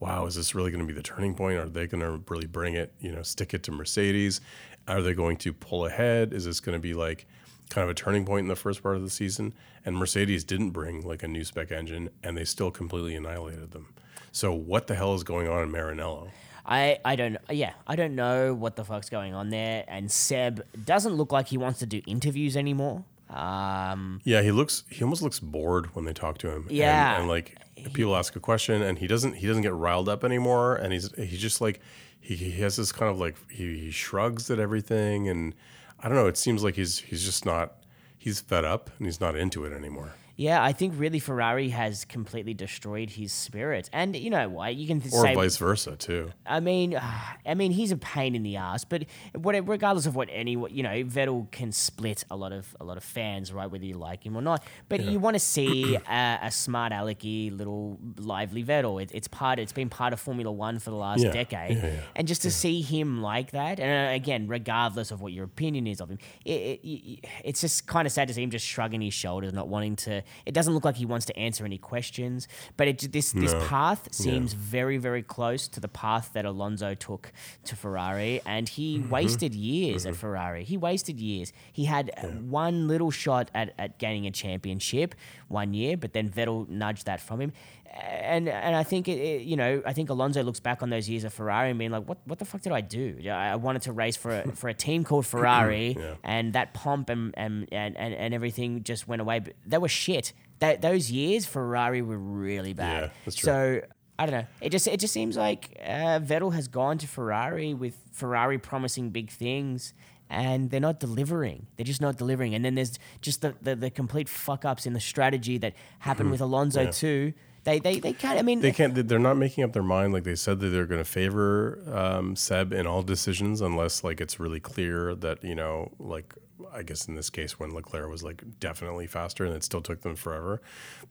"Wow, 0.00 0.26
is 0.26 0.34
this 0.34 0.54
really 0.54 0.72
going 0.72 0.84
to 0.84 0.86
be 0.86 0.92
the 0.92 1.02
turning 1.02 1.34
point? 1.34 1.58
Are 1.58 1.68
they 1.68 1.86
going 1.86 2.02
to 2.02 2.20
really 2.28 2.48
bring 2.48 2.74
it? 2.74 2.92
You 2.98 3.12
know, 3.12 3.22
stick 3.22 3.54
it 3.54 3.62
to 3.64 3.72
Mercedes? 3.72 4.40
Are 4.88 5.02
they 5.02 5.14
going 5.14 5.36
to 5.38 5.52
pull 5.52 5.86
ahead? 5.86 6.32
Is 6.32 6.44
this 6.46 6.58
going 6.58 6.74
to 6.74 6.80
be 6.80 6.94
like?" 6.94 7.26
kind 7.70 7.84
of 7.84 7.88
a 7.88 7.94
turning 7.94 8.26
point 8.26 8.42
in 8.42 8.48
the 8.48 8.56
first 8.56 8.82
part 8.82 8.96
of 8.96 9.02
the 9.02 9.08
season. 9.08 9.54
And 9.86 9.96
Mercedes 9.96 10.44
didn't 10.44 10.70
bring 10.70 11.02
like 11.02 11.22
a 11.22 11.28
new 11.28 11.44
spec 11.44 11.72
engine, 11.72 12.10
and 12.22 12.36
they 12.36 12.44
still 12.44 12.70
completely 12.70 13.14
annihilated 13.14 13.70
them. 13.70 13.94
So 14.32 14.52
what 14.52 14.86
the 14.86 14.94
hell 14.94 15.14
is 15.14 15.22
going 15.24 15.48
on 15.48 15.62
in 15.62 15.72
Maranello? 15.72 16.30
I, 16.66 16.98
I 17.04 17.16
don't 17.16 17.38
yeah 17.48 17.72
I 17.86 17.96
don't 17.96 18.14
know 18.14 18.54
what 18.54 18.76
the 18.76 18.84
fuck's 18.84 19.08
going 19.08 19.34
on 19.34 19.48
there. 19.50 19.84
And 19.88 20.10
Seb 20.10 20.62
doesn't 20.84 21.14
look 21.14 21.32
like 21.32 21.48
he 21.48 21.56
wants 21.56 21.78
to 21.78 21.86
do 21.86 22.02
interviews 22.06 22.56
anymore. 22.56 23.04
Um, 23.30 24.20
Yeah, 24.24 24.42
he 24.42 24.50
looks 24.50 24.84
he 24.90 25.02
almost 25.04 25.22
looks 25.22 25.38
bored 25.40 25.94
when 25.94 26.04
they 26.04 26.12
talk 26.12 26.38
to 26.38 26.50
him. 26.50 26.62
And- 26.68 26.76
Yeah. 26.76 27.18
and, 27.20 27.28
like 27.28 27.56
people 27.94 28.14
ask 28.16 28.36
a 28.36 28.40
question, 28.40 28.82
and 28.82 28.98
he 28.98 29.06
doesn't 29.06 29.34
he 29.36 29.46
doesn't 29.46 29.62
get 29.62 29.72
riled 29.72 30.08
up 30.08 30.24
anymore, 30.24 30.74
and 30.76 30.92
he's 30.92 31.10
he's 31.16 31.40
just 31.40 31.60
like 31.60 31.80
he, 32.20 32.34
he 32.36 32.50
has 32.62 32.76
this 32.76 32.92
kind 32.92 33.10
of 33.10 33.18
like 33.18 33.36
he, 33.50 33.78
he 33.78 33.90
shrugs 33.90 34.50
at 34.50 34.58
everything, 34.58 35.28
and 35.28 35.54
I 35.98 36.08
don't 36.08 36.16
know. 36.16 36.26
It 36.26 36.36
seems 36.36 36.62
like 36.64 36.74
he's 36.74 36.98
he's 36.98 37.24
just 37.24 37.46
not 37.46 37.74
he's 38.18 38.40
fed 38.40 38.64
up 38.64 38.90
and 38.98 39.06
he's 39.06 39.20
not 39.20 39.36
into 39.36 39.64
it 39.64 39.72
anymore. 39.72 40.12
Yeah, 40.40 40.64
I 40.64 40.72
think 40.72 40.94
really 40.96 41.18
Ferrari 41.18 41.68
has 41.68 42.06
completely 42.06 42.54
destroyed 42.54 43.10
his 43.10 43.30
spirit. 43.30 43.90
And 43.92 44.16
you 44.16 44.30
know 44.30 44.48
what? 44.48 44.74
You 44.74 44.86
can 44.86 45.02
Or 45.12 45.26
say 45.26 45.34
vice 45.34 45.58
versa 45.58 45.96
too. 45.96 46.32
I 46.46 46.60
mean, 46.60 46.98
I 47.46 47.52
mean, 47.52 47.72
he's 47.72 47.92
a 47.92 47.98
pain 47.98 48.34
in 48.34 48.42
the 48.42 48.56
ass. 48.56 48.82
But 48.84 49.04
what, 49.34 49.54
regardless 49.68 50.06
of 50.06 50.16
what 50.16 50.30
any, 50.32 50.52
you 50.52 50.82
know, 50.82 51.04
Vettel 51.04 51.50
can 51.50 51.72
split 51.72 52.24
a 52.30 52.36
lot 52.36 52.52
of 52.52 52.74
a 52.80 52.84
lot 52.84 52.96
of 52.96 53.04
fans, 53.04 53.52
right? 53.52 53.70
Whether 53.70 53.84
you 53.84 53.98
like 53.98 54.24
him 54.24 54.34
or 54.34 54.40
not. 54.40 54.64
But 54.88 55.02
you 55.02 55.18
want 55.18 55.34
to 55.34 55.40
see 55.40 55.96
a, 55.96 56.38
a 56.42 56.50
smart 56.50 56.94
alecky 56.94 57.54
little 57.54 57.98
lively 58.16 58.64
Vettel. 58.64 59.02
It, 59.02 59.10
it's 59.12 59.28
part. 59.28 59.58
It's 59.58 59.72
been 59.74 59.90
part 59.90 60.14
of 60.14 60.20
Formula 60.20 60.50
One 60.50 60.78
for 60.78 60.88
the 60.88 60.96
last 60.96 61.22
Yeah, 61.22 61.32
decade, 61.32 61.76
yeah, 61.76 61.86
yeah, 61.86 62.00
and 62.16 62.26
just 62.26 62.40
to 62.42 62.50
see 62.50 62.80
him 62.80 63.20
like 63.20 63.50
that, 63.50 63.78
and 63.78 64.08
uh, 64.08 64.14
again, 64.14 64.48
regardless 64.48 65.10
of 65.10 65.20
what 65.20 65.34
your 65.34 65.44
opinion 65.44 65.86
is 65.86 66.00
of 66.00 66.08
him, 66.08 66.18
it, 66.46 66.80
it, 66.82 67.26
it's 67.44 67.60
just 67.60 67.86
kind 67.86 68.06
of 68.06 68.12
sad 68.12 68.28
to 68.28 68.32
see 68.32 68.42
him 68.42 68.50
just 68.50 68.64
shrugging 68.66 69.02
his 69.02 69.12
shoulders, 69.12 69.52
not 69.52 69.68
wanting 69.68 69.96
to. 69.96 70.22
It 70.46 70.52
doesn't 70.54 70.72
look 70.74 70.84
like 70.84 70.96
he 70.96 71.06
wants 71.06 71.26
to 71.26 71.36
answer 71.38 71.64
any 71.64 71.78
questions. 71.78 72.48
But 72.76 72.88
it, 72.88 73.12
this 73.12 73.32
this 73.32 73.52
No. 73.52 73.66
path 73.66 74.08
seems 74.12 74.52
very 74.52 74.98
very 74.98 75.22
close 75.22 75.68
to 75.68 75.80
the 75.80 75.88
path 75.88 76.30
that 76.34 76.44
Alonso 76.44 76.94
took 76.94 77.32
to 77.64 77.76
Ferrari, 77.76 78.40
and 78.46 78.68
he 78.68 78.98
Mm-hmm. 78.98 79.10
wasted 79.10 79.54
years 79.54 80.06
at 80.06 80.16
Ferrari. 80.16 80.64
He 80.64 80.76
wasted 80.76 81.18
years. 81.20 81.52
He 81.72 81.84
had 81.84 82.10
uh 82.16 82.26
one 82.62 82.88
little 82.88 83.10
shot 83.10 83.50
at, 83.54 83.72
at 83.78 83.98
gaining 83.98 84.26
a 84.26 84.30
championship 84.30 85.14
one 85.48 85.74
year, 85.74 85.96
but 85.96 86.12
then 86.12 86.28
Vettel 86.30 86.68
nudged 86.68 87.06
that 87.06 87.20
from 87.20 87.40
him. 87.40 87.52
And 87.92 88.48
and 88.48 88.76
I 88.76 88.84
think 88.84 89.08
it, 89.08 89.18
it- 89.18 89.42
you 89.42 89.56
know 89.56 89.82
I 89.84 89.92
think 89.92 90.10
Alonso 90.10 90.42
looks 90.42 90.60
back 90.60 90.82
on 90.82 90.90
those 90.90 91.08
years 91.08 91.24
of 91.24 91.32
Ferrari 91.34 91.70
and 91.70 91.78
being 91.78 91.90
like, 91.90 92.04
what 92.08 92.18
what 92.24 92.38
the 92.38 92.44
fuck 92.44 92.62
did 92.62 92.72
I 92.72 92.80
do? 92.80 93.18
I 93.24 93.50
I 93.52 93.56
wanted 93.56 93.82
to 93.82 93.92
race 93.92 94.16
for 94.16 94.30
a, 94.30 94.52
for 94.54 94.68
a 94.68 94.74
team 94.74 95.02
called 95.04 95.26
Ferrari, 95.26 95.96
Yeah. 95.98 96.14
and 96.22 96.52
that 96.52 96.72
pomp 96.72 97.10
and 97.10 97.34
and, 97.36 97.66
and 97.72 97.96
and 97.96 98.32
everything 98.34 98.84
just 98.84 99.08
went 99.08 99.20
away. 99.22 99.40
But 99.40 99.54
they 99.66 99.78
were 99.78 99.88
shit. 99.88 100.32
That 100.60 100.82
those 100.82 101.10
years 101.10 101.46
Ferrari 101.46 102.02
were 102.02 102.18
really 102.18 102.74
bad. 102.74 103.02
Yeah, 103.04 103.10
that's 103.24 103.36
true. 103.36 103.46
So 103.46 103.80
I 104.18 104.26
don't 104.26 104.34
know. 104.40 104.46
It 104.60 104.70
just 104.70 104.86
it 104.86 105.00
just 105.00 105.12
seems 105.12 105.36
like 105.36 105.76
uh, 105.84 106.20
Vettel 106.20 106.52
has 106.54 106.68
gone 106.68 106.98
to 106.98 107.06
Ferrari 107.08 107.74
with 107.74 107.96
Ferrari 108.12 108.58
promising 108.58 109.10
big 109.10 109.30
things, 109.30 109.94
and 110.28 110.70
they're 110.70 110.78
not 110.78 111.00
delivering. 111.00 111.66
They're 111.76 111.84
just 111.84 112.02
not 112.02 112.18
delivering. 112.18 112.54
And 112.54 112.64
then 112.64 112.74
there's 112.76 112.98
just 113.20 113.40
the 113.40 113.54
the, 113.62 113.74
the 113.74 113.90
complete 113.90 114.28
fuck 114.28 114.64
ups 114.64 114.86
in 114.86 114.92
the 114.92 115.00
strategy 115.00 115.58
that 115.58 115.72
happened 116.00 116.30
with 116.30 116.40
Alonso. 116.40 116.82
Yeah. 116.82 116.90
too. 116.90 117.32
They 117.64 117.78
they 117.78 118.00
they 118.00 118.12
can't. 118.12 118.38
I 118.38 118.42
mean, 118.42 118.60
They 118.60 118.72
can't. 118.72 118.94
They're 119.08 119.18
not 119.18 119.36
making 119.36 119.64
up 119.64 119.72
their 119.72 119.82
mind. 119.82 120.12
Like 120.12 120.24
they 120.24 120.34
said 120.34 120.60
that 120.60 120.68
they're 120.68 120.86
going 120.86 121.02
to 121.02 121.10
favor 121.10 121.82
um, 121.92 122.34
Seb 122.34 122.72
in 122.72 122.86
all 122.86 123.02
decisions, 123.02 123.60
unless 123.60 124.02
like 124.02 124.20
it's 124.20 124.40
really 124.40 124.60
clear 124.60 125.14
that 125.16 125.44
you 125.44 125.54
know, 125.54 125.90
like 125.98 126.34
I 126.72 126.82
guess 126.82 127.06
in 127.06 127.16
this 127.16 127.28
case 127.28 127.58
when 127.58 127.74
Leclerc 127.74 128.08
was 128.10 128.22
like 128.22 128.42
definitely 128.60 129.06
faster, 129.06 129.44
and 129.44 129.54
it 129.54 129.62
still 129.62 129.82
took 129.82 130.00
them 130.00 130.16
forever. 130.16 130.62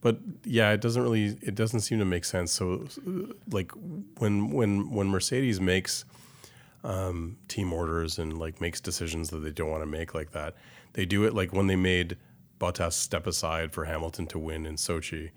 But 0.01 0.19
yeah, 0.43 0.71
it 0.71 0.81
doesn't 0.81 1.01
really. 1.01 1.37
It 1.41 1.53
doesn't 1.53 1.81
seem 1.81 1.99
to 1.99 2.05
make 2.05 2.25
sense. 2.25 2.51
So 2.51 2.87
like 3.51 3.71
when 4.17 4.49
when 4.49 4.89
when 4.91 5.07
Mercedes 5.07 5.61
makes 5.61 6.03
um, 6.83 7.37
team 7.47 7.71
orders 7.73 8.17
and 8.17 8.39
like 8.39 8.59
makes 8.59 8.81
decisions 8.81 9.29
that 9.29 9.39
they 9.39 9.51
don't 9.51 9.69
want 9.69 9.83
to 9.83 9.89
make 9.89 10.15
like 10.15 10.31
that, 10.31 10.55
they 10.93 11.05
do 11.05 11.25
it 11.25 11.35
like 11.35 11.53
when 11.53 11.67
they 11.67 11.75
made 11.75 12.17
Bottas 12.59 12.93
step 12.93 13.27
aside 13.27 13.71
for 13.71 13.85
Hamilton 13.85 14.25
to 14.27 14.39
win 14.39 14.65
in 14.65 14.77
Sochi 14.77 15.29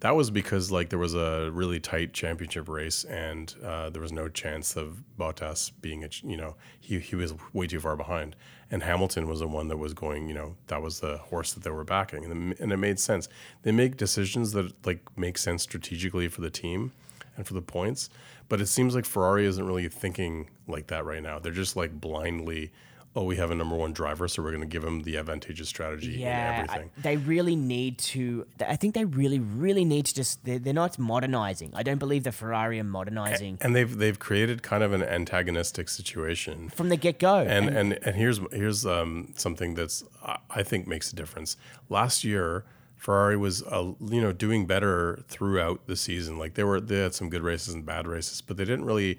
that 0.00 0.14
was 0.14 0.30
because 0.30 0.70
like 0.70 0.90
there 0.90 0.98
was 0.98 1.14
a 1.14 1.50
really 1.52 1.80
tight 1.80 2.12
championship 2.12 2.68
race 2.68 3.04
and 3.04 3.54
uh, 3.64 3.90
there 3.90 4.02
was 4.02 4.12
no 4.12 4.28
chance 4.28 4.76
of 4.76 5.02
Bottas 5.18 5.72
being 5.80 6.04
a 6.04 6.08
you 6.22 6.36
know 6.36 6.56
he 6.78 6.98
he 6.98 7.16
was 7.16 7.34
way 7.52 7.66
too 7.66 7.80
far 7.80 7.96
behind. 7.96 8.36
And 8.70 8.82
Hamilton 8.82 9.26
was 9.26 9.40
the 9.40 9.48
one 9.48 9.68
that 9.68 9.78
was 9.78 9.94
going 9.94 10.28
you 10.28 10.34
know 10.34 10.56
that 10.68 10.82
was 10.82 11.00
the 11.00 11.18
horse 11.18 11.52
that 11.52 11.62
they 11.62 11.70
were 11.70 11.84
backing. 11.84 12.24
And, 12.24 12.58
and 12.60 12.72
it 12.72 12.76
made 12.76 13.00
sense. 13.00 13.28
They 13.62 13.72
make 13.72 13.96
decisions 13.96 14.52
that 14.52 14.72
like 14.86 15.00
make 15.16 15.38
sense 15.38 15.62
strategically 15.62 16.28
for 16.28 16.40
the 16.40 16.50
team 16.50 16.92
and 17.36 17.46
for 17.46 17.54
the 17.54 17.62
points 17.62 18.10
but 18.48 18.60
it 18.60 18.66
seems 18.66 18.94
like 18.94 19.04
Ferrari 19.04 19.46
isn't 19.46 19.64
really 19.64 19.88
thinking 19.88 20.48
like 20.66 20.86
that 20.88 21.04
right 21.04 21.22
now. 21.22 21.38
They're 21.38 21.52
just 21.52 21.76
like 21.76 22.00
blindly 22.00 22.72
oh 23.18 23.24
we 23.24 23.36
have 23.36 23.50
a 23.50 23.54
number 23.54 23.74
one 23.74 23.92
driver 23.92 24.28
so 24.28 24.42
we're 24.42 24.50
going 24.56 24.60
to 24.68 24.74
give 24.76 24.84
him 24.84 25.02
the 25.02 25.16
advantageous 25.16 25.68
strategy 25.68 26.12
yeah, 26.18 26.28
and 26.28 26.70
I- 26.70 26.74
everything 26.74 26.90
they 27.02 27.16
really 27.16 27.56
need 27.56 27.98
to. 27.98 28.46
I 28.74 28.76
think 28.76 28.94
they 28.94 29.04
really 29.04 29.40
really 29.40 29.84
need 29.84 30.04
to 30.06 30.14
just. 30.14 30.44
They're, 30.44 30.58
they're 30.58 30.72
not 30.84 30.98
modernizing. 30.98 31.70
I 31.74 31.82
don't 31.82 31.98
believe 31.98 32.22
the 32.24 32.32
Ferrari 32.32 32.78
are 32.80 32.84
modernizing 32.84 33.58
and 33.60 33.74
they've 33.74 33.94
they've 34.02 34.18
created 34.18 34.62
kind 34.62 34.82
of 34.82 34.92
an 34.92 35.02
antagonistic 35.02 35.88
situation 35.88 36.68
from 36.70 36.88
the 36.88 36.96
get 36.96 37.18
go. 37.18 37.36
and 37.56 37.68
and 37.68 37.88
and 38.06 38.14
here's 38.16 38.38
here's 38.52 38.86
um, 38.86 39.32
something 39.36 39.74
that's 39.74 40.04
I- 40.24 40.38
I 40.50 40.62
think 40.62 40.86
makes 40.86 41.12
a 41.12 41.16
difference. 41.16 41.56
Last 41.88 42.24
year, 42.24 42.64
Ferrari 42.96 43.36
was 43.36 43.62
uh, 43.64 43.92
you 44.14 44.20
know 44.20 44.32
doing 44.32 44.66
better 44.66 45.24
throughout 45.28 45.86
the 45.86 45.96
season. 45.96 46.38
Like 46.38 46.54
they 46.54 46.64
were 46.64 46.80
they 46.80 47.00
had 47.00 47.14
some 47.14 47.28
good 47.28 47.42
races 47.42 47.74
and 47.74 47.84
bad 47.84 48.06
races, 48.06 48.40
but 48.40 48.56
they 48.56 48.64
didn't 48.64 48.84
really 48.84 49.18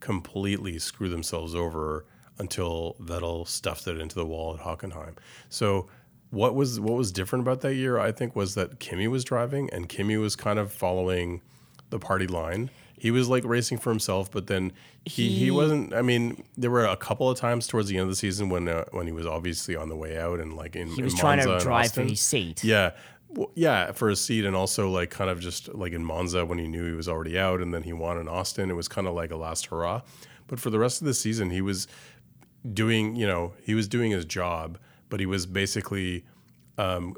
completely 0.00 0.78
screw 0.78 1.08
themselves 1.08 1.54
over 1.54 2.04
until 2.38 2.96
Vettel 3.00 3.46
stuffed 3.46 3.86
it 3.86 3.98
into 4.00 4.14
the 4.14 4.26
wall 4.26 4.54
at 4.54 4.60
Hockenheim. 4.60 5.16
So. 5.48 5.88
What 6.30 6.54
was 6.54 6.78
what 6.78 6.94
was 6.94 7.10
different 7.10 7.42
about 7.42 7.62
that 7.62 7.74
year? 7.74 7.98
I 7.98 8.12
think 8.12 8.36
was 8.36 8.54
that 8.54 8.80
Kimi 8.80 9.08
was 9.08 9.24
driving 9.24 9.70
and 9.72 9.88
Kimi 9.88 10.18
was 10.18 10.36
kind 10.36 10.58
of 10.58 10.70
following 10.70 11.40
the 11.88 11.98
party 11.98 12.26
line. 12.26 12.68
He 12.98 13.10
was 13.10 13.30
like 13.30 13.44
racing 13.44 13.78
for 13.78 13.88
himself, 13.88 14.30
but 14.30 14.46
then 14.46 14.72
he, 15.06 15.30
he, 15.30 15.44
He- 15.46 15.50
wasn't. 15.50 15.94
I 15.94 16.02
mean, 16.02 16.44
there 16.54 16.70
were 16.70 16.84
a 16.84 16.98
couple 16.98 17.30
of 17.30 17.38
times 17.38 17.66
towards 17.66 17.88
the 17.88 17.96
end 17.96 18.02
of 18.02 18.08
the 18.10 18.14
season 18.16 18.50
when 18.50 18.68
uh, 18.68 18.84
when 18.90 19.06
he 19.06 19.12
was 19.14 19.26
obviously 19.26 19.74
on 19.74 19.88
the 19.88 19.96
way 19.96 20.18
out 20.18 20.38
and 20.38 20.54
like 20.54 20.76
in 20.76 20.88
he 20.88 21.02
was 21.02 21.14
in 21.14 21.18
trying 21.18 21.38
Monza 21.38 21.58
to 21.60 21.64
drive 21.64 21.92
for 21.92 22.02
his 22.02 22.20
seat. 22.20 22.62
Yeah, 22.62 22.90
well, 23.30 23.50
yeah, 23.54 23.92
for 23.92 24.10
a 24.10 24.16
seat, 24.16 24.44
and 24.44 24.54
also 24.54 24.90
like 24.90 25.08
kind 25.08 25.30
of 25.30 25.40
just 25.40 25.74
like 25.74 25.94
in 25.94 26.04
Monza 26.04 26.44
when 26.44 26.58
he 26.58 26.68
knew 26.68 26.84
he 26.84 26.92
was 26.92 27.08
already 27.08 27.38
out, 27.38 27.62
and 27.62 27.72
then 27.72 27.84
he 27.84 27.94
won 27.94 28.18
in 28.18 28.28
Austin. 28.28 28.68
It 28.70 28.74
was 28.76 28.86
kind 28.86 29.06
of 29.06 29.14
like 29.14 29.30
a 29.30 29.36
last 29.36 29.64
hurrah. 29.68 30.02
But 30.46 30.60
for 30.60 30.68
the 30.68 30.78
rest 30.78 31.00
of 31.00 31.06
the 31.06 31.14
season, 31.14 31.48
he 31.48 31.62
was 31.62 31.88
doing, 32.72 33.16
you 33.16 33.26
know, 33.26 33.52
he 33.62 33.74
was 33.74 33.88
doing 33.88 34.10
his 34.10 34.24
job, 34.24 34.78
but 35.08 35.20
he 35.20 35.26
was 35.26 35.46
basically 35.46 36.24
um, 36.76 37.14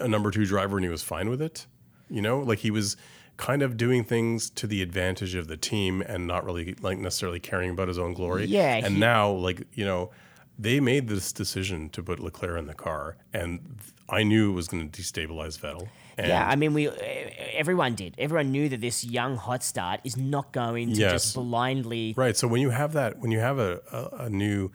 a 0.00 0.08
number 0.08 0.30
two 0.30 0.44
driver, 0.46 0.76
and 0.76 0.84
he 0.84 0.90
was 0.90 1.02
fine 1.02 1.28
with 1.28 1.42
it. 1.42 1.66
You 2.08 2.22
know, 2.22 2.38
like 2.40 2.60
he 2.60 2.70
was 2.70 2.96
kind 3.36 3.62
of 3.62 3.76
doing 3.76 4.04
things 4.04 4.48
to 4.50 4.66
the 4.66 4.80
advantage 4.82 5.34
of 5.34 5.48
the 5.48 5.56
team 5.56 6.00
and 6.02 6.26
not 6.26 6.44
really 6.44 6.74
like 6.80 6.98
necessarily 6.98 7.40
caring 7.40 7.70
about 7.70 7.88
his 7.88 7.98
own 7.98 8.14
glory. 8.14 8.44
Yeah, 8.46 8.76
and 8.76 8.94
he- 8.94 9.00
now 9.00 9.30
like 9.30 9.66
you 9.74 9.84
know 9.84 10.10
they 10.58 10.78
made 10.80 11.08
this 11.08 11.32
decision 11.32 11.88
to 11.90 12.02
put 12.02 12.20
Leclerc 12.20 12.58
in 12.58 12.66
the 12.66 12.74
car, 12.74 13.16
and 13.32 13.78
I 14.08 14.22
knew 14.22 14.52
it 14.52 14.54
was 14.54 14.68
going 14.68 14.88
to 14.88 15.02
destabilize 15.02 15.58
Vettel. 15.58 15.88
And 16.16 16.28
Yeah, 16.28 16.46
I 16.48 16.56
mean, 16.56 16.74
we 16.74 16.88
everyone 16.88 17.94
did. 17.94 18.14
Everyone 18.18 18.50
knew 18.52 18.68
that 18.68 18.80
this 18.80 19.04
young 19.04 19.36
hot 19.36 19.62
start 19.62 20.00
is 20.04 20.16
not 20.16 20.52
going 20.52 20.90
to 20.94 21.00
Yes. 21.00 21.12
just 21.12 21.34
blindly. 21.34 22.14
right. 22.16 22.36
So 22.36 22.46
when 22.48 22.60
you 22.60 22.70
have 22.70 22.92
that, 22.92 23.18
when 23.18 23.30
you 23.30 23.40
have 23.40 23.58
a 23.58 23.80
a, 23.92 24.24
a 24.26 24.30
new 24.30 24.70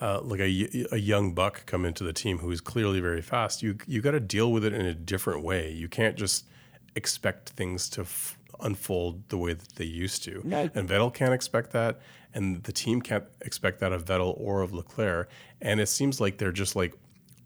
uh, 0.00 0.20
like 0.22 0.40
a, 0.40 0.86
a 0.92 0.96
young 0.98 1.32
buck 1.32 1.64
come 1.66 1.84
into 1.84 2.02
the 2.02 2.12
team 2.12 2.38
who 2.38 2.50
is 2.50 2.60
clearly 2.60 3.00
very 3.00 3.22
fast, 3.22 3.62
you 3.62 3.76
you 3.86 4.00
got 4.00 4.10
to 4.12 4.20
deal 4.20 4.50
with 4.50 4.64
it 4.64 4.72
in 4.72 4.84
a 4.86 4.94
different 4.94 5.42
way. 5.44 5.70
You 5.72 5.88
can't 5.88 6.16
just 6.16 6.46
expect 6.96 7.50
things 7.50 7.88
to 7.90 8.00
f- 8.02 8.36
unfold 8.60 9.28
the 9.28 9.36
way 9.38 9.54
that 9.54 9.68
they 9.76 9.84
used 9.84 10.22
to. 10.24 10.40
No. 10.44 10.68
And 10.74 10.88
Vettel 10.88 11.12
can't 11.14 11.32
expect 11.32 11.70
that, 11.72 12.00
and 12.34 12.62
the 12.64 12.72
team 12.72 13.00
can't 13.00 13.24
expect 13.42 13.78
that 13.80 13.92
of 13.92 14.04
Vettel 14.04 14.34
or 14.40 14.62
of 14.62 14.72
Leclerc. 14.72 15.28
And 15.60 15.80
it 15.80 15.88
seems 15.88 16.20
like 16.20 16.38
they're 16.38 16.52
just 16.52 16.74
like 16.76 16.94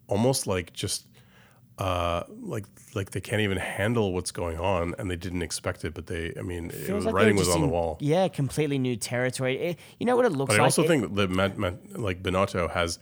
almost 0.07 0.47
like 0.47 0.73
just 0.73 1.05
uh, 1.77 2.23
like 2.41 2.65
like 2.95 3.11
they 3.11 3.21
can't 3.21 3.41
even 3.41 3.57
handle 3.57 4.13
what's 4.13 4.31
going 4.31 4.57
on, 4.57 4.95
and 4.97 5.09
they 5.11 5.15
didn't 5.15 5.41
expect 5.43 5.85
it. 5.85 5.93
But 5.93 6.07
they, 6.07 6.33
I 6.37 6.41
mean, 6.41 6.71
it 6.71 6.91
was, 6.91 7.05
like 7.05 7.13
writing 7.13 7.35
was 7.35 7.49
on 7.49 7.61
the 7.61 7.67
wall. 7.67 7.97
Yeah, 7.99 8.27
completely 8.27 8.79
new 8.79 8.95
territory. 8.95 9.57
It- 9.59 9.79
you 9.99 10.05
know 10.05 10.15
what 10.15 10.25
it 10.25 10.31
looks 10.31 10.53
But 10.55 10.59
I 10.61 10.63
also 10.63 10.83
It- 10.83 10.87
think 10.87 11.15
that 11.15 11.29
like 11.95 12.23
Binotto 12.23 12.69
has 12.71 12.97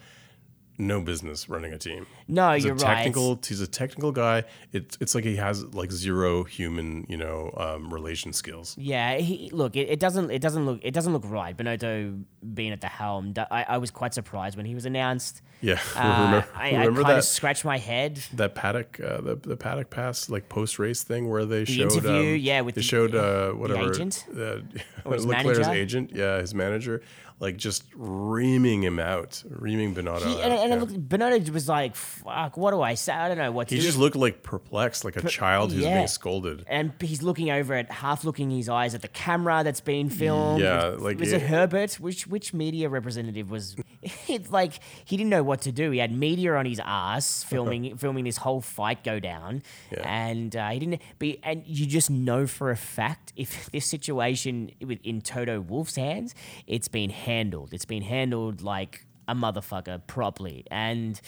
no 0.78 1.02
business 1.02 1.48
running 1.50 1.72
a 1.74 1.78
team. 1.78 2.06
no, 2.28 2.52
He's 2.54 2.66
you're 2.66 2.74
a 2.74 2.78
right. 2.78 2.96
technical. 2.98 3.40
He's 3.46 3.62
a 3.62 3.68
technical 3.68 4.12
guy. 4.12 4.44
It's 4.74 4.98
it's 5.00 5.16
like 5.16 5.24
he 5.24 5.36
has 5.38 5.64
like 5.74 5.92
zero 5.92 6.44
human, 6.44 7.06
you 7.10 7.18
know, 7.18 7.54
um, 7.58 7.94
relation 7.94 8.34
skills. 8.34 8.76
Yeah, 8.78 9.18
he, 9.18 9.50
look, 9.52 9.76
it, 9.76 9.90
it 9.90 10.00
doesn't 10.00 10.32
it 10.32 10.42
doesn't 10.42 10.66
look 10.66 10.80
it 10.84 10.94
doesn't 10.94 11.14
look 11.14 11.24
right. 11.28 11.56
Binotto 11.56 12.24
being 12.54 12.72
at 12.74 12.82
the 12.82 12.88
helm, 12.88 13.34
I, 13.50 13.66
I 13.70 13.78
was 13.78 13.90
quite 13.92 14.14
surprised 14.14 14.58
when 14.58 14.66
he 14.66 14.76
was 14.76 14.86
announced. 14.86 15.42
Yeah, 15.62 15.80
Uh, 15.96 16.02
remember, 16.26 16.48
I, 16.56 16.70
I 16.70 16.72
remember 16.80 17.02
kind 17.04 17.12
that 17.14 17.18
of 17.20 17.24
scratched 17.24 17.66
my 17.66 17.78
head. 17.78 18.18
that 18.34 18.54
paddock 18.56 19.00
uh, 19.00 19.22
the 19.22 19.36
the 19.36 19.58
paddock 19.58 19.90
pass 19.90 20.30
like 20.30 20.50
post 20.50 20.78
race 20.78 21.04
thing 21.04 21.30
where 21.30 21.46
they 21.46 21.66
showed 21.66 21.92
interview, 21.94 22.34
um, 22.36 22.40
yeah, 22.40 22.62
with 22.62 22.76
they 22.76 22.80
the- 22.80 22.84
showed 22.88 23.16
uh, 23.16 23.52
whatever 23.52 23.90
agent? 23.90 24.26
uh, 24.38 24.58
Leclerc's 25.06 25.68
agent, 25.68 26.12
yeah, 26.14 26.40
his 26.40 26.54
manager, 26.54 27.02
like 27.40 27.58
just 27.58 27.84
reaming 27.96 28.82
him 28.82 28.98
out, 28.98 29.44
reaming 29.50 29.94
Binotto. 29.94 30.26
He, 30.26 30.36
out, 30.36 30.42
and 30.42 30.54
and 30.54 30.70
yeah. 30.70 30.76
it 30.76 30.80
looked, 30.80 31.10
Binotto 31.10 31.50
was 31.50 31.68
like, 31.68 31.96
"Fuck, 31.96 32.56
what 32.56 32.72
do 32.72 32.82
I 32.82 32.94
say? 32.94 33.14
I 33.14 33.28
don't 33.28 33.38
know 33.38 33.52
what 33.52 33.68
to 33.68 33.76
do. 33.76 33.76
He 33.76 33.82
do." 33.82 33.88
just 33.88 33.98
looked 33.98 34.16
like 34.16 34.42
perplexed, 34.42 35.04
like 35.04 35.18
a 35.18 35.28
child 35.28 35.74
who's 35.74 35.84
yeah. 35.84 35.96
being 35.96 36.08
scolded. 36.08 36.64
and 36.68 36.94
he's 37.02 37.22
looking 37.22 37.52
over 37.52 37.74
at 37.74 37.92
half 37.92 38.24
looking 38.24 38.50
his 38.50 38.70
eyes 38.70 38.96
at 38.96 39.02
the 39.02 39.10
camera 39.10 39.64
that's 39.64 39.82
being 39.82 40.10
filmed. 40.10 40.62
Yeah, 40.62 40.90
was, 40.90 41.02
like 41.02 41.20
was 41.20 41.34
it 41.34 41.42
it- 41.42 41.48
Herbert? 41.48 41.96
Which 41.96 42.26
which 42.28 42.54
media 42.54 42.90
representative 42.90 43.50
was? 43.52 43.76
It, 44.28 44.52
like 44.52 44.74
he 45.04 45.18
didn't 45.18 45.30
know 45.32 45.44
what 45.44 45.62
to 45.62 45.72
do. 45.72 45.92
He 45.92 46.00
had 46.00 46.12
media 46.12 46.56
on 46.56 46.66
his 46.66 46.80
ass 46.84 47.44
filming 47.48 47.98
filming 47.98 48.24
this 48.24 48.38
whole 48.38 48.62
fight 48.62 49.04
go 49.04 49.20
down, 49.20 49.64
Yeah. 49.92 50.02
and 50.08 50.56
uh, 50.56 50.70
he 50.70 50.80
didn't. 50.80 51.02
Be 51.20 51.40
and 51.44 51.64
you 51.66 51.86
just 51.86 52.10
know 52.10 52.46
for 52.48 52.70
a 52.72 52.76
fact 52.78 53.34
if 53.36 53.66
this 53.72 53.86
situation 53.86 54.72
with 54.82 55.00
in 55.04 55.22
Toto 55.22 55.60
Wolff's 55.60 55.96
hands, 55.96 56.36
it's 56.68 56.88
been 56.88 57.10
handled. 57.26 57.74
It's 57.74 57.86
been 57.86 58.04
handled 58.04 58.62
like 58.62 59.06
a 59.28 59.36
motherfucker 59.36 60.06
properly, 60.08 60.66
and 60.72 61.20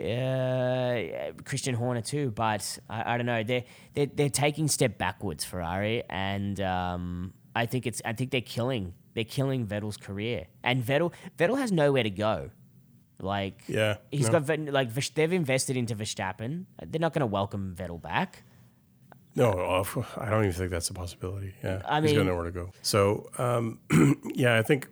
uh, 0.00 1.32
Christian 1.44 1.74
Horner 1.74 2.02
too, 2.02 2.30
but 2.30 2.78
I, 2.88 3.14
I 3.14 3.16
don't 3.16 3.26
know. 3.26 3.42
They're, 3.42 3.64
they're 3.94 4.06
they're 4.06 4.28
taking 4.30 4.68
step 4.68 4.98
backwards, 4.98 5.44
Ferrari, 5.44 6.02
and 6.08 6.60
um, 6.60 7.32
I 7.54 7.66
think 7.66 7.86
it's 7.86 8.02
I 8.04 8.12
think 8.12 8.30
they're 8.30 8.40
killing 8.40 8.94
they're 9.14 9.24
killing 9.24 9.66
Vettel's 9.66 9.96
career, 9.96 10.46
and 10.62 10.82
Vettel 10.84 11.12
Vettel 11.38 11.58
has 11.58 11.72
nowhere 11.72 12.02
to 12.02 12.10
go. 12.10 12.50
Like 13.18 13.62
Yeah, 13.66 13.96
he's 14.10 14.28
no. 14.30 14.40
got 14.40 14.58
like 14.72 14.92
they've 15.14 15.32
invested 15.32 15.76
into 15.76 15.94
Verstappen. 15.96 16.66
They're 16.84 17.00
not 17.00 17.14
going 17.14 17.20
to 17.20 17.26
welcome 17.26 17.74
Vettel 17.78 18.00
back. 18.00 18.42
No, 19.34 19.50
I 20.18 20.30
don't 20.30 20.44
even 20.44 20.52
think 20.52 20.70
that's 20.70 20.88
a 20.90 20.94
possibility. 20.94 21.52
Yeah, 21.62 21.82
I 21.86 22.00
he's 22.00 22.10
mean- 22.10 22.20
got 22.20 22.26
nowhere 22.26 22.44
to 22.44 22.50
go. 22.50 22.70
So, 22.82 23.28
um, 23.38 23.78
yeah, 24.34 24.58
I 24.58 24.62
think. 24.62 24.88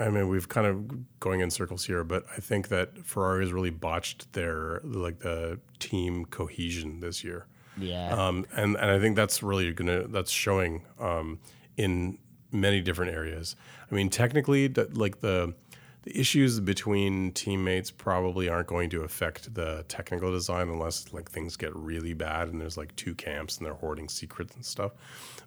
I 0.00 0.08
mean, 0.08 0.28
we've 0.28 0.48
kind 0.48 0.66
of 0.66 1.20
going 1.20 1.40
in 1.40 1.50
circles 1.50 1.84
here, 1.84 2.02
but 2.04 2.24
I 2.36 2.40
think 2.40 2.68
that 2.68 3.04
Ferrari 3.04 3.44
has 3.44 3.52
really 3.52 3.70
botched 3.70 4.32
their 4.32 4.80
like 4.82 5.20
the 5.20 5.60
team 5.78 6.24
cohesion 6.24 7.00
this 7.00 7.22
year. 7.22 7.46
Yeah, 7.76 8.10
um, 8.10 8.46
and 8.56 8.76
and 8.76 8.90
I 8.90 8.98
think 8.98 9.14
that's 9.16 9.42
really 9.42 9.72
gonna 9.72 10.08
that's 10.08 10.30
showing 10.30 10.82
um, 10.98 11.38
in 11.76 12.18
many 12.50 12.80
different 12.80 13.12
areas. 13.12 13.56
I 13.90 13.94
mean, 13.94 14.08
technically, 14.10 14.68
that 14.68 14.96
like 14.96 15.20
the 15.20 15.54
the 16.02 16.18
issues 16.18 16.60
between 16.60 17.32
teammates 17.32 17.90
probably 17.90 18.48
aren't 18.48 18.68
going 18.68 18.88
to 18.90 19.02
affect 19.02 19.52
the 19.54 19.84
technical 19.88 20.32
design 20.32 20.68
unless 20.68 21.12
like 21.12 21.30
things 21.30 21.56
get 21.56 21.74
really 21.76 22.14
bad 22.14 22.48
and 22.48 22.58
there's 22.58 22.78
like 22.78 22.96
two 22.96 23.14
camps 23.14 23.58
and 23.58 23.66
they're 23.66 23.74
hoarding 23.74 24.08
secrets 24.08 24.54
and 24.54 24.64
stuff. 24.64 24.92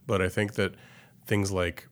But 0.06 0.22
I 0.22 0.30
think 0.30 0.54
that 0.54 0.76
things 1.26 1.52
like 1.52 1.88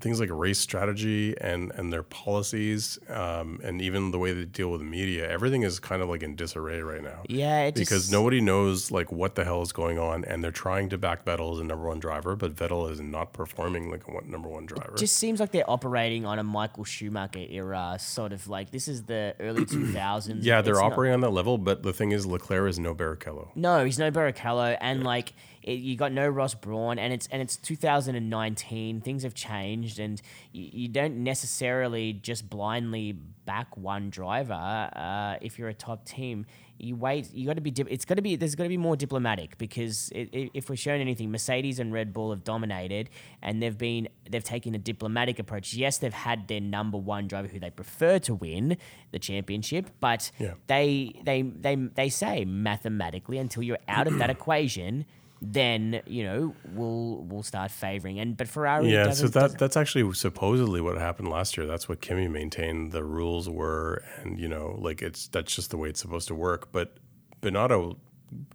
things 0.00 0.20
like 0.20 0.30
race 0.32 0.58
strategy 0.58 1.36
and 1.40 1.72
and 1.72 1.92
their 1.92 2.02
policies 2.02 2.98
um, 3.08 3.60
and 3.62 3.80
even 3.82 4.10
the 4.10 4.18
way 4.18 4.32
they 4.32 4.44
deal 4.44 4.70
with 4.70 4.80
the 4.80 4.86
media, 4.86 5.28
everything 5.30 5.62
is 5.62 5.78
kind 5.78 6.02
of 6.02 6.08
like 6.08 6.22
in 6.22 6.36
disarray 6.36 6.80
right 6.80 7.02
now 7.02 7.22
yeah. 7.28 7.64
It 7.64 7.74
because 7.74 8.02
just, 8.02 8.12
nobody 8.12 8.40
knows 8.40 8.90
like 8.90 9.12
what 9.12 9.34
the 9.34 9.44
hell 9.44 9.62
is 9.62 9.72
going 9.72 9.98
on, 9.98 10.24
and 10.24 10.42
they're 10.42 10.50
trying 10.50 10.88
to 10.90 10.98
back 10.98 11.24
Vettel 11.24 11.52
as 11.52 11.60
a 11.60 11.64
number 11.64 11.86
one 11.86 11.98
driver, 11.98 12.36
but 12.36 12.54
Vettel 12.54 12.90
is 12.90 13.00
not 13.00 13.32
performing 13.32 13.90
like 13.90 14.02
a 14.08 14.24
number 14.28 14.48
one 14.48 14.66
driver. 14.66 14.94
It 14.94 14.98
just 14.98 15.16
seems 15.16 15.40
like 15.40 15.52
they're 15.52 15.68
operating 15.68 16.26
on 16.26 16.38
a 16.38 16.42
Michael 16.42 16.84
Schumacher 16.84 17.44
era, 17.48 17.96
sort 18.00 18.32
of 18.32 18.48
like 18.48 18.70
this 18.70 18.88
is 18.88 19.04
the 19.04 19.34
early 19.40 19.64
two 19.66 19.86
thousands. 19.92 20.44
yeah, 20.44 20.62
they're 20.62 20.82
operating 20.82 21.14
on 21.14 21.20
that 21.20 21.30
level, 21.30 21.58
but 21.58 21.82
the 21.82 21.92
thing 21.92 22.12
is, 22.12 22.26
Leclerc 22.26 22.68
is 22.70 22.78
no 22.78 22.94
Barrichello. 22.94 23.48
No, 23.54 23.84
he's 23.84 23.98
no 23.98 24.10
Barrichello, 24.10 24.76
and 24.80 25.04
like 25.04 25.32
it, 25.68 25.80
you 25.80 25.96
got 25.96 26.12
no 26.12 26.26
Ross 26.28 26.54
Brawn, 26.54 26.98
and 26.98 27.12
it's 27.12 27.26
and 27.30 27.40
it's 27.42 27.56
2019. 27.56 29.00
Things 29.00 29.22
have 29.22 29.34
changed, 29.34 29.98
and 29.98 30.20
you, 30.52 30.68
you 30.72 30.88
don't 30.88 31.22
necessarily 31.22 32.12
just 32.12 32.48
blindly 32.48 33.12
back 33.12 33.76
one 33.76 34.10
driver. 34.10 34.52
Uh, 34.54 35.36
if 35.40 35.58
you're 35.58 35.68
a 35.68 35.74
top 35.74 36.04
team, 36.04 36.46
you 36.78 36.96
wait. 36.96 37.32
You 37.32 37.46
got 37.46 37.54
to 37.56 37.60
be. 37.60 37.70
Dip, 37.70 37.86
it's 37.90 38.04
got 38.04 38.14
to 38.16 38.22
be. 38.22 38.36
There's 38.36 38.54
got 38.54 38.64
to 38.64 38.68
be 38.68 38.76
more 38.76 38.96
diplomatic 38.96 39.58
because 39.58 40.10
it, 40.14 40.28
it, 40.32 40.50
if 40.54 40.68
we're 40.70 40.76
shown 40.76 41.00
anything, 41.00 41.30
Mercedes 41.30 41.78
and 41.78 41.92
Red 41.92 42.12
Bull 42.12 42.30
have 42.30 42.44
dominated, 42.44 43.10
and 43.42 43.62
they've 43.62 43.76
been 43.76 44.08
they've 44.30 44.44
taken 44.44 44.74
a 44.74 44.78
diplomatic 44.78 45.38
approach. 45.38 45.74
Yes, 45.74 45.98
they've 45.98 46.12
had 46.12 46.48
their 46.48 46.60
number 46.60 46.98
one 46.98 47.26
driver 47.28 47.48
who 47.48 47.58
they 47.58 47.70
prefer 47.70 48.18
to 48.20 48.34
win 48.34 48.76
the 49.10 49.18
championship, 49.18 49.90
but 50.00 50.30
Yeah. 50.38 50.54
they 50.66 51.12
they 51.24 51.42
they 51.42 51.74
they 51.74 52.08
say 52.08 52.44
mathematically 52.44 53.38
until 53.38 53.62
you're 53.62 53.78
out 53.88 54.06
of 54.06 54.18
that 54.18 54.30
equation, 54.30 55.04
then 55.40 56.00
you 56.06 56.24
know 56.24 56.54
we'll 56.72 57.22
we'll 57.28 57.42
start 57.42 57.70
favoring. 57.70 58.18
And 58.18 58.36
but 58.36 58.48
Ferrari 58.48 58.92
Yeah, 58.92 59.10
so 59.10 59.28
that 59.28 59.58
that's 59.58 59.76
actually 59.76 60.12
supposedly 60.14 60.80
what 60.80 60.98
happened 60.98 61.28
last 61.28 61.56
year. 61.56 61.66
That's 61.66 61.88
what 61.88 62.00
Kimi 62.00 62.28
maintained 62.28 62.92
the 62.92 63.04
rules 63.04 63.48
were, 63.48 64.02
and 64.22 64.38
you 64.38 64.48
know, 64.48 64.76
like 64.80 65.02
it's 65.02 65.28
that's 65.28 65.54
just 65.54 65.70
the 65.70 65.76
way 65.76 65.88
it's 65.88 66.00
supposed 66.00 66.28
to 66.28 66.34
work. 66.34 66.72
But 66.72 66.96
Binotto 67.40 67.98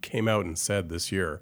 came 0.02 0.28
out 0.28 0.44
and 0.44 0.58
said 0.58 0.88
this 0.88 1.10
year, 1.10 1.40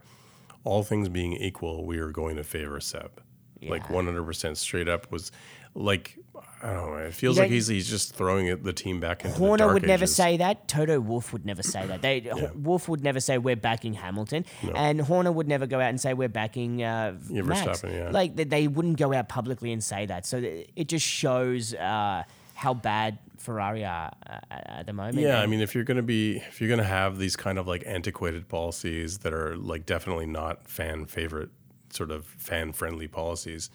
all 0.64 0.83
things 0.83 1.09
being 1.09 1.35
equal, 1.35 1.85
we 1.85 1.98
are 1.98 2.11
going 2.11 2.37
to 2.37 2.44
favor 2.44 2.81
Seb. 2.81 3.20
Like 3.64 3.88
one 3.90 4.07
hundred 4.07 4.24
percent 4.24 4.59
straight 4.59 4.88
up 4.88 5.12
was 5.12 5.31
like 5.74 6.18
I 6.62 6.72
don't 6.72 6.90
know. 6.92 6.96
It 6.98 7.14
feels 7.14 7.38
like 7.38 7.51
he's 7.51 7.66
he's 7.66 7.88
just 7.88 8.14
throwing 8.14 8.46
it, 8.46 8.62
the 8.62 8.72
team 8.72 9.01
back 9.01 9.25
into 9.25 9.35
the 9.35 9.38
Horner 9.44 9.64
dark 9.64 9.75
would 9.75 9.87
never 9.87 10.05
ages. 10.05 10.14
say 10.14 10.37
that. 10.37 10.68
Toto 10.68 11.01
Wolff 11.01 11.33
would 11.33 11.44
never 11.44 11.62
say 11.62 11.87
that. 11.87 12.03
They 12.03 12.31
Wolff 12.55 12.88
would 12.88 13.03
never 13.03 13.18
say 13.20 13.38
we're 13.38 13.57
backing 13.57 13.94
Hamilton, 13.94 14.44
and 14.75 15.01
Horner 15.01 15.33
would 15.33 15.48
never 15.48 15.66
go 15.66 15.79
out 15.81 15.88
and 15.90 16.01
say 16.01 16.14
we're 16.14 16.29
backing 16.29 16.83
uh, 16.83 17.18
Yeah, 17.29 17.42
Max. 17.42 17.83
Yeah. 17.83 18.11
Like 18.12 18.37
they, 18.37 18.44
they 18.44 18.68
wouldn't 18.68 18.98
go 18.98 19.12
out 19.12 19.29
publicly 19.29 19.72
and 19.72 19.83
say 19.83 20.07
that. 20.07 20.25
So 20.25 20.38
it 20.38 20.88
just 20.88 21.05
shows 21.07 21.75
uh, 21.75 22.22
how 22.55 22.75
bad 22.75 23.18
Ferrari 23.38 23.85
are 23.85 24.12
uh, 24.31 24.38
at 24.51 24.87
the 24.87 24.92
moment. 24.92 25.18
Yeah, 25.18 25.40
I 25.40 25.46
mean, 25.46 25.61
if 25.61 25.75
you're 25.75 25.83
going 25.85 25.96
to 25.96 26.03
be, 26.03 26.37
if 26.37 26.61
you're 26.61 26.68
going 26.68 26.79
to 26.79 26.85
have 26.85 27.18
these 27.18 27.35
kind 27.35 27.59
of 27.59 27.66
like 27.66 27.83
antiquated 27.87 28.48
policies 28.48 29.18
that 29.18 29.33
are 29.33 29.57
like 29.57 29.85
definitely 29.85 30.27
not 30.27 30.68
fan 30.68 31.07
favorite, 31.07 31.51
sort 31.90 32.12
of 32.12 32.25
fan 32.25 32.72
friendly 32.72 33.09
policies, 33.09 33.68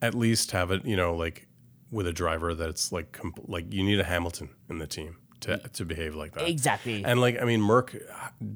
at 0.00 0.14
least 0.16 0.50
have 0.50 0.72
it, 0.72 0.84
you 0.84 0.96
know, 0.96 1.14
like 1.14 1.46
with 1.92 2.08
a 2.08 2.12
driver 2.12 2.54
that's 2.54 2.90
like, 2.90 3.12
comp- 3.12 3.44
like 3.46 3.72
you 3.72 3.84
need 3.84 4.00
a 4.00 4.04
Hamilton 4.04 4.48
in 4.68 4.78
the 4.78 4.86
team 4.88 5.18
to 5.42 5.58
to 5.58 5.84
behave 5.84 6.14
like 6.14 6.32
that. 6.32 6.48
Exactly. 6.48 7.04
And 7.04 7.20
like, 7.20 7.40
I 7.40 7.44
mean, 7.44 7.60
Merc 7.60 7.96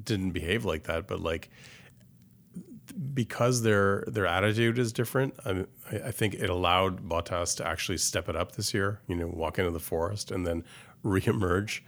didn't 0.03 0.31
behave 0.31 0.65
like 0.65 0.83
that, 0.83 1.07
but 1.07 1.21
like 1.21 1.49
because 3.13 3.61
their 3.61 4.03
their 4.07 4.25
attitude 4.25 4.79
is 4.79 4.91
different, 4.91 5.35
I, 5.45 5.65
I 6.05 6.11
think 6.11 6.33
it 6.33 6.49
allowed 6.49 7.07
Bottas 7.07 7.55
to 7.57 7.67
actually 7.67 7.97
step 7.97 8.29
it 8.29 8.35
up 8.35 8.53
this 8.53 8.73
year. 8.73 9.01
You 9.07 9.15
know, 9.15 9.27
walk 9.27 9.59
into 9.59 9.71
the 9.71 9.79
forest 9.79 10.31
and 10.31 10.45
then 10.47 10.63
reemerge 11.05 11.81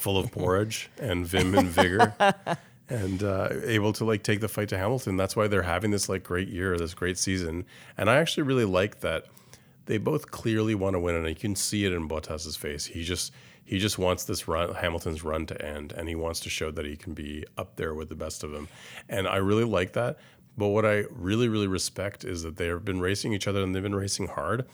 full 0.00 0.18
of 0.18 0.32
porridge 0.32 0.90
and 0.98 1.26
vim 1.26 1.54
and 1.54 1.68
vigor, 1.68 2.14
and 2.88 3.22
uh, 3.22 3.48
able 3.64 3.92
to 3.94 4.04
like 4.04 4.22
take 4.22 4.40
the 4.40 4.48
fight 4.48 4.68
to 4.70 4.78
Hamilton. 4.78 5.16
That's 5.16 5.36
why 5.36 5.46
they're 5.46 5.62
having 5.62 5.90
this 5.90 6.08
like 6.08 6.24
great 6.24 6.48
year, 6.48 6.76
this 6.76 6.94
great 6.94 7.18
season, 7.18 7.64
and 7.96 8.10
I 8.10 8.16
actually 8.16 8.42
really 8.44 8.64
like 8.64 9.00
that. 9.00 9.26
They 9.86 9.98
both 9.98 10.30
clearly 10.30 10.74
want 10.74 10.94
to 10.94 11.00
win, 11.00 11.14
and 11.14 11.28
you 11.28 11.34
can 11.34 11.56
see 11.56 11.84
it 11.84 11.92
in 11.92 12.08
Bottas's 12.08 12.56
face. 12.56 12.84
He 12.86 13.02
just 13.04 13.32
he 13.64 13.78
just 13.78 13.98
wants 13.98 14.24
this 14.24 14.46
run, 14.46 14.74
Hamilton's 14.74 15.24
run 15.24 15.46
to 15.46 15.60
end, 15.64 15.92
and 15.92 16.08
he 16.08 16.14
wants 16.14 16.38
to 16.40 16.48
show 16.50 16.70
that 16.70 16.86
he 16.86 16.96
can 16.96 17.14
be 17.14 17.44
up 17.58 17.74
there 17.76 17.94
with 17.94 18.08
the 18.08 18.14
best 18.14 18.44
of 18.44 18.52
them. 18.52 18.68
And 19.08 19.26
I 19.26 19.36
really 19.36 19.64
like 19.64 19.92
that. 19.94 20.18
But 20.56 20.68
what 20.68 20.86
I 20.86 21.04
really, 21.10 21.48
really 21.48 21.66
respect 21.66 22.24
is 22.24 22.42
that 22.44 22.56
they 22.56 22.68
have 22.68 22.84
been 22.84 23.00
racing 23.00 23.32
each 23.32 23.48
other 23.48 23.62
and 23.62 23.74
they've 23.74 23.82
been 23.82 23.94
racing 23.94 24.28
hard. 24.28 24.66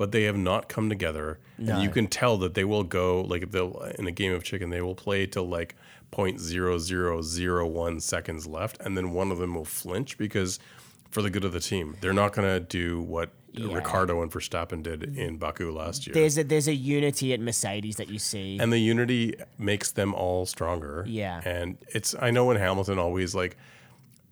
but 0.00 0.12
they 0.12 0.22
have 0.22 0.36
not 0.38 0.66
come 0.66 0.88
together. 0.88 1.38
And 1.58 1.82
you 1.82 1.90
can 1.90 2.06
tell 2.06 2.38
that 2.38 2.54
they 2.54 2.64
will 2.64 2.84
go 2.84 3.20
like 3.20 3.50
they'll 3.50 3.82
in 3.98 4.06
a 4.06 4.10
game 4.10 4.32
of 4.32 4.42
chicken, 4.42 4.70
they 4.70 4.80
will 4.80 4.94
play 4.94 5.26
till 5.26 5.46
like 5.46 5.76
0.0001 6.12 8.02
seconds 8.02 8.46
left, 8.46 8.80
and 8.80 8.96
then 8.96 9.10
one 9.12 9.30
of 9.30 9.36
them 9.36 9.54
will 9.54 9.66
flinch 9.66 10.16
because 10.16 10.58
for 11.10 11.20
the 11.20 11.28
good 11.28 11.44
of 11.44 11.52
the 11.52 11.60
team, 11.60 11.96
they're 12.00 12.14
not 12.14 12.32
going 12.32 12.48
to 12.48 12.60
do 12.60 13.02
what 13.02 13.30
Ricciardo 13.58 14.22
and 14.22 14.30
Verstappen 14.30 14.82
did 14.82 15.16
in 15.16 15.36
Baku 15.36 15.72
last 15.72 16.06
year. 16.06 16.14
There's 16.14 16.38
a 16.38 16.44
there's 16.44 16.68
a 16.68 16.74
unity 16.74 17.32
at 17.32 17.40
Mercedes 17.40 17.96
that 17.96 18.08
you 18.08 18.18
see. 18.18 18.58
and 18.58 18.72
the 18.72 18.78
unity 18.78 19.34
makes 19.58 19.92
them 19.92 20.14
all 20.14 20.46
stronger. 20.46 21.04
Yeah. 21.06 21.40
And 21.44 21.78
it's 21.88 22.14
I 22.20 22.30
know 22.30 22.46
when 22.46 22.56
Hamilton 22.56 22.98
always 22.98 23.34
like 23.34 23.56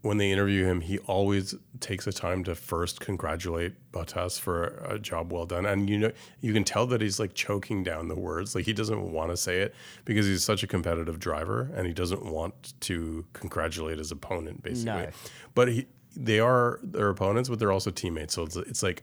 when 0.02 0.16
they 0.18 0.30
interview 0.30 0.64
him, 0.64 0.80
he 0.80 0.98
always 1.00 1.54
takes 1.80 2.04
the 2.04 2.12
time 2.12 2.44
to 2.44 2.54
first 2.54 3.00
congratulate 3.00 3.74
Bottas 3.92 4.38
for 4.38 4.66
a 4.88 4.98
job 4.98 5.32
well 5.32 5.44
done. 5.44 5.66
And 5.66 5.90
you 5.90 5.98
know 5.98 6.12
you 6.40 6.52
can 6.52 6.64
tell 6.64 6.86
that 6.86 7.00
he's 7.00 7.18
like 7.18 7.34
choking 7.34 7.82
down 7.82 8.08
the 8.08 8.14
words. 8.14 8.54
Like 8.54 8.64
he 8.64 8.72
doesn't 8.72 9.12
want 9.12 9.30
to 9.30 9.36
say 9.36 9.60
it 9.60 9.74
because 10.04 10.26
he's 10.26 10.44
such 10.44 10.62
a 10.62 10.66
competitive 10.66 11.18
driver 11.18 11.70
and 11.74 11.86
he 11.86 11.92
doesn't 11.92 12.24
want 12.24 12.74
to 12.80 13.24
congratulate 13.32 13.98
his 13.98 14.12
opponent 14.12 14.62
basically. 14.62 14.92
No. 14.92 15.10
But 15.54 15.68
he 15.68 15.86
they 16.20 16.40
are 16.40 16.80
their 16.82 17.08
opponents, 17.10 17.48
but 17.48 17.58
they're 17.60 17.70
also 17.72 17.90
teammates. 17.92 18.34
So 18.34 18.42
it's, 18.42 18.56
it's 18.56 18.82
like 18.82 19.02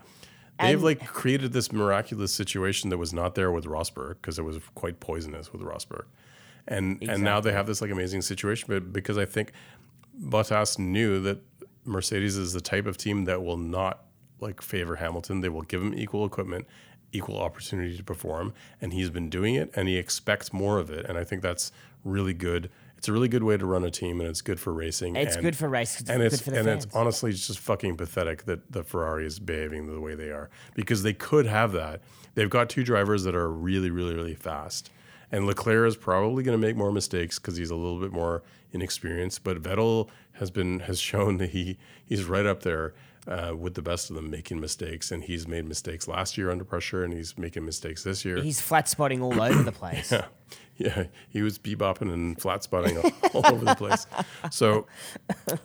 they've 0.60 0.76
And- 0.76 0.84
like 0.84 1.06
created 1.08 1.54
this 1.54 1.72
miraculous 1.72 2.34
situation 2.34 2.90
that 2.90 2.98
was 2.98 3.14
not 3.14 3.36
there 3.36 3.52
with 3.52 3.66
Rosberg 3.66 4.16
because 4.22 4.38
it 4.38 4.44
was 4.44 4.60
quite 4.76 5.00
poisonous 5.00 5.52
with 5.54 5.62
Rosberg, 5.62 6.06
and 6.68 7.02
and 7.02 7.24
now 7.24 7.40
they 7.40 7.54
have 7.54 7.68
this 7.68 7.82
like 7.82 7.92
amazing 7.92 8.22
situation. 8.22 8.66
But 8.68 8.92
because 8.92 9.18
I 9.18 9.26
think 9.26 9.54
Bottas 10.22 10.78
knew 10.78 11.20
that 11.22 11.40
Mercedes 11.86 12.36
is 12.38 12.54
the 12.54 12.62
type 12.62 12.86
of 12.86 12.98
team 12.98 13.26
that 13.26 13.44
will 13.44 13.58
not 13.58 14.06
like 14.42 14.62
favor 14.62 14.96
Hamilton. 14.98 15.42
They 15.42 15.50
will 15.50 15.62
give 15.62 15.82
him 15.82 15.94
equal 15.94 16.26
equipment, 16.26 16.68
equal 17.14 17.38
opportunity 17.40 17.96
to 17.96 18.04
perform, 18.04 18.54
and 18.82 18.92
he's 18.92 19.10
been 19.10 19.30
doing 19.30 19.56
it, 19.56 19.72
and 19.76 19.88
he 19.88 19.98
expects 19.98 20.52
more 20.52 20.80
of 20.80 20.90
it. 20.90 21.06
And 21.08 21.18
I 21.18 21.24
think 21.24 21.42
that's 21.42 21.72
really 22.04 22.34
good. 22.34 22.70
It's 22.98 23.08
a 23.08 23.14
really 23.14 23.28
good 23.28 23.44
way 23.44 23.58
to 23.58 23.66
run 23.66 23.84
a 23.84 23.92
team, 23.92 24.20
and 24.20 24.30
it's 24.30 24.42
good 24.42 24.60
for 24.60 24.74
racing. 24.74 25.16
It's 25.16 25.36
and- 25.36 25.44
good 25.44 25.56
for 25.56 25.70
race. 25.70 26.00
It's 26.02 26.10
and 26.10 26.20
good 26.22 26.34
it's 26.34 26.42
for 26.42 26.52
the 26.52 26.58
and 26.60 26.66
fans. 26.68 26.86
it's 26.86 26.96
honestly 26.96 27.32
just 27.32 27.60
fucking 27.60 27.98
pathetic 27.98 28.44
that 28.46 28.72
the 28.72 28.84
Ferrari 28.84 29.26
is 29.26 29.40
behaving 29.40 29.88
the 29.94 30.00
way 30.00 30.16
they 30.16 30.30
are 30.32 30.50
because 30.74 31.04
they 31.04 31.14
could 31.14 31.46
have 31.46 31.72
that. 31.74 32.02
They've 32.36 32.50
got 32.50 32.70
two 32.70 32.84
drivers 32.84 33.24
that 33.24 33.36
are 33.36 33.50
really, 33.50 33.92
really, 33.92 34.16
really 34.16 34.36
fast, 34.36 34.90
and 35.32 35.46
Leclerc 35.46 35.88
is 35.88 35.96
probably 35.98 36.44
going 36.44 36.60
to 36.60 36.68
make 36.68 36.76
more 36.76 36.92
mistakes 36.92 37.38
because 37.40 37.58
he's 37.58 37.70
a 37.70 37.76
little 37.76 38.00
bit 38.00 38.12
more 38.12 38.44
inexperienced. 38.72 39.44
But 39.44 39.62
Vettel 39.62 40.10
has 40.34 40.52
been 40.52 40.80
has 40.82 41.00
shown 41.00 41.38
that 41.38 41.52
he 41.52 41.78
he's 42.06 42.26
right 42.26 42.46
up 42.46 42.64
there. 42.64 42.94
Uh, 43.28 43.56
with 43.58 43.74
the 43.74 43.82
best 43.82 44.12
of 44.12 44.16
them 44.16 44.30
making 44.30 44.60
mistakes, 44.60 45.10
and 45.10 45.24
he's 45.24 45.48
made 45.48 45.68
mistakes 45.68 46.08
last 46.08 46.38
year 46.38 46.52
under 46.52 46.64
pressure, 46.64 47.04
and 47.04 47.12
he's 47.12 47.36
making 47.40 47.66
mistakes 47.66 48.04
this 48.04 48.24
year. 48.24 48.40
He's 48.40 48.62
flat 48.62 48.88
spotting 48.88 49.20
all 49.20 49.42
over 49.42 49.64
the 49.64 49.72
place. 49.72 50.12
Yeah, 50.12 50.26
yeah, 50.78 51.06
he 51.30 51.42
was 51.42 51.58
bebopping 51.58 52.12
and 52.12 52.40
flat 52.42 52.64
spotting 52.64 52.98
all, 52.98 53.12
all 53.34 53.54
over 53.54 53.64
the 53.66 53.76
place. 53.76 54.06
So 54.52 54.88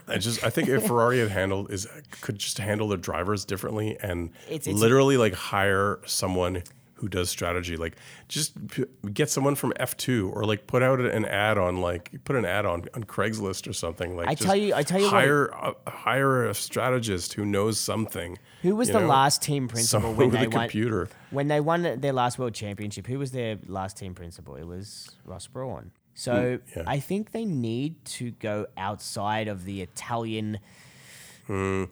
I 0.08 0.18
just 0.18 0.44
I 0.44 0.50
think 0.50 0.68
if 0.68 0.86
Ferrari 0.86 1.18
had 1.18 1.30
handled 1.30 1.70
is 1.72 1.86
could 2.20 2.38
just 2.38 2.58
handle 2.58 2.88
their 2.88 2.98
drivers 2.98 3.44
differently 3.44 3.96
and 4.02 4.30
It's- 4.46 4.66
it's- 4.66 4.76
literally 4.80 5.16
like 5.16 5.34
hire 5.34 5.98
someone 6.06 6.62
who 7.01 7.09
does 7.09 7.30
strategy, 7.30 7.76
like 7.76 7.96
just 8.28 8.55
p- 8.68 8.84
get 9.12 9.30
someone 9.30 9.55
from 9.55 9.72
F 9.76 9.96
two 9.96 10.30
or 10.34 10.44
like 10.44 10.66
put 10.66 10.82
out 10.82 11.01
an 11.01 11.24
ad 11.24 11.57
on 11.59 11.80
like 11.80 12.12
put 12.24 12.36
an 12.36 12.44
ad 12.44 12.66
on 12.66 12.84
on 12.94 13.05
Craigslist 13.05 13.66
or 13.66 13.72
something. 13.72 14.16
Like 14.16 14.28
I 14.28 14.34
tell 14.34 14.55
you- 14.55 14.74
I 14.74 14.82
tell 14.82 14.98
you 15.01 15.07
what- 15.07 15.12
hire 15.14 15.46
a, 15.46 15.74
hire 15.90 16.46
a 16.46 16.55
strategist 16.55 17.32
who 17.34 17.44
knows 17.44 17.78
something. 17.80 18.38
Who 18.62 18.76
was 18.76 18.88
the 18.90 19.01
know? 19.01 19.07
last 19.07 19.42
team 19.42 19.66
principal 19.68 20.12
when 20.12 20.30
they 20.30 20.46
won? 20.46 20.51
computer. 20.51 21.09
When 21.30 21.48
they 21.48 21.61
won 21.61 21.82
their 22.01 22.12
last 22.12 22.38
world 22.38 22.53
championship, 22.55 23.07
who 23.07 23.18
was 23.18 23.32
their 23.32 23.59
last 23.66 23.96
team 23.96 24.14
principal? 24.14 24.57
It 24.57 24.64
was 24.66 25.11
Ross 25.24 25.46
Brawn. 25.46 25.92
So 26.14 26.59
Hmm, 26.74 26.78
yeah. 26.80 26.84
I 26.86 27.01
think 27.01 27.32
they 27.32 27.46
need 27.46 28.05
to 28.05 28.32
go 28.32 28.66
outside 28.76 29.48
of 29.48 29.64
the 29.64 29.80
Italian 29.80 30.59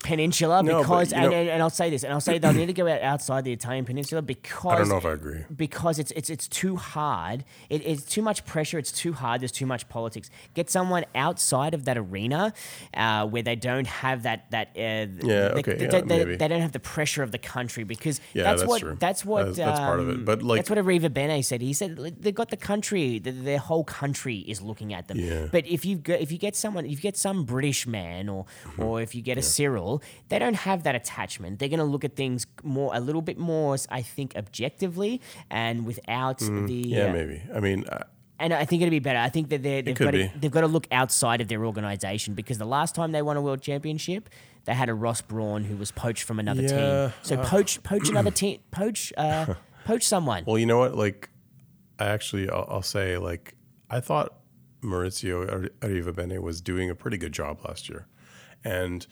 peninsula 0.03 0.61
Hmm. 0.61 0.67
No, 0.67 0.79
because, 0.83 1.13
and, 1.13 1.23
know- 1.31 1.33
and, 1.37 1.49
and 1.49 1.63
I'll 1.63 1.71
say 1.71 1.91
this, 1.91 2.05
and 2.05 2.13
I'll 2.13 2.21
say 2.21 2.39
they'll 2.39 2.53
need 2.53 2.67
to 2.67 2.73
go 2.73 2.87
out 2.89 3.03
outside 3.03 3.45
the 3.45 3.53
Italian 3.53 3.85
peninsula 3.85 4.23
because 4.23 4.73
I 4.75 4.79
don't 4.79 4.89
know 4.89 4.97
if 4.99 5.05
I 5.07 5.13
agree. 5.13 5.45
because 5.55 5.99
it's 5.99 6.11
it's 6.13 6.31
it's 6.31 6.49
too 6.49 6.77
hard. 6.77 7.45
It, 7.71 7.85
it's 7.87 8.03
too 8.05 8.23
much 8.23 8.45
pressure. 8.47 8.79
It's 8.79 8.93
too 8.93 9.13
hard. 9.13 9.41
There's 9.41 9.53
too 9.53 9.67
much 9.67 9.89
politics. 9.89 10.31
Get 10.55 10.71
someone 10.71 11.05
outside 11.15 11.75
of 11.75 11.85
that 11.87 11.97
arena 11.99 12.53
uh, 12.95 13.27
where 13.27 13.43
they 13.43 13.57
don't 13.57 13.87
have 13.87 14.23
that 14.25 14.51
that 14.51 14.69
uh, 14.77 14.81
Yeah, 14.81 15.07
they, 15.27 15.49
okay, 15.61 15.75
they, 15.75 15.85
yeah, 15.85 15.91
they- 15.91 16.03
maybe. 16.03 16.37
they 16.37 16.49
don't 16.49 16.61
have 16.61 16.73
the 16.73 16.81
pressure 16.81 17.23
of 17.23 17.33
the 17.33 17.39
country 17.39 17.85
because 17.85 18.21
Yeah, 18.35 18.45
that's, 18.45 18.63
that's 18.63 18.69
what 18.71 18.81
true. 18.81 18.97
that's 18.99 19.25
what 19.25 19.39
That's- 19.47 19.57
that's 19.57 19.81
part 19.81 20.01
of 20.01 20.09
it. 20.09 20.15
um, 20.17 20.25
But, 20.25 20.43
like- 20.43 20.59
that's 20.59 20.71
what 20.71 20.79
Arrivabene 20.79 21.45
said. 21.45 21.61
He 21.63 21.73
said 21.73 21.97
they've 22.21 22.35
got 22.35 22.51
the 22.51 22.57
country. 22.57 23.21
th- 23.21 23.37
Their 23.49 23.59
whole 23.59 23.85
country 23.85 24.39
is 24.39 24.61
looking 24.63 24.93
at 24.95 25.09
them. 25.09 25.19
Yeah. 25.19 25.47
But 25.51 25.67
if 25.67 25.85
you 25.85 25.97
go, 25.97 26.15
if 26.15 26.31
you 26.33 26.39
get 26.39 26.55
someone, 26.57 26.85
if 26.85 26.91
you 26.93 26.97
get 27.11 27.17
some 27.17 27.45
British 27.45 27.87
man, 27.87 28.29
or 28.29 28.47
Mm-hmm. 28.65 28.83
or 28.83 29.01
if 29.03 29.15
you 29.15 29.23
get 29.23 29.37
a 29.39 29.43
Cyril, 29.49 30.03
they 30.29 30.39
don't 30.39 30.55
have 30.55 30.83
that 30.85 30.95
attachment. 30.95 31.59
They're 31.59 31.69
going 31.69 31.79
to 31.79 31.85
look 31.85 32.05
at 32.05 32.17
things 32.17 32.47
more 32.63 32.91
a 32.95 33.01
little 33.01 33.23
bit 33.23 33.39
more, 33.39 33.77
I 33.91 34.03
think, 34.03 34.37
objectively 34.37 35.21
and 35.51 35.87
without 35.87 36.39
the 36.39 36.45
Mm-hmm. 36.49 36.69
Yeah, 36.85 37.11
uh, 37.11 37.13
maybe. 37.13 37.43
I 37.55 37.61
mean, 37.61 37.85
I, 37.91 38.03
and 38.41 38.53
I 38.53 38.65
think 38.65 38.83
it'd 38.83 38.91
be 38.91 38.99
better. 39.01 39.19
I 39.19 39.29
think 39.29 39.49
that 39.49 39.63
they're, 39.63 39.83
they've 39.83 39.97
got 39.97 40.13
to, 40.13 40.31
they've 40.37 40.51
got 40.51 40.61
to 40.61 40.67
look 40.67 40.87
outside 40.93 41.41
of 41.41 41.49
their 41.49 41.65
organization 41.65 42.35
because 42.35 42.59
the 42.59 42.65
last 42.67 42.95
time 42.95 43.13
they 43.13 43.23
won 43.23 43.37
a 43.37 43.43
world 43.43 43.61
championship, 43.61 44.29
they 44.65 44.75
had 44.75 44.89
a 44.89 44.95
Ross 44.95 45.21
Brawn 45.21 45.65
who 45.65 45.77
was 45.77 45.91
poached 45.91 46.23
from 46.23 46.39
another 46.39 46.63
Yeah, 46.63 47.09
team. 47.09 47.13
So 47.23 47.37
poach 47.39 47.83
poach 47.83 48.09
another 48.09 48.31
team, 48.43 48.61
poach 48.71 49.13
uh, 49.17 49.55
poach 49.85 50.05
someone. 50.05 50.45
Well, 50.47 50.59
you 50.59 50.67
know 50.67 50.79
what? 50.79 50.95
Like, 50.97 51.31
I 51.99 52.07
actually, 52.07 52.49
I'll, 52.49 52.67
I'll 52.69 52.83
say, 52.83 53.19
like, 53.19 53.55
I 53.91 54.01
thought 54.01 54.35
Maurizio 54.83 55.51
Ar- 55.51 55.89
Arrivabene 55.89 56.41
was 56.41 56.61
doing 56.61 56.91
a 56.91 56.95
pretty 56.95 57.17
good 57.17 57.33
job 57.33 57.65
last 57.65 57.89
year, 57.89 58.07
and 58.65 59.07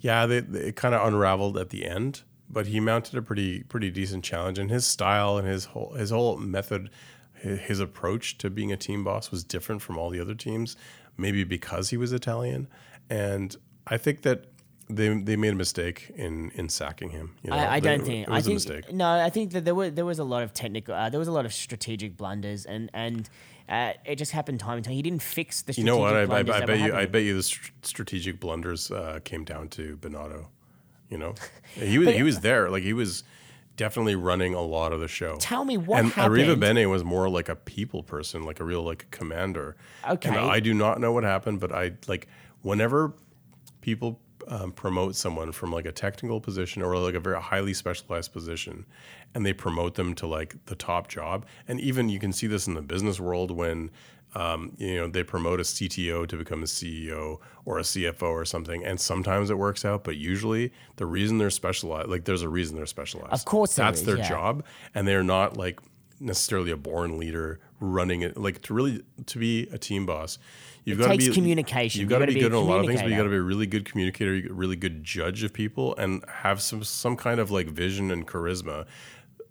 yeah, 0.00 0.26
they, 0.26 0.40
they, 0.40 0.60
it 0.68 0.76
kind 0.76 0.94
of 0.94 1.06
unraveled 1.06 1.56
at 1.58 1.70
the 1.70 1.86
end, 1.86 2.22
but 2.48 2.66
he 2.66 2.80
mounted 2.80 3.16
a 3.16 3.22
pretty 3.22 3.62
pretty 3.64 3.90
decent 3.90 4.24
challenge, 4.24 4.58
and 4.58 4.70
his 4.70 4.84
style 4.86 5.36
and 5.38 5.46
his 5.46 5.66
whole 5.66 5.92
his 5.94 6.10
whole 6.10 6.36
method, 6.36 6.90
his, 7.34 7.58
his 7.60 7.80
approach 7.80 8.38
to 8.38 8.50
being 8.50 8.72
a 8.72 8.76
team 8.76 9.04
boss 9.04 9.30
was 9.30 9.44
different 9.44 9.82
from 9.82 9.96
all 9.98 10.10
the 10.10 10.20
other 10.20 10.34
teams, 10.34 10.76
maybe 11.16 11.44
because 11.44 11.90
he 11.90 11.96
was 11.96 12.12
Italian, 12.12 12.68
and 13.08 13.56
I 13.86 13.96
think 13.96 14.22
that. 14.22 14.46
They, 14.92 15.06
they 15.22 15.36
made 15.36 15.52
a 15.52 15.54
mistake 15.56 16.10
in, 16.16 16.50
in 16.56 16.68
sacking 16.68 17.10
him. 17.10 17.36
You 17.44 17.50
know? 17.50 17.56
I, 17.58 17.74
I 17.74 17.80
They- 17.80 17.90
don't 17.96 18.04
think. 18.04 18.26
it 18.26 18.28
was 18.28 18.34
I 18.34 18.38
a 18.38 18.42
think 18.42 18.54
mistake. 18.56 18.92
no. 18.92 19.08
I 19.08 19.30
think 19.30 19.52
that 19.52 19.64
there 19.64 19.76
were 19.76 19.88
there 19.88 20.04
was 20.04 20.18
a 20.18 20.24
lot 20.24 20.42
of 20.42 20.52
technical. 20.52 20.94
Uh, 20.96 21.08
there 21.08 21.20
was 21.20 21.28
a 21.28 21.32
lot 21.32 21.44
of 21.46 21.52
strategic 21.52 22.16
blunders, 22.16 22.66
and 22.66 22.90
and 22.92 23.30
uh, 23.70 23.92
it 24.04 24.16
just 24.16 24.32
happened 24.32 24.58
time 24.58 24.76
and 24.76 24.84
time. 24.84 24.94
He 24.94 25.02
didn't 25.02 25.22
fix 25.22 25.62
the. 25.62 25.70
You 25.70 25.84
Strategic 25.84 25.86
know 25.86 25.98
what? 25.98 26.16
I, 26.16 26.22
I, 26.22 26.26
blunders 26.26 26.54
I 26.56 26.66
bet 26.66 26.80
you. 26.80 26.94
I 26.94 27.06
bet 27.06 27.22
you 27.22 27.36
the 27.36 27.42
str- 27.42 27.70
strategic 27.82 28.40
blunders 28.40 28.90
uh, 28.90 29.20
came 29.22 29.44
down 29.44 29.68
to 29.68 29.96
Bernardo. 29.96 30.48
You 31.08 31.18
know, 31.18 31.34
he 31.74 31.98
was 31.98 32.08
he 32.08 32.22
was 32.24 32.40
there. 32.40 32.68
Like 32.68 32.82
he 32.82 32.92
was 32.92 33.22
definitely 33.76 34.16
running 34.16 34.54
a 34.54 34.60
lot 34.60 34.92
of 34.92 34.98
the 34.98 35.08
show. 35.08 35.36
Tell 35.36 35.64
me 35.64 35.78
what 35.78 36.00
and 36.00 36.12
Arriva. 36.14 36.58
Bene 36.58 36.84
was 36.90 37.04
more 37.04 37.28
like 37.28 37.48
a 37.48 37.54
people 37.56 38.02
person, 38.02 38.44
like 38.44 38.58
a 38.58 38.64
real 38.64 38.82
like 38.82 39.08
commander. 39.12 39.76
Okay. 40.08 40.28
And 40.28 40.38
I 40.38 40.58
do 40.58 40.74
not 40.74 41.00
know 41.00 41.12
what 41.12 41.22
happened, 41.22 41.60
but 41.60 41.72
I 41.72 41.92
like 42.08 42.26
whenever 42.62 43.14
people 43.80 44.20
um, 44.48 44.72
promote 44.72 45.14
someone 45.14 45.52
from 45.52 45.72
like 45.72 45.86
a 45.86 45.92
technical 45.92 46.40
position 46.40 46.82
or 46.82 46.96
like 46.98 47.14
a 47.14 47.20
very 47.20 47.40
highly 47.40 47.72
specialized 47.72 48.32
position 48.32 48.84
and 49.34 49.46
they 49.46 49.52
promote 49.52 49.94
them 49.94 50.14
to 50.14 50.26
like 50.26 50.56
the 50.66 50.74
top 50.74 51.08
job. 51.08 51.46
And 51.68 51.80
even 51.80 52.08
you 52.08 52.18
can 52.18 52.32
see 52.32 52.46
this 52.46 52.66
in 52.66 52.74
the 52.74 52.82
business 52.82 53.20
world 53.20 53.50
when 53.50 53.90
um, 54.34 54.76
you 54.78 54.96
know 54.96 55.08
they 55.08 55.24
promote 55.24 55.58
a 55.58 55.64
cto 55.64 56.26
to 56.26 56.36
become 56.36 56.62
a 56.62 56.66
ceo 56.66 57.38
or 57.64 57.78
a 57.78 57.82
cfo 57.82 58.22
or 58.22 58.44
something 58.44 58.84
and 58.84 59.00
sometimes 59.00 59.50
it 59.50 59.58
works 59.58 59.84
out 59.84 60.04
but 60.04 60.16
usually 60.16 60.72
the 60.96 61.06
reason 61.06 61.38
they're 61.38 61.50
specialized 61.50 62.08
like 62.08 62.24
there's 62.24 62.42
a 62.42 62.48
reason 62.48 62.76
they're 62.76 62.86
specialized. 62.86 63.32
Of 63.32 63.44
course 63.44 63.74
that's 63.74 64.00
is, 64.00 64.06
their 64.06 64.18
yeah. 64.18 64.28
job 64.28 64.64
and 64.94 65.06
they're 65.06 65.24
not 65.24 65.56
like 65.56 65.80
necessarily 66.20 66.70
a 66.70 66.76
born 66.76 67.18
leader 67.18 67.58
running 67.80 68.20
it. 68.20 68.36
Like 68.36 68.60
to 68.62 68.74
really 68.74 69.02
to 69.26 69.38
be 69.38 69.66
a 69.72 69.78
team 69.78 70.06
boss 70.06 70.38
you've 70.84 70.98
got 70.98 71.12
to 71.12 71.18
be 71.18 71.30
communication. 71.30 72.00
you've 72.00 72.10
got 72.10 72.18
to 72.18 72.26
be 72.26 72.34
be 72.34 72.40
good 72.40 72.52
at 72.52 72.56
a 72.56 72.60
lot 72.60 72.80
of 72.80 72.86
things 72.86 73.00
but 73.00 73.10
you 73.10 73.16
got 73.16 73.24
to 73.24 73.30
be 73.30 73.36
a 73.36 73.42
really 73.42 73.66
good 73.66 73.84
communicator 73.84 74.34
a 74.34 74.52
really 74.52 74.76
good 74.76 75.02
judge 75.02 75.42
of 75.42 75.52
people 75.52 75.96
and 75.96 76.24
have 76.28 76.60
some 76.60 76.84
some 76.84 77.16
kind 77.16 77.40
of 77.40 77.50
like 77.50 77.68
vision 77.68 78.10
and 78.10 78.28
charisma 78.28 78.86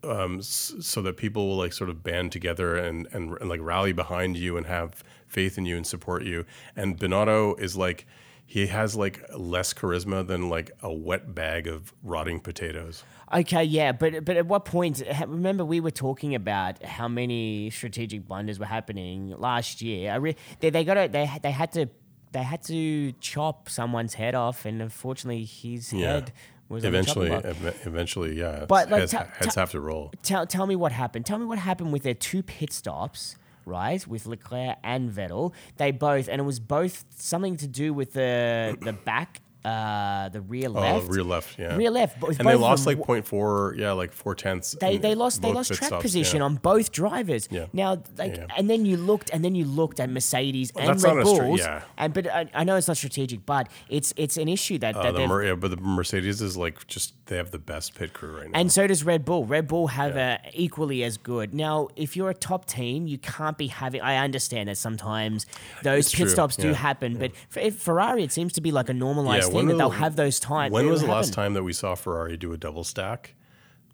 um, 0.04 0.41
so 0.41 1.02
that 1.02 1.18
people 1.18 1.47
will 1.47 1.58
like 1.58 1.74
sort 1.74 1.89
of 1.89 2.04
band 2.04 2.32
together 2.32 2.76
and, 2.78 3.08
and 3.12 3.38
and 3.39 3.50
like 3.50 3.60
rally 3.62 3.93
behind 3.93 4.38
you 4.38 4.58
and 4.58 4.66
have 4.66 5.04
faith 5.28 5.58
in 5.58 5.66
you 5.66 5.76
and 5.78 5.86
support 5.86 6.24
you 6.24 6.45
and 6.76 6.97
Binotto 6.97 7.60
is 7.60 7.76
like 7.78 8.06
he 8.45 8.66
has 8.68 8.95
like 8.95 9.24
less 9.38 9.74
charisma 9.74 10.26
than 10.26 10.50
like 10.50 10.72
a 10.82 10.91
wet 10.91 11.36
bag 11.36 11.68
of 11.68 11.93
rotting 12.04 12.39
potatoes 12.39 13.04
Okay, 13.32 13.64
yeah, 13.64 13.91
but 13.91 14.26
but 14.26 14.38
at 14.38 14.47
what 14.47 14.66
point? 14.66 15.04
Remember, 15.28 15.64
we 15.64 15.80
were 15.80 15.91
talking 15.91 16.34
about 16.34 16.84
how 16.84 17.08
many 17.08 17.70
strategic 17.70 18.28
blunders 18.28 18.58
were 18.58 18.66
happening 18.66 19.36
last 19.38 19.84
year. 19.84 20.12
I 20.12 20.16
re- 20.16 20.36
they 20.62 20.72
they 20.72 20.84
got 20.84 20.95
to 20.95 21.08
they 21.08 21.30
they 21.43 21.52
had 21.52 21.72
to 21.74 21.86
they 22.32 22.41
had 22.41 22.64
to 22.64 23.12
chop 23.22 23.70
someone's 23.70 24.16
head 24.16 24.34
off, 24.34 24.66
and 24.66 24.82
unfortunately, 24.82 25.45
his 25.45 25.93
Yeah. 25.93 26.08
head 26.14 26.34
Was 26.70 26.86
on 26.86 26.91
the 26.91 27.03
chopping 27.03 27.24
Eventually, 27.34 27.67
ev- 27.67 27.82
eventually, 27.88 28.39
yeah. 28.39 28.65
But, 28.67 28.89
like, 28.89 28.99
heads, 29.01 29.11
ta- 29.11 29.28
heads 29.38 29.55
ta- 29.55 29.61
have 29.61 29.72
to 29.72 29.82
roll. 29.82 30.11
tell 30.24 30.45
tell 30.45 30.67
me 30.67 30.76
what 30.76 30.91
happened. 30.91 31.26
Tell 31.26 31.39
me 31.39 31.45
what 31.45 31.57
happened 31.57 31.91
with 31.91 32.03
their 32.03 32.13
two 32.13 32.43
pit 32.43 32.72
stops, 32.72 33.36
right? 33.65 34.05
With 34.07 34.26
Leclerc 34.28 34.78
and 34.84 35.09
Vettel. 35.11 35.51
They 35.78 35.91
both, 35.91 36.28
and 36.30 36.39
it 36.39 36.45
was 36.45 36.59
both 36.59 37.05
something 37.17 37.57
to 37.57 37.67
do 37.67 37.93
with 37.93 38.13
the 38.13 38.78
the 38.82 38.93
back, 38.93 39.41
uh, 39.66 40.30
the 40.30 40.41
rear 40.41 40.68
Oh, 40.70 40.72
left, 40.72 41.10
rear 41.10 41.24
left, 41.24 41.60
yeah. 41.60 41.76
rear 41.76 41.91
left. 41.91 42.20
But 42.20 42.39
and 42.39 42.47
they 42.47 42.55
lost 42.55 42.86
like 42.86 42.97
0.4, 42.97 43.78
yeah, 43.78 43.91
like 43.91 44.14
four 44.14 44.34
tenths. 44.36 44.76
They, 44.80 44.97
they 44.97 45.16
lost 45.16 45.41
they 45.41 45.51
lost 45.51 45.74
track 45.74 45.88
stops, 45.89 46.01
position 46.01 46.38
yeah. 46.38 46.45
on 46.45 46.55
both 46.55 46.91
drivers. 46.91 47.47
Yeah. 47.51 47.66
Now, 47.74 48.01
like, 48.18 48.38
Yeah. 48.38 48.47
and 48.57 48.70
then 48.70 48.86
you 48.86 48.95
looked, 48.97 49.30
and 49.32 49.43
then 49.43 49.55
you 49.55 49.66
looked 49.66 49.99
at 49.99 50.10
Mercedes 50.10 50.72
and 50.78 50.88
that's 50.89 51.03
Red 51.03 51.16
not 51.16 51.24
a 51.24 51.36
stra- 51.36 51.55
yeah. 51.57 51.82
And 51.97 52.14
but 52.14 52.28
I, 52.28 52.49
I 52.53 52.64
know 52.64 52.76
it's 52.78 52.88
not 52.88 52.97
strategic, 52.97 53.45
but 53.45 53.68
it's 53.89 54.14
it's 54.16 54.38
an 54.38 54.47
issue 54.47 54.78
that, 54.80 54.95
Uh, 54.95 55.03
that 55.03 55.14
the 55.16 55.28
Mer- 55.28 55.43
yeah, 55.43 55.55
but 55.55 55.72
the 55.72 55.78
Mercedes 55.78 56.41
is 56.41 56.55
like 56.55 56.88
just 56.88 57.14
they 57.26 57.36
have 57.38 57.51
the 57.51 57.60
best 57.60 57.95
pit 57.95 58.14
crew 58.14 58.38
right 58.38 58.49
now. 58.49 58.60
And 58.60 58.72
so 58.72 58.88
does 58.88 59.03
Red 59.03 59.26
Bull. 59.26 59.45
Red 59.45 59.68
Bull 59.68 59.88
have 59.88 60.16
a 60.16 60.39
equally 60.53 61.03
as 61.03 61.18
good. 61.18 61.53
Now, 61.53 61.89
if 61.95 62.16
you're 62.16 62.30
a 62.30 62.34
top 62.34 62.66
team, 62.66 63.07
you 63.07 63.18
can't 63.18 63.57
be 63.57 63.68
having. 63.68 64.01
I 64.01 64.18
understand 64.24 64.70
that 64.70 64.78
sometimes 64.78 65.45
those 65.84 66.05
It's 66.05 66.12
pit 66.16 66.26
true, 66.28 66.30
stops 66.30 66.55
do 66.55 66.74
happen, 66.74 67.18
but 67.18 67.32
for 67.49 67.60
if 67.60 67.78
Ferrari, 67.78 68.24
it 68.24 68.32
seems 68.32 68.53
to 68.53 68.62
be 68.62 68.72
like 68.72 68.89
a 68.89 68.93
normalized 68.93 69.49
when 69.56 69.68
that 69.68 69.74
was- 69.74 69.80
they'll 69.80 69.89
have 69.89 70.16
those 70.16 70.39
times. 70.39 70.72
When 70.74 70.89
was 70.89 71.02
the 71.02 71.08
last 71.08 71.34
time 71.34 71.54
that 71.54 71.64
we 71.64 71.74
saw 71.74 71.95
Ferrari 71.95 72.38
do 72.38 72.54
a 72.54 72.58
double 72.58 72.84
stack? 72.84 73.36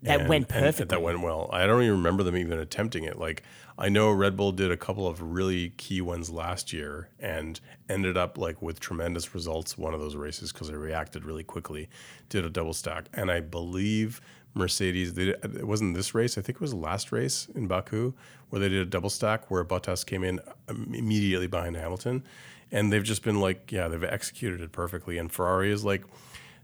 That 0.02 0.28
went 0.28 0.44
and 0.52 0.64
perfectly. 0.66 0.86
that 0.86 1.02
went 1.02 1.22
well. 1.22 1.50
I 1.52 1.66
don't 1.66 1.82
even 1.82 1.96
remember 1.98 2.22
them 2.22 2.38
even 2.38 2.60
attempting 2.60 3.06
it. 3.06 3.18
Like 3.18 3.42
I 3.78 3.90
know 3.90 4.12
Red 4.12 4.38
Bull 4.38 4.52
did 4.52 4.70
a 4.72 4.78
couple 4.78 5.08
of 5.08 5.20
really 5.20 5.70
key 5.78 6.00
ones 6.00 6.30
last 6.30 6.72
year 6.72 7.10
and 7.20 7.60
ended 7.90 8.16
up 8.16 8.38
like 8.38 8.62
with 8.62 8.80
tremendous 8.80 9.34
results 9.34 9.78
one 9.80 9.96
of 9.96 10.00
those 10.00 10.16
races 10.16 10.52
because 10.52 10.68
they 10.68 10.76
reacted 10.76 11.26
really 11.26 11.44
quickly. 11.44 11.90
Did 12.30 12.46
a 12.46 12.50
double 12.52 12.74
stack, 12.74 13.06
and 13.16 13.32
I 13.32 13.40
believe 13.40 14.22
Mercedes. 14.54 15.16
They, 15.16 15.26
did- 15.26 15.44
it 15.44 15.66
wasn't 15.68 15.96
this 15.96 16.14
race. 16.14 16.38
I 16.38 16.42
think 16.42 16.58
it 16.58 16.62
was 16.62 16.72
the 16.72 16.78
last 16.78 17.12
race 17.12 17.48
in 17.56 17.66
Baku 17.66 18.14
where 18.52 18.60
they 18.60 18.70
did 18.70 18.82
a 18.82 18.86
double 18.86 19.10
stack 19.10 19.50
where 19.50 19.66
Bottas 19.66 20.06
came 20.06 20.24
in 20.24 20.40
um, 20.70 20.92
immediately 20.94 21.48
behind 21.48 21.76
Hamilton, 21.78 22.24
and 22.72 22.92
they've 22.92 23.04
just 23.04 23.24
been 23.24 23.40
like, 23.40 23.72
yeah, 23.72 23.88
they've 23.88 24.04
executed 24.04 24.62
it 24.62 24.72
perfectly. 24.72 25.18
And 25.18 25.32
Ferrari 25.32 25.72
is 25.72 25.84
like, 25.84 26.04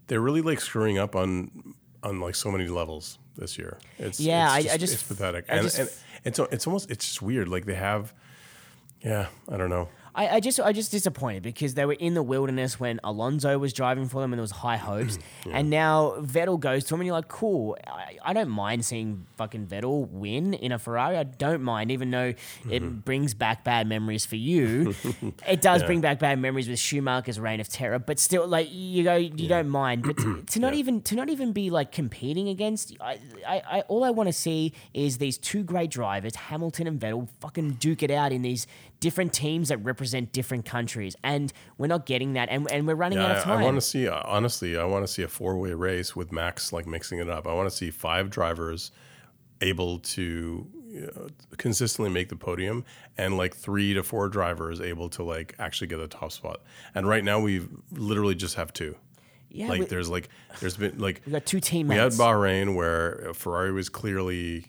they're 0.08 0.22
really 0.22 0.42
like 0.42 0.60
screwing 0.62 0.98
up 0.98 1.16
on 1.16 1.74
on 2.04 2.20
like 2.20 2.34
so 2.36 2.50
many 2.52 2.68
levels 2.68 3.20
this 3.38 3.58
year. 3.58 3.78
It's 4.00 4.20
Yeah, 4.20 4.58
it's 4.58 4.70
I- 4.70 4.74
I 4.74 4.78
just- 4.78 4.94
it's 4.94 5.04
pathetic, 5.04 5.46
I 5.50 5.54
and, 5.56 5.64
just- 5.64 5.80
and 5.80 5.90
it's 6.26 6.40
it's 6.40 6.68
almost 6.68 6.90
it's 6.92 7.06
just 7.06 7.22
weird. 7.22 7.48
Like 7.48 7.66
they 7.66 7.76
have, 7.76 8.14
yeah, 9.02 9.28
I 9.50 9.58
don't 9.58 9.70
know. 9.70 9.88
I, 10.14 10.28
I 10.28 10.40
just 10.40 10.60
I 10.60 10.74
just 10.74 10.92
disappointed 10.92 11.44
because 11.44 11.74
they 11.74 11.86
were 11.86 11.94
in 11.94 12.14
the 12.14 12.24
wilderness 12.24 12.80
when 12.80 13.00
Alonso 13.04 13.58
was 13.58 13.74
driving 13.74 14.08
for 14.08 14.22
them 14.22 14.34
and 14.34 14.40
there 14.40 14.44
was 14.44 14.52
high 14.52 14.78
hopes, 14.78 15.18
and 15.52 15.70
now 15.70 16.16
Vettel 16.20 16.60
goes 16.60 16.84
to 16.86 16.96
him 16.96 17.02
and 17.02 17.08
you're 17.08 17.16
like, 17.16 17.28
cool. 17.28 17.78
I, 17.88 18.18
I 18.24 18.34
don't 18.34 18.50
mind 18.50 18.86
seeing 18.86 19.26
fucking 19.38 19.68
Vettel 19.68 20.10
win 20.10 20.54
in 20.54 20.72
a 20.72 20.80
Ferrari. 20.80 21.18
I 21.18 21.24
don't 21.24 21.62
mind, 21.62 21.92
even 21.92 22.12
though 22.12 22.34
it 22.70 22.84
mm-hmm. 22.84 23.00
brings 23.00 23.34
back 23.34 23.64
bad 23.64 23.88
memories 23.88 24.26
for 24.26 24.36
you. 24.36 24.94
it 25.48 25.62
does 25.62 25.84
bring 25.84 26.02
back 26.02 26.20
bad 26.20 26.40
memories 26.40 26.68
with 26.68 26.80
Schumacher's 26.80 27.40
reign 27.40 27.60
of 27.60 27.70
terror, 27.70 28.00
but 28.00 28.20
still, 28.20 28.48
like 28.48 28.68
you 28.72 29.04
go, 29.04 29.16
you 29.16 29.48
don't 29.48 29.70
mind. 29.70 30.04
But 30.04 30.18
to, 30.18 30.44
to 30.46 30.60
not 30.60 30.74
even 30.74 31.02
to 31.04 31.16
not 31.16 31.30
even 31.30 31.54
be 31.54 31.70
like 31.70 31.92
competing 31.92 32.50
against, 32.50 32.96
I, 33.00 33.20
I, 33.48 33.62
I 33.66 33.82
all 33.82 34.04
I 34.04 34.10
want 34.10 34.28
to 34.28 34.34
see 34.34 34.74
is 34.94 35.18
these 35.18 35.38
two 35.38 35.64
great 35.64 35.90
drivers, 35.90 36.36
Hamilton 36.36 36.88
and 36.88 37.00
Vettel, 37.00 37.30
fucking 37.40 37.74
duke 37.74 38.04
it 38.04 38.12
out 38.12 38.32
in 38.32 38.42
these 38.42 38.68
different 39.02 39.34
teams 39.34 39.68
that 39.68 39.78
represent 39.80 40.32
different 40.32 40.64
countries, 40.64 41.18
and 41.26 41.52
we're 41.78 41.88
not 41.88 42.06
getting 42.06 42.34
that, 42.34 42.48
and, 42.50 42.72
and 42.72 42.88
we're 42.88 42.96
running 42.96 43.18
out 43.18 43.32
of 43.32 43.38
Yeah, 43.38 43.42
I, 43.42 43.56
time. 43.56 43.64
want 43.64 43.76
to 43.76 43.82
see 43.82 44.08
uh, 44.08 44.22
honestly. 44.24 44.78
I 44.78 44.86
want 44.86 45.06
to 45.06 45.12
see 45.12 45.24
a 45.24 45.28
four 45.28 45.58
way 45.58 45.74
race 45.74 46.16
with 46.16 46.32
Max 46.32 46.72
like 46.72 46.88
mixing 46.88 47.20
it 47.20 47.30
up. 47.30 47.46
I 47.46 47.54
want 47.54 47.70
to 47.70 47.76
see 47.76 47.92
five 47.92 48.30
drivers 48.30 48.92
able 49.60 50.00
to 50.00 50.68
you 50.88 51.02
know, 51.02 51.28
consistently 51.58 52.12
make 52.12 52.30
the 52.30 52.36
podium, 52.36 52.84
and 53.18 53.38
like 53.38 53.56
three 53.56 53.94
to 53.94 54.04
four 54.04 54.30
drivers 54.30 54.80
able 54.82 55.10
to 55.10 55.24
like 55.24 55.56
actually 55.60 55.88
get 55.88 56.00
a 56.00 56.08
top 56.08 56.32
spot. 56.32 56.62
And 56.96 57.08
right 57.08 57.24
now 57.24 57.40
we 57.40 57.68
literally 57.92 58.36
just 58.36 58.56
have 58.56 58.72
two. 58.74 58.96
yeah, 59.50 59.68
like 59.68 59.82
we, 59.82 59.86
there's 59.86 60.10
like 60.10 60.30
there's 60.60 60.78
been 60.78 60.98
like 61.00 61.22
we 61.26 61.32
got 61.32 61.46
two 61.46 61.60
We 61.90 61.96
had. 61.96 62.12
Bahrain 62.14 62.76
where 62.76 63.32
Ferrari 63.34 63.72
was 63.72 63.90
clearly 63.90 64.66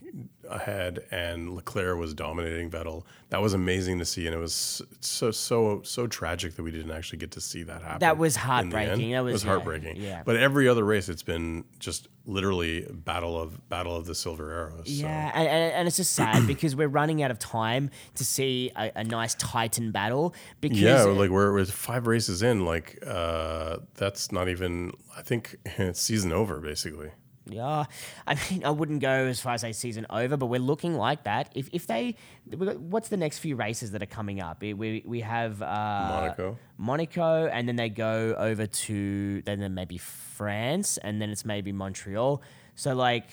ahead 0.52 1.04
and 1.10 1.54
Leclerc 1.54 1.98
was 1.98 2.14
dominating 2.14 2.70
Vettel. 2.70 3.04
That 3.30 3.40
was 3.40 3.54
amazing 3.54 3.98
to 3.98 4.04
see, 4.04 4.26
and 4.26 4.34
it 4.34 4.38
was 4.38 4.82
so 5.00 5.30
so 5.30 5.80
so 5.84 6.06
tragic 6.06 6.54
that 6.56 6.62
we 6.62 6.70
didn't 6.70 6.90
actually 6.90 7.18
get 7.18 7.30
to 7.32 7.40
see 7.40 7.62
that 7.62 7.80
happen. 7.82 8.00
That 8.00 8.18
was 8.18 8.36
heartbreaking. 8.36 9.12
That 9.12 9.18
it 9.18 9.22
was- 9.22 9.32
was 9.32 9.42
heartbreaking. 9.42 9.96
yeah. 9.96 10.22
But 10.24 10.36
every 10.36 10.68
other 10.68 10.84
race, 10.84 11.08
it's 11.08 11.22
been 11.22 11.64
just 11.78 12.08
literally 12.26 12.86
battle 12.90 13.40
of 13.40 13.68
battle 13.68 13.96
of 13.96 14.04
the 14.06 14.14
silver 14.14 14.52
arrows. 14.52 14.86
so. 14.86 14.92
Yeah, 14.92 15.32
and, 15.34 15.48
and, 15.48 15.72
and 15.74 15.88
it's 15.88 15.96
just 15.96 16.12
sad 16.12 16.46
because 16.46 16.76
we're 16.76 16.88
running 16.88 17.22
out 17.22 17.30
of 17.30 17.38
time 17.38 17.90
to 18.16 18.24
see 18.24 18.70
a, 18.76 18.92
a 18.96 19.04
nice 19.04 19.34
Titan 19.36 19.92
battle. 19.92 20.34
Because 20.60 20.78
Yeah, 20.80 21.02
like 21.04 21.30
we're, 21.30 21.52
we're 21.52 21.64
five 21.64 22.06
races 22.06 22.42
in. 22.42 22.64
Like 22.66 22.98
uh, 23.06 23.78
that's 23.94 24.30
not 24.30 24.48
even. 24.48 24.92
I 25.16 25.22
think 25.22 25.56
it's 25.64 26.02
season 26.02 26.32
over 26.32 26.60
basically. 26.60 27.10
Yeah, 27.46 27.84
I 28.26 28.34
mean, 28.50 28.64
I 28.64 28.70
wouldn't 28.70 29.00
go 29.00 29.10
as 29.10 29.40
far 29.40 29.54
as 29.54 29.62
say 29.62 29.72
season 29.72 30.06
over, 30.10 30.36
but 30.36 30.46
we're 30.46 30.60
looking 30.60 30.96
like 30.96 31.24
that. 31.24 31.50
If 31.54 31.68
if 31.72 31.86
they, 31.86 32.16
what's 32.46 33.08
the 33.08 33.16
next 33.16 33.38
few 33.38 33.56
races 33.56 33.90
that 33.92 34.02
are 34.02 34.06
coming 34.06 34.40
up? 34.40 34.62
We 34.62 35.02
we, 35.04 35.20
have 35.20 35.60
uh, 35.62 36.08
Monaco. 36.08 36.58
Monaco, 36.78 37.46
and 37.46 37.68
then 37.68 37.76
they 37.76 37.88
go 37.88 38.34
over 38.38 38.66
to 38.66 39.42
then 39.42 39.60
then 39.60 39.74
maybe 39.74 39.98
France, 39.98 40.98
and 40.98 41.20
then 41.20 41.30
it's 41.30 41.44
maybe 41.44 41.72
Montreal. 41.72 42.42
So 42.74 42.94
like, 42.94 43.30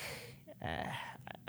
uh, 0.63 0.83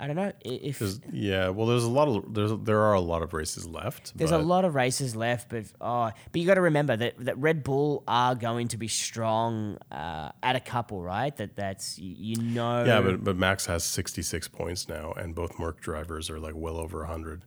I 0.01 0.07
don't 0.07 0.15
know 0.15 0.31
if. 0.43 0.81
Yeah, 1.11 1.49
well, 1.49 1.67
there's 1.67 1.83
a 1.83 1.89
lot 1.89 2.07
of 2.07 2.33
there's 2.33 2.51
there 2.63 2.79
are 2.79 2.93
a 2.93 2.99
lot 2.99 3.21
of 3.21 3.33
races 3.33 3.67
left. 3.67 4.17
There's 4.17 4.31
a 4.31 4.39
lot 4.39 4.65
of 4.65 4.73
races 4.73 5.15
left, 5.15 5.49
but 5.49 5.65
oh, 5.79 6.09
but 6.31 6.41
you 6.41 6.47
got 6.47 6.55
to 6.55 6.61
remember 6.61 6.97
that, 6.97 7.23
that 7.23 7.37
Red 7.37 7.63
Bull 7.63 8.03
are 8.07 8.33
going 8.33 8.69
to 8.69 8.77
be 8.77 8.87
strong 8.87 9.77
uh, 9.91 10.31
at 10.41 10.55
a 10.55 10.59
couple, 10.59 11.03
right? 11.03 11.37
That 11.37 11.55
that's 11.55 11.99
you, 11.99 12.35
know. 12.37 12.83
Yeah, 12.83 13.01
but 13.01 13.23
but 13.23 13.37
Max 13.37 13.67
has 13.67 13.83
66 13.83 14.47
points 14.47 14.89
now, 14.89 15.11
and 15.11 15.35
both 15.35 15.59
Merc 15.59 15.79
drivers 15.81 16.31
are 16.31 16.39
like 16.39 16.55
well 16.55 16.77
over 16.77 16.97
100. 17.01 17.43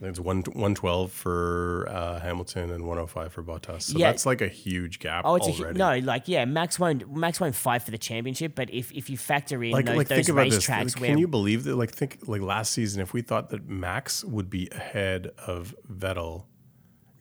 It's 0.00 0.20
one 0.20 0.42
112 0.42 1.10
for 1.10 1.86
uh, 1.90 2.20
Hamilton 2.20 2.70
and 2.70 2.84
105 2.84 3.32
for 3.32 3.42
Bottas. 3.42 3.82
So 3.82 3.98
Yeah. 3.98 4.10
that's 4.10 4.24
like 4.26 4.40
a 4.40 4.48
huge 4.48 5.00
gap 5.00 5.22
Oh, 5.24 5.34
it's 5.36 5.48
a, 5.48 5.50
already. 5.50 5.72
hu- 5.72 5.78
no, 5.78 5.98
like 6.06 6.28
yeah, 6.28 6.44
Max 6.44 6.78
won't 6.78 7.12
Max 7.12 7.40
won't 7.40 7.54
fight 7.56 7.82
for 7.82 7.90
the 7.90 7.98
championship, 7.98 8.54
but 8.54 8.70
if, 8.72 8.92
if 8.92 9.10
you 9.10 9.16
factor 9.18 9.62
in 9.64 9.72
like, 9.72 9.86
those, 9.86 9.96
like 9.96 10.08
those 10.08 10.16
think 10.26 10.28
about 10.28 10.50
this. 10.50 10.66
racetracks 10.66 10.94
Can 10.96 11.18
you 11.18 11.26
believe 11.26 11.64
that? 11.64 11.74
Like 11.76 11.90
think 11.90 12.18
like 12.26 12.40
last 12.42 12.72
season, 12.72 13.00
if 13.02 13.12
we 13.12 13.22
thought 13.22 13.50
that 13.50 13.68
Max 13.68 14.22
would 14.24 14.48
be 14.48 14.68
ahead 14.70 15.32
of 15.46 15.74
Vettel 15.92 16.44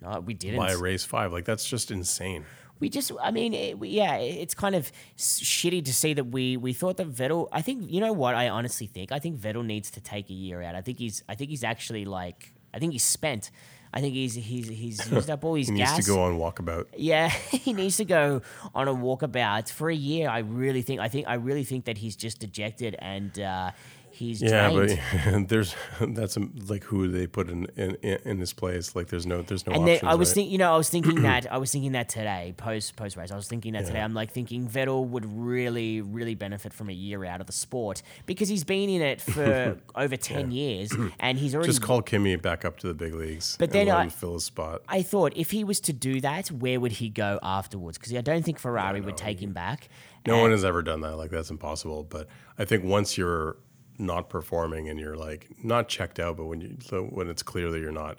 no, 0.02 0.20
we 0.20 0.36
didn't, 0.36 0.58
by 0.60 0.74
race 0.74 1.04
five, 1.04 1.34
like 1.34 1.46
that's 1.46 1.68
just 1.68 1.90
insane. 1.90 2.46
we 2.80 2.90
just 2.90 3.12
I 3.20 3.32
mean 3.32 3.56
it, 3.56 3.80
we- 3.80 3.90
yeah, 3.90 4.18
it's 4.18 4.54
kind 4.54 4.76
of 4.76 4.92
shitty 5.18 5.84
to 5.84 5.92
see 5.92 6.14
that 6.14 6.26
we 6.26 6.58
we 6.58 6.74
thought 6.74 6.98
that 6.98 7.12
Vettel. 7.12 7.48
I 7.52 7.64
think 7.64 7.90
you 7.92 8.00
know 8.02 8.14
what 8.14 8.36
I 8.36 8.50
honestly 8.50 8.86
think. 8.86 9.12
I 9.12 9.18
think 9.18 9.40
Vettel 9.40 9.66
needs 9.66 9.90
to 9.92 10.00
take 10.00 10.30
a 10.30 10.34
year 10.34 10.62
out. 10.62 10.76
I 10.76 10.82
think 10.82 11.00
he's 11.00 11.24
I 11.28 11.34
think 11.34 11.50
he's 11.50 11.64
actually 11.64 12.06
like 12.06 12.54
I 12.78 12.80
think 12.80 12.94
he's 12.94 13.04
spent. 13.04 13.52
I 13.94 14.02
think 14.02 14.14
he's 14.14 14.36
he's 14.36 14.68
he's 14.68 15.12
used 15.12 15.30
up 15.30 15.44
all 15.44 15.56
his 15.56 15.70
gas. 15.72 15.90
He 15.90 15.96
needs 15.96 16.06
to 16.06 16.12
go 16.14 16.22
on 16.22 16.38
walkabout. 16.38 16.86
Yeah, 16.96 17.30
he 17.52 17.74
needs 17.74 17.98
to 17.98 18.06
go 18.06 18.42
on 18.76 18.88
a 18.88 18.94
walkabout 18.94 19.72
for 19.72 19.90
a 19.90 19.96
year. 19.96 20.30
I 20.30 20.40
really 20.40 20.84
think. 20.84 21.00
I 21.00 21.08
think. 21.08 21.28
I 21.28 21.36
really 21.36 21.64
think 21.64 21.86
that 21.86 21.98
he's 21.98 22.16
just 22.16 22.40
dejected 22.40 22.96
and 23.00 23.40
uh, 23.40 23.72
he's 24.18 24.42
Yeah, 24.42 24.70
drained. 24.70 25.00
but 25.26 25.48
there's 25.50 25.76
that's 26.02 26.36
um, 26.38 26.54
like 26.68 26.84
who 26.84 27.08
they 27.08 27.28
put 27.28 27.50
in 27.50 27.66
in, 27.76 27.96
in 28.02 28.38
his 28.40 28.54
place. 28.54 28.96
Like 28.96 29.08
there's 29.08 29.26
no 29.26 29.42
there's 29.42 29.66
no 29.66 29.74
and 29.74 29.84
options. 29.84 30.04
I 30.04 30.16
was 30.16 30.30
right? 30.30 30.36
thinking, 30.36 30.52
you 30.52 30.58
know, 30.58 30.74
I 30.74 30.78
was 30.78 30.90
thinking 30.90 31.22
that 31.22 31.52
I 31.52 31.58
was 31.58 31.72
thinking 31.72 31.94
that 31.94 32.10
today, 32.10 32.54
post 32.58 32.96
post 32.96 33.16
race. 33.16 33.32
I 33.32 33.36
was 33.36 33.48
thinking 33.48 33.74
that 33.74 33.86
today. 33.86 34.02
I'm 34.02 34.14
like 34.14 34.32
thinking 34.32 34.68
Vettel 34.68 35.08
would 35.08 35.26
really, 35.32 36.02
really 36.02 36.36
benefit 36.36 36.74
from 36.74 36.90
a 36.90 36.94
year 36.94 37.24
out 37.26 37.40
of 37.42 37.48
the 37.48 37.54
sport 37.54 38.02
because 38.26 38.50
he's 38.50 38.64
been 38.64 38.90
in 38.90 39.02
it 39.02 39.22
for 39.22 39.78
over 39.96 40.18
ten 40.18 40.52
years 40.52 40.92
and 41.20 41.38
he's 41.38 41.56
already 41.56 41.70
Just 41.70 41.82
call 41.82 42.02
Kimi 42.02 42.36
back 42.36 42.66
up 42.66 42.78
to 42.80 42.88
the 42.88 42.94
big 42.94 43.14
leagues. 43.14 43.56
But 43.58 43.70
and 43.76 43.88
then 43.88 43.90
I- 43.96 44.10
fill 44.10 44.34
his 44.34 44.44
spot. 44.44 44.82
I 44.90 45.02
thought 45.04 45.34
if 45.36 45.52
he 45.52 45.64
was 45.64 45.80
to 45.82 45.94
do 45.94 46.20
that, 46.22 46.48
where 46.50 46.80
would 46.80 46.94
he 46.94 47.10
go 47.10 47.40
afterwards? 47.44 47.98
Because 47.98 48.14
I 48.14 48.22
don't 48.22 48.44
think 48.44 48.60
Ferrari 48.60 49.02
would 49.02 49.18
take 49.18 49.40
him 49.42 49.54
back. 49.54 49.90
No 50.26 50.34
And- 50.34 50.42
one 50.44 50.52
has 50.52 50.66
ever 50.66 50.82
done 50.82 51.02
that. 51.02 51.16
Like 51.18 51.30
that's 51.32 51.50
impossible. 51.50 52.04
But 52.04 52.28
I 52.58 52.66
think 52.66 52.84
once 52.84 53.18
you're 53.18 53.58
not 53.98 54.30
performing 54.30 54.90
and 54.90 55.00
you're 55.00 55.16
like 55.16 55.48
not 55.64 55.88
checked 55.90 56.20
out, 56.20 56.38
but 56.38 56.46
when 56.46 56.62
you 56.62 56.78
so 56.82 57.04
when 57.06 57.30
it's 57.30 57.44
clear 57.44 57.72
that 57.72 57.80
you're 57.80 57.92
not 57.92 58.18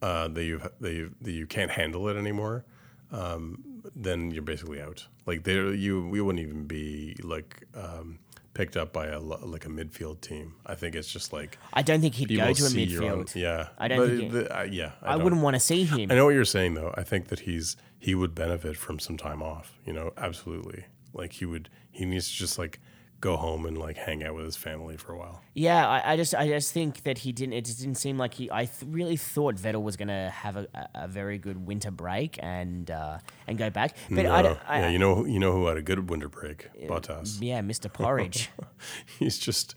uh, 0.00 0.28
that 0.28 0.44
you 0.44 0.60
that 0.80 0.92
you 0.92 1.14
that 1.20 1.32
you 1.32 1.46
can't 1.46 1.70
handle 1.70 2.08
it 2.08 2.16
anymore, 2.16 2.64
um, 3.10 3.62
then 3.94 4.30
you're 4.30 4.42
basically 4.42 4.80
out. 4.80 5.06
Like 5.26 5.44
there, 5.44 5.72
you 5.72 6.06
we 6.08 6.20
wouldn't 6.20 6.44
even 6.44 6.64
be 6.66 7.16
like 7.22 7.62
um, 7.74 8.18
picked 8.54 8.76
up 8.76 8.92
by 8.92 9.06
a 9.06 9.20
like 9.20 9.64
a 9.66 9.68
midfield 9.68 10.20
team. 10.20 10.54
I 10.66 10.74
think 10.74 10.94
it's 10.94 11.10
just 11.12 11.32
like 11.32 11.58
I 11.72 11.82
don't 11.82 12.00
think 12.00 12.14
he'd 12.14 12.28
go 12.28 12.52
to 12.52 12.64
a 12.64 12.68
midfield. 12.68 13.34
yeah, 13.34 13.68
I 13.78 13.88
don't 13.88 13.98
But 13.98 14.08
think 14.08 14.20
he- 14.22 14.28
the- 14.28 14.58
uh, 14.58 14.62
yeah, 14.64 14.92
I, 15.02 15.12
don't. 15.14 15.24
wouldn't 15.24 15.42
want 15.42 15.54
to 15.54 15.60
see 15.60 15.84
him. 15.84 16.10
I 16.10 16.14
know 16.14 16.24
what 16.24 16.34
you're 16.34 16.44
saying 16.44 16.74
though. 16.74 16.92
I 16.96 17.02
think 17.02 17.28
that 17.28 17.40
he's 17.40 17.76
he 17.98 18.14
would 18.14 18.34
benefit 18.34 18.76
from 18.76 18.98
some 18.98 19.16
time 19.16 19.42
off. 19.42 19.78
You 19.86 19.92
know, 19.92 20.12
absolutely. 20.16 20.86
Like 21.14 21.34
he 21.34 21.44
would, 21.44 21.68
he 21.90 22.04
needs 22.06 22.28
to 22.30 22.34
just 22.36 22.58
like 22.58 22.80
go 23.22 23.36
home 23.36 23.64
and 23.64 23.78
like 23.78 23.96
hang 23.96 24.22
out 24.22 24.34
with 24.34 24.44
his 24.44 24.56
family 24.56 24.96
for 24.98 25.12
a 25.12 25.18
while. 25.18 25.40
Yeah, 25.54 25.88
I, 25.88 26.12
I 26.12 26.16
just 26.16 26.34
I 26.34 26.48
just 26.48 26.72
think 26.72 27.04
that 27.04 27.18
he 27.18 27.32
didn't. 27.32 27.54
It 27.54 27.64
just 27.64 27.78
didn't 27.78 27.94
seem 27.94 28.18
like 28.18 28.34
he. 28.34 28.50
I 28.50 28.66
th- 28.66 28.84
really 28.86 29.16
thought 29.16 29.54
Vettel 29.54 29.82
was 29.82 29.96
going 29.96 30.08
to 30.08 30.30
have 30.34 30.56
a, 30.56 30.66
a, 30.94 31.08
very 31.08 31.38
good 31.38 31.64
winter 31.66 31.92
break 31.92 32.38
and 32.42 32.90
uh, 32.90 33.18
and 33.46 33.56
go 33.56 33.70
back. 33.70 33.96
But 34.10 34.26
I, 34.26 34.42
don't- 34.42 34.58
I 34.68 34.80
yeah, 34.80 34.88
you 34.90 34.98
know, 34.98 35.24
you 35.24 35.38
know 35.38 35.52
who 35.52 35.66
had 35.66 35.76
a 35.76 35.82
good 35.82 36.10
winter 36.10 36.28
break? 36.28 36.68
Bottas. 36.88 37.38
yeah, 37.40 37.60
Mr. 37.60 37.90
Porridge. 37.90 38.50
He's 39.18 39.38
just, 39.38 39.76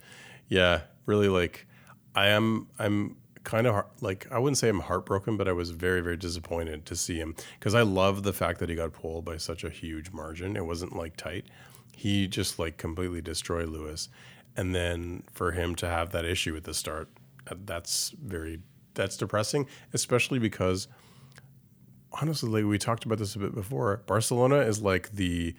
yeah, 0.49 0.81
really 1.05 1.29
like, 1.29 1.67
I 2.15 2.27
am, 2.27 2.67
I'm 2.79 3.15
kind 3.43 3.67
of 3.67 3.85
like, 4.01 4.27
I 4.31 4.39
wouldn't 4.39 4.57
say 4.57 4.69
I'm 4.69 4.79
heartbroken, 4.79 5.37
but 5.37 5.47
I 5.47 5.51
was 5.51 5.69
very, 5.69 6.01
very 6.01 6.17
disappointed 6.17 6.85
to 6.87 6.95
see 6.95 7.17
him 7.17 7.35
because 7.59 7.75
I 7.75 7.83
love 7.83 8.23
the 8.23 8.33
fact 8.33 8.59
that 8.59 8.69
he 8.69 8.75
got 8.75 8.91
pulled 8.93 9.23
by 9.23 9.37
such 9.37 9.63
a 9.63 9.69
huge 9.69 10.11
margin. 10.11 10.57
It 10.57 10.65
wasn't 10.65 10.95
like 10.95 11.15
tight. 11.15 11.45
He 11.95 12.27
just 12.27 12.59
like 12.59 12.77
completely 12.77 13.21
destroyed 13.21 13.69
Lewis, 13.69 14.09
and 14.55 14.75
then 14.75 15.23
for 15.31 15.51
him 15.51 15.75
to 15.75 15.87
have 15.87 16.11
that 16.11 16.25
issue 16.25 16.55
at 16.55 16.63
the 16.63 16.73
start, 16.73 17.09
uh, 17.47 17.55
that's 17.65 18.13
very, 18.21 18.59
that's 18.93 19.17
depressing, 19.17 19.67
especially 19.93 20.39
because 20.39 20.87
honestly, 22.21 22.49
like 22.49 22.69
we 22.69 22.77
talked 22.77 23.05
about 23.05 23.17
this 23.17 23.35
a 23.35 23.39
bit 23.39 23.53
before. 23.53 24.01
Barcelona 24.05 24.57
is 24.57 24.81
like 24.81 25.11
the 25.11 25.55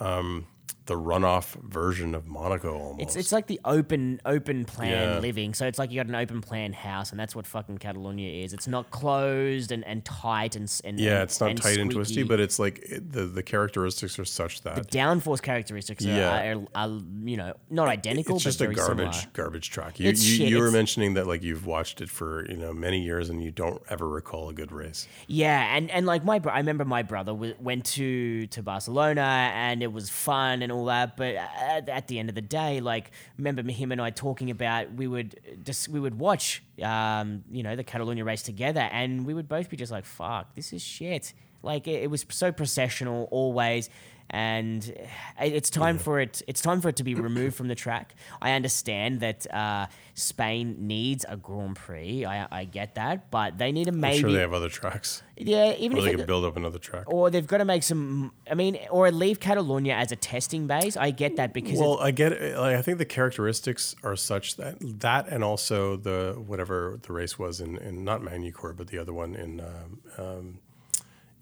um, 0.00 0.46
the 0.86 0.94
runoff 0.94 1.54
version 1.62 2.14
of 2.14 2.26
Monaco 2.26 2.76
almost. 2.76 3.00
It's 3.02 3.16
it's 3.16 3.32
like 3.32 3.46
the 3.46 3.60
open 3.64 4.20
open 4.26 4.64
plan 4.64 4.90
Yeah. 5.14 5.18
living. 5.20 5.54
So 5.54 5.66
it's 5.66 5.78
like 5.78 5.90
you 5.92 5.96
got 5.96 6.06
an 6.06 6.14
open 6.16 6.40
plan 6.40 6.72
house, 6.72 7.10
and 7.12 7.20
that's 7.20 7.36
what 7.36 7.46
fucking 7.46 7.78
Catalonia 7.78 8.44
is. 8.44 8.52
It's 8.52 8.66
not 8.66 8.90
closed 8.90 9.70
and, 9.70 9.84
and 9.86 10.04
tight 10.04 10.56
and 10.56 10.68
and 10.84 10.98
yeah, 10.98 11.22
it's 11.22 11.40
not 11.40 11.50
and 11.50 11.62
tight 11.62 11.78
and 11.78 11.90
twisty, 11.90 12.24
but 12.24 12.40
it's 12.40 12.58
like 12.58 12.80
it, 12.80 13.12
the 13.12 13.26
the 13.26 13.42
characteristics 13.42 14.18
are 14.18 14.24
such 14.24 14.62
that 14.62 14.74
the 14.74 14.82
downforce 14.98 15.40
characteristics 15.40 16.04
are, 16.04 16.08
Yeah. 16.08 16.54
are, 16.54 16.64
are, 16.74 17.00
you 17.24 17.36
know 17.36 17.54
not 17.70 17.88
identical. 17.88 18.34
it's 18.36 18.44
just 18.44 18.60
a 18.60 18.66
garbage 18.66 19.14
similar. 19.14 19.32
garbage 19.34 19.70
track. 19.70 20.00
You 20.00 20.08
It's 20.08 20.24
you, 20.26 20.36
shit. 20.38 20.48
you 20.48 20.56
were 20.58 20.64
It's- 20.64 20.72
mentioning 20.74 21.14
that 21.14 21.26
like 21.28 21.42
you've 21.44 21.64
watched 21.66 22.00
it 22.00 22.08
for 22.10 22.44
you 22.50 22.56
know 22.56 22.72
many 22.72 23.02
years 23.02 23.30
and 23.30 23.42
you 23.42 23.50
don't 23.52 23.80
ever 23.88 24.08
recall 24.08 24.48
a 24.48 24.52
good 24.54 24.72
race. 24.72 25.06
Yeah, 25.28 25.76
and, 25.76 25.90
and 25.92 26.06
like 26.06 26.24
my 26.24 26.40
bro- 26.40 26.52
I 26.52 26.58
remember 26.58 26.84
my 26.84 27.02
brother 27.02 27.32
w- 27.32 27.54
went 27.60 27.84
to 27.96 28.46
to 28.48 28.62
Barcelona 28.62 29.52
and 29.54 29.82
it 29.82 29.92
was 29.92 30.10
fun 30.10 30.62
and 30.62 30.71
all 30.72 30.86
that. 30.86 31.16
But 31.16 31.34
at, 31.36 31.88
at 31.88 32.08
the 32.08 32.18
end 32.18 32.28
of 32.28 32.34
the 32.34 32.42
day, 32.42 32.80
like 32.80 33.10
remember 33.38 33.62
him 33.70 33.92
and 33.92 34.00
I 34.00 34.10
talking 34.10 34.50
about 34.50 34.92
we 34.92 35.06
would 35.06 35.38
just 35.64 35.88
we 35.88 36.00
would 36.00 36.18
watch 36.18 36.62
um 36.82 37.44
you 37.50 37.62
know 37.62 37.76
the 37.76 37.84
Catalonia 37.84 38.24
race 38.24 38.42
together 38.42 38.80
and 38.80 39.26
we 39.26 39.34
would 39.34 39.48
both 39.48 39.68
be 39.68 39.76
just 39.76 39.92
like 39.92 40.04
fuck 40.04 40.54
this 40.54 40.72
is 40.72 40.82
shit. 40.82 41.32
Like 41.62 41.86
it, 41.86 42.02
it 42.02 42.10
was 42.10 42.26
so 42.28 42.50
processional 42.50 43.28
always. 43.30 43.88
And 44.30 44.94
it's 45.38 45.68
time 45.68 45.98
for 45.98 46.18
it. 46.20 46.40
It's 46.46 46.62
time 46.62 46.80
for 46.80 46.88
it 46.88 46.96
to 46.96 47.04
be 47.04 47.14
removed 47.14 47.54
from 47.54 47.68
the 47.68 47.74
track. 47.74 48.14
I 48.40 48.52
understand 48.52 49.20
that 49.20 49.52
uh, 49.52 49.88
Spain 50.14 50.76
needs 50.86 51.26
a 51.28 51.36
Grand 51.36 51.76
Prix. 51.76 52.24
I, 52.24 52.46
I 52.50 52.64
get 52.64 52.94
that, 52.94 53.30
but 53.30 53.58
they 53.58 53.72
need 53.72 53.84
to 53.84 53.90
I'm 53.90 54.00
maybe 54.00 54.20
sure 54.20 54.32
they 54.32 54.40
have 54.40 54.54
other 54.54 54.70
tracks, 54.70 55.22
yeah, 55.36 55.74
even 55.78 55.98
or 55.98 56.00
if 56.00 56.04
they 56.06 56.16
could 56.16 56.26
build 56.26 56.44
up 56.46 56.56
another 56.56 56.78
track. 56.78 57.04
or 57.12 57.28
they've 57.28 57.46
got 57.46 57.58
to 57.58 57.64
make 57.66 57.82
some. 57.82 58.32
I 58.50 58.54
mean, 58.54 58.78
or 58.90 59.10
leave 59.10 59.38
Catalonia 59.38 59.94
as 59.94 60.12
a 60.12 60.16
testing 60.16 60.66
base. 60.66 60.96
I 60.96 61.10
get 61.10 61.36
that 61.36 61.52
because 61.52 61.78
Well, 61.78 61.98
I 62.00 62.10
get 62.10 62.32
it. 62.32 62.58
Like, 62.58 62.76
I 62.76 62.82
think 62.82 62.98
the 62.98 63.04
characteristics 63.04 63.94
are 64.02 64.16
such 64.16 64.56
that 64.56 64.76
that 65.00 65.28
and 65.28 65.44
also 65.44 65.96
the 65.96 66.42
whatever 66.46 66.98
the 67.02 67.12
race 67.12 67.38
was 67.38 67.60
in, 67.60 67.76
in 67.78 68.02
not 68.04 68.22
Magny-Cours, 68.22 68.76
but 68.76 68.86
the 68.88 68.98
other 68.98 69.12
one 69.12 69.34
in 69.34 69.60
um, 69.60 70.00
um, 70.16 70.58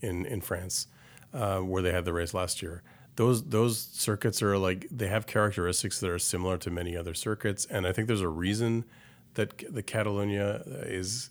in 0.00 0.26
in 0.26 0.40
France, 0.40 0.86
uh, 1.32 1.58
where 1.58 1.82
they 1.82 1.92
had 1.92 2.04
the 2.04 2.12
race 2.12 2.34
last 2.34 2.62
year. 2.62 2.82
Those 3.16 3.42
those 3.44 3.78
circuits 3.78 4.42
are 4.42 4.56
like 4.56 4.86
they 4.90 5.08
have 5.08 5.26
characteristics 5.26 6.00
that 6.00 6.08
are 6.10 6.18
similar 6.18 6.56
to 6.58 6.70
many 6.70 6.96
other 6.96 7.12
circuits, 7.14 7.66
and 7.66 7.86
I 7.86 7.92
think 7.92 8.08
there's 8.08 8.20
a 8.22 8.28
reason 8.28 8.84
that 9.34 9.62
the 9.72 9.82
Catalonia 9.82 10.62
is 10.86 11.30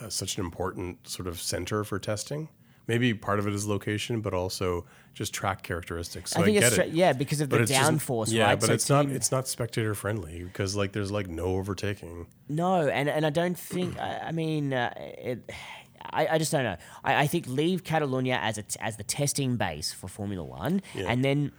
uh, 0.00 0.08
such 0.08 0.38
an 0.38 0.44
important 0.44 1.06
sort 1.08 1.28
of 1.28 1.40
center 1.40 1.84
for 1.84 1.98
testing. 1.98 2.48
Maybe 2.86 3.12
part 3.14 3.38
of 3.38 3.46
it 3.46 3.52
is 3.54 3.66
location, 3.68 4.20
but 4.20 4.34
also 4.34 4.84
just 5.14 5.32
track 5.34 5.62
characteristics. 5.62 6.32
So 6.32 6.40
I 6.40 6.42
I, 6.42 6.44
think 6.46 6.58
get 6.60 6.72
it's 6.72 6.78
it 6.78 6.88
yeah 6.88 7.12
because 7.12 7.40
of 7.40 7.50
the 7.50 7.58
but 7.58 7.68
just- 7.68 7.80
downforce, 7.80 8.32
yeah, 8.32 8.46
right? 8.46 8.58
but 8.58 8.66
So 8.68 8.72
it's 8.72 8.88
not 8.88 9.06
it's 9.10 9.30
not 9.30 9.46
spectator 9.46 9.94
friendly 9.94 10.42
because 10.44 10.74
like 10.74 10.92
there's 10.92 11.12
like 11.12 11.28
no 11.28 11.56
overtaking. 11.56 12.26
no, 12.48 12.88
and 12.88 13.08
and 13.08 13.26
I 13.26 13.30
don't 13.30 13.58
think. 13.58 13.98
I, 13.98 14.28
I 14.28 14.32
mean, 14.32 14.72
uh, 14.72 14.92
it. 14.96 15.50
I, 16.02 16.26
I 16.28 16.38
just 16.38 16.52
don't 16.52 16.64
know. 16.64 16.76
I, 17.04 17.22
I 17.22 17.26
think 17.26 17.46
leave 17.46 17.84
Catalonia 17.84 18.38
as 18.42 18.58
a 18.58 18.62
t- 18.62 18.78
as 18.80 18.96
the 18.96 19.04
testing 19.04 19.56
base 19.56 19.92
for 19.92 20.08
Formula 20.08 20.42
One, 20.44 20.82
and 20.94 21.24
then 21.24 21.52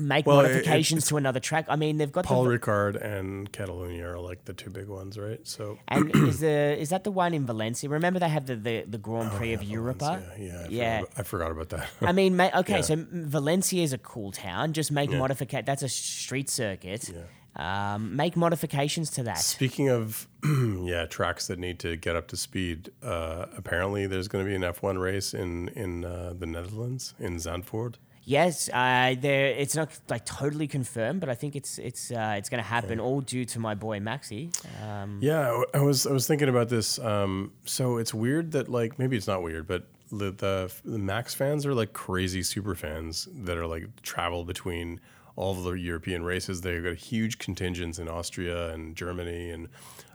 make 0.00 0.26
Well, 0.26 0.40
it- 0.40 0.42
modifications 0.44 1.08
to 1.08 1.16
another 1.16 1.40
track. 1.40 1.66
I 1.68 1.74
mean, 1.76 1.98
they've 1.98 2.10
got 2.12 2.24
Paul 2.24 2.44
the. 2.44 2.56
Ricard 2.58 2.94
and 3.02 3.50
Catalonia 3.52 4.06
are 4.10 4.18
like 4.18 4.44
the 4.44 4.52
two 4.52 4.70
big 4.70 4.86
ones, 4.88 5.18
right? 5.18 5.40
So 5.46 5.78
And 5.88 6.14
is 6.14 6.40
the 6.40 6.76
is 6.78 6.90
that 6.90 7.02
the 7.04 7.10
one 7.10 7.34
in 7.34 7.46
Valencia? 7.46 7.88
Remember 7.88 8.18
they 8.20 8.28
have 8.28 8.46
the 8.46 8.56
the, 8.56 8.84
the 8.86 8.98
Grand 8.98 9.30
oh, 9.32 9.36
Prix 9.36 9.54
of 9.54 9.62
Europa. 9.64 10.22
Oh, 10.24 10.40
yeah, 10.40 10.46
yeah, 10.48 10.60
I, 10.64 10.68
Yeah. 10.68 11.00
Forgot, 11.00 11.18
I 11.18 11.22
forgot 11.24 11.50
about 11.50 11.68
that. 11.70 11.88
I 12.02 12.12
mean, 12.12 12.36
ma- 12.36 12.50
okay, 12.56 12.74
Yeah. 12.76 12.80
so 12.82 13.06
Valencia 13.10 13.82
is 13.82 13.92
a 13.92 13.98
cool 13.98 14.30
town. 14.32 14.72
Just 14.72 14.92
make 14.92 15.10
modification. 15.10 15.64
That's 15.64 15.82
a 15.82 15.88
street 15.88 16.48
circuit. 16.48 17.10
Um, 17.58 18.14
make 18.14 18.36
modifications 18.36 19.10
to 19.10 19.24
that. 19.24 19.38
Speaking 19.38 19.88
of 19.88 20.28
yeah 20.44 21.06
tracks 21.06 21.48
that 21.48 21.58
need 21.58 21.78
to 21.80 21.96
get 21.96 22.14
up 22.14 22.28
to 22.28 22.36
speed, 22.36 22.90
uh, 23.02 23.46
apparently 23.56 24.06
there's 24.06 24.28
going 24.28 24.44
to 24.44 24.48
be 24.48 24.54
an 24.54 24.62
F1 24.62 25.00
race 25.00 25.34
in 25.34 25.68
in 25.68 26.04
uh, 26.04 26.34
the 26.38 26.46
Netherlands 26.46 27.14
in 27.18 27.36
Zandvoort. 27.36 27.94
Yes, 28.28 28.68
uh, 28.68 29.14
there. 29.18 29.46
It's 29.46 29.74
not 29.74 29.98
like 30.10 30.26
totally 30.26 30.68
confirmed, 30.68 31.20
but 31.20 31.30
I 31.30 31.34
think 31.34 31.56
it's 31.56 31.78
it's 31.78 32.10
uh, 32.10 32.34
it's 32.36 32.50
going 32.50 32.62
to 32.62 32.68
happen. 32.68 33.00
All 33.00 33.22
due 33.22 33.46
to 33.46 33.58
my 33.58 33.74
boy 33.74 34.00
Maxi. 34.00 34.52
Um, 34.84 35.18
Yeah, 35.22 35.62
I 35.72 35.80
was 35.80 36.06
I 36.06 36.12
was 36.12 36.26
thinking 36.26 36.50
about 36.50 36.68
this. 36.68 36.98
Um, 36.98 37.52
so 37.64 37.96
it's 37.96 38.12
weird 38.12 38.52
that 38.52 38.68
like 38.68 38.98
maybe 38.98 39.16
it's 39.16 39.26
not 39.26 39.42
weird, 39.42 39.66
but 39.66 39.86
the, 40.10 40.30
the 40.30 40.72
the 40.84 40.98
Max 40.98 41.34
fans 41.34 41.64
are 41.64 41.74
like 41.74 41.94
crazy 41.94 42.42
super 42.42 42.74
fans 42.74 43.28
that 43.34 43.56
are 43.56 43.66
like 43.66 44.02
travel 44.02 44.44
between 44.44 45.00
all 45.38 45.54
the 45.54 45.72
European 45.72 46.24
races. 46.24 46.60
They've 46.60 46.82
got 46.82 46.96
huge 46.96 47.38
contingents 47.38 48.00
in 48.00 48.08
Austria 48.08 48.70
and 48.70 48.96
Germany 48.96 49.50
and 49.50 49.68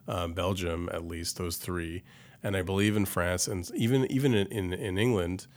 uh, 0.05 0.28
Belgium, 0.28 0.89
at 0.91 1.07
least 1.07 1.38
those 1.38 1.55
three, 1.55 2.03
and 2.43 2.57
I 2.57 2.61
believe 2.61 2.97
in 2.97 3.05
France 3.05 3.47
and 3.47 3.71
even 3.74 4.05
even 4.11 4.34
in 4.34 4.47
in, 4.47 4.74
in 4.74 4.97
England. 4.97 5.47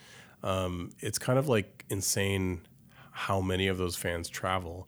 Um, 0.44 0.92
it's 1.00 1.18
kind 1.18 1.38
of 1.38 1.48
like 1.48 1.84
insane 1.90 2.60
how 3.10 3.40
many 3.40 3.66
of 3.66 3.76
those 3.76 3.96
fans 3.96 4.28
travel. 4.28 4.86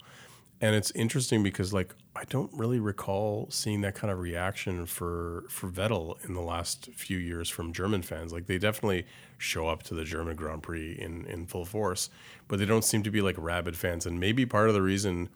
And 0.61 0.75
it's 0.75 0.91
interesting 0.91 1.43
because 1.43 1.73
like 1.73 1.93
I 2.15 2.23
don't 2.25 2.51
really 2.53 2.79
recall 2.79 3.47
seeing 3.49 3.81
that 3.81 3.95
kind 3.95 4.11
of 4.13 4.19
reaction 4.19 4.85
for 4.85 5.43
for 5.49 5.67
Vettel 5.69 6.23
in 6.23 6.33
the 6.33 6.41
last 6.41 6.89
few 6.93 7.17
years 7.17 7.49
from 7.49 7.73
German 7.73 8.01
fans. 8.01 8.31
Like 8.31 8.47
they 8.47 8.57
definitely 8.57 9.05
show 9.39 9.67
up 9.67 9.81
to 9.83 9.95
the 9.95 10.03
German 10.03 10.35
Grand 10.35 10.61
Prix 10.61 10.91
in 10.99 11.25
in 11.25 11.47
full 11.47 11.65
force, 11.65 12.09
but 12.47 12.59
they 12.59 12.65
don't 12.65 12.83
seem 12.85 13.01
to 13.03 13.09
be 13.11 13.21
like 13.21 13.35
rabid 13.39 13.75
fans. 13.75 14.05
And 14.05 14.19
maybe 14.19 14.45
part 14.45 14.67
of 14.67 14.75
the 14.75 14.81
reason 14.83 15.29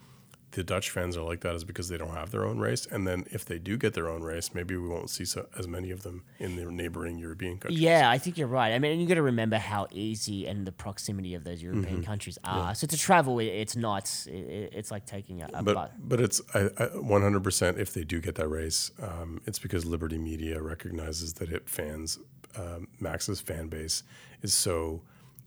the 0.51 0.63
Dutch 0.63 0.91
fans 0.91 1.17
are 1.17 1.23
like 1.23 1.41
that 1.41 1.55
is 1.55 1.63
because 1.63 1.89
they 1.89 1.97
don't 1.97 2.13
have 2.13 2.29
their 2.29 2.45
own 2.45 2.59
race. 2.59 2.85
And 2.85 3.07
then 3.07 3.25
if 3.31 3.43
they 3.43 3.57
do 3.57 3.75
get 3.75 3.95
their 3.95 4.07
own 4.07 4.21
race, 4.21 4.53
maybe 4.53 4.77
we 4.77 4.87
won't 4.87 5.09
see 5.09 5.25
so, 5.25 5.47
as 5.57 5.67
many 5.67 5.89
of 5.89 6.03
them 6.03 6.21
in 6.37 6.57
the 6.57 6.65
neighboring 6.65 7.17
European 7.17 7.57
countries. 7.57 7.79
yeah, 7.79 8.07
I 8.07 8.19
think 8.19 8.37
you're 8.37 8.47
right. 8.47 8.71
I 8.71 8.77
mean, 8.77 8.99
you 8.99 9.07
got 9.07 9.15
to 9.15 9.23
remember 9.23 9.57
how 9.57 9.87
easy 9.89 10.45
and 10.45 10.67
the 10.67 10.71
proximity 10.71 11.33
of 11.33 11.43
those 11.43 11.63
European 11.63 11.95
Mm-hmm. 11.95 12.03
countries 12.03 12.37
are. 12.43 12.75
So 12.75 12.85
to 12.85 12.95
travel, 12.95 13.39
it, 13.39 13.45
it's 13.45 13.75
not. 13.75 14.05
It, 14.27 14.69
it's 14.75 14.91
like 14.91 15.07
taking 15.07 15.41
a, 15.41 15.49
a 15.55 15.63
but 15.63 15.73
bus. 15.73 15.89
but 15.97 16.21
it's 16.21 16.39
I, 16.53 16.65
I, 16.77 16.85
100% 16.89 17.79
if 17.79 17.91
they 17.95 18.03
do 18.03 18.21
get 18.21 18.35
that 18.35 18.47
race, 18.47 18.91
um, 19.01 19.41
it's 19.47 19.57
because 19.57 19.85
Liberty 19.85 20.19
Media 20.19 20.61
recognizes 20.61 21.33
that 21.35 21.49
it 21.51 21.67
fans, 21.67 22.19
um, 22.57 22.87
Max's 22.99 23.41
fan 23.41 23.67
base 23.67 24.03
is 24.41 24.53
so 24.53 25.01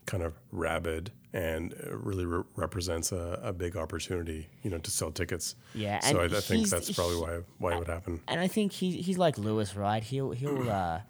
kind 0.07 0.23
of 0.23 0.35
rabid 0.53 1.11
and 1.33 1.75
uh, 1.75 1.97
really 1.97 2.25
re- 2.25 2.45
represents 2.55 3.13
a, 3.13 3.39
a 3.43 3.53
big 3.53 3.77
opportunity, 3.77 4.49
you 4.63 4.71
know, 4.71 4.79
to 4.79 4.91
sell 4.91 5.11
tickets. 5.11 5.55
Yeah, 5.75 5.99
So 6.01 6.21
I, 6.21 6.25
I 6.25 6.29
think 6.41 6.69
that's 6.69 6.91
probably 6.93 7.17
why 7.17 7.41
why 7.59 7.73
it 7.75 7.79
would 7.79 7.89
happen. 7.89 8.21
and 8.29 8.41
I 8.41 8.47
think 8.49 8.73
he 8.73 9.03
he's 9.03 9.19
like 9.19 9.37
Lewis, 9.39 9.75
right? 9.77 10.03
He'll 10.03 10.31
he'll 10.31 10.71
uh, 10.71 11.01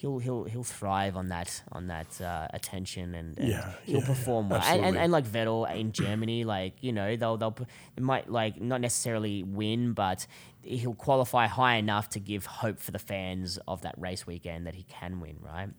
he'll 0.00 0.18
he'll 0.18 0.44
he'll 0.44 0.62
thrive 0.78 1.16
on 1.16 1.28
that 1.28 1.62
on 1.72 1.88
that 1.88 2.20
uh, 2.20 2.46
attention 2.54 3.14
and, 3.14 3.38
and 3.38 3.48
Yeah, 3.48 3.72
he'll 3.84 4.00
yeah, 4.00 4.06
perform 4.06 4.48
well. 4.48 4.62
And, 4.64 4.84
and 4.84 4.96
and 4.96 5.10
like 5.12 5.26
Vettel 5.26 5.68
in 5.74 5.92
Germany, 5.92 6.44
like 6.44 6.74
you 6.80 6.92
know 6.92 7.16
they'll 7.16 7.36
they'll 7.36 7.56
they 7.96 8.02
might 8.02 8.30
like 8.30 8.60
not 8.60 8.80
necessarily 8.80 9.42
win, 9.42 9.92
but 9.94 10.26
he'll 10.62 10.94
qualify 10.94 11.46
high 11.46 11.76
enough 11.76 12.08
to 12.10 12.20
give 12.20 12.46
hope 12.46 12.78
for 12.78 12.92
the 12.92 12.98
fans 12.98 13.58
of 13.66 13.82
that 13.82 13.94
race 13.98 14.26
weekend 14.26 14.66
that 14.66 14.74
he 14.74 14.84
can 14.84 15.20
win, 15.20 15.36
right? 15.42 15.70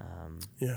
Um, 0.00 0.38
Yeah. 0.58 0.76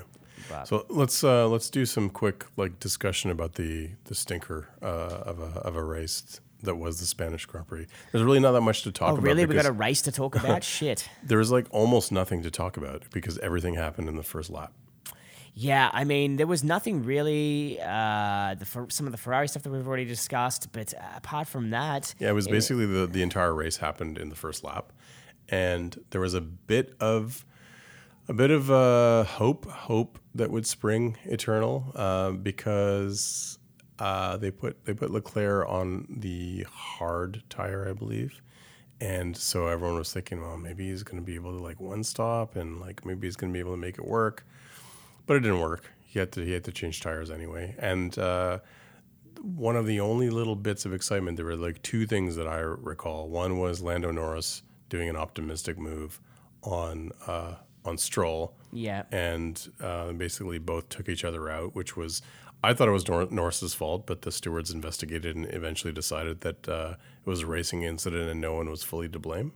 but- 0.49 0.67
So 0.67 0.85
let's 0.89 1.23
uh, 1.23 1.47
let's 1.47 1.69
do 1.71 1.85
some 1.85 2.09
quick 2.09 2.45
like 2.57 2.79
discussion 2.79 3.31
about 3.31 3.53
the 3.53 3.91
the 4.05 4.13
stinker 4.15 4.69
uh, 4.83 5.31
of 5.31 5.39
a 5.39 5.51
of 5.67 5.75
a 5.75 5.83
race 5.83 6.39
that 6.67 6.75
was 6.75 6.99
the 6.99 7.05
Spanish 7.05 7.45
Grand 7.45 7.67
Prix. 7.67 7.87
There's 8.11 8.23
really 8.23 8.39
not 8.39 8.51
that 8.51 8.61
much 8.61 8.83
to 8.83 8.91
talk 8.91 9.09
oh 9.09 9.13
about. 9.13 9.23
really? 9.23 9.45
We 9.45 9.55
got 9.55 9.65
a 9.65 9.71
race 9.71 10.03
to 10.03 10.11
talk 10.11 10.35
about? 10.35 10.63
Shit. 10.77 11.09
there 11.23 11.39
was 11.39 11.51
like 11.51 11.65
almost 11.71 12.11
nothing 12.11 12.43
to 12.43 12.51
talk 12.51 12.77
about 12.77 13.03
because 13.11 13.37
everything 13.39 13.73
happened 13.73 14.07
in 14.07 14.15
the 14.15 14.23
first 14.23 14.49
lap. 14.49 14.73
Yeah, 15.59 15.89
I 15.91 16.03
mean, 16.03 16.35
there 16.35 16.45
was 16.45 16.63
nothing 16.63 17.03
really. 17.03 17.79
Uh, 17.81 18.53
the 18.59 18.85
some 18.89 19.07
of 19.07 19.11
the 19.11 19.17
Ferrari 19.17 19.47
stuff 19.47 19.63
that 19.63 19.71
we've 19.71 19.87
already 19.87 20.05
discussed, 20.05 20.71
but 20.71 20.93
uh, 20.93 21.01
apart 21.15 21.47
from 21.47 21.71
that, 21.71 22.13
Yeah, 22.19 22.29
it 22.29 22.33
was 22.33 22.47
basically 22.47 22.85
the, 22.85 23.07
the 23.07 23.23
entire 23.23 23.55
race 23.55 23.77
happened 23.77 24.19
in 24.19 24.29
the 24.29 24.35
first 24.35 24.63
lap, 24.63 24.93
and 25.49 25.99
there 26.11 26.21
was 26.21 26.35
a 26.35 26.41
bit 26.41 26.93
of 26.99 27.43
a 28.27 28.33
bit 28.33 28.51
of 28.51 28.69
uh, 28.69 29.23
hope 29.23 29.65
hope 29.65 30.19
that 30.35 30.51
would 30.51 30.67
spring 30.67 31.17
eternal 31.25 31.91
uh, 31.95 32.31
because 32.31 33.57
uh, 33.99 34.37
they 34.37 34.51
put 34.51 34.83
they 34.85 34.93
put 34.93 35.11
Leclerc 35.11 35.67
on 35.67 36.05
the 36.09 36.65
hard 36.71 37.43
tire, 37.49 37.87
I 37.89 37.93
believe, 37.93 38.41
and 39.01 39.35
so 39.35 39.67
everyone 39.67 39.97
was 39.97 40.13
thinking, 40.13 40.41
well, 40.41 40.57
maybe 40.57 40.89
he's 40.89 41.03
going 41.03 41.17
to 41.17 41.25
be 41.25 41.35
able 41.35 41.57
to 41.57 41.63
like 41.63 41.79
one 41.79 42.03
stop 42.03 42.55
and 42.55 42.79
like 42.79 43.05
maybe 43.05 43.27
he's 43.27 43.35
going 43.35 43.51
to 43.51 43.53
be 43.53 43.59
able 43.59 43.73
to 43.73 43.77
make 43.77 43.97
it 43.97 44.05
work, 44.05 44.45
but 45.25 45.37
it 45.37 45.41
didn't 45.41 45.61
work. 45.61 45.91
He 46.03 46.19
had 46.19 46.31
to 46.33 46.45
he 46.45 46.51
had 46.51 46.63
to 46.65 46.71
change 46.71 47.01
tires 47.01 47.31
anyway, 47.31 47.75
and. 47.77 48.17
Uh, 48.17 48.59
one 49.41 49.75
of 49.75 49.85
the 49.85 49.99
only 49.99 50.29
little 50.29 50.55
bits 50.55 50.85
of 50.85 50.93
excitement. 50.93 51.37
There 51.37 51.45
were 51.45 51.55
like 51.55 51.81
two 51.81 52.05
things 52.05 52.35
that 52.35 52.47
I 52.47 52.57
recall. 52.57 53.29
One 53.29 53.59
was 53.59 53.81
Lando 53.81 54.11
Norris 54.11 54.63
doing 54.89 55.09
an 55.09 55.15
optimistic 55.15 55.77
move 55.77 56.19
on 56.63 57.11
uh, 57.27 57.55
on 57.85 57.97
Stroll, 57.97 58.55
yeah, 58.71 59.03
and 59.11 59.69
uh, 59.81 60.11
basically 60.11 60.57
both 60.57 60.89
took 60.89 61.07
each 61.09 61.23
other 61.23 61.49
out, 61.49 61.75
which 61.75 61.95
was 61.95 62.21
I 62.67 62.73
thought 62.73 62.89
it 62.89 62.91
was 62.91 63.07
Nor- 63.07 63.29
Norris's 63.31 63.73
fault, 63.73 64.05
but 64.05 64.23
the 64.23 64.31
stewards 64.31 64.71
investigated 64.71 65.37
and 65.37 65.45
eventually 65.53 65.93
decided 65.93 66.41
that 66.41 66.67
uh, 66.67 66.95
it 67.25 67.29
was 67.29 67.43
a 67.43 67.45
racing 67.45 67.83
incident 67.83 68.29
and 68.29 68.41
no 68.41 68.55
one 68.55 68.69
was 68.69 68.83
fully 68.83 69.07
to 69.07 69.19
blame. 69.19 69.53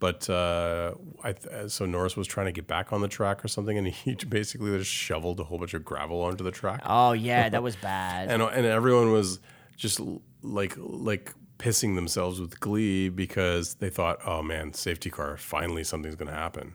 But 0.00 0.28
uh, 0.28 0.94
I 1.22 1.34
th- 1.34 1.70
so 1.70 1.86
Norris 1.86 2.16
was 2.16 2.26
trying 2.26 2.46
to 2.46 2.52
get 2.52 2.66
back 2.66 2.92
on 2.92 3.00
the 3.00 3.06
track 3.06 3.44
or 3.44 3.48
something, 3.48 3.78
and 3.78 3.86
he 3.86 4.14
basically 4.28 4.76
just 4.76 4.90
shoveled 4.90 5.38
a 5.38 5.44
whole 5.44 5.58
bunch 5.58 5.72
of 5.74 5.84
gravel 5.84 6.20
onto 6.22 6.42
the 6.42 6.50
track 6.50 6.82
oh 6.84 7.12
yeah, 7.12 7.48
that 7.48 7.62
was 7.68 7.76
bad. 7.76 8.28
and 8.28 8.42
and 8.42 8.66
everyone 8.66 9.12
was 9.12 9.38
just 9.76 10.00
like 10.42 10.74
like 10.76 11.32
pissing 11.60 11.94
themselves 11.94 12.40
with 12.40 12.58
glee 12.58 13.08
because 13.08 13.74
they 13.74 13.88
thought, 13.88 14.18
oh 14.26 14.42
man, 14.42 14.74
safety 14.74 15.10
car, 15.10 15.36
finally 15.36 15.84
something's 15.84 16.16
going 16.16 16.28
to 16.28 16.34
happen, 16.34 16.74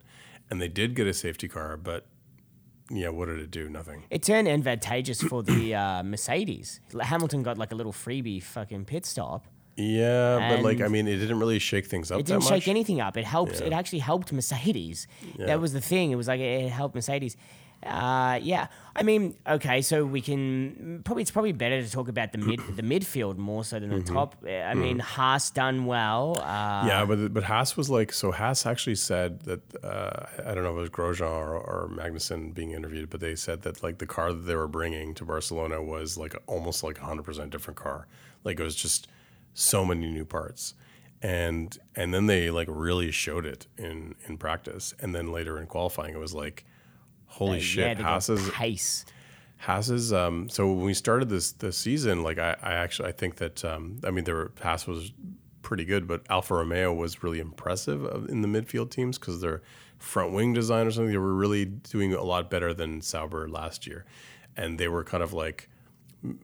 and 0.50 0.62
they 0.62 0.70
did 0.70 0.96
get 0.96 1.08
a 1.08 1.14
safety 1.14 1.50
car, 1.50 1.76
but 1.76 2.06
yeah, 2.90 3.10
what 3.10 3.26
did 3.28 3.40
it 3.40 3.52
do? 3.52 3.70
Nothing. 3.70 4.04
It 4.10 4.24
turned 4.24 4.48
advantageous 4.48 5.22
for 5.22 5.44
the 5.44 5.76
uh, 5.76 6.04
Mercedes. 6.14 6.80
Hamilton 7.00 7.44
got 7.44 7.58
like 7.58 7.72
a 7.72 7.76
little 7.76 7.94
freebie 7.94 8.42
fucking 8.42 8.86
pit 8.86 9.06
stop. 9.06 9.46
Yeah, 9.76 10.56
but 10.56 10.64
like 10.64 10.82
I 10.82 10.88
mean, 10.88 11.08
it 11.08 11.18
didn't 11.18 11.40
really 11.40 11.60
shake 11.60 11.86
things 11.86 12.12
up 12.12 12.20
It 12.20 12.26
didn't 12.26 12.42
that 12.44 12.50
much. 12.50 12.64
shake 12.64 12.68
anything 12.68 13.00
up. 13.00 13.16
It 13.16 13.26
helped. 13.26 13.62
It 13.62 13.72
actually 13.74 14.00
helped 14.00 14.34
Mercedes. 14.34 15.08
That 15.38 15.62
was 15.62 15.72
the 15.74 15.82
thing. 15.82 16.12
It 16.12 16.16
was 16.16 16.28
like 16.28 16.40
it 16.40 16.70
helped 16.70 16.96
Mercedes. 16.96 17.38
Uh, 17.86 18.40
yeah, 18.42 18.68
I 18.96 19.04
mean, 19.04 19.36
okay, 19.48 19.82
so 19.82 20.04
we 20.04 20.20
can 20.20 21.02
probably 21.06 21.22
it's 21.22 21.32
probably 21.32 21.52
better 21.52 21.82
to 21.82 21.90
talk 21.92 22.08
about 22.10 22.32
the 22.32 22.38
mid 22.40 22.60
the 22.76 22.82
midfield 22.82 23.38
more 23.38 23.64
so 23.64 23.80
than 23.80 23.90
the 23.90 23.98
Mm-hmm. 23.98 24.14
top. 24.16 24.36
I 24.46 24.74
mean, 24.74 25.00
Haas 25.00 25.52
done 25.52 25.86
well. 25.86 26.38
Uh, 26.40 26.86
yeah, 26.88 27.06
but 27.06 27.34
but 27.34 27.44
Haas 27.44 27.78
was 27.78 27.90
like 27.90 28.12
so. 28.12 28.32
Haas 28.32 28.66
actually 28.66 28.96
said 28.96 29.42
that 29.42 29.62
uh, 29.84 30.26
I 30.46 30.54
don't 30.56 30.64
know 30.64 30.72
if 30.72 30.78
it 30.78 30.82
was 30.82 30.90
Grosjean 30.90 31.30
or, 31.30 31.56
or 31.56 31.90
Magnussen 31.94 32.54
being 32.54 32.72
interviewed, 32.72 33.10
but 33.10 33.20
they 33.20 33.36
said 33.36 33.62
that 33.62 33.84
like 33.84 34.00
the 34.00 34.08
car 34.08 34.34
that 34.34 34.46
they 34.48 34.56
were 34.56 34.68
bringing 34.68 35.14
to 35.14 35.24
Barcelona 35.26 35.82
was 35.82 36.18
like 36.18 36.36
almost 36.48 36.84
like 36.84 36.98
a 37.00 37.06
hundred 37.06 37.24
percent 37.24 37.52
different 37.52 37.78
car. 37.78 38.08
Like 38.44 38.60
it 38.60 38.64
was 38.64 38.76
just 38.76 39.08
so 39.54 39.86
many 39.86 40.08
new 40.10 40.26
parts, 40.26 40.74
and 41.22 41.78
and 41.96 42.14
then 42.14 42.26
they 42.26 42.50
like 42.50 42.68
really 42.72 43.12
showed 43.12 43.46
it 43.46 43.68
in 43.78 44.16
in 44.28 44.38
practice, 44.38 44.94
and 45.00 45.14
then 45.14 45.32
later 45.32 45.60
in 45.60 45.68
qualifying, 45.68 46.14
it 46.16 46.20
was 46.20 46.34
like, 46.34 46.66
holy 47.28 47.58
yeah, 47.58 47.64
shit, 47.64 47.98
Haas's 47.98 48.50
pace. 48.52 49.06
Haas's 49.58 50.14
um 50.14 50.50
so 50.50 50.68
when 50.68 50.86
we 50.86 50.94
started 50.94 51.30
this 51.30 51.52
this 51.54 51.78
season, 51.78 52.24
like 52.24 52.38
I, 52.38 52.56
I 52.62 52.74
actually 52.74 53.10
I 53.10 53.12
think 53.12 53.36
that 53.38 53.64
um 53.66 54.00
I 54.04 54.12
mean 54.12 54.24
there 54.24 54.36
were 54.36 54.52
Haas 54.62 54.88
was 54.88 55.12
pretty 55.62 55.86
good, 55.86 56.08
but 56.08 56.22
Alfa 56.30 56.56
Romeo 56.56 56.94
was 56.94 57.24
really 57.24 57.40
impressive 57.40 58.30
in 58.30 58.42
the 58.42 58.48
midfield 58.48 58.90
teams 58.90 59.18
because 59.18 59.42
their 59.42 59.62
front 59.98 60.32
wing 60.32 60.54
design 60.54 60.88
or 60.88 60.92
something 60.92 61.12
they 61.12 61.18
were 61.18 61.34
really 61.34 61.66
doing 61.66 62.14
a 62.14 62.24
lot 62.24 62.50
better 62.50 62.74
than 62.74 63.02
Sauber 63.02 63.50
last 63.50 63.88
year, 63.88 64.06
and 64.56 64.78
they 64.78 64.88
were 64.88 65.04
kind 65.04 65.24
of 65.24 65.34
like 65.34 65.70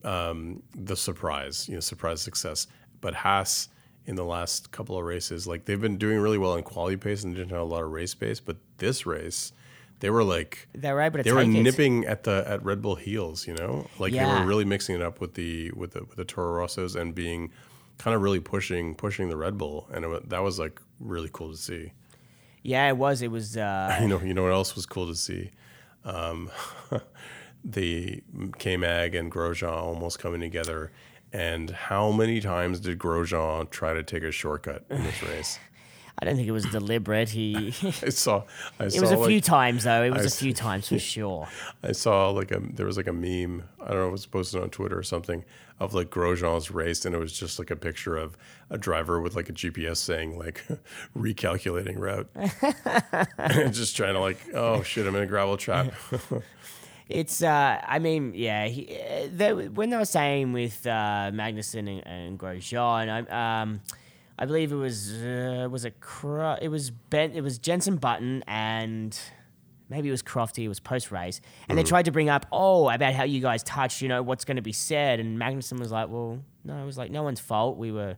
um, 0.04 0.62
the 0.76 0.96
surprise, 0.96 1.68
you 1.70 1.76
know, 1.76 1.80
surprise 1.80 2.22
success. 2.22 2.68
But 3.00 3.14
Haas 3.14 3.70
in 4.06 4.16
the 4.16 4.26
last 4.26 4.72
couple 4.72 4.98
of 4.98 5.06
races, 5.06 5.48
like 5.48 5.66
they've 5.66 5.80
been 5.80 5.98
doing 5.98 6.20
really 6.20 6.38
well 6.38 6.56
in 6.56 6.64
quality 6.64 6.98
pace 6.98 7.24
and 7.24 7.34
didn't 7.34 7.52
have 7.52 7.62
a 7.62 7.64
lot 7.64 7.84
of 7.84 7.92
race 7.92 8.14
pace, 8.14 8.40
but 8.40 8.58
this 8.78 9.06
race. 9.06 9.54
They 10.04 10.10
were 10.10 10.26
like 10.26 10.68
They 10.76 10.92
were 10.92 11.00
able 11.00 11.20
to 11.20 11.24
they 11.24 11.32
were 11.32 11.44
it. 11.44 11.48
nipping 11.48 12.04
at 12.04 12.24
the 12.26 12.44
at 12.46 12.62
Red 12.62 12.82
Bull 12.82 12.96
heels, 12.96 13.48
you 13.48 13.54
know, 13.54 13.88
like 14.00 14.12
they 14.12 14.26
were 14.26 14.46
really 14.46 14.66
mixing 14.66 14.96
it 14.98 15.02
up 15.02 15.22
with 15.22 15.36
the 15.36 15.72
with 15.72 15.92
the 15.92 16.02
with 16.02 16.18
the 16.18 16.26
Toro 16.26 16.60
Rossos 16.62 17.00
and 17.00 17.16
being 17.16 17.52
kind 18.00 18.14
of 18.14 18.22
really 18.22 18.42
pushing 18.42 18.96
pushing 18.96 19.30
the 19.30 19.38
Red 19.38 19.58
Bull, 19.58 19.88
and 19.94 20.04
it, 20.04 20.30
that 20.30 20.44
was 20.44 20.60
like 20.60 20.82
really 21.00 21.30
cool 21.32 21.52
to 21.52 21.58
see. 21.58 21.94
Yeah, 22.64 22.90
it 22.90 22.98
was. 22.98 23.22
It 23.22 23.32
was. 23.32 23.56
Uh, 23.56 23.98
You 24.02 24.10
know, 24.10 24.20
you 24.22 24.34
know 24.34 24.44
what 24.44 24.52
else 24.52 24.76
was 24.76 24.86
cool 24.86 25.08
to 25.08 25.16
see? 25.16 25.52
Um, 26.04 26.52
the 27.64 28.22
K 28.58 28.76
Mag 28.76 29.16
and 29.16 29.32
Grosjean 29.32 29.72
almost 29.72 30.20
coming 30.20 30.42
together. 30.42 30.92
And 31.32 31.70
how 31.72 32.12
many 32.12 32.42
times 32.42 32.82
did 32.82 33.00
Grosjean 33.00 33.70
try 33.70 33.94
to 33.94 34.04
take 34.04 34.24
a 34.24 34.32
shortcut 34.32 34.84
in 34.90 35.02
this 35.02 35.24
race? 35.30 35.60
I 36.20 36.26
don't 36.26 36.36
think 36.36 36.48
it 36.48 36.52
was 36.52 36.66
deliberate. 36.66 37.30
He. 37.30 37.74
I 37.84 38.10
saw. 38.10 38.44
I 38.80 38.86
It 38.86 38.92
saw 38.92 39.02
was 39.02 39.12
a 39.12 39.18
like, 39.18 39.28
few 39.30 39.42
times 39.42 39.84
though. 39.84 40.04
It 40.04 40.12
was 40.12 40.24
I 40.24 40.26
a 40.26 40.30
few 40.30 40.54
times 40.54 40.88
for 40.90 41.00
sure. 41.14 41.48
I 41.84 41.92
saw 41.92 42.30
like 42.30 42.52
a 42.52 42.60
there 42.60 42.86
was 42.86 42.98
like 42.98 43.08
a 43.08 43.14
meme. 43.14 43.64
I 43.82 43.88
don't 43.90 43.98
know. 43.98 44.06
If 44.06 44.10
it 44.10 44.12
was 44.12 44.26
posted 44.28 44.62
on 44.62 44.70
Twitter 44.70 44.98
or 44.98 45.04
something 45.04 45.44
of 45.80 45.94
like 45.94 46.10
Grosjean's 46.12 46.70
race, 46.72 47.04
and 47.04 47.16
it 47.16 47.18
was 47.18 47.34
just 47.38 47.58
like 47.60 47.72
a 47.72 47.76
picture 47.76 48.16
of 48.16 48.38
a 48.70 48.78
driver 48.78 49.20
with 49.20 49.36
like 49.36 49.50
a 49.50 49.54
GPS 49.54 49.98
saying 49.98 50.38
like 50.38 50.64
recalculating 51.18 51.98
route, 51.98 52.30
and 53.38 53.74
just 53.74 53.98
trying 53.98 54.14
to 54.14 54.20
like, 54.20 54.38
oh 54.54 54.84
shit, 54.84 55.08
I'm 55.08 55.16
in 55.16 55.24
a 55.24 55.28
gravel 55.28 55.58
trap. 55.58 55.94
It's, 57.10 57.44
uh, 57.44 57.82
I 57.86 58.00
mean, 58.00 58.32
yeah. 58.34 58.66
He, 58.68 58.98
uh, 58.98 59.28
they, 59.32 59.54
when 59.54 59.90
they 59.90 59.98
were 59.98 60.06
saying 60.06 60.54
with 60.54 60.88
uh, 60.88 61.32
Magnussen 61.34 61.80
and, 61.80 62.08
and 62.08 62.40
Grosjean, 62.40 63.28
I, 63.30 63.62
um, 63.62 63.82
I 64.38 64.46
believe 64.46 64.72
it 64.72 64.76
was 64.76 65.14
uh, 65.14 65.68
was 65.70 65.86
it 65.86 66.00
Cro- 66.00 66.58
it 66.62 66.70
was 66.70 66.90
Ben 66.90 67.32
it 67.32 67.42
was 67.42 67.60
Jensen 67.60 67.98
Button 67.98 68.44
and 68.48 69.18
maybe 69.90 70.08
it 70.08 70.12
was 70.12 70.24
Crofty. 70.24 70.64
It 70.64 70.70
was 70.70 70.80
post 70.80 71.12
race, 71.12 71.40
and 71.70 71.78
they 71.78 71.84
tried 71.84 72.06
to 72.06 72.12
bring 72.12 72.30
up 72.30 72.46
oh 72.52 72.90
about 72.90 73.14
how 73.14 73.24
you 73.24 73.42
guys 73.42 73.64
touched. 73.64 74.02
You 74.02 74.10
know 74.10 74.24
what's 74.24 74.46
going 74.46 74.56
to 74.58 74.62
be 74.64 74.74
said, 74.74 75.20
and 75.20 75.40
Magnussen 75.40 75.80
was 75.80 75.92
like, 75.92 76.10
well, 76.10 76.40
no, 76.64 76.82
it 76.82 76.86
was 76.86 76.98
like 76.98 77.12
no 77.12 77.24
one's 77.24 77.40
fault. 77.40 77.78
We 77.78 77.92
were. 77.92 78.18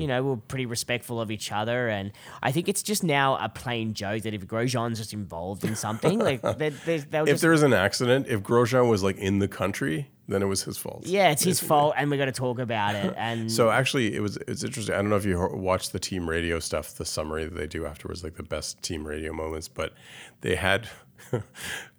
You 0.00 0.08
know, 0.08 0.24
we 0.24 0.30
were 0.30 0.36
pretty 0.36 0.66
respectful 0.66 1.20
of 1.20 1.30
each 1.30 1.52
other, 1.52 1.86
and 1.86 2.10
I 2.42 2.50
think 2.50 2.68
it's 2.68 2.82
just 2.82 3.04
now 3.04 3.36
a 3.36 3.48
plain 3.48 3.94
joke 3.94 4.22
that 4.22 4.34
if 4.34 4.44
Grosjean's 4.44 4.98
just 4.98 5.12
involved 5.12 5.62
in 5.62 5.76
something, 5.76 6.18
like 6.18 6.42
they, 6.58 6.70
they, 6.70 6.94
if 6.96 7.10
just 7.26 7.42
there 7.42 7.52
was 7.52 7.62
an 7.62 7.72
accident, 7.72 8.26
if 8.28 8.42
Grosjean 8.42 8.90
was 8.90 9.04
like 9.04 9.18
in 9.18 9.38
the 9.38 9.46
country, 9.46 10.10
then 10.28 10.42
it 10.42 10.46
was 10.46 10.62
his 10.62 10.76
fault. 10.76 11.06
Yeah, 11.06 11.30
it's 11.30 11.42
his 11.42 11.58
fault, 11.58 11.94
and 11.96 12.10
we 12.10 12.18
got 12.18 12.26
to 12.26 12.32
talk 12.32 12.58
about 12.58 12.94
it. 12.94 13.14
And 13.16 13.50
So 13.50 13.70
actually, 13.70 14.14
it 14.14 14.20
was 14.20 14.36
it's 14.46 14.62
interesting. 14.62 14.94
I 14.94 14.98
don't 14.98 15.08
know 15.08 15.16
if 15.16 15.24
you 15.24 15.38
watched 15.54 15.92
the 15.92 15.98
team 15.98 16.28
radio 16.28 16.58
stuff, 16.60 16.94
the 16.94 17.04
summary 17.06 17.44
that 17.44 17.54
they 17.54 17.66
do 17.66 17.86
afterwards, 17.86 18.22
like 18.22 18.36
the 18.36 18.42
best 18.42 18.82
team 18.82 19.06
radio 19.06 19.32
moments. 19.32 19.68
But 19.68 19.94
they 20.42 20.54
had, 20.56 20.88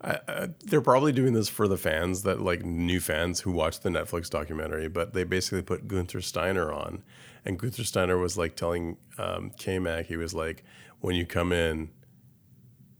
I, 0.02 0.20
I, 0.28 0.48
they're 0.64 0.82
probably 0.82 1.12
doing 1.12 1.34
this 1.34 1.50
for 1.50 1.68
the 1.68 1.78
fans 1.78 2.22
that 2.24 2.40
like 2.40 2.64
new 2.64 3.00
fans 3.00 3.42
who 3.42 3.52
watch 3.52 3.80
the 3.80 3.90
Netflix 3.90 4.30
documentary. 4.30 4.88
But 4.88 5.14
they 5.14 5.24
basically 5.24 5.64
put 5.64 5.88
Guenther 5.88 6.24
Steiner 6.24 6.72
on, 6.72 7.04
and 7.44 7.60
Guenther 7.60 7.86
Steiner 7.86 8.18
was 8.18 8.38
like 8.38 8.56
telling 8.56 8.98
um, 9.18 9.52
K 9.58 9.80
Mag, 9.80 10.06
he 10.06 10.18
was 10.18 10.34
like, 10.36 10.64
when 11.00 11.16
you 11.16 11.26
come 11.26 11.52
in. 11.52 11.90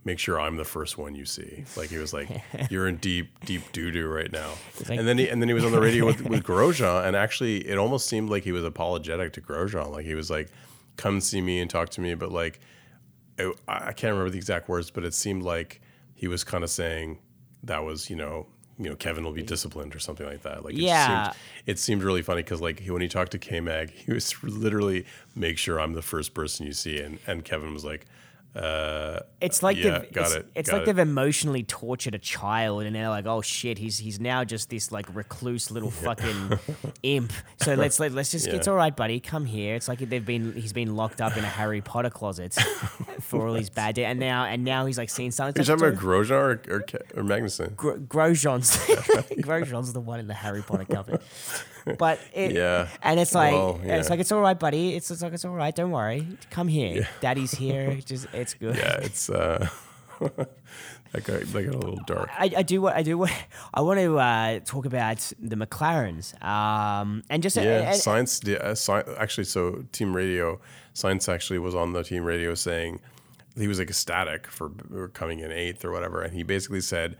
Make 0.10 0.18
sure 0.18 0.40
I'm 0.40 0.58
the 0.58 0.66
first 0.66 0.98
one 0.98 1.14
you 1.14 1.26
see. 1.26 1.66
Like 1.78 1.90
he 1.92 1.98
was 1.98 2.14
like, 2.14 2.30
"You're 2.72 2.88
in 2.88 2.96
deep, 2.98 3.28
deep 3.46 3.62
doo 3.72 3.92
doo 3.92 4.08
right 4.08 4.32
now." 4.32 4.52
like- 4.90 4.98
and 4.98 5.08
then 5.08 5.18
he 5.20 5.30
and 5.30 5.40
then 5.40 5.48
he 5.50 5.54
was 5.54 5.64
on 5.64 5.72
the 5.72 5.80
radio 5.80 6.04
with, 6.06 6.22
with 6.28 6.44
Grosjean, 6.52 7.06
and 7.06 7.16
actually, 7.16 7.58
it 7.68 7.78
almost 7.78 8.08
seemed 8.08 8.30
like 8.32 8.44
he 8.44 8.52
was 8.52 8.64
apologetic 8.64 9.34
to 9.34 9.42
Grosjean. 9.42 9.92
Like 9.92 10.06
he 10.06 10.16
was 10.16 10.32
like, 10.32 10.50
"Come 10.98 11.22
see 11.22 11.42
me 11.42 11.60
and 11.60 11.70
talk 11.70 11.90
to 11.90 12.02
me," 12.02 12.16
but 12.16 12.32
like, 12.32 12.60
it, 13.38 13.56
I 13.68 13.92
can't 13.94 14.14
remember 14.14 14.32
the 14.32 14.38
exact 14.40 14.68
words, 14.68 14.90
but 14.90 15.04
it 15.04 15.14
seemed 15.14 15.44
like 15.44 15.80
he 16.16 16.28
was 16.28 16.44
kind 16.44 16.64
of 16.64 16.72
saying 16.72 17.20
that 17.64 17.84
was, 17.84 18.10
you 18.10 18.16
know, 18.16 18.48
you 18.80 18.90
know, 18.90 18.96
Kevin 18.96 19.24
will 19.24 19.32
be 19.34 19.44
disciplined 19.44 19.96
or 19.96 20.00
something 20.00 20.26
like 20.26 20.42
that. 20.42 20.66
Like, 20.66 20.74
it 20.74 20.80
Yeah. 20.82 21.24
seemed, 21.32 21.36
it 21.68 21.78
seemed 21.80 22.02
really 22.04 22.22
funny 22.24 22.42
because 22.42 22.62
like 22.62 22.82
when 22.88 23.02
he 23.04 23.08
talked 23.08 23.32
to 23.34 23.38
K 23.38 23.60
Mag, 23.60 23.92
he 23.92 24.12
was 24.12 24.34
literally 24.44 25.06
make 25.36 25.58
sure 25.60 25.80
I'm 25.80 25.94
the 25.94 26.02
first 26.02 26.34
person 26.34 26.66
you 26.66 26.74
see, 26.74 27.00
and 27.00 27.20
and 27.28 27.46
Kevin 27.46 27.76
was 27.76 27.86
like. 27.86 28.08
Uh, 28.56 29.20
It's 29.42 29.62
like 29.62 29.78
Yeah, 29.78 30.00
they've, 30.00 30.12
got 30.12 30.26
it's, 30.26 30.36
it, 30.36 30.46
it's 30.56 30.72
like 30.72 30.82
it. 30.82 30.86
they've 30.88 30.98
emotionally 31.00 31.62
tortured 31.64 32.16
a 32.16 32.20
child, 32.20 32.84
and 32.84 32.96
they're 32.96 33.08
like, 33.10 33.28
"Oh 33.28 33.42
shit, 33.42 33.78
he's 33.78 34.00
he's 34.00 34.20
now 34.20 34.44
just 34.44 34.70
this 34.72 34.92
like 34.92 35.06
recluse 35.16 35.70
little 35.70 35.92
fucking 35.92 36.58
imp." 37.04 37.32
So 37.58 37.76
let's 37.76 38.00
let, 38.00 38.12
let's 38.14 38.32
just 38.32 38.48
it's 38.48 38.68
all 38.68 38.76
right, 38.76 38.96
buddy, 38.96 39.20
come 39.20 39.46
here. 39.46 39.76
It's 39.76 39.88
like 39.88 40.00
they've 40.00 40.26
been 40.26 40.54
he's 40.54 40.74
been 40.74 40.96
locked 40.96 41.22
up 41.22 41.38
in 41.38 41.44
a 41.44 41.48
Harry 41.48 41.82
Potter 41.82 42.10
closet 42.10 42.54
for 43.22 43.48
all 43.48 43.54
his 43.54 43.70
bad, 43.70 44.00
and 44.00 44.20
now 44.20 44.46
and 44.46 44.64
now 44.64 44.88
he's 44.88 44.98
like 44.98 45.12
seeing 45.12 45.30
something. 45.32 45.62
are 45.62 45.64
you 45.66 45.72
It's 45.74 45.82
talking 45.82 45.94
about 45.96 46.04
Grosjean 46.04 46.32
or, 46.32 46.74
or, 46.74 46.80
or 47.16 47.24
Magnussen? 47.24 47.76
Gro- 47.76 48.00
Grosjean's 48.00 48.76
Grosjean's 49.44 49.94
the 49.94 50.02
one 50.02 50.20
in 50.20 50.28
the 50.28 50.34
Harry 50.34 50.64
Potter 50.64 50.86
cover. 50.86 51.20
But 51.98 52.20
it, 52.34 52.52
Yeah. 52.52 52.88
and 53.02 53.20
it's 53.20 53.34
like 53.34 53.54
Well, 53.54 53.80
it's 53.84 54.10
like 54.10 54.20
it's 54.20 54.32
all 54.32 54.42
right, 54.42 54.58
buddy. 54.60 54.96
It's, 54.96 55.10
it's 55.12 55.22
like 55.22 55.34
it's 55.34 55.46
all 55.46 55.54
right. 55.56 55.76
Don't 55.76 55.92
worry. 55.92 56.28
Come 56.52 56.68
here. 56.68 57.08
Daddy's 57.22 57.52
here. 57.52 57.96
Just 58.06 58.28
it's 58.34 58.54
good. 58.54 58.76
Yeah, 58.78 58.98
it's 59.02 59.30
uh, 59.30 59.68
that 60.20 61.24
got 61.24 61.42
that 61.42 61.64
got 61.66 61.76
a 61.76 61.78
little 61.78 62.00
dark. 62.06 62.30
I, 62.38 62.52
I 62.58 62.62
do 62.64 62.82
what 62.82 62.96
I 62.96 63.02
do. 63.04 63.18
What 63.18 63.32
I 63.74 63.82
want 63.82 64.00
to 64.00 64.20
uh, 64.20 64.60
talk 64.66 64.86
about 64.86 65.32
the 65.40 65.56
McLarens, 65.56 66.42
um, 66.44 67.24
and 67.30 67.42
just 67.42 67.56
Yeah, 67.56 67.92
and- 67.92 68.00
Sainz. 68.00 68.40
di- 68.44 68.58
Uh, 68.58 68.72
sci- 68.72 69.04
actually, 69.18 69.46
so 69.46 69.86
team 69.92 70.16
radio, 70.16 70.60
Sainz 70.94 71.28
actually 71.34 71.60
was 71.60 71.74
on 71.76 71.94
the 71.94 72.04
team 72.04 72.24
radio 72.24 72.54
saying 72.56 73.00
he 73.58 73.68
was 73.68 73.80
like 73.80 73.90
ecstatic 73.90 74.48
for 74.48 74.70
coming 75.14 75.40
in 75.40 75.52
eighth 75.52 75.84
or 75.84 75.92
whatever, 75.92 76.22
and 76.22 76.34
he 76.34 76.44
basically 76.44 76.82
said, 76.82 77.18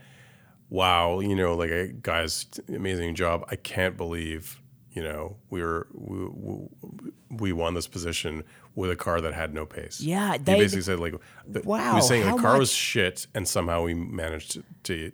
"Wow, 0.70 1.20
you 1.20 1.34
know, 1.36 1.54
like 1.54 1.70
a 1.70 1.88
guys, 1.88 2.46
amazing 2.68 3.14
job. 3.14 3.44
I 3.48 3.56
can't 3.56 3.96
believe." 3.96 4.56
You 4.92 5.04
know, 5.04 5.36
we 5.50 5.62
were 5.62 5.86
we, 5.94 6.26
we, 6.26 7.10
we 7.30 7.52
won 7.52 7.74
this 7.74 7.86
position 7.86 8.42
with 8.74 8.90
a 8.90 8.96
car 8.96 9.20
that 9.20 9.32
had 9.34 9.54
no 9.54 9.64
pace. 9.64 10.00
Yeah, 10.00 10.32
he 10.32 10.38
they- 10.38 10.58
basically 10.58 10.82
said 10.82 10.98
like, 10.98 11.14
the, 11.46 11.60
he 11.60 11.66
Wow, 11.66 11.94
was 11.94 12.08
saying 12.08 12.26
the 12.28 12.42
car 12.42 12.58
was 12.58 12.72
shit, 12.72 13.28
and 13.32 13.46
somehow 13.46 13.84
we 13.84 13.94
managed 13.94 14.50
to, 14.54 14.64
to 14.82 15.12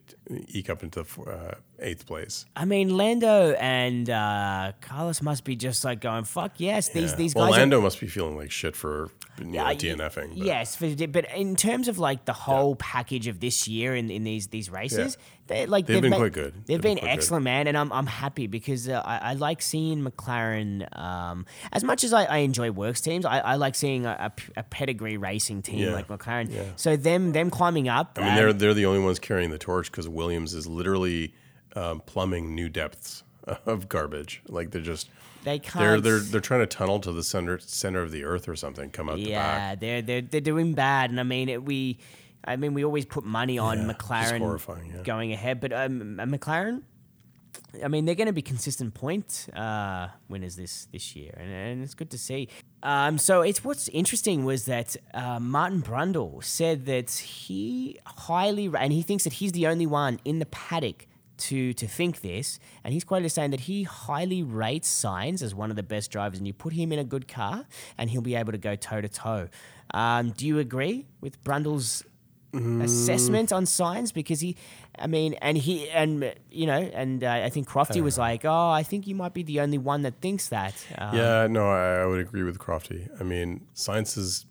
eke 0.49 0.71
up 0.71 0.83
into 0.83 1.01
uh, 1.27 1.55
eighth 1.79 2.07
place. 2.07 2.47
I 2.57 2.65
mean, 2.65 2.97
Lando 2.97 3.53
and 3.53 4.09
uh, 4.11 4.73
Carlos 4.81 5.23
must 5.23 5.45
be 5.45 5.57
just 5.57 5.85
like 5.85 6.01
going, 6.01 6.25
"Fuck 6.25 6.59
yes, 6.59 6.89
these 6.89 7.11
Yeah. 7.13 7.17
these 7.17 7.35
well, 7.35 7.47
guys." 7.47 7.57
are- 7.57 7.61
Lando 7.61 7.81
must 7.81 8.01
be 8.01 8.07
feeling 8.09 8.37
like 8.37 8.51
shit 8.51 8.75
for 8.77 9.09
you 9.39 9.45
know, 9.47 9.65
Uh, 9.65 9.75
DNFing. 9.75 10.29
But 10.31 10.39
Yes, 10.39 10.75
for, 10.77 10.89
but 11.09 11.27
in 11.37 11.57
terms 11.57 11.89
of 11.89 11.99
like 11.99 12.25
the 12.25 12.33
whole 12.33 12.75
package 12.77 13.27
of 13.27 13.39
this 13.41 13.69
year 13.69 13.95
in, 13.95 14.11
in 14.11 14.25
these 14.25 14.49
these 14.49 14.71
races, 14.71 15.19
they 15.47 15.67
like 15.67 15.87
They've 15.87 16.01
been 16.03 16.11
ma- 16.11 16.17
quite 16.17 16.33
good. 16.33 16.55
They've, 16.55 16.65
They've 16.67 16.81
been 16.81 16.95
been, 16.97 16.99
quite 16.99 17.11
good. 17.11 17.19
excellent, 17.19 17.45
man, 17.45 17.67
and 17.69 17.77
I'm 17.77 17.93
I'm 17.93 18.07
happy 18.07 18.47
because 18.47 18.89
uh, 18.89 19.01
I, 19.05 19.19
I 19.19 19.33
like 19.35 19.61
seeing 19.63 20.03
McLaren. 20.03 20.87
Um, 20.99 21.47
as 21.73 21.85
much 21.85 22.03
as 22.03 22.13
I, 22.13 22.25
I 22.25 22.37
enjoy 22.39 22.71
works 22.71 23.01
teams, 23.01 23.25
I, 23.25 23.39
I 23.41 23.55
like 23.57 23.75
seeing 23.75 24.07
a 24.07 24.33
pedigree 24.71 25.17
racing 25.19 25.63
team 25.63 25.79
Yeah. 25.81 25.93
like 25.93 26.09
McLaren. 26.09 26.51
Yeah. 26.53 26.63
So 26.77 26.97
them 26.97 27.33
them 27.33 27.51
climbing 27.51 27.89
up. 27.89 28.17
I 28.21 28.25
mean, 28.25 28.35
they're 28.37 28.53
they're 28.53 28.75
the 28.75 28.87
only 28.87 29.01
ones 29.01 29.19
carrying 29.19 29.51
the 29.51 29.59
torch 29.59 29.91
because 29.91 30.09
Williams 30.17 30.55
is 30.55 30.67
literally 30.67 31.35
um, 31.77 32.01
plumbing 32.07 32.55
new 32.55 32.69
depths 32.69 33.23
of 33.67 33.89
garbage. 33.89 34.43
Like 34.49 34.73
they're 34.73 34.83
just 34.83 35.09
they 35.45 35.59
they're 35.59 35.71
can't. 35.71 36.03
they're 36.03 36.19
they're 36.19 36.41
trying 36.41 36.61
to 36.61 36.67
tunnel 36.67 36.99
to 37.01 37.13
the 37.13 37.23
center 37.23 37.61
center 37.61 38.03
of 38.03 38.11
the 38.11 38.25
earth 38.25 38.49
or 38.49 38.57
something. 38.57 38.91
Come 38.91 39.09
out 39.09 39.17
the 39.17 39.27
back. 39.27 39.31
yeah, 39.31 39.75
they're 39.77 40.03
they're 40.03 40.23
they're 40.23 40.41
doing 40.41 40.73
bad, 40.75 41.11
and 41.11 41.21
I 41.21 41.23
mean 41.23 41.49
it, 41.49 41.63
we. 41.63 41.99
I 42.49 42.55
mean, 42.55 42.75
we 42.75 42.85
always 42.85 43.05
put 43.05 43.25
money 43.25 43.59
on 43.59 43.79
Yeah, 43.79 43.93
McLaren 43.93 45.03
going 45.03 45.33
ahead, 45.33 45.59
but 45.61 45.73
um, 45.73 46.17
McLaren, 46.19 46.83
I 47.85 47.89
mean, 47.89 48.05
they're 48.05 48.15
going 48.15 48.27
to 48.27 48.33
be 48.33 48.43
consistent 48.43 48.95
point 48.95 49.49
uh, 49.55 50.09
winners 50.29 50.57
this 50.57 50.87
this 50.93 51.15
year, 51.17 51.35
and, 51.37 51.53
and 51.53 51.83
it's 51.83 51.95
good 51.95 52.11
to 52.11 52.19
see. 52.19 52.49
Um, 52.83 53.19
so 53.19 53.43
it's 53.43 53.65
what's 53.65 53.89
interesting 53.89 54.45
was 54.45 54.67
that 54.67 54.97
uh, 55.15 55.41
Martin 55.41 55.83
Brundle 55.83 56.43
said 56.45 56.87
that 56.87 57.11
he 57.11 57.99
highly 58.07 58.71
and 58.79 58.93
he 58.93 59.03
thinks 59.03 59.25
that 59.25 59.35
he's 59.35 59.53
the 59.53 59.67
only 59.67 59.87
one 59.87 60.21
in 60.25 60.39
the 60.39 60.47
paddock 60.47 61.07
to 61.39 61.73
to 61.75 61.87
think 61.87 62.21
this, 62.21 62.59
and 62.85 62.95
he's 62.95 63.05
quoted 63.05 63.27
as 63.27 63.35
saying 63.35 63.51
that 63.51 63.61
he 63.61 63.83
highly 63.83 64.43
rates 64.43 64.89
Sainz 64.89 65.43
as 65.43 65.55
one 65.55 65.71
of 65.71 65.77
the 65.77 65.83
best 65.83 66.11
drivers, 66.11 66.39
and 66.39 66.47
you 66.47 66.55
put 66.55 66.73
him 66.73 66.93
in 66.93 66.99
a 66.99 67.05
good 67.05 67.29
car, 67.29 67.67
and 67.99 68.11
he'll 68.11 68.23
be 68.23 68.35
able 68.35 68.53
to 68.53 68.59
go 68.59 68.77
toe 68.77 69.01
to 69.01 69.09
toe. 69.09 69.49
Um, 69.93 70.31
Do 70.31 70.47
you 70.47 70.59
agree 70.59 71.07
with 71.21 71.43
Brundle's 71.45 72.05
assessment 72.83 73.53
on 73.53 73.65
Sainz 73.65 74.13
because 74.13 74.41
he 74.41 74.57
i 74.99 75.07
mean 75.07 75.35
and 75.35 75.59
he 75.59 75.89
and 75.91 76.33
you 76.51 76.67
know 76.67 76.79
and 76.79 77.23
uh, 77.23 77.31
i 77.31 77.51
think 77.51 77.69
crofty 77.69 78.03
was 78.03 78.17
like 78.17 78.45
oh 78.45 78.71
i 78.71 78.83
think 78.83 79.07
you 79.07 79.15
might 79.15 79.35
be 79.35 79.43
the 79.43 79.61
only 79.61 79.79
one 79.79 80.03
that 80.03 80.21
thinks 80.21 80.49
that 80.49 80.75
um, 80.97 81.17
Yeah, 81.17 81.47
no, 81.49 81.69
I, 81.69 82.03
I 82.03 82.07
would 82.07 82.21
agree 82.21 82.43
with 82.43 82.59
Crofty. 82.59 83.09
I 83.21 83.25
mean, 83.25 83.67
Sainz 83.75 84.17
is 84.17 84.47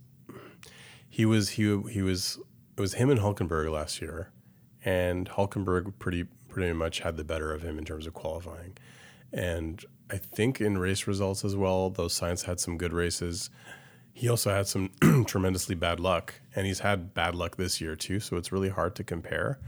he 1.10 1.26
was 1.26 1.49
he 1.49 1.64
he 1.89 2.01
was 2.01 2.39
it 2.78 2.82
was 2.82 2.95
him 2.95 3.10
and 3.10 3.20
Hulkenberg 3.20 3.72
last 3.72 4.01
year, 4.01 4.32
and 4.84 5.30
Hulkenberg 5.30 5.93
pretty 5.99 6.26
pretty 6.49 6.74
much 6.74 6.99
had 6.99 7.18
the 7.18 7.24
better 7.24 7.53
of 7.53 7.62
him 7.62 7.78
in 7.78 7.86
terms 7.86 8.06
of 8.06 8.14
qualifying, 8.14 8.78
and 9.32 9.84
I 10.10 10.18
think 10.18 10.62
in 10.62 10.78
race 10.78 11.08
results 11.08 11.43
as 11.45 11.56
well. 11.56 11.89
Though 11.89 12.08
Sainz 12.08 12.45
had 12.45 12.60
some 12.60 12.78
good 12.78 12.93
races, 12.93 13.49
he 14.16 14.30
also 14.30 14.49
had 14.49 14.66
some 14.66 14.91
tremendously 15.28 15.76
bad 15.76 15.99
luck, 15.99 16.36
and 16.55 16.66
he's 16.66 16.80
had 16.80 17.13
bad 17.13 17.36
luck 17.36 17.57
this 17.57 17.82
year 17.82 17.97
too. 17.97 18.22
So 18.22 18.38
it's 18.38 18.49
really 18.49 18.70
hard 18.70 18.95
to 18.95 19.03
compare, 19.03 19.59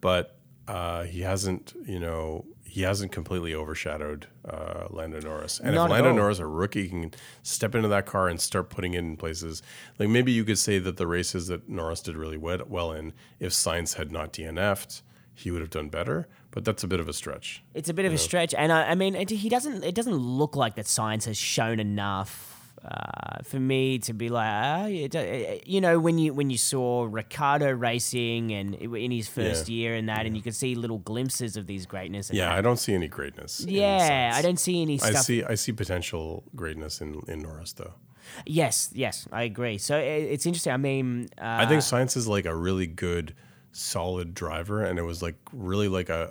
but 0.00 0.36
uh, 0.66 1.04
he 1.04 1.20
hasn't 1.20 1.72
you 1.86 2.00
know. 2.00 2.44
He 2.64 2.82
hasn't 2.82 3.10
completely 3.10 3.52
overshadowed 3.52 4.28
uh, 4.48 4.86
Lando 4.90 5.20
Norris, 5.20 5.58
and 5.58 5.74
Not 5.74 5.86
if 5.86 5.90
Lando. 5.90 6.12
Norris, 6.12 6.38
a 6.38 6.46
rookie, 6.46 6.88
can 6.88 7.12
step 7.42 7.74
into 7.74 7.88
that 7.88 8.06
car 8.06 8.28
and 8.28 8.40
start 8.40 8.70
putting 8.70 8.94
it 8.94 8.98
in 8.98 9.16
places. 9.16 9.60
Like 9.98 10.08
maybe 10.08 10.30
you 10.30 10.44
could 10.44 10.58
say 10.58 10.78
that 10.78 10.96
the 10.96 11.08
races 11.08 11.48
that 11.48 11.68
Norris 11.68 12.00
did 12.00 12.16
really 12.16 12.36
well 12.36 12.92
in, 12.92 13.12
if 13.40 13.50
Sainz 13.50 13.94
had 13.96 14.12
not 14.12 14.32
DNF'd, 14.32 15.02
he 15.34 15.50
would 15.50 15.60
have 15.60 15.70
done 15.70 15.88
better. 15.88 16.28
But 16.52 16.64
that's 16.64 16.84
a 16.84 16.88
bit 16.88 17.00
of 17.00 17.08
a 17.08 17.12
stretch. 17.12 17.62
it's 17.74 17.88
a 17.88 17.94
bit 17.94 18.04
of 18.04 18.12
a 18.12 18.18
stretch 18.18 18.54
and 18.54 18.72
I, 18.72 18.90
I 18.90 18.94
mean 18.96 19.14
it, 19.16 19.30
he 19.30 19.48
doesn't 19.48 19.84
it 19.84 19.94
doesn't 19.94 20.16
look 20.16 20.54
like 20.56 20.74
that 20.76 20.86
Sainz 20.86 21.24
has 21.26 21.36
shown 21.36 21.78
enough 21.80 22.49
uh, 22.84 23.42
for 23.44 23.60
me 23.60 23.98
to 23.98 24.12
be 24.14 24.28
like 24.28 24.48
ah, 24.50 24.86
it, 24.86 25.14
uh, 25.14 25.58
you 25.66 25.80
know 25.80 25.98
when 26.00 26.18
you 26.18 26.32
when 26.32 26.48
you 26.50 26.56
saw 26.56 27.06
Ricardo 27.10 27.70
racing 27.72 28.52
and 28.52 28.74
in 28.74 29.10
his 29.10 29.28
first 29.28 29.68
Yeah. 29.68 29.74
year 29.74 29.94
and 29.94 30.08
that 30.08 30.24
and 30.26 30.34
you 30.36 30.42
could 30.42 30.54
see 30.54 30.74
little 30.74 30.98
glimpses 30.98 31.56
of 31.56 31.66
these 31.66 31.84
greatness 31.86 32.30
Yeah, 32.32 32.46
that. 32.48 32.58
I 32.58 32.60
don't 32.62 32.78
see 32.78 32.94
any 32.94 33.08
greatness. 33.08 33.64
yeah 33.68 34.32
I 34.34 34.40
don't 34.42 34.58
see 34.58 34.80
any 34.82 34.98
I 35.02 35.12
see. 35.12 35.44
I 35.44 35.54
see 35.56 35.72
potential 35.72 36.44
greatness 36.56 37.00
in, 37.00 37.20
in 37.28 37.40
Norris 37.40 37.72
though. 37.74 37.94
yes 38.46 38.90
yes 38.94 39.26
I 39.32 39.42
agree 39.42 39.76
so 39.78 39.98
it, 39.98 40.22
it's 40.32 40.46
interesting 40.46 40.72
I 40.72 40.76
mean 40.78 41.28
uh, 41.38 41.58
I 41.62 41.66
think 41.66 41.82
Sainz 41.82 42.16
is 42.16 42.26
like 42.28 42.46
a 42.46 42.54
really 42.54 42.86
good, 42.86 43.34
solid 43.72 44.34
driver, 44.34 44.82
and 44.84 44.98
it 44.98 45.02
was 45.02 45.22
like 45.22 45.36
really 45.52 45.88
like 45.88 46.08
a, 46.08 46.30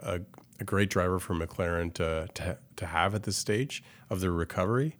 a, 0.59 0.61
a 0.61 0.63
great 0.63 0.89
driver 0.89 1.19
for 1.19 1.33
McLaren 1.35 1.93
to, 1.95 2.27
to 2.33 2.57
to 2.77 2.85
have 2.85 3.15
at 3.15 3.23
this 3.23 3.37
stage 3.37 3.83
of 4.09 4.19
their 4.21 4.31
recovery. 4.31 4.97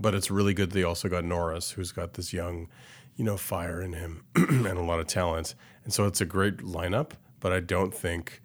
But 0.00 0.14
it's 0.14 0.30
really 0.30 0.54
good 0.54 0.70
they 0.72 0.82
also 0.82 1.08
got 1.08 1.24
Norris, 1.24 1.72
who's 1.72 1.92
got 1.92 2.14
this 2.14 2.32
young, 2.32 2.68
you 3.16 3.24
know, 3.24 3.36
fire 3.36 3.82
in 3.82 3.92
him 3.92 4.24
and 4.34 4.66
a 4.66 4.82
lot 4.82 4.98
of 5.00 5.06
talent, 5.06 5.54
and 5.84 5.92
so 5.92 6.06
it's 6.06 6.20
a 6.20 6.26
great 6.26 6.58
lineup. 6.58 7.12
But 7.40 7.52
I 7.52 7.60
don't 7.60 7.92
think, 7.94 8.40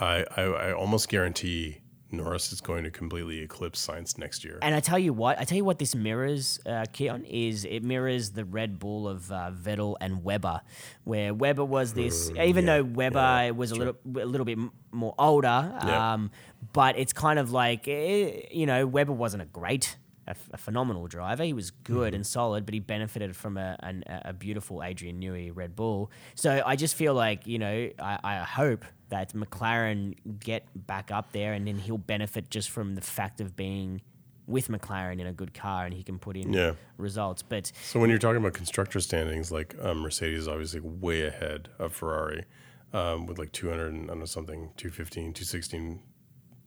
I 0.00 0.24
I, 0.36 0.42
I 0.42 0.72
almost 0.72 1.08
guarantee 1.08 1.78
Norris 2.12 2.52
is 2.52 2.60
going 2.60 2.84
to 2.84 2.90
completely 2.90 3.40
eclipse 3.40 3.84
Sainz 3.84 4.16
next 4.16 4.44
year. 4.44 4.60
And 4.62 4.74
I 4.76 4.80
tell 4.80 4.98
you 4.98 5.12
what, 5.12 5.40
I 5.40 5.44
tell 5.44 5.56
you 5.58 5.64
what, 5.64 5.78
this 5.80 5.94
mirrors, 5.94 6.60
uh, 6.64 6.84
Keon, 6.92 7.24
is 7.24 7.64
it 7.64 7.82
mirrors 7.82 8.30
the 8.30 8.44
Red 8.44 8.78
Bull 8.78 9.08
of 9.08 9.30
uh, 9.32 9.50
Vettel 9.52 9.96
and 10.00 10.22
Webber, 10.22 10.60
where 11.02 11.34
Webber 11.34 11.64
was 11.64 11.94
this, 11.94 12.30
even 12.30 12.64
yeah, 12.66 12.76
though 12.78 12.84
Webber 12.84 13.52
was 13.54 13.72
a 13.72 13.74
little, 13.74 13.96
a 14.20 14.24
little 14.24 14.44
bit 14.44 14.58
more 14.92 15.14
older, 15.18 15.72
Yeah. 15.84 16.12
um, 16.14 16.30
but 16.72 16.96
it's 16.96 17.12
kind 17.12 17.38
of 17.40 17.50
like, 17.50 17.88
eh, 17.88 18.42
you 18.52 18.66
know, 18.66 18.86
Weber 18.86 19.12
wasn't 19.12 19.42
a 19.42 19.46
great, 19.46 19.96
a, 20.26 20.30
f- 20.30 20.48
a 20.52 20.56
phenomenal 20.56 21.06
driver. 21.06 21.44
He 21.44 21.52
was 21.52 21.70
good 21.70 22.08
Mm-hmm. 22.08 22.14
and 22.16 22.26
solid, 22.26 22.64
but 22.66 22.74
he 22.74 22.80
benefited 22.80 23.36
from 23.36 23.56
a, 23.56 23.76
an, 23.80 24.02
a 24.06 24.32
beautiful 24.32 24.82
Adrian 24.82 25.20
Newey 25.20 25.50
Red 25.54 25.74
Bull. 25.76 26.10
So 26.34 26.62
I 26.66 26.76
just 26.76 26.94
feel 26.94 27.14
like, 27.14 27.46
you 27.46 27.58
know, 27.58 27.90
I, 28.00 28.18
I 28.24 28.34
hope 28.38 28.84
that 29.10 29.32
McLaren 29.34 30.14
get 30.40 30.64
back 30.86 31.10
up 31.10 31.32
there 31.32 31.52
and 31.52 31.66
then 31.66 31.78
he'll 31.78 31.98
benefit 31.98 32.50
just 32.50 32.70
from 32.70 32.94
the 32.96 33.00
fact 33.00 33.40
of 33.40 33.54
being 33.56 34.00
with 34.48 34.68
McLaren 34.68 35.20
in 35.20 35.26
a 35.26 35.32
good 35.32 35.52
car 35.54 35.84
and 35.86 35.94
he 35.94 36.02
can 36.02 36.18
put 36.18 36.36
in 36.36 36.52
Yeah. 36.52 36.72
results. 36.98 37.42
But 37.42 37.70
So 37.82 37.98
when 38.00 38.10
you're 38.10 38.18
talking 38.18 38.36
about 38.38 38.52
constructor 38.54 39.00
standings, 39.00 39.50
like 39.52 39.74
um, 39.80 39.98
Mercedes 39.98 40.40
is 40.40 40.48
obviously 40.48 40.80
way 40.80 41.22
ahead 41.26 41.68
of 41.78 41.92
Ferrari 41.92 42.44
um, 42.92 43.26
with 43.26 43.38
like 43.38 43.52
200 43.52 43.92
and 43.92 44.04
I 44.04 44.06
don't 44.08 44.20
know 44.20 44.24
something, 44.24 44.70
215, 44.76 45.32
216, 45.34 46.00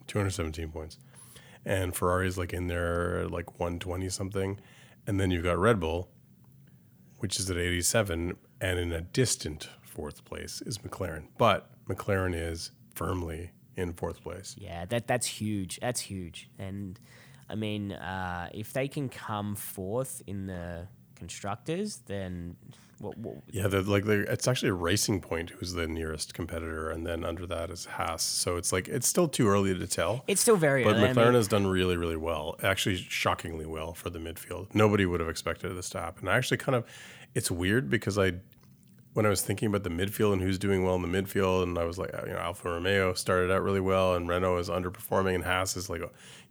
217 0.07 0.69
points. 0.69 0.97
And 1.65 1.93
Ferrari's 1.93 2.37
like 2.37 2.53
in 2.53 2.67
there 2.67 3.27
like 3.27 3.59
120 3.59 4.09
something. 4.09 4.59
And 5.05 5.19
then 5.19 5.31
you've 5.31 5.43
got 5.43 5.57
Red 5.57 5.79
Bull, 5.79 6.09
which 7.19 7.39
is 7.39 7.49
at 7.49 7.57
87. 7.57 8.37
And 8.61 8.79
in 8.79 8.91
a 8.91 9.01
distant 9.01 9.69
fourth 9.81 10.25
place 10.25 10.61
is 10.65 10.79
McLaren. 10.79 11.27
But 11.37 11.69
McLaren 11.87 12.33
is 12.35 12.71
firmly 12.93 13.51
in 13.75 13.93
fourth 13.93 14.21
place. 14.21 14.55
yeah, 14.57 14.85
that 14.85 15.07
that's 15.07 15.25
huge. 15.25 15.79
That's 15.79 16.01
huge. 16.01 16.49
And 16.59 16.99
I 17.49 17.55
mean, 17.55 17.93
uh, 17.93 18.49
if 18.53 18.73
they 18.73 18.87
can 18.87 19.09
come 19.09 19.55
fourth 19.55 20.21
in 20.27 20.47
the 20.47 20.87
constructors, 21.15 21.97
then 22.05 22.57
what, 22.99 23.17
what, 23.17 23.35
Yeah, 23.47 23.67
they're 23.67 23.81
like 23.81 24.05
they're, 24.05 24.21
it's 24.23 24.47
actually 24.47 24.69
a 24.69 24.73
Racing 24.73 25.21
Point 25.21 25.51
who's 25.51 25.73
the 25.73 25.87
nearest 25.87 26.33
competitor, 26.33 26.89
and 26.89 27.05
then 27.05 27.23
under 27.23 27.45
that 27.47 27.69
is 27.69 27.85
Haas. 27.85 28.23
So 28.23 28.57
it's 28.57 28.71
like 28.71 28.87
it's 28.87 29.07
still 29.07 29.27
too 29.27 29.47
early 29.47 29.77
to 29.77 29.87
tell. 29.87 30.23
it's 30.27 30.41
still 30.41 30.57
very 30.57 30.83
But 30.83 30.95
early. 30.95 31.05
I 31.05 31.13
McLaren 31.13 31.25
mean, 31.25 31.33
has 31.35 31.47
done 31.47 31.67
really, 31.67 31.97
really 31.97 32.17
well. 32.17 32.55
Actually, 32.61 32.97
shockingly 32.97 33.65
well 33.65 33.93
for 33.93 34.09
the 34.09 34.19
midfield. 34.19 34.73
Nobody 34.73 35.05
would 35.05 35.19
have 35.19 35.29
expected 35.29 35.75
this 35.75 35.89
to 35.91 35.99
happen. 35.99 36.27
And 36.27 36.29
I 36.29 36.37
actually 36.37 36.57
kind 36.57 36.75
of, 36.75 36.85
it's 37.35 37.49
weird 37.49 37.89
because 37.89 38.17
I, 38.17 38.33
when 39.13 39.25
I 39.25 39.29
was 39.29 39.41
thinking 39.41 39.67
about 39.67 39.83
the 39.83 39.89
midfield 39.89 40.33
and 40.33 40.41
who's 40.41 40.59
doing 40.59 40.83
well 40.83 40.95
in 40.95 41.01
the 41.01 41.07
midfield, 41.07 41.63
and 41.63 41.77
I 41.77 41.83
was 41.83 41.97
like, 41.97 42.11
you 42.25 42.33
know, 42.33 42.39
Alfa 42.39 42.69
Romeo 42.69 43.13
started 43.13 43.51
out 43.51 43.63
really 43.63 43.79
well, 43.79 44.15
and 44.15 44.27
Renault 44.27 44.57
is 44.57 44.69
underperforming, 44.69 45.35
and 45.35 45.43
Haas 45.43 45.75
is 45.77 45.89
like, 45.89 46.01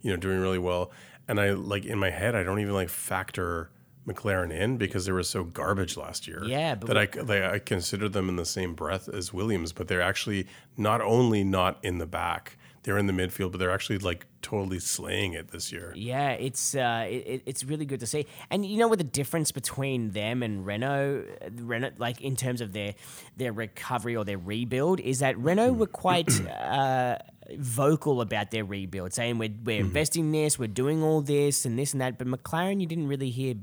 you 0.01 0.11
know, 0.11 0.17
doing 0.17 0.39
really 0.39 0.59
well. 0.59 0.91
And 1.27 1.39
I 1.39 1.51
like 1.51 1.85
in 1.85 1.99
my 1.99 2.09
head, 2.09 2.35
I 2.35 2.43
don't 2.43 2.59
even 2.59 2.73
like 2.73 2.89
factor 2.89 3.69
McLaren 4.07 4.51
in 4.51 4.77
because 4.77 5.05
they 5.05 5.11
were 5.11 5.23
so 5.23 5.43
garbage 5.43 5.95
last 5.97 6.27
year. 6.27 6.43
Yeah, 6.45 6.75
but 6.75 6.87
that 6.87 6.97
I, 6.97 7.05
they, 7.05 7.45
I 7.45 7.59
consider 7.59 8.09
them 8.09 8.27
in 8.29 8.35
the 8.37 8.45
same 8.45 8.73
breath 8.73 9.07
as 9.09 9.31
Williams, 9.33 9.71
but 9.73 9.87
they're 9.87 10.01
actually 10.01 10.47
not 10.77 11.01
only 11.01 11.43
not 11.43 11.77
in 11.83 11.97
the 11.99 12.07
back, 12.07 12.57
they're 12.83 12.97
in 12.97 13.07
the 13.07 13.13
midfield, 13.13 13.51
but 13.51 13.59
they're 13.59 13.69
actually 13.71 13.99
like 13.99 14.25
totally 14.41 14.79
slaying 14.79 15.33
it 15.33 15.49
this 15.49 15.71
year. 15.71 15.93
Yeah, 15.95 16.31
it's 16.31 16.73
uh, 16.75 17.05
it, 17.09 17.13
it- 17.27 17.43
it's 17.45 17.63
really 17.65 17.85
good 17.85 17.99
to 17.99 18.07
see. 18.07 18.25
And 18.49 18.65
you 18.65 18.77
know 18.77 18.87
what 18.87 18.97
the 18.97 19.03
difference 19.03 19.51
between 19.51 20.11
them 20.11 20.41
and 20.41 20.65
Renault, 20.65 21.25
uh, 21.41 21.49
Renault, 21.61 21.91
like 21.97 22.21
in 22.21 22.35
terms 22.37 22.61
of 22.61 22.71
their 22.73 22.95
their 23.37 23.51
recovery 23.51 24.15
or 24.15 24.23
their 24.25 24.37
rebuild, 24.39 25.01
is 25.01 25.19
that 25.19 25.37
Renault 25.37 25.73
were 25.73 25.87
quite 25.87 26.31
uh, 26.49 27.17
vocal 27.57 28.21
about 28.21 28.51
their 28.51 28.63
rebuild, 28.65 29.13
saying 29.13 29.37
we're 29.37 29.53
we're 29.63 29.79
investing 29.81 30.31
this, 30.31 30.57
we're 30.57 30.67
doing 30.67 31.03
all 31.03 31.21
this 31.21 31.65
and 31.65 31.77
this 31.77 31.91
and 31.93 32.01
that. 32.01 32.17
But 32.17 32.27
McLaren, 32.27 32.79
you 32.81 32.87
didn't 32.87 33.07
really 33.07 33.29
hear. 33.29 33.55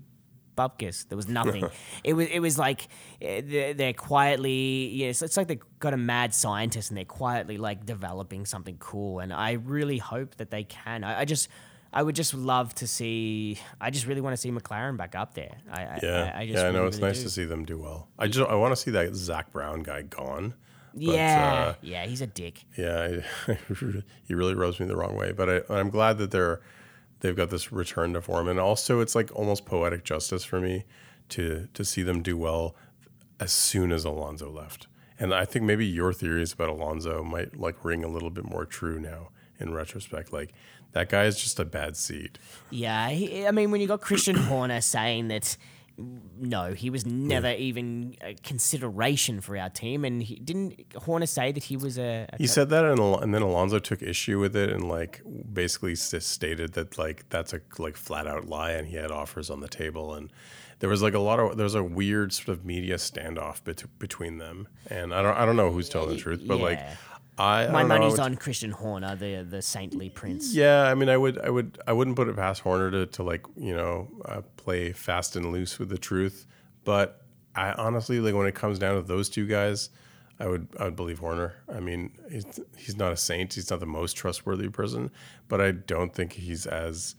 Bupkis. 0.57 1.09
There 1.09 1.17
was 1.17 1.29
nothing. 1.29 1.69
it 2.05 2.15
was. 2.15 2.27
It 2.29 2.41
was 2.41 2.59
like 2.59 2.83
uh, 3.23 3.43
they're, 3.45 3.75
they're 3.75 3.93
quietly. 3.93 4.89
Yes, 4.95 5.23
it's 5.23 5.37
like 5.37 5.49
they've 5.49 5.63
got 5.79 5.95
a 5.95 5.97
mad 5.99 6.35
scientist 6.35 6.91
and 6.91 6.97
they're 6.99 7.05
quietly 7.05 7.59
like 7.59 7.85
developing 7.87 8.47
something 8.47 8.77
cool. 8.79 9.21
And 9.21 9.33
I 9.33 9.53
really 9.53 9.99
hope 9.99 10.37
that 10.37 10.51
they 10.51 10.65
can. 10.65 11.05
I, 11.05 11.21
I 11.21 11.25
just. 11.25 11.49
I 11.93 12.03
would 12.03 12.17
just 12.17 12.35
love 12.35 12.75
to 12.75 12.87
see. 12.87 13.59
I 13.81 13.89
just 13.91 14.07
really 14.07 14.21
want 14.21 14.35
to 14.35 14.37
see 14.37 14.51
McLaren 14.51 14.99
back 14.99 15.15
up 15.15 15.33
there. 15.35 15.57
I, 15.71 15.83
I- 15.83 16.01
Yeah, 16.03 16.33
I, 16.35 16.41
I 16.41 16.47
just 16.47 16.59
yeah, 16.63 16.69
I 16.69 16.71
know 16.73 16.79
really, 16.79 16.89
it's 16.89 16.97
really 16.99 17.09
nice 17.09 17.19
do. 17.19 17.25
to 17.25 17.31
see 17.31 17.45
them 17.47 17.65
do 17.65 17.79
well. 17.79 18.09
I 18.19 18.27
just 18.27 18.51
I 18.51 18.55
want 18.55 18.73
to 18.73 18.77
see 18.77 18.91
that 18.91 19.15
Zak 19.15 19.51
Brown 19.51 19.83
guy 19.83 20.03
gone. 20.03 20.55
But, 20.93 21.03
Yeah, 21.03 21.53
uh, 21.71 21.75
yeah, 21.81 22.05
he's 22.05 22.21
a 22.21 22.27
dick. 22.27 22.65
yeah, 22.77 23.21
he 24.27 24.35
really 24.35 24.55
rubs 24.55 24.79
me 24.81 24.87
the 24.87 24.97
wrong 24.97 25.15
way. 25.15 25.33
But 25.33 25.49
I, 25.49 25.75
I'm 25.79 25.89
glad 25.89 26.19
that 26.19 26.31
they're 26.33 26.61
they've 27.21 27.37
got 27.37 27.51
this 27.51 27.73
return 27.73 28.13
to 28.15 28.21
form, 28.21 28.49
and 28.49 28.59
also 28.59 29.01
it's 29.01 29.15
like 29.15 29.35
almost 29.35 29.67
poetic 29.67 30.05
justice 30.05 30.45
for 30.45 30.61
me 30.61 30.85
to 31.31 31.69
to 31.75 31.85
see 31.85 32.03
them 32.03 32.23
do 32.23 32.37
well 32.37 32.75
as 33.41 33.53
soon 33.53 33.93
as 33.93 34.05
Alonso 34.05 34.51
left. 34.51 34.87
And 35.19 35.35
I 35.35 35.45
think 35.45 35.65
maybe 35.65 35.87
your 35.87 36.13
theories 36.13 36.53
about 36.53 36.69
Alonso 36.69 37.23
might 37.23 37.59
like 37.59 37.85
ring 37.85 38.05
a 38.05 38.09
little 38.09 38.31
bit 38.31 38.45
more 38.45 38.67
true 38.67 39.01
now 39.01 39.31
in 39.59 39.73
retrospect. 39.73 40.33
Like 40.33 40.53
that 40.93 41.09
guy 41.09 41.25
is 41.25 41.41
just 41.41 41.59
a 41.59 41.65
bad 41.65 41.97
seed. 41.97 42.39
Yeah, 42.71 43.09
he, 43.11 43.47
I 43.47 43.51
mean, 43.51 43.71
when 43.71 43.81
you 43.81 43.87
got 43.87 44.01
Christian 44.01 44.37
Horner 44.37 44.81
saying 44.81 45.29
that, 45.29 45.57
no, 45.99 46.73
he 46.73 46.91
was 46.91 47.07
never 47.07 47.51
even 47.53 48.17
a 48.21 48.35
consideration 48.35 49.41
for 49.41 49.57
our 49.57 49.71
team, 49.71 50.05
and 50.05 50.23
he 50.23 50.37
didn't 50.37 50.85
Horner 50.95 51.27
say 51.27 51.53
that 51.53 51.65
he 51.65 51.77
was 51.77 51.99
a, 51.99 52.27
a 52.33 52.37
He 52.37 52.47
said 52.47 52.69
that, 52.71 52.85
and, 52.85 53.01
and 53.01 53.35
then 53.35 53.43
Alonso 53.43 53.79
took 53.79 54.03
issue 54.03 54.39
with 54.39 54.55
it, 54.55 54.71
and 54.71 54.89
like 54.89 55.23
basically 55.53 55.95
stated 55.95 56.75
that 56.75 56.99
like 56.99 57.29
that's 57.31 57.53
a 57.53 57.61
like 57.79 57.97
flat 57.97 58.27
out 58.27 58.47
lie, 58.47 58.73
and 58.73 58.89
he 58.89 58.97
had 58.97 59.11
offers 59.11 59.49
on 59.49 59.61
the 59.61 59.69
table, 59.69 60.13
and 60.15 60.31
there 60.81 60.91
was 60.91 61.03
like 61.03 61.15
a 61.15 61.19
lot 61.19 61.41
of 61.41 61.57
there 61.57 61.65
was 61.65 61.75
a 61.75 61.83
weird 61.83 62.33
sort 62.33 62.49
of 62.49 62.65
media 62.65 62.97
standoff 62.97 63.65
bet- 63.65 63.99
between 63.99 64.39
them, 64.39 64.69
and 64.89 65.15
I 65.15 65.23
don't 65.23 65.37
I 65.37 65.47
don't 65.47 65.57
know 65.57 65.71
who's 65.71 65.89
telling 65.89 66.11
the 66.11 66.19
truth, 66.21 66.43
but 66.47 66.59
like 66.59 66.79
Yeah. 66.79 66.95
I, 67.15 67.16
I 67.39 67.67
My 67.69 67.81
I 67.81 67.85
money's 67.85 68.13
would- 68.13 68.21
on 68.21 68.37
Christian 68.37 68.71
Horner, 68.71 69.15
the 69.17 69.47
the 69.49 69.61
saintly 69.63 70.09
prince. 70.09 70.55
Yeah, 70.55 70.85
I 70.85 70.95
mean, 70.95 71.09
I 71.11 71.17
would, 71.19 71.39
I 71.39 71.51
would, 71.51 71.79
I 71.87 71.93
wouldn't 71.93 72.17
put 72.17 72.29
it 72.29 72.37
past 72.37 72.63
Horner 72.63 72.91
to, 72.91 73.07
to 73.07 73.23
like, 73.23 73.45
you 73.57 73.77
know, 73.77 74.09
uh, 74.25 74.41
play 74.57 74.93
fast 74.93 75.37
and 75.37 75.53
loose 75.53 75.79
with 75.79 75.89
the 75.91 75.99
truth. 75.99 76.47
But 76.85 77.21
I 77.55 77.73
honestly, 77.73 78.21
like, 78.21 78.35
when 78.35 78.47
it 78.47 78.55
comes 78.55 78.79
down 78.79 78.95
to 78.97 79.03
those 79.03 79.29
two 79.29 79.47
guys, 79.47 79.91
I 80.41 80.47
would, 80.47 80.69
I 80.81 80.85
would 80.85 80.97
believe 80.97 81.19
Horner. 81.19 81.55
I 81.75 81.81
mean, 81.81 82.13
he's, 82.31 82.61
he's 82.77 82.97
not 82.97 83.13
a 83.13 83.17
saint. 83.17 83.53
He's 83.55 83.71
not 83.71 83.81
the 83.81 83.87
most 83.87 84.15
trustworthy 84.17 84.69
person, 84.71 85.11
but 85.49 85.61
I 85.61 85.73
don't 85.73 86.15
think 86.15 86.33
he's 86.35 86.65
as. 86.67 87.17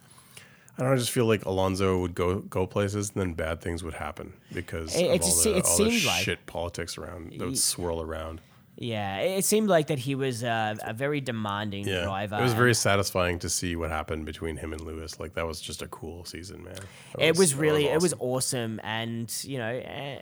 I 0.78 0.82
don't 0.82 0.90
know, 0.90 0.94
I 0.94 0.98
just 0.98 1.12
feel 1.12 1.26
like 1.26 1.44
Alonso 1.46 2.00
would 2.00 2.14
go 2.16 2.40
go 2.40 2.66
places, 2.68 3.12
and 3.14 3.22
then 3.22 3.34
bad 3.34 3.62
things 3.62 3.84
would 3.84 3.96
happen 3.96 4.34
because 4.54 4.96
It- 4.96 5.06
of 5.06 5.22
all 5.22 5.42
the, 5.44 5.54
all 5.54 5.62
the 5.62 5.64
seemed 5.92 6.06
like- 6.06 6.24
shit 6.24 6.46
politics 6.48 6.98
around 6.98 7.34
that 7.34 7.46
would 7.46 7.58
swirl 7.58 8.02
around. 8.02 8.42
Yeah, 8.80 9.18
it 9.20 9.44
seemed 9.44 9.70
like 9.70 9.88
that 9.88 9.98
he 9.98 10.14
was 10.14 10.44
uh, 10.44 10.76
a 10.84 10.94
very 10.94 11.20
demanding 11.20 11.88
Yeah, 11.88 12.04
driver. 12.04 12.38
it 12.38 12.44
was 12.44 12.54
very 12.54 12.76
satisfying 12.76 13.40
to 13.40 13.50
see 13.50 13.76
what 13.76 13.90
happened 13.90 14.26
between 14.26 14.56
him 14.58 14.72
and 14.72 14.82
Lewis. 14.82 15.20
Like 15.20 15.34
that 15.34 15.48
was 15.48 15.60
just 15.60 15.82
a 15.82 15.88
cool 15.88 16.26
season, 16.26 16.64
man. 16.64 16.76
That 17.16 17.22
It 17.24 17.38
was 17.38 17.54
that 17.54 17.60
really, 17.60 17.86
it 17.88 18.00
was 18.00 18.14
awesome. 18.14 18.78
awesome, 18.78 18.82
and 18.84 19.44
you 19.44 19.58
know, 19.58 19.82
eh, 19.84 20.20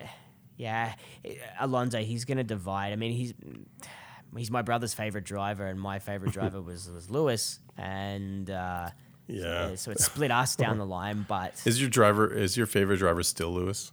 yeah, 0.56 0.94
Alonso, 1.60 2.00
he's 2.00 2.24
gonna 2.24 2.46
divide. 2.46 2.94
I 2.94 2.96
mean, 2.96 3.12
he's 3.12 3.34
he's 4.38 4.50
my 4.52 4.62
brother's 4.62 4.94
favorite 4.94 5.26
driver, 5.26 5.66
and 5.68 5.78
my 5.80 6.00
favorite 6.00 6.32
driver 6.40 6.62
was 6.62 6.90
was 6.90 7.10
Lewis, 7.10 7.60
and 7.78 8.50
uh, 8.50 8.90
Yeah. 9.28 9.76
so 9.76 9.92
it 9.92 10.00
split 10.00 10.32
us 10.32 10.56
down 10.64 10.78
the 10.78 10.86
line. 10.86 11.26
But 11.28 11.62
Is 11.66 11.82
your 11.82 11.90
driver? 11.90 12.34
Is 12.34 12.56
your 12.56 12.68
favorite 12.68 13.00
driver 13.00 13.22
still 13.24 13.52
Lewis? 13.52 13.92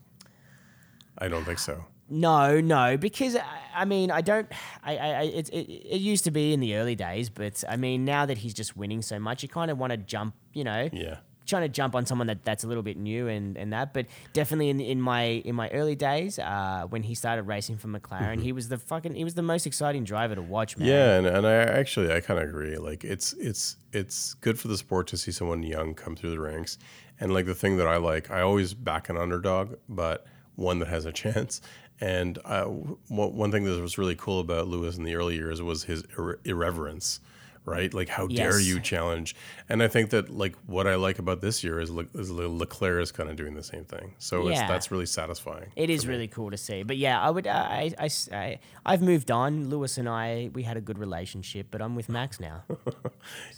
I 1.19 1.27
don't 1.27 1.45
think 1.45 1.59
so. 1.59 1.85
No, 2.13 2.61
no, 2.61 2.97
because 2.97 3.37
I, 3.37 3.45
I 3.75 3.85
mean, 3.85 4.11
I 4.11 4.21
don't. 4.21 4.47
I, 4.85 4.97
I, 4.97 5.23
it, 5.23 5.49
it, 5.49 5.69
it 5.97 6.01
used 6.01 6.25
to 6.25 6.31
be 6.31 6.53
in 6.53 6.61
the 6.61 6.77
early 6.77 6.95
days, 6.95 7.31
but 7.31 7.65
I 7.69 7.77
mean, 7.77 8.05
now 8.05 8.27
that 8.27 8.39
he's 8.39 8.55
just 8.55 8.77
winning 8.77 9.03
so 9.03 9.19
much, 9.19 9.43
you 9.43 9.49
kind 9.49 9.71
of 9.71 9.79
want 9.79 9.93
to 9.93 9.97
jump, 9.97 10.35
you 10.53 10.63
know, 10.65 10.89
Yeah. 10.93 11.17
trying 11.47 11.63
to 11.63 11.69
jump 11.69 11.95
on 11.95 12.05
someone 12.07 12.27
that, 12.27 12.45
that's 12.45 12.65
a 12.65 12.67
little 12.69 12.83
bit 12.83 12.97
new 12.97 13.29
and, 13.29 13.57
and 13.57 13.73
that. 13.73 13.95
But 13.95 14.07
definitely 14.33 14.69
in, 14.71 14.81
in 14.81 15.01
my 15.01 15.23
in 15.23 15.55
my 15.55 15.69
early 15.71 15.95
days, 15.97 16.39
uh, 16.39 16.85
when 16.91 17.03
he 17.03 17.15
started 17.15 17.45
racing 17.45 17.79
for 17.79 17.89
McLaren, 17.89 18.43
he 18.43 18.53
was 18.53 18.69
the 18.69 18.79
fucking 18.79 19.15
he 19.15 19.25
was 19.25 19.35
the 19.35 19.43
most 19.43 19.67
exciting 19.67 20.05
driver 20.05 20.35
to 20.35 20.43
watch, 20.43 20.77
man. 20.77 20.89
Yeah, 20.89 21.17
and, 21.19 21.27
and 21.27 21.47
I 21.47 21.55
actually 21.55 22.13
I 22.13 22.21
kind 22.21 22.39
of 22.41 22.49
agree. 22.49 22.77
Like 22.77 23.05
it's 23.05 23.33
it's 23.35 23.77
it's 23.93 24.35
good 24.35 24.59
for 24.59 24.69
the 24.69 24.77
sport 24.77 25.07
to 25.09 25.17
see 25.17 25.33
someone 25.33 25.63
young 25.63 25.95
come 25.95 26.15
through 26.17 26.31
the 26.33 26.41
ranks. 26.41 26.79
And 27.21 27.33
like 27.33 27.47
the 27.47 27.55
thing 27.55 27.77
that 27.79 27.87
I 27.87 27.97
like, 27.99 28.31
I 28.31 28.41
always 28.43 28.75
back 28.75 29.09
an 29.09 29.17
underdog, 29.17 29.77
but 29.89 30.27
one 30.57 30.81
that 30.81 30.89
has 30.89 31.05
a 31.07 31.13
chance. 31.23 31.61
And 32.03 32.41
uh, 32.45 32.65
one 32.65 33.53
thing 33.53 33.63
that 33.63 33.81
was 33.81 33.97
really 33.97 34.17
cool 34.17 34.41
about 34.41 34.67
Lewis 34.67 34.97
in 34.97 35.05
the 35.05 35.15
early 35.15 35.37
years 35.37 35.63
was 35.63 35.85
his 35.85 36.03
irre- 36.19 36.45
irreverence, 36.45 37.21
right? 37.65 37.93
Like 37.95 38.09
how 38.09 38.27
dare 38.27 38.59
you 38.61 38.81
challenge? 38.81 39.35
And 39.69 39.83
I 39.83 39.89
think 39.89 40.11
that 40.11 40.31
like 40.31 40.57
what 40.67 40.87
I 40.87 40.97
like 40.97 41.19
about 41.19 41.41
this 41.41 41.63
year 41.65 41.81
is, 41.81 41.91
Le- 41.91 42.07
is 42.15 42.31
Le- 42.31 42.49
Leclerc 42.49 43.03
is 43.03 43.13
kind 43.13 43.29
of 43.31 43.37
doing 43.37 43.55
the 43.55 43.63
same 43.63 43.85
thing. 43.85 44.15
So 44.19 44.49
it's, 44.49 44.59
Yeah. 44.61 44.69
that's 44.69 44.91
really 44.91 45.07
satisfying. 45.07 45.71
It 45.77 45.91
is 45.91 46.07
really 46.07 46.29
cool 46.29 46.51
to 46.51 46.57
see. 46.57 46.83
But 46.83 46.97
yeah, 46.97 47.21
I 47.21 47.31
would 47.31 47.47
uh, 47.47 47.51
I, 47.69 47.93
I, 47.99 48.59
I 48.85 48.91
have 48.91 49.03
moved 49.03 49.31
on. 49.31 49.69
Lewis 49.69 49.99
and 49.99 50.09
I 50.09 50.51
we 50.53 50.63
had 50.65 50.77
a 50.77 50.81
good 50.81 50.99
relationship, 50.99 51.69
but 51.71 51.81
I'm 51.81 51.95
with 51.97 52.09
Max 52.09 52.41
now. 52.41 52.65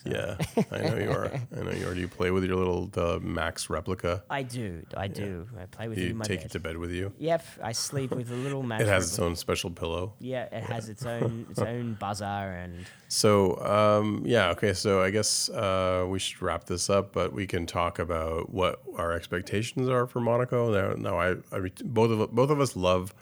Yeah, 0.05 0.37
I 0.71 0.79
know 0.83 0.97
you 0.99 1.11
are. 1.11 1.31
I 1.59 1.63
know 1.63 1.71
you 1.71 1.89
are. 1.89 1.95
Do 1.95 2.01
you 2.01 2.09
play 2.09 2.31
with 2.31 2.45
your 2.45 2.57
little 2.57 2.89
the 2.89 3.19
Max 3.21 3.71
replica? 3.71 4.23
I 4.29 4.43
do. 4.43 4.85
I 4.95 5.09
do. 5.09 5.47
I 5.59 5.65
play 5.65 5.89
with 5.89 5.97
you 5.99 6.09
you 6.09 6.21
take 6.23 6.41
bed. 6.41 6.47
it 6.47 6.51
to 6.53 6.61
bed 6.61 6.77
with 6.77 6.91
you? 6.91 7.13
Yep, 7.19 7.45
I 7.63 7.73
sleep 7.73 8.11
with 8.11 8.31
a 8.31 8.35
little 8.35 8.63
Max. 8.71 8.83
It 8.83 8.89
has 8.89 9.09
its 9.09 9.19
own 9.19 9.35
special 9.37 9.71
pillow. 9.71 10.13
Yeah, 10.21 10.43
it 10.53 10.65
has 10.65 10.91
its 10.91 11.07
own 11.07 11.47
its 11.51 11.61
own 11.61 11.95
buzzer 11.99 12.25
and 12.25 12.85
So 13.09 13.53
uh, 13.55 13.93
um, 13.99 14.22
yeah, 14.24 14.51
okay. 14.51 14.72
So 14.72 15.03
I 15.03 15.11
guess 15.11 15.49
uh, 15.51 16.07
we 16.09 16.18
should 16.18 16.40
wrap 16.42 16.64
this 16.64 16.90
up, 16.90 17.12
but 17.12 17.32
we 17.32 17.47
can 17.47 17.66
talk 17.66 17.99
about 17.99 18.51
what 18.51 18.82
our 18.97 19.12
expectations 19.12 19.88
are 19.88 20.07
for 20.07 20.20
Monaco. 20.20 20.95
Now 20.97 21.18
I, 21.18 21.36
I 21.53 21.70
both 21.84 22.11
of 22.11 22.34
both 22.34 22.51
of 22.51 22.61
us 22.61 22.76
love 22.76 23.14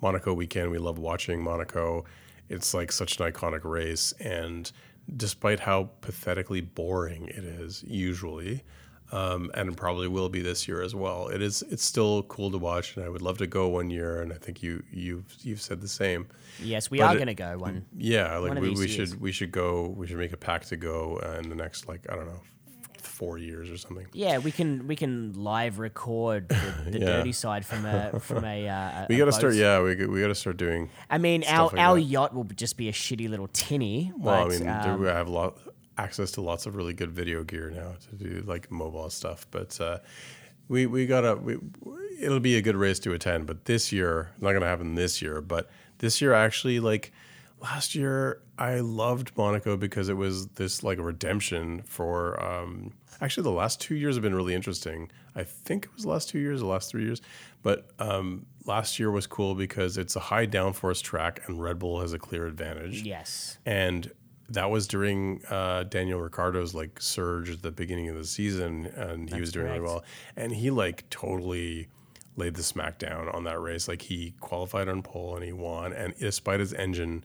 Monaco 0.00 0.32
weekend. 0.34 0.70
We 0.70 0.78
love 0.78 0.98
watching 0.98 1.42
Monaco. 1.42 2.04
It's 2.48 2.74
like 2.74 2.92
such 2.92 3.18
an 3.18 3.32
iconic 3.32 3.64
race, 3.64 4.12
and 4.20 4.70
despite 5.16 5.60
how 5.60 5.90
pathetically 6.00 6.60
boring 6.60 7.28
it 7.28 7.44
is 7.44 7.82
usually, 7.86 8.62
um, 9.12 9.50
and 9.54 9.76
probably 9.76 10.08
will 10.08 10.28
be 10.28 10.40
this 10.42 10.66
year 10.66 10.82
as 10.82 10.94
well, 10.94 11.28
it 11.28 11.40
is 11.42 11.62
it's 11.70 11.84
still 11.84 12.22
cool 12.24 12.50
to 12.50 12.58
watch, 12.58 12.96
and 12.96 13.04
I 13.04 13.08
would 13.08 13.22
love 13.22 13.38
to 13.38 13.46
go 13.46 13.68
one 13.68 13.90
year. 13.90 14.22
And 14.22 14.32
I 14.32 14.36
think 14.36 14.62
you 14.62 14.82
you've 14.90 15.24
you've 15.42 15.60
said 15.60 15.80
the 15.80 15.88
same. 15.88 16.26
yes, 16.60 16.90
we 16.90 16.98
But 16.98 17.04
are 17.06 17.14
going 17.14 17.26
to 17.28 17.34
go 17.34 17.58
one. 17.58 17.84
Yeah, 17.96 18.36
like 18.38 18.50
One 18.54 18.60
we, 18.60 18.70
we 18.70 18.88
should 18.88 19.20
we 19.20 19.30
should 19.32 19.52
go. 19.52 19.94
We 19.96 20.06
should 20.06 20.18
make 20.18 20.32
a 20.32 20.36
pact 20.38 20.68
to 20.68 20.76
go 20.76 21.20
uh, 21.24 21.38
in 21.42 21.48
the 21.48 21.54
next 21.56 21.86
like 21.88 22.06
I 22.10 22.16
don't 22.16 22.26
know, 22.26 22.40
four 23.02 23.38
years 23.38 23.70
or 23.70 23.76
something. 23.76 24.06
Yeah, 24.12 24.38
we 24.38 24.50
can 24.50 24.86
we 24.88 24.96
can 24.96 25.32
live 25.34 25.78
record 25.78 26.48
the, 26.48 26.62
the 26.90 26.98
Yeah. 26.98 27.06
dirty 27.06 27.32
side 27.32 27.64
from 27.64 27.84
a 27.86 28.18
from 28.20 28.44
a. 28.44 28.68
Uh, 28.74 29.06
We 29.08 29.16
got 29.18 29.26
to 29.26 29.32
start. 29.32 29.54
Yeah, 29.54 29.80
we 29.82 29.94
we 30.06 30.20
got 30.20 30.28
to 30.28 30.34
start 30.34 30.56
doing. 30.56 30.88
I 31.10 31.18
mean, 31.18 31.44
our 31.44 31.66
like 31.68 31.78
our 31.78 31.94
that. 31.96 32.00
yacht 32.02 32.34
will 32.34 32.44
just 32.44 32.76
be 32.76 32.88
a 32.88 32.92
shitty 32.92 33.28
little 33.28 33.48
tinny. 33.52 34.12
Well, 34.18 34.48
but, 34.48 34.54
I 34.54 34.58
mean, 34.58 34.68
um, 34.68 34.96
do 34.96 35.02
we 35.02 35.08
have 35.08 35.28
a 35.28 35.30
lot 35.30 35.58
access 35.98 36.30
to 36.32 36.40
lots 36.40 36.66
of 36.66 36.76
really 36.76 36.92
good 36.92 37.10
video 37.10 37.44
gear 37.44 37.70
now 37.70 37.94
to 38.10 38.16
do 38.16 38.42
like 38.46 38.70
mobile 38.70 39.08
stuff. 39.10 39.46
But 39.50 39.80
uh, 39.80 39.98
we 40.68 40.86
we 40.86 41.06
gotta. 41.06 41.36
We, 41.36 41.58
it'll 42.20 42.40
be 42.40 42.56
a 42.56 42.62
good 42.62 42.76
race 42.76 42.98
to 43.00 43.12
attend, 43.12 43.46
but 43.46 43.64
this 43.64 43.92
year 43.92 44.32
not 44.40 44.52
gonna 44.52 44.66
happen 44.66 44.94
this 44.94 45.20
year. 45.20 45.40
But 45.40 45.70
this 45.98 46.20
year, 46.20 46.32
actually, 46.32 46.80
like 46.80 47.12
last 47.60 47.94
year, 47.94 48.40
I 48.58 48.80
loved 48.80 49.32
Monaco 49.36 49.76
because 49.76 50.08
it 50.08 50.16
was 50.16 50.48
this 50.48 50.82
like 50.82 50.98
a 50.98 51.02
redemption 51.02 51.82
for. 51.82 52.42
Um, 52.42 52.92
actually, 53.20 53.44
the 53.44 53.50
last 53.50 53.80
two 53.80 53.94
years 53.94 54.16
have 54.16 54.22
been 54.22 54.34
really 54.34 54.54
interesting. 54.54 55.10
I 55.36 55.42
think 55.44 55.86
it 55.86 55.94
was 55.94 56.04
the 56.04 56.10
last 56.10 56.28
two 56.28 56.38
years, 56.38 56.60
the 56.60 56.66
last 56.66 56.90
three 56.90 57.04
years, 57.04 57.20
but 57.62 57.90
um, 57.98 58.46
last 58.66 58.98
year 58.98 59.10
was 59.10 59.26
cool 59.26 59.54
because 59.54 59.98
it's 59.98 60.14
a 60.14 60.20
high 60.20 60.46
downforce 60.46 61.02
track 61.02 61.40
and 61.46 61.60
Red 61.60 61.78
Bull 61.78 62.00
has 62.00 62.12
a 62.12 62.18
clear 62.18 62.46
advantage. 62.46 63.02
Yes. 63.02 63.58
And 63.66 64.12
that 64.50 64.70
was 64.70 64.86
during 64.86 65.42
uh, 65.50 65.84
Daniel 65.84 66.20
Ricciardo's 66.20 66.74
like 66.74 67.00
surge 67.00 67.50
at 67.50 67.62
the 67.62 67.70
beginning 67.70 68.08
of 68.08 68.16
the 68.16 68.24
season, 68.24 68.86
and 68.96 69.28
he 69.32 69.40
was 69.40 69.52
doing 69.52 69.66
really 69.66 69.80
well. 69.80 70.04
And 70.36 70.52
he 70.52 70.70
like 70.70 71.08
totally 71.10 71.88
laid 72.36 72.54
the 72.54 72.62
smackdown 72.62 73.32
on 73.34 73.44
that 73.44 73.60
race. 73.60 73.88
Like 73.88 74.02
he 74.02 74.34
qualified 74.40 74.88
on 74.88 75.02
pole 75.02 75.36
and 75.36 75.44
he 75.44 75.52
won, 75.52 75.92
and 75.92 76.14
despite 76.18 76.60
his 76.60 76.72
engine 76.74 77.24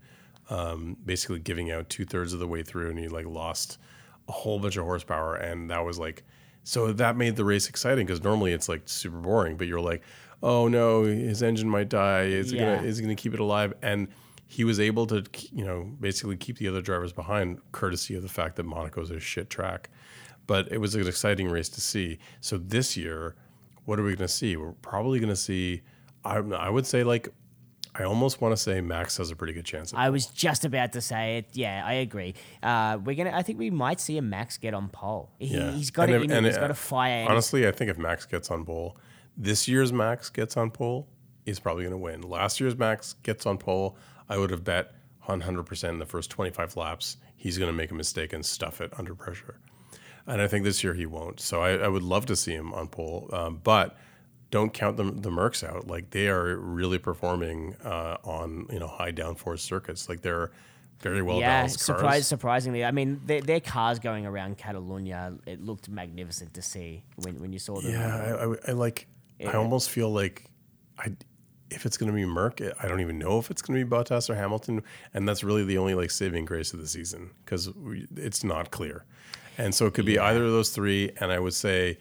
um, 0.50 0.98
basically 1.06 1.40
giving 1.40 1.72
out 1.72 1.90
two 1.90 2.06
thirds 2.06 2.34
of 2.34 2.40
the 2.40 2.48
way 2.48 2.64
through, 2.64 2.90
and 2.90 2.98
he 3.00 3.08
like 3.08 3.26
lost 3.26 3.78
a 4.28 4.32
whole 4.32 4.60
bunch 4.60 4.78
of 4.78 4.84
horsepower, 4.86 5.36
and 5.36 5.70
that 5.70 5.84
was 5.86 6.00
like. 6.00 6.24
So 6.66 6.92
that 6.94 7.16
made 7.16 7.36
the 7.36 7.46
race 7.46 7.68
exciting 7.68 8.06
because 8.06 8.22
normally 8.22 8.52
it's 8.52 8.70
like 8.70 8.82
super 8.86 9.18
boring, 9.18 9.56
but 9.58 9.66
you're 9.66 9.80
like, 9.82 10.04
oh 10.44 10.68
no, 10.68 11.04
his 11.04 11.42
engine 11.42 11.68
might 11.70 11.90
die. 11.90 12.24
Is 12.26 12.52
it 12.54 12.58
Yeah. 12.58 12.76
gonna 12.76 12.88
is 12.88 13.00
it 13.00 13.02
gonna 13.02 13.16
keep 13.16 13.34
it 13.34 13.40
alive? 13.40 13.74
And 13.82 14.08
he 14.52 14.64
was 14.64 14.80
able 14.80 15.06
to, 15.08 15.24
you 15.54 15.64
know, 15.64 15.92
basically 16.02 16.36
keep 16.36 16.58
the 16.58 16.68
other 16.68 16.82
drivers 16.82 17.14
behind, 17.14 17.60
courtesy 17.72 18.16
of 18.16 18.24
the 18.24 18.30
fact 18.30 18.56
that 18.56 18.66
Monaco's 18.66 19.12
a 19.12 19.20
shit 19.20 19.50
track. 19.50 19.90
But 20.48 20.72
it 20.72 20.80
was 20.80 20.96
an 20.96 21.08
exciting 21.08 21.48
race 21.50 21.70
to 21.70 21.82
see. 21.82 22.18
So 22.42 22.58
this 22.58 22.98
year, 22.98 23.36
what 23.86 24.00
are 24.00 24.04
we 24.04 24.10
going 24.16 24.28
to 24.28 24.34
see? 24.34 24.58
We're 24.58 24.72
probably 24.82 25.20
going 25.20 25.30
to 25.30 25.36
see. 25.36 25.84
I, 26.26 26.38
I 26.40 26.70
would 26.70 26.88
say 26.88 27.04
like, 27.04 27.30
I 27.94 28.04
almost 28.04 28.42
want 28.42 28.52
to 28.54 28.58
say 28.58 28.82
Max 28.82 29.18
has 29.18 29.30
a 29.30 29.36
pretty 29.36 29.54
good 29.54 29.66
chance. 29.66 29.92
Of 29.94 30.00
I 30.00 30.10
was 30.10 30.26
just 30.26 30.66
about 30.66 30.94
to 30.94 31.02
say 31.02 31.38
it. 31.38 31.46
Yeah, 31.54 31.84
I 31.86 31.94
agree. 31.94 32.34
Uh, 32.64 32.98
we're 33.04 33.16
gonna. 33.16 33.32
I 33.36 33.42
think 33.44 33.58
we 33.60 33.70
might 33.72 34.00
see 34.00 34.18
a 34.18 34.22
Max 34.22 34.58
get 34.58 34.74
on 34.74 34.90
pole. 34.90 35.32
He, 35.40 35.48
Yeah. 35.56 35.72
He's 35.72 35.90
got 35.92 36.04
And 36.10 36.14
it 36.24 36.26
if- 36.26 36.32
and 36.38 36.46
He's 36.46 36.56
it- 36.56 36.60
got 36.60 36.72
a 36.72 36.76
fire. 36.76 37.26
Honestly, 37.30 37.68
I 37.68 37.72
think 37.72 37.90
if 37.90 37.98
Max 37.98 38.26
gets 38.26 38.50
on 38.52 38.64
pole, 38.66 38.96
this 39.38 39.68
year's 39.68 39.92
Max 39.92 40.30
gets 40.30 40.56
on 40.56 40.70
pole, 40.72 41.08
he's 41.46 41.60
probably 41.60 41.84
going 41.84 41.92
to 41.94 41.98
win. 41.98 42.22
Last 42.22 42.60
year's 42.60 42.78
Max 42.78 43.14
gets 43.24 43.46
on 43.48 43.58
pole, 43.58 43.98
I 44.30 44.38
would 44.38 44.52
have 44.52 44.64
bet 44.64 44.94
100% 45.28 45.90
in 45.90 46.00
the 46.00 46.06
first 46.06 46.30
25 46.30 46.78
laps 46.78 47.18
he's 47.40 47.58
going 47.58 47.72
to 47.72 47.76
make 47.76 47.90
a 47.90 47.96
mistake 47.96 48.34
and 48.34 48.46
stuff 48.46 48.82
it 48.82 48.94
under 48.98 49.16
pressure. 49.16 49.56
And 50.28 50.42
I 50.42 50.48
think 50.48 50.66
this 50.66 50.84
year 50.84 50.94
he 50.94 51.06
won't. 51.06 51.40
So 51.40 51.62
I, 51.62 51.72
I 51.78 51.88
would 51.88 52.04
love 52.04 52.26
to 52.28 52.36
see 52.36 52.54
him 52.54 52.74
on 52.74 52.90
pole, 52.90 53.30
um, 53.34 53.62
but 53.64 53.98
don't 54.52 54.74
count 54.74 54.98
the, 54.98 55.06
the 55.06 55.30
Mercs 55.30 55.68
out. 55.68 55.88
Like 55.88 56.12
they 56.12 56.28
are 56.28 56.58
really 56.58 57.00
performing 57.00 57.76
uh, 57.84 58.18
on 58.24 58.68
you 58.72 58.80
know 58.80 58.88
high 58.88 59.12
downforce 59.12 59.60
circuits. 59.60 60.10
Like 60.10 60.22
they're 60.22 60.52
very 61.00 61.22
well 61.22 61.40
yeah, 61.40 61.60
balanced 61.60 61.86
cars. 61.86 61.86
surprise, 61.86 62.28
surprisingly. 62.28 62.84
I 62.84 62.92
mean, 62.92 63.22
their, 63.26 63.42
their 63.42 63.60
cars 63.60 64.00
going 64.00 64.26
around 64.26 64.58
Catalunya, 64.58 65.40
it 65.46 65.64
looked 65.64 65.90
magnificent 65.90 66.54
to 66.56 66.62
see 66.62 67.04
when, 67.16 67.40
when 67.40 67.54
you 67.54 67.60
saw 67.60 67.80
them. 67.80 67.92
Yeah, 67.94 68.36
I, 68.40 68.44
I, 68.44 68.56
I 68.68 68.72
like. 68.74 69.08
I 69.48 69.54
almost 69.54 69.90
feel 69.90 70.12
like, 70.12 70.44
I, 70.98 71.14
if 71.72 71.86
it's 71.86 71.98
going 71.98 72.12
to 72.12 72.16
be 72.16 72.26
Merc, 72.26 72.62
I 72.62 72.88
don't 72.88 73.02
even 73.02 73.20
know 73.20 73.40
if 73.40 73.52
it's 73.52 73.62
going 73.62 73.80
to 73.80 73.86
be 73.86 73.90
Bottas 73.90 74.30
or 74.30 74.36
Hamilton, 74.36 74.84
and 75.14 75.28
that's 75.28 75.44
really 75.44 75.64
the 75.64 75.78
only 75.78 75.94
like 75.94 76.12
saving 76.12 76.46
grace 76.46 76.74
of 76.74 76.80
the 76.80 76.88
season 76.88 77.32
because 77.44 77.70
it's 78.16 78.44
not 78.44 78.72
clear, 78.72 79.06
and 79.58 79.74
so 79.74 79.86
it 79.86 79.94
could 79.94 80.06
be 80.06 80.20
either 80.20 80.44
of 80.44 80.52
those 80.52 80.70
three. 80.70 81.12
And 81.20 81.32
I 81.32 81.40
would 81.40 81.54
say, 81.54 81.98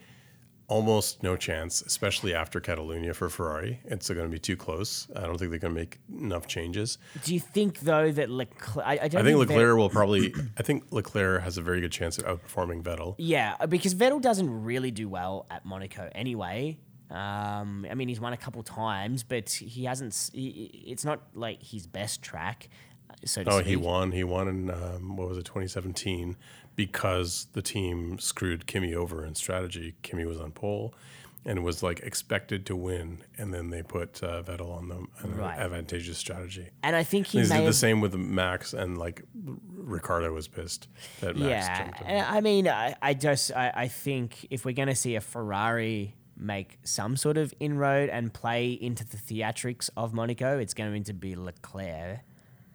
almost 0.68 1.22
no 1.22 1.34
chance, 1.34 1.80
especially 1.82 2.34
after 2.34 2.60
Catalunya 2.60 3.14
for 3.14 3.28
Ferrari. 3.28 3.80
It's 3.86 4.08
going 4.08 4.26
to 4.26 4.28
be 4.30 4.38
too 4.38 4.56
close. 4.56 5.08
I 5.16 5.22
don't 5.22 5.38
think 5.38 5.50
they're 5.50 5.58
going 5.58 5.74
to 5.74 5.80
make 5.80 5.98
enough 6.12 6.46
changes. 6.46 6.98
Do 7.24 7.34
you 7.34 7.40
think 7.40 7.80
though 7.80 8.12
that 8.12 8.30
Leclerc? 8.30 8.86
I, 8.86 8.92
I 8.92 9.04
I 9.04 9.08
think 9.08 9.24
Vet- 9.24 9.36
Leclerc 9.36 9.76
will 9.76 9.88
probably. 9.88 10.34
I 10.58 10.62
think 10.62 10.84
Leclerc 10.90 11.42
has 11.42 11.58
a 11.58 11.62
very 11.62 11.80
good 11.80 11.92
chance 11.92 12.18
of 12.18 12.24
outperforming 12.24 12.82
Vettel. 12.82 13.14
Yeah, 13.18 13.56
because 13.66 13.94
Vettel 13.94 14.20
doesn't 14.20 14.64
really 14.64 14.90
do 14.90 15.08
well 15.08 15.46
at 15.50 15.64
Monaco 15.64 16.08
anyway. 16.14 16.78
Um, 17.10 17.86
I 17.90 17.94
mean, 17.94 18.08
he's 18.08 18.20
won 18.20 18.32
a 18.32 18.36
couple 18.36 18.62
times, 18.62 19.22
but 19.22 19.48
he 19.50 19.84
hasn't. 19.84 20.30
He, 20.34 20.84
it's 20.86 21.04
not 21.04 21.20
like 21.34 21.62
his 21.62 21.86
best 21.86 22.20
track, 22.22 22.68
so 23.24 23.42
to 23.44 23.50
Oh, 23.50 23.56
speak. 23.58 23.66
he 23.68 23.76
won. 23.76 24.12
He 24.12 24.24
won 24.24 24.48
in 24.48 24.70
um, 24.70 25.16
what 25.16 25.28
was 25.28 25.38
it, 25.38 25.44
2017, 25.46 26.36
because 26.76 27.46
the 27.54 27.62
team 27.62 28.18
screwed 28.18 28.66
Kimi 28.66 28.94
over 28.94 29.24
in 29.24 29.34
strategy. 29.34 29.94
Kimi 30.02 30.26
was 30.26 30.38
on 30.38 30.50
pole, 30.52 30.92
and 31.46 31.64
was 31.64 31.82
like 31.82 32.00
expected 32.00 32.66
to 32.66 32.76
win, 32.76 33.24
and 33.38 33.54
then 33.54 33.70
they 33.70 33.82
put 33.82 34.22
uh, 34.22 34.42
Vettel 34.42 34.70
on 34.76 34.88
them 34.88 35.08
an 35.20 35.34
Right. 35.34 35.58
advantageous 35.58 36.18
strategy. 36.18 36.68
and 36.82 36.94
I 36.94 37.04
think 37.04 37.28
he 37.28 37.38
did 37.40 37.48
the 37.48 37.54
have 37.64 37.74
same 37.74 38.02
with 38.02 38.14
Max, 38.14 38.74
and 38.74 38.98
like 38.98 39.22
Ricciardo 39.74 40.32
was 40.34 40.46
pissed 40.46 40.88
that 41.20 41.36
Max 41.36 41.66
Yeah, 41.66 41.78
jumped 41.84 41.98
him. 42.00 42.06
and 42.06 42.26
I 42.26 42.40
mean, 42.42 42.68
I, 42.68 42.94
I 43.00 43.14
just 43.14 43.50
I, 43.56 43.72
I 43.74 43.88
think 43.88 44.46
if 44.50 44.66
we're 44.66 44.72
going 44.74 44.88
to 44.88 44.94
see 44.94 45.14
a 45.16 45.22
Ferrari 45.22 46.14
make 46.38 46.78
some 46.84 47.16
sort 47.16 47.36
of 47.36 47.52
inroad 47.60 48.08
and 48.10 48.32
play 48.32 48.70
into 48.72 49.04
the 49.06 49.16
theatrics 49.16 49.90
of 49.96 50.12
Monaco, 50.14 50.58
it's 50.58 50.74
going 50.74 51.02
to 51.04 51.12
be 51.14 51.34
Leclerc. 51.34 52.20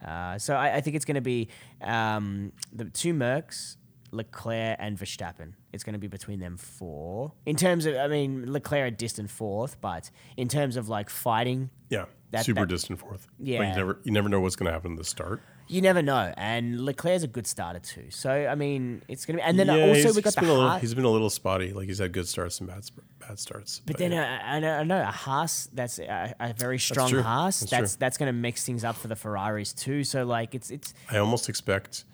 Uh, 0.05 0.37
so 0.37 0.55
I, 0.55 0.75
I 0.75 0.81
think 0.81 0.95
it's 0.97 1.05
going 1.05 1.15
to 1.15 1.21
be 1.21 1.47
um, 1.81 2.51
the 2.73 2.85
two 2.85 3.13
Mercs, 3.13 3.77
Leclerc 4.11 4.75
and 4.79 4.97
Verstappen. 4.97 5.53
It's 5.71 5.83
going 5.83 5.93
to 5.93 5.99
be 5.99 6.07
between 6.07 6.39
them 6.39 6.57
four. 6.57 7.31
In 7.45 7.55
terms 7.55 7.85
of, 7.85 7.95
I 7.95 8.07
mean, 8.07 8.51
Leclerc 8.51 8.87
a 8.87 8.91
distant 8.95 9.29
fourth, 9.31 9.79
but 9.81 10.11
in 10.37 10.47
terms 10.49 10.75
of 10.77 10.89
like 10.89 11.09
fighting, 11.09 11.69
Yeah, 11.89 12.05
That- 12.31 12.45
super 12.45 12.61
that- 12.61 12.69
distant 12.69 12.99
fourth. 12.99 13.27
but 13.39 13.47
Yeah. 13.47 13.69
you 13.69 13.75
never 13.77 13.99
you 14.03 14.11
never 14.11 14.27
know 14.29 14.41
what's 14.41 14.55
going 14.57 14.67
to 14.67 14.73
happen 14.73 14.91
at 14.93 14.97
the 14.97 15.03
start. 15.05 15.41
You 15.67 15.81
never 15.81 16.01
know. 16.01 16.33
And 16.37 16.81
Leclerc's 16.81 17.23
a 17.23 17.27
good 17.27 17.47
starter 17.47 17.79
too. 17.79 18.09
So 18.09 18.29
I 18.29 18.55
mean, 18.55 19.01
it's 19.07 19.25
going 19.25 19.37
to 19.37 19.43
be. 19.43 19.47
And 19.47 19.57
then 19.57 19.67
yeah, 19.67 19.87
also 19.87 20.13
we 20.13 20.21
got 20.21 20.35
the 20.35 20.41
been 20.41 20.49
a 20.49 20.53
little, 20.53 20.69
Haas- 20.69 20.81
he's 20.81 20.93
been 20.93 21.05
a 21.05 21.09
little 21.09 21.29
spotty. 21.29 21.73
Like 21.73 21.87
he's 21.87 21.99
had 21.99 22.11
good 22.11 22.27
starts 22.27 22.59
and 22.59 22.69
bad 22.69 22.83
bad 23.19 23.39
starts. 23.39 23.81
But 23.85 23.97
then 23.97 24.13
uh, 24.13 24.39
I, 24.43 24.59
know, 24.59 24.77
I 24.77 24.83
know 24.83 25.01
a 25.01 25.05
Haas 25.05 25.69
that's 25.73 25.99
a, 25.99 26.35
a 26.39 26.53
very 26.53 26.79
strong 26.79 27.09
true. 27.09 27.21
Haas. 27.21 27.61
That's 27.61 27.71
That's 27.71 27.95
that's, 27.95 28.17
going 28.17 28.27
to 28.27 28.33
mix 28.33 28.65
things 28.65 28.83
up 28.83 28.95
for 28.95 29.07
the 29.07 29.15
Ferraris 29.15 29.73
too. 29.73 30.03
So 30.03 30.25
like 30.25 30.55
it's 30.55 30.69
it's 30.71 30.93
I 31.09 31.17
almost 31.17 31.49
expect, 31.49 32.05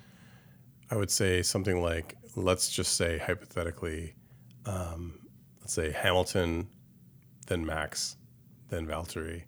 I 0.92 0.96
would 0.96 1.12
say 1.12 1.42
something 1.42 1.82
like, 1.82 2.16
let's 2.36 2.70
just 2.70 2.96
say 2.96 3.18
hypothetically, 3.18 4.14
um, 4.66 5.20
let's 5.62 5.74
say 5.74 5.92
Hamilton, 5.92 6.68
then 7.48 7.66
Max, 7.66 8.16
then 8.70 8.86
Valtteri, 8.86 9.44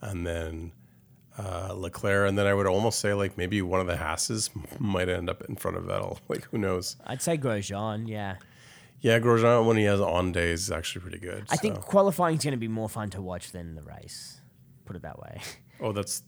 and 0.00 0.26
then 0.26 0.72
uh, 1.38 1.72
Leclerc, 1.74 2.28
and 2.28 2.36
then 2.38 2.46
I 2.46 2.54
would 2.54 2.66
almost 2.66 3.00
say 3.00 3.14
like 3.14 3.36
maybe 3.38 3.62
one 3.62 3.80
of 3.80 3.86
the 3.86 3.96
Hasses 3.96 4.50
might 4.78 5.08
end 5.08 5.30
up 5.30 5.42
in 5.48 5.56
front 5.56 5.76
of 5.76 5.84
Vettel. 5.84 6.18
Like 6.28 6.44
who 6.50 6.58
knows? 6.58 6.96
I'd 7.06 7.22
say 7.22 7.36
Grosjean. 7.38 8.06
Yeah, 8.08 8.36
Yeah, 9.00 9.18
Grosjean 9.18 9.66
when 9.66 9.76
he 9.76 9.84
has 9.84 10.00
on 10.00 10.32
days 10.32 10.62
is 10.64 10.70
actually 10.70 11.02
pretty 11.02 11.18
good. 11.18 11.44
I 11.50 11.56
think 11.56 11.80
qualifying 11.80 12.36
is 12.38 12.44
going 12.44 12.52
to 12.52 12.58
be 12.58 12.68
more 12.68 12.88
fun 12.88 13.10
to 13.10 13.22
watch 13.22 13.52
than 13.52 13.74
the 13.74 13.82
race. 13.82 14.40
Put 14.84 14.96
it 14.96 15.02
that 15.02 15.18
way. 15.18 15.40
Oh, 15.84 15.90
that's 15.90 16.22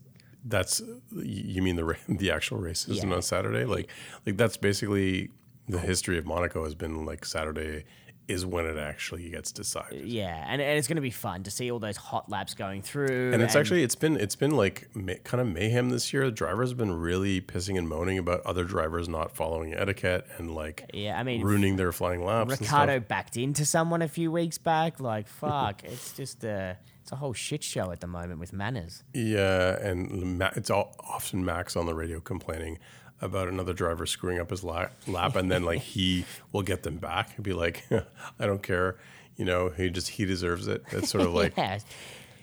that's 0.46 0.82
you 1.14 1.62
mean 1.62 1.76
the 1.76 1.96
the 2.08 2.32
actual 2.32 2.58
race 2.58 2.88
isn't 2.88 3.08
Yeah. 3.08 3.14
on 3.16 3.22
Saturday? 3.22 3.64
Like 3.64 3.88
like 4.26 4.36
that's 4.36 4.56
basically 4.56 5.30
the 5.68 5.78
history 5.78 6.18
of 6.18 6.26
Monaco 6.26 6.64
has 6.64 6.74
been 6.74 7.06
like 7.06 7.24
Saturday 7.24 7.84
is 8.28 8.46
when 8.46 8.66
it 8.66 8.78
actually 8.78 9.28
gets 9.28 9.52
decided. 9.52 10.06
Yeah, 10.06 10.44
and, 10.48 10.60
and 10.60 10.78
it's 10.78 10.88
going 10.88 10.96
to 10.96 11.02
be 11.02 11.10
fun 11.10 11.42
to 11.44 11.50
see 11.50 11.70
all 11.70 11.78
those 11.78 11.96
hot 11.96 12.30
laps 12.30 12.54
going 12.54 12.82
through. 12.82 13.32
And 13.32 13.42
it's 13.42 13.56
actually 13.56 13.82
it's 13.82 13.94
been 13.94 14.16
it's 14.16 14.36
been 14.36 14.52
like 14.52 14.88
ma- 14.94 15.14
kind 15.24 15.40
of 15.40 15.48
mayhem 15.48 15.90
this 15.90 16.12
year. 16.12 16.26
The 16.26 16.30
drivers 16.30 16.70
have 16.70 16.78
been 16.78 16.98
really 16.98 17.40
pissing 17.40 17.78
and 17.78 17.88
moaning 17.88 18.18
about 18.18 18.40
other 18.46 18.64
drivers 18.64 19.08
not 19.08 19.34
following 19.34 19.74
etiquette 19.74 20.26
and 20.38 20.54
like 20.54 20.90
yeah. 20.92 21.18
I 21.18 21.22
mean, 21.22 21.42
ruining 21.42 21.76
their 21.76 21.92
flying 21.92 22.24
laps. 22.24 22.50
Ricciardo 22.50 23.00
backed 23.00 23.36
into 23.36 23.64
someone 23.64 24.02
a 24.02 24.08
few 24.08 24.32
weeks 24.32 24.58
back. 24.58 25.00
Like 25.00 25.28
fuck, 25.28 25.84
it's 25.84 26.12
just 26.12 26.44
a 26.44 26.78
it's 27.04 27.12
a 27.12 27.16
whole 27.16 27.34
shit 27.34 27.62
show 27.62 27.90
at 27.90 28.00
the 28.00 28.06
moment 28.06 28.40
with 28.40 28.54
manners. 28.54 29.04
Yeah, 29.12 29.78
and 29.78 30.40
it's 30.56 30.70
all, 30.70 30.96
often 31.00 31.44
Max 31.44 31.76
on 31.76 31.84
the 31.84 31.92
radio 31.92 32.18
complaining 32.18 32.78
about 33.20 33.46
another 33.46 33.74
driver 33.74 34.06
screwing 34.06 34.38
up 34.38 34.48
his 34.48 34.64
la- 34.64 34.88
lap, 35.06 35.36
and 35.36 35.50
then 35.50 35.64
like 35.64 35.80
he 35.96 36.24
will 36.50 36.62
get 36.62 36.82
them 36.82 36.96
back 36.96 37.36
and 37.36 37.44
be 37.44 37.52
like, 37.52 37.84
"I 38.40 38.46
don't 38.46 38.62
care," 38.62 38.96
you 39.36 39.44
know. 39.44 39.68
He 39.68 39.90
just 39.90 40.08
he 40.08 40.24
deserves 40.24 40.66
it. 40.66 40.82
That's 40.90 41.10
sort 41.10 41.26
of 41.26 41.34
like 41.34 41.54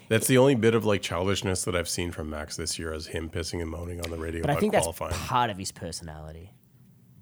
that's 0.10 0.28
the 0.28 0.38
only 0.38 0.54
bit 0.54 0.76
of 0.76 0.86
like 0.86 1.02
childishness 1.02 1.64
that 1.64 1.76
I've 1.76 1.90
seen 1.90 2.12
from 2.12 2.30
Max 2.30 2.56
this 2.56 2.78
year, 2.78 2.94
as 2.94 3.08
him 3.08 3.32
pissing 3.32 3.64
and 3.64 3.70
moaning 3.72 4.00
on 4.02 4.12
the 4.12 4.18
radio 4.18 4.44
but 4.44 4.52
I 4.52 4.58
think 4.58 4.74
that's 4.74 4.88
part 4.96 5.50
of 5.50 5.58
his 5.58 5.72
personality. 5.72 6.52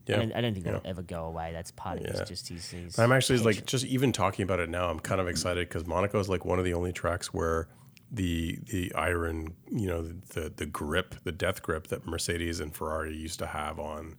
Yeah, 0.10 0.16
I, 0.16 0.20
don't, 0.20 0.34
I 0.34 0.42
don't 0.42 0.54
think 0.54 0.66
that'll 0.66 0.82
ever 0.86 1.02
go 1.02 1.26
away. 1.26 1.52
That's 1.54 1.72
part 1.72 2.00
of 2.00 2.06
Yeah. 2.06 2.20
his 2.20 2.28
just 2.30 2.48
his. 2.50 2.70
his 2.72 3.00
I'm 3.00 3.12
actually 3.12 3.40
like 3.40 3.66
just 3.66 3.86
even 3.86 4.12
talking 4.12 4.44
about 4.44 4.60
it 4.60 4.70
now. 4.70 4.90
I'm 4.90 5.00
kind 5.00 5.22
of 5.22 5.28
excited 5.28 5.68
because 5.68 5.86
Monaco 5.86 6.20
is 6.20 6.30
like 6.30 6.46
one 6.46 6.60
of 6.60 6.66
the 6.66 6.74
only 6.74 6.92
tracks 6.92 7.34
where 7.34 7.68
the 8.12 8.60
the 8.66 8.94
iron, 8.96 9.54
you 9.72 9.88
know, 9.88 10.02
the 10.04 10.52
the 10.56 10.66
grip, 10.66 11.16
the 11.24 11.32
death 11.32 11.62
grip 11.62 11.88
that 11.88 12.08
Mercedes 12.08 12.60
and 12.60 12.76
Ferrari 12.76 13.16
used 13.16 13.40
to 13.40 13.48
have 13.48 13.80
on 13.80 14.16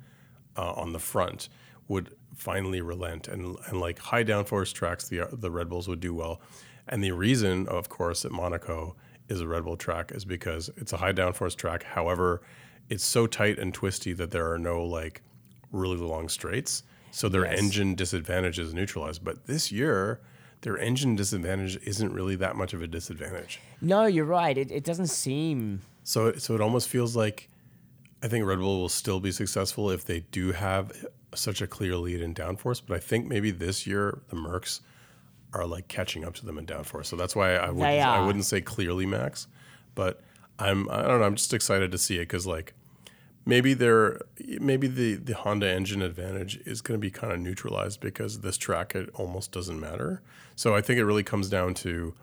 uh, 0.56 0.72
on 0.72 0.92
the 0.92 0.98
front 1.00 1.48
would 1.88 2.14
finally 2.36 2.80
relent 2.80 3.26
and 3.28 3.56
and 3.66 3.80
like 3.80 3.98
high 3.98 4.22
downforce 4.24 4.72
tracks 4.72 5.08
the 5.08 5.28
the 5.32 5.50
Red 5.50 5.68
Bulls 5.68 5.88
would 5.88 6.00
do 6.00 6.14
well. 6.14 6.40
And 6.88 7.04
the 7.04 7.12
reason, 7.12 7.68
of 7.68 7.88
course, 7.88 8.22
that 8.22 8.32
Monaco 8.32 8.96
is 9.28 9.40
a 9.40 9.46
Red 9.46 9.64
Bull 9.64 9.76
track 9.76 10.10
is 10.12 10.24
because 10.24 10.70
it's 10.76 10.92
a 10.92 10.96
high 10.96 11.12
downforce 11.12 11.54
track. 11.54 11.84
However, 11.84 12.42
it's 12.88 13.04
so 13.04 13.26
tight 13.28 13.58
and 13.58 13.72
twisty 13.72 14.12
that 14.14 14.30
there 14.32 14.50
are 14.52 14.58
no 14.58 14.82
like 14.84 15.22
really 15.72 15.97
long 15.97 16.28
straights. 16.28 16.82
So 17.10 17.28
their 17.28 17.44
Yes. 17.44 17.59
engine 17.59 17.94
disadvantage 17.94 18.59
is 18.59 18.72
neutralized. 18.72 19.24
But 19.24 19.47
this 19.47 19.72
year, 19.72 20.20
their 20.62 20.78
engine 20.78 21.16
disadvantage 21.16 21.76
isn't 21.84 22.12
really 22.12 22.36
that 22.36 22.55
much 22.56 22.72
of 22.72 22.82
a 22.82 22.86
disadvantage. 22.86 23.59
No, 23.80 24.06
you're 24.06 24.24
right. 24.24 24.56
It, 24.56 24.70
it 24.70 24.84
doesn't 24.84 25.09
seem. 25.09 25.82
So, 26.05 26.26
it- 26.28 26.42
so 26.42 26.55
it 26.55 26.60
almost 26.60 26.88
feels 26.88 27.16
like 27.16 27.48
I 28.22 28.28
think 28.28 28.44
Red 28.44 28.59
Bull 28.59 28.80
will 28.80 28.88
still 28.90 29.18
be 29.18 29.32
successful 29.32 29.90
if 29.90 30.05
they 30.05 30.20
do 30.30 30.52
have 30.52 30.92
such 31.34 31.62
a 31.62 31.66
clear 31.66 31.97
lead 31.97 32.20
in 32.20 32.34
downforce. 32.34 32.82
But 32.86 32.97
I 32.97 33.01
think 33.01 33.26
maybe 33.26 33.51
this 33.51 33.86
year 33.86 34.20
the 34.28 34.36
Mercs 34.36 34.80
are 35.55 35.66
like 35.66 35.88
catching 35.88 36.24
up 36.24 36.34
to 36.34 36.44
them 36.47 36.59
in 36.59 36.66
downforce. 36.66 37.06
So 37.06 37.16
that's 37.16 37.34
why 37.34 37.55
I 37.56 37.70
wouldn't 37.70 37.82
I 38.06 38.24
wouldn't 38.24 38.44
say 38.44 38.60
clearly 38.60 39.06
max, 39.06 39.47
but 39.94 40.20
I'm 40.59 40.88
I 40.90 41.01
don't 41.02 41.20
know. 41.20 41.26
I'm 41.26 41.34
just 41.36 41.55
excited 41.55 41.90
to 41.92 41.98
see 41.98 42.16
it 42.16 42.20
because 42.28 42.47
like 42.47 42.74
maybe 43.51 43.74
they're 43.74 44.20
maybe 44.60 44.86
the 44.86 45.16
the 45.16 45.35
Honda 45.35 45.68
engine 45.68 46.01
advantage 46.02 46.52
is 46.64 46.81
going 46.81 46.98
to 46.98 47.02
be 47.09 47.10
kind 47.10 47.32
of 47.32 47.39
neutralized 47.40 48.01
because 48.01 48.40
this 48.40 48.56
track 48.56 48.94
it 48.94 49.10
almost 49.14 49.52
doesn't 49.52 49.78
matter. 49.78 50.22
So 50.56 50.74
I 50.74 50.81
think 50.81 50.98
it 50.98 51.05
really 51.05 51.22
comes 51.32 51.48
down 51.51 51.74
to 51.86 52.14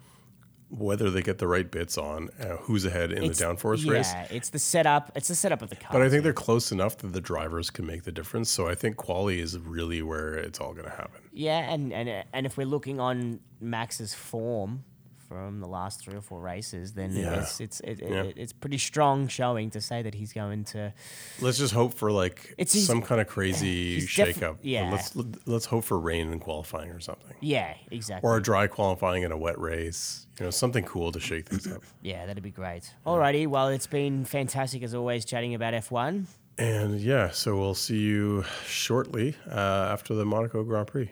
whether 0.69 1.09
they 1.09 1.21
get 1.21 1.37
the 1.37 1.47
right 1.47 1.69
bits 1.71 1.97
on, 1.97 2.29
uh, 2.41 2.57
who's 2.65 2.83
ahead 2.83 3.09
in 3.13 3.19
the 3.19 3.29
It's- 3.31 3.39
downforce 3.41 3.85
yeah, 3.85 3.91
race. 3.93 4.13
it's 4.29 4.49
the 4.49 4.59
setup. 4.59 5.11
It's 5.15 5.29
the 5.29 5.35
setup 5.35 5.61
of 5.61 5.69
the 5.69 5.77
car. 5.77 5.89
But 5.93 6.01
I 6.01 6.09
think 6.09 6.23
they're 6.23 6.33
close 6.33 6.73
enough 6.73 6.97
that 6.97 7.13
the 7.13 7.21
drivers 7.21 7.69
can 7.69 7.85
make 7.85 8.03
the 8.03 8.11
difference. 8.11 8.49
So 8.49 8.67
I 8.67 8.75
think 8.75 8.97
quality 8.97 9.39
is 9.39 9.57
really 9.57 10.01
where 10.01 10.33
it's 10.35 10.59
all 10.59 10.73
going 10.73 10.83
to 10.85 10.97
happen. 11.03 11.21
Yeah, 11.31 11.59
and, 11.73 11.93
and 11.93 12.09
and 12.33 12.45
if 12.45 12.57
we're 12.57 12.67
looking 12.67 12.99
on 12.99 13.39
Max's 13.61 14.13
form 14.13 14.83
from 15.27 15.59
the 15.59 15.67
last 15.67 15.99
three 16.01 16.15
or 16.15 16.21
four 16.21 16.39
races, 16.39 16.93
then 16.93 17.11
Yeah. 17.15 17.41
it's 17.41 17.59
it's 17.59 17.79
it, 17.81 17.99
Yeah. 18.01 18.23
it, 18.23 18.37
it's 18.37 18.53
pretty 18.53 18.77
strong 18.77 19.27
showing 19.27 19.69
to 19.71 19.81
say 19.81 20.01
that 20.01 20.13
he's 20.15 20.31
going 20.33 20.63
to. 20.65 20.93
Let's 21.41 21.57
just 21.57 21.73
hope 21.73 21.93
for 21.93 22.11
like 22.11 22.53
It's 22.57 22.79
some 22.85 23.01
kind 23.01 23.19
of 23.19 23.27
crazy 23.27 23.95
He's 23.99 24.15
defi- 24.15 24.33
shakeup. 24.39 24.57
yeah. 24.61 24.91
Let's 24.91 25.15
let's 25.45 25.65
hope 25.65 25.83
for 25.83 25.99
rain 25.99 26.31
in 26.31 26.39
qualifying 26.39 26.91
or 26.91 26.99
something, 26.99 27.33
Yeah, 27.41 27.73
exactly. 27.91 28.27
or 28.27 28.37
a 28.37 28.41
dry 28.41 28.67
qualifying 28.67 29.23
and 29.23 29.33
a 29.33 29.37
wet 29.37 29.59
race. 29.59 30.27
You 30.39 30.45
know, 30.45 30.49
something 30.51 30.83
cool 30.85 31.11
to 31.11 31.19
shake 31.19 31.47
things 31.49 31.67
up. 31.71 31.81
yeah, 32.01 32.25
that'd 32.25 32.43
be 32.43 32.51
great. 32.51 32.93
Alrighty, 33.05 33.47
well, 33.47 33.67
it's 33.69 33.87
been 33.87 34.23
fantastic 34.23 34.83
as 34.83 34.93
always 34.93 35.25
chatting 35.25 35.53
about 35.55 35.73
F1. 35.73 36.25
And 36.59 36.99
yeah, 36.99 37.29
so 37.31 37.55
we'll 37.57 37.75
see 37.75 37.99
you 37.99 38.43
shortly 38.65 39.35
uh, 39.51 39.89
after 39.91 40.13
the 40.15 40.25
Monaco 40.25 40.63
Grand 40.63 40.87
Prix. 40.87 41.11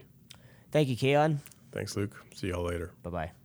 Thank 0.72 0.88
you, 0.90 0.96
Keon. 0.96 1.42
Thanks, 1.72 1.96
Luke. 1.96 2.16
See 2.34 2.48
y'all 2.48 2.64
later. 2.64 2.92
Bye 3.04 3.10
bye. 3.10 3.45